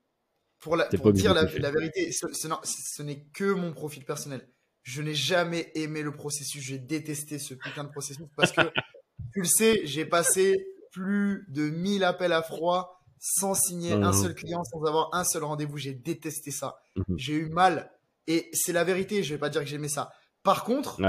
pour, 0.60 0.78
la, 0.78 0.86
pour 0.86 1.12
dire 1.12 1.34
la, 1.34 1.44
vérité, 1.44 2.12
ce, 2.14 2.28
ce, 2.32 3.04
n'est 3.04 3.26
que 3.34 3.52
mon 3.52 3.74
profil 3.74 4.06
personnel. 4.06 4.50
Je 4.82 5.02
n'ai 5.02 5.14
jamais 5.14 5.72
aimé 5.76 6.02
le 6.02 6.14
processus. 6.14 6.64
J'ai 6.64 6.80
détesté 6.80 7.38
ce 7.38 7.54
putain 7.54 7.84
de 7.84 7.90
processus 7.90 8.26
parce 8.38 8.52
que, 8.52 8.62
tu 9.34 9.42
le 9.42 9.46
sais, 9.46 9.82
j'ai 9.86 10.06
passé 10.06 10.66
plus 10.92 11.46
de 11.50 11.70
1000 11.70 12.06
appels 12.06 12.32
à 12.32 12.42
froid 12.42 13.04
sans 13.20 13.56
signer 13.56 13.92
un 13.92 14.14
seul 14.14 14.34
client, 14.34 14.64
sans 14.64 14.84
avoir 14.86 15.10
un 15.14 15.26
seul 15.26 15.44
rendez-vous. 15.44 15.78
J'ai 15.78 15.94
détesté 15.94 16.52
ça. 16.52 16.78
Mhm. 16.96 17.18
J'ai 17.18 17.34
eu 17.34 17.50
mal 17.50 17.92
et 18.28 18.50
c'est 18.54 18.74
la 18.74 18.84
vérité, 18.84 19.22
je 19.22 19.34
vais 19.34 19.40
pas 19.40 19.50
dire 19.50 19.62
que 19.62 19.68
j'aimais 19.68 19.90
ça. 19.90 20.12
Par 20.44 20.64
contre, 20.64 21.02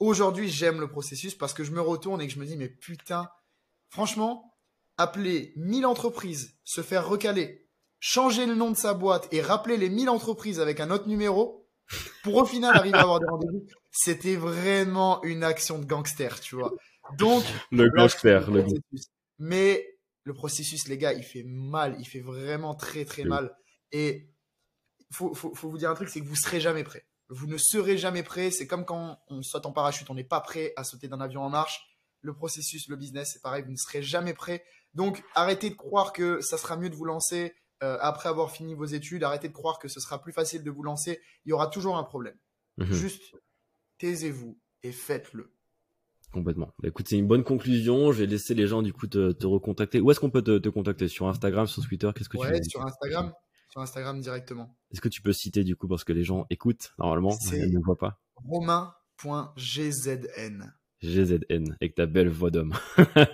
aujourd'hui, 0.00 0.48
j'aime 0.48 0.80
le 0.80 0.88
processus 0.88 1.34
parce 1.34 1.54
que 1.54 1.62
je 1.62 1.70
me 1.70 1.80
retourne 1.80 2.20
et 2.20 2.26
que 2.26 2.32
je 2.32 2.40
me 2.40 2.46
dis, 2.46 2.56
mais 2.56 2.68
putain, 2.68 3.28
franchement, 3.88 4.47
appeler 4.98 5.52
1000 5.56 5.86
entreprises, 5.86 6.58
se 6.64 6.82
faire 6.82 7.08
recaler, 7.08 7.66
changer 8.00 8.46
le 8.46 8.54
nom 8.54 8.70
de 8.70 8.76
sa 8.76 8.94
boîte 8.94 9.28
et 9.32 9.40
rappeler 9.40 9.76
les 9.76 9.88
1000 9.88 10.10
entreprises 10.10 10.60
avec 10.60 10.80
un 10.80 10.90
autre 10.90 11.08
numéro 11.08 11.66
pour 12.22 12.36
au 12.36 12.44
final 12.44 12.76
arriver 12.76 12.98
à 12.98 13.02
avoir 13.02 13.20
des 13.20 13.26
rendez-vous, 13.26 13.66
c'était 13.90 14.36
vraiment 14.36 15.22
une 15.24 15.42
action 15.42 15.78
de 15.78 15.86
gangster, 15.86 16.38
tu 16.40 16.56
vois. 16.56 16.72
Donc, 17.16 17.44
le 17.72 17.88
gangster, 17.88 18.50
le 18.50 18.66
Mais 19.38 19.98
le 20.24 20.34
processus, 20.34 20.88
les 20.88 20.98
gars, 20.98 21.14
il 21.14 21.22
fait 21.22 21.44
mal, 21.44 21.96
il 21.98 22.04
fait 22.04 22.20
vraiment 22.20 22.74
très 22.74 23.04
très 23.04 23.24
mal. 23.24 23.56
Et 23.92 24.30
faut, 25.10 25.32
faut, 25.32 25.54
faut 25.54 25.70
vous 25.70 25.78
dire 25.78 25.90
un 25.90 25.94
truc, 25.94 26.10
c'est 26.10 26.20
que 26.20 26.26
vous 26.26 26.36
serez 26.36 26.60
jamais 26.60 26.84
prêt. 26.84 27.06
Vous 27.30 27.46
ne 27.46 27.56
serez 27.56 27.96
jamais 27.96 28.22
prêt. 28.22 28.50
C'est 28.50 28.66
comme 28.66 28.84
quand 28.84 29.18
on 29.28 29.42
saute 29.42 29.64
en 29.64 29.72
parachute, 29.72 30.10
on 30.10 30.14
n'est 30.14 30.24
pas 30.24 30.40
prêt 30.40 30.72
à 30.76 30.84
sauter 30.84 31.08
d'un 31.08 31.20
avion 31.20 31.42
en 31.42 31.50
marche. 31.50 31.80
Le 32.20 32.34
processus, 32.34 32.88
le 32.88 32.96
business, 32.96 33.30
c'est 33.32 33.42
pareil, 33.42 33.62
vous 33.62 33.70
ne 33.70 33.76
serez 33.76 34.02
jamais 34.02 34.34
prêt. 34.34 34.64
Donc, 34.98 35.22
arrêtez 35.36 35.70
de 35.70 35.76
croire 35.76 36.12
que 36.12 36.40
ça 36.40 36.58
sera 36.58 36.76
mieux 36.76 36.90
de 36.90 36.96
vous 36.96 37.04
lancer 37.04 37.54
euh, 37.84 37.96
après 38.00 38.28
avoir 38.28 38.50
fini 38.50 38.74
vos 38.74 38.84
études. 38.84 39.22
Arrêtez 39.22 39.46
de 39.46 39.52
croire 39.52 39.78
que 39.78 39.86
ce 39.86 40.00
sera 40.00 40.20
plus 40.20 40.32
facile 40.32 40.64
de 40.64 40.70
vous 40.72 40.82
lancer. 40.82 41.20
Il 41.46 41.50
y 41.50 41.52
aura 41.52 41.68
toujours 41.68 41.96
un 41.96 42.02
problème. 42.02 42.36
Mhm. 42.78 42.92
Juste, 42.92 43.22
taisez-vous 43.98 44.58
et 44.82 44.90
faites-le. 44.90 45.54
Complètement. 46.32 46.74
Bah, 46.80 46.88
écoute, 46.88 47.06
c'est 47.08 47.16
une 47.16 47.28
bonne 47.28 47.44
conclusion. 47.44 48.10
Je 48.10 48.18
vais 48.18 48.26
laisser 48.26 48.54
les 48.54 48.66
gens 48.66 48.82
du 48.82 48.92
coup 48.92 49.06
te, 49.06 49.30
te 49.30 49.46
recontacter. 49.46 50.00
Où 50.00 50.10
est-ce 50.10 50.18
qu'on 50.18 50.30
peut 50.30 50.42
te, 50.42 50.58
te, 50.58 50.68
contacter? 50.68 51.06
Sur 51.06 51.28
Instagram, 51.28 51.68
sur 51.68 51.86
Twitter? 51.86 52.10
Qu'est-ce 52.12 52.28
que 52.28 52.36
tu 52.36 52.44
veux? 52.44 52.62
sur 52.64 52.84
Instagram 52.84 53.32
sur 53.70 53.80
Instagram 53.82 54.20
directement. 54.20 54.76
Est-ce 54.90 55.00
que 55.00 55.08
tu 55.08 55.22
peux 55.22 55.32
citer 55.32 55.62
du 55.62 55.76
coup 55.76 55.86
parce 55.86 56.02
que 56.04 56.12
les 56.12 56.24
gens 56.24 56.46
écoutent 56.50 56.92
normalement, 56.98 57.38
ils 57.52 57.72
ne 57.72 57.78
voient 57.78 57.98
pas 57.98 58.20
Romain.gzn. 58.34 58.96
GZN, 61.02 61.76
avec 61.80 61.94
ta 61.94 62.06
belle 62.06 62.28
voix 62.28 62.50
d'homme. 62.50 62.74
bah 62.96 63.24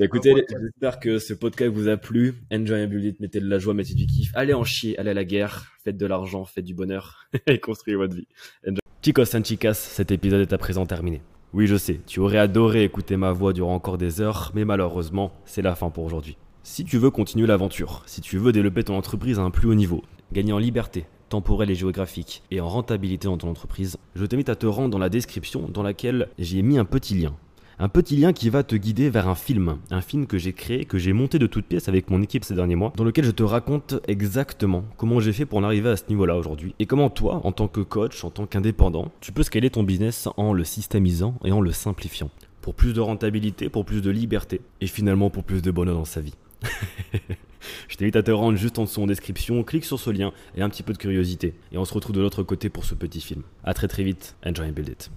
écoutez, 0.00 0.34
j'espère 0.48 0.98
que 0.98 1.18
ce 1.18 1.34
podcast 1.34 1.72
vous 1.72 1.88
a 1.88 1.96
plu. 1.96 2.34
Enjoy 2.52 2.82
and 2.84 2.88
build 2.88 3.04
it, 3.04 3.20
mettez 3.20 3.40
de 3.40 3.48
la 3.48 3.58
joie, 3.58 3.74
mettez 3.74 3.94
du 3.94 4.06
kiff. 4.06 4.30
Allez 4.34 4.54
en 4.54 4.64
chier, 4.64 4.98
allez 4.98 5.10
à 5.10 5.14
la 5.14 5.24
guerre, 5.24 5.72
faites 5.84 5.96
de 5.96 6.06
l'argent, 6.06 6.44
faites 6.44 6.64
du 6.64 6.74
bonheur 6.74 7.28
et 7.46 7.60
construisez 7.60 7.96
votre 7.96 8.14
vie. 8.14 8.28
Enjoy. 8.66 8.80
Chicos 9.02 9.36
and 9.36 9.44
chicas, 9.44 9.74
cet 9.74 10.10
épisode 10.10 10.40
est 10.40 10.52
à 10.52 10.58
présent 10.58 10.84
terminé. 10.84 11.22
Oui, 11.52 11.66
je 11.66 11.76
sais, 11.76 12.00
tu 12.06 12.20
aurais 12.20 12.38
adoré 12.38 12.84
écouter 12.84 13.16
ma 13.16 13.32
voix 13.32 13.52
durant 13.52 13.74
encore 13.74 13.98
des 13.98 14.20
heures, 14.20 14.52
mais 14.54 14.64
malheureusement, 14.64 15.32
c'est 15.44 15.62
la 15.62 15.74
fin 15.74 15.90
pour 15.90 16.04
aujourd'hui. 16.04 16.36
Si 16.62 16.84
tu 16.84 16.98
veux 16.98 17.10
continuer 17.10 17.46
l'aventure, 17.46 18.02
si 18.06 18.20
tu 18.20 18.36
veux 18.36 18.52
développer 18.52 18.84
ton 18.84 18.96
entreprise 18.96 19.38
à 19.38 19.42
un 19.42 19.50
plus 19.50 19.66
haut 19.66 19.74
niveau, 19.74 20.02
gagner 20.32 20.52
en 20.52 20.58
liberté, 20.58 21.06
temporelle 21.30 21.70
et 21.70 21.74
géographique, 21.74 22.42
et 22.50 22.60
en 22.60 22.68
rentabilité 22.68 23.26
dans 23.26 23.38
ton 23.38 23.48
entreprise, 23.48 23.96
je 24.14 24.26
t'invite 24.26 24.50
à 24.50 24.56
te 24.56 24.66
rendre 24.66 24.90
dans 24.90 24.98
la 24.98 25.08
description 25.08 25.68
dans 25.72 25.82
laquelle 25.82 26.28
j'ai 26.38 26.60
mis 26.60 26.76
un 26.76 26.84
petit 26.84 27.14
lien. 27.14 27.34
Un 27.78 27.88
petit 27.88 28.14
lien 28.16 28.34
qui 28.34 28.50
va 28.50 28.62
te 28.62 28.76
guider 28.76 29.08
vers 29.08 29.26
un 29.26 29.34
film, 29.34 29.78
un 29.90 30.02
film 30.02 30.26
que 30.26 30.36
j'ai 30.36 30.52
créé, 30.52 30.84
que 30.84 30.98
j'ai 30.98 31.14
monté 31.14 31.38
de 31.38 31.46
toutes 31.46 31.64
pièces 31.64 31.88
avec 31.88 32.10
mon 32.10 32.20
équipe 32.20 32.44
ces 32.44 32.54
derniers 32.54 32.74
mois, 32.74 32.92
dans 32.94 33.04
lequel 33.04 33.24
je 33.24 33.30
te 33.30 33.42
raconte 33.42 33.94
exactement 34.06 34.84
comment 34.98 35.18
j'ai 35.18 35.32
fait 35.32 35.46
pour 35.46 35.60
en 35.60 35.64
arriver 35.64 35.88
à 35.88 35.96
ce 35.96 36.04
niveau-là 36.10 36.36
aujourd'hui, 36.36 36.74
et 36.78 36.84
comment 36.84 37.08
toi, 37.08 37.40
en 37.44 37.52
tant 37.52 37.68
que 37.68 37.80
coach, 37.80 38.22
en 38.22 38.30
tant 38.30 38.44
qu'indépendant, 38.44 39.10
tu 39.20 39.32
peux 39.32 39.42
scaler 39.44 39.70
ton 39.70 39.82
business 39.82 40.28
en 40.36 40.52
le 40.52 40.64
systémisant 40.64 41.36
et 41.42 41.52
en 41.52 41.62
le 41.62 41.72
simplifiant, 41.72 42.28
pour 42.60 42.74
plus 42.74 42.92
de 42.92 43.00
rentabilité, 43.00 43.70
pour 43.70 43.86
plus 43.86 44.02
de 44.02 44.10
liberté, 44.10 44.60
et 44.82 44.86
finalement 44.86 45.30
pour 45.30 45.44
plus 45.44 45.62
de 45.62 45.70
bonheur 45.70 45.94
dans 45.94 46.04
sa 46.04 46.20
vie. 46.20 46.34
Je 47.88 47.96
t'invite 47.96 48.16
à 48.16 48.22
te 48.22 48.30
rendre 48.30 48.56
juste 48.56 48.78
en 48.78 48.84
dessous 48.84 49.02
en 49.02 49.06
description, 49.06 49.62
clique 49.64 49.84
sur 49.84 49.98
ce 49.98 50.10
lien 50.10 50.32
et 50.56 50.62
un 50.62 50.68
petit 50.68 50.82
peu 50.82 50.92
de 50.92 50.98
curiosité. 50.98 51.54
Et 51.72 51.78
on 51.78 51.84
se 51.84 51.94
retrouve 51.94 52.16
de 52.16 52.20
l'autre 52.20 52.42
côté 52.42 52.68
pour 52.68 52.84
ce 52.84 52.94
petit 52.94 53.20
film. 53.20 53.42
A 53.64 53.74
très 53.74 53.88
très 53.88 54.02
vite, 54.02 54.36
enjoy 54.44 54.68
and 54.68 54.72
build 54.72 54.88
it. 54.88 55.10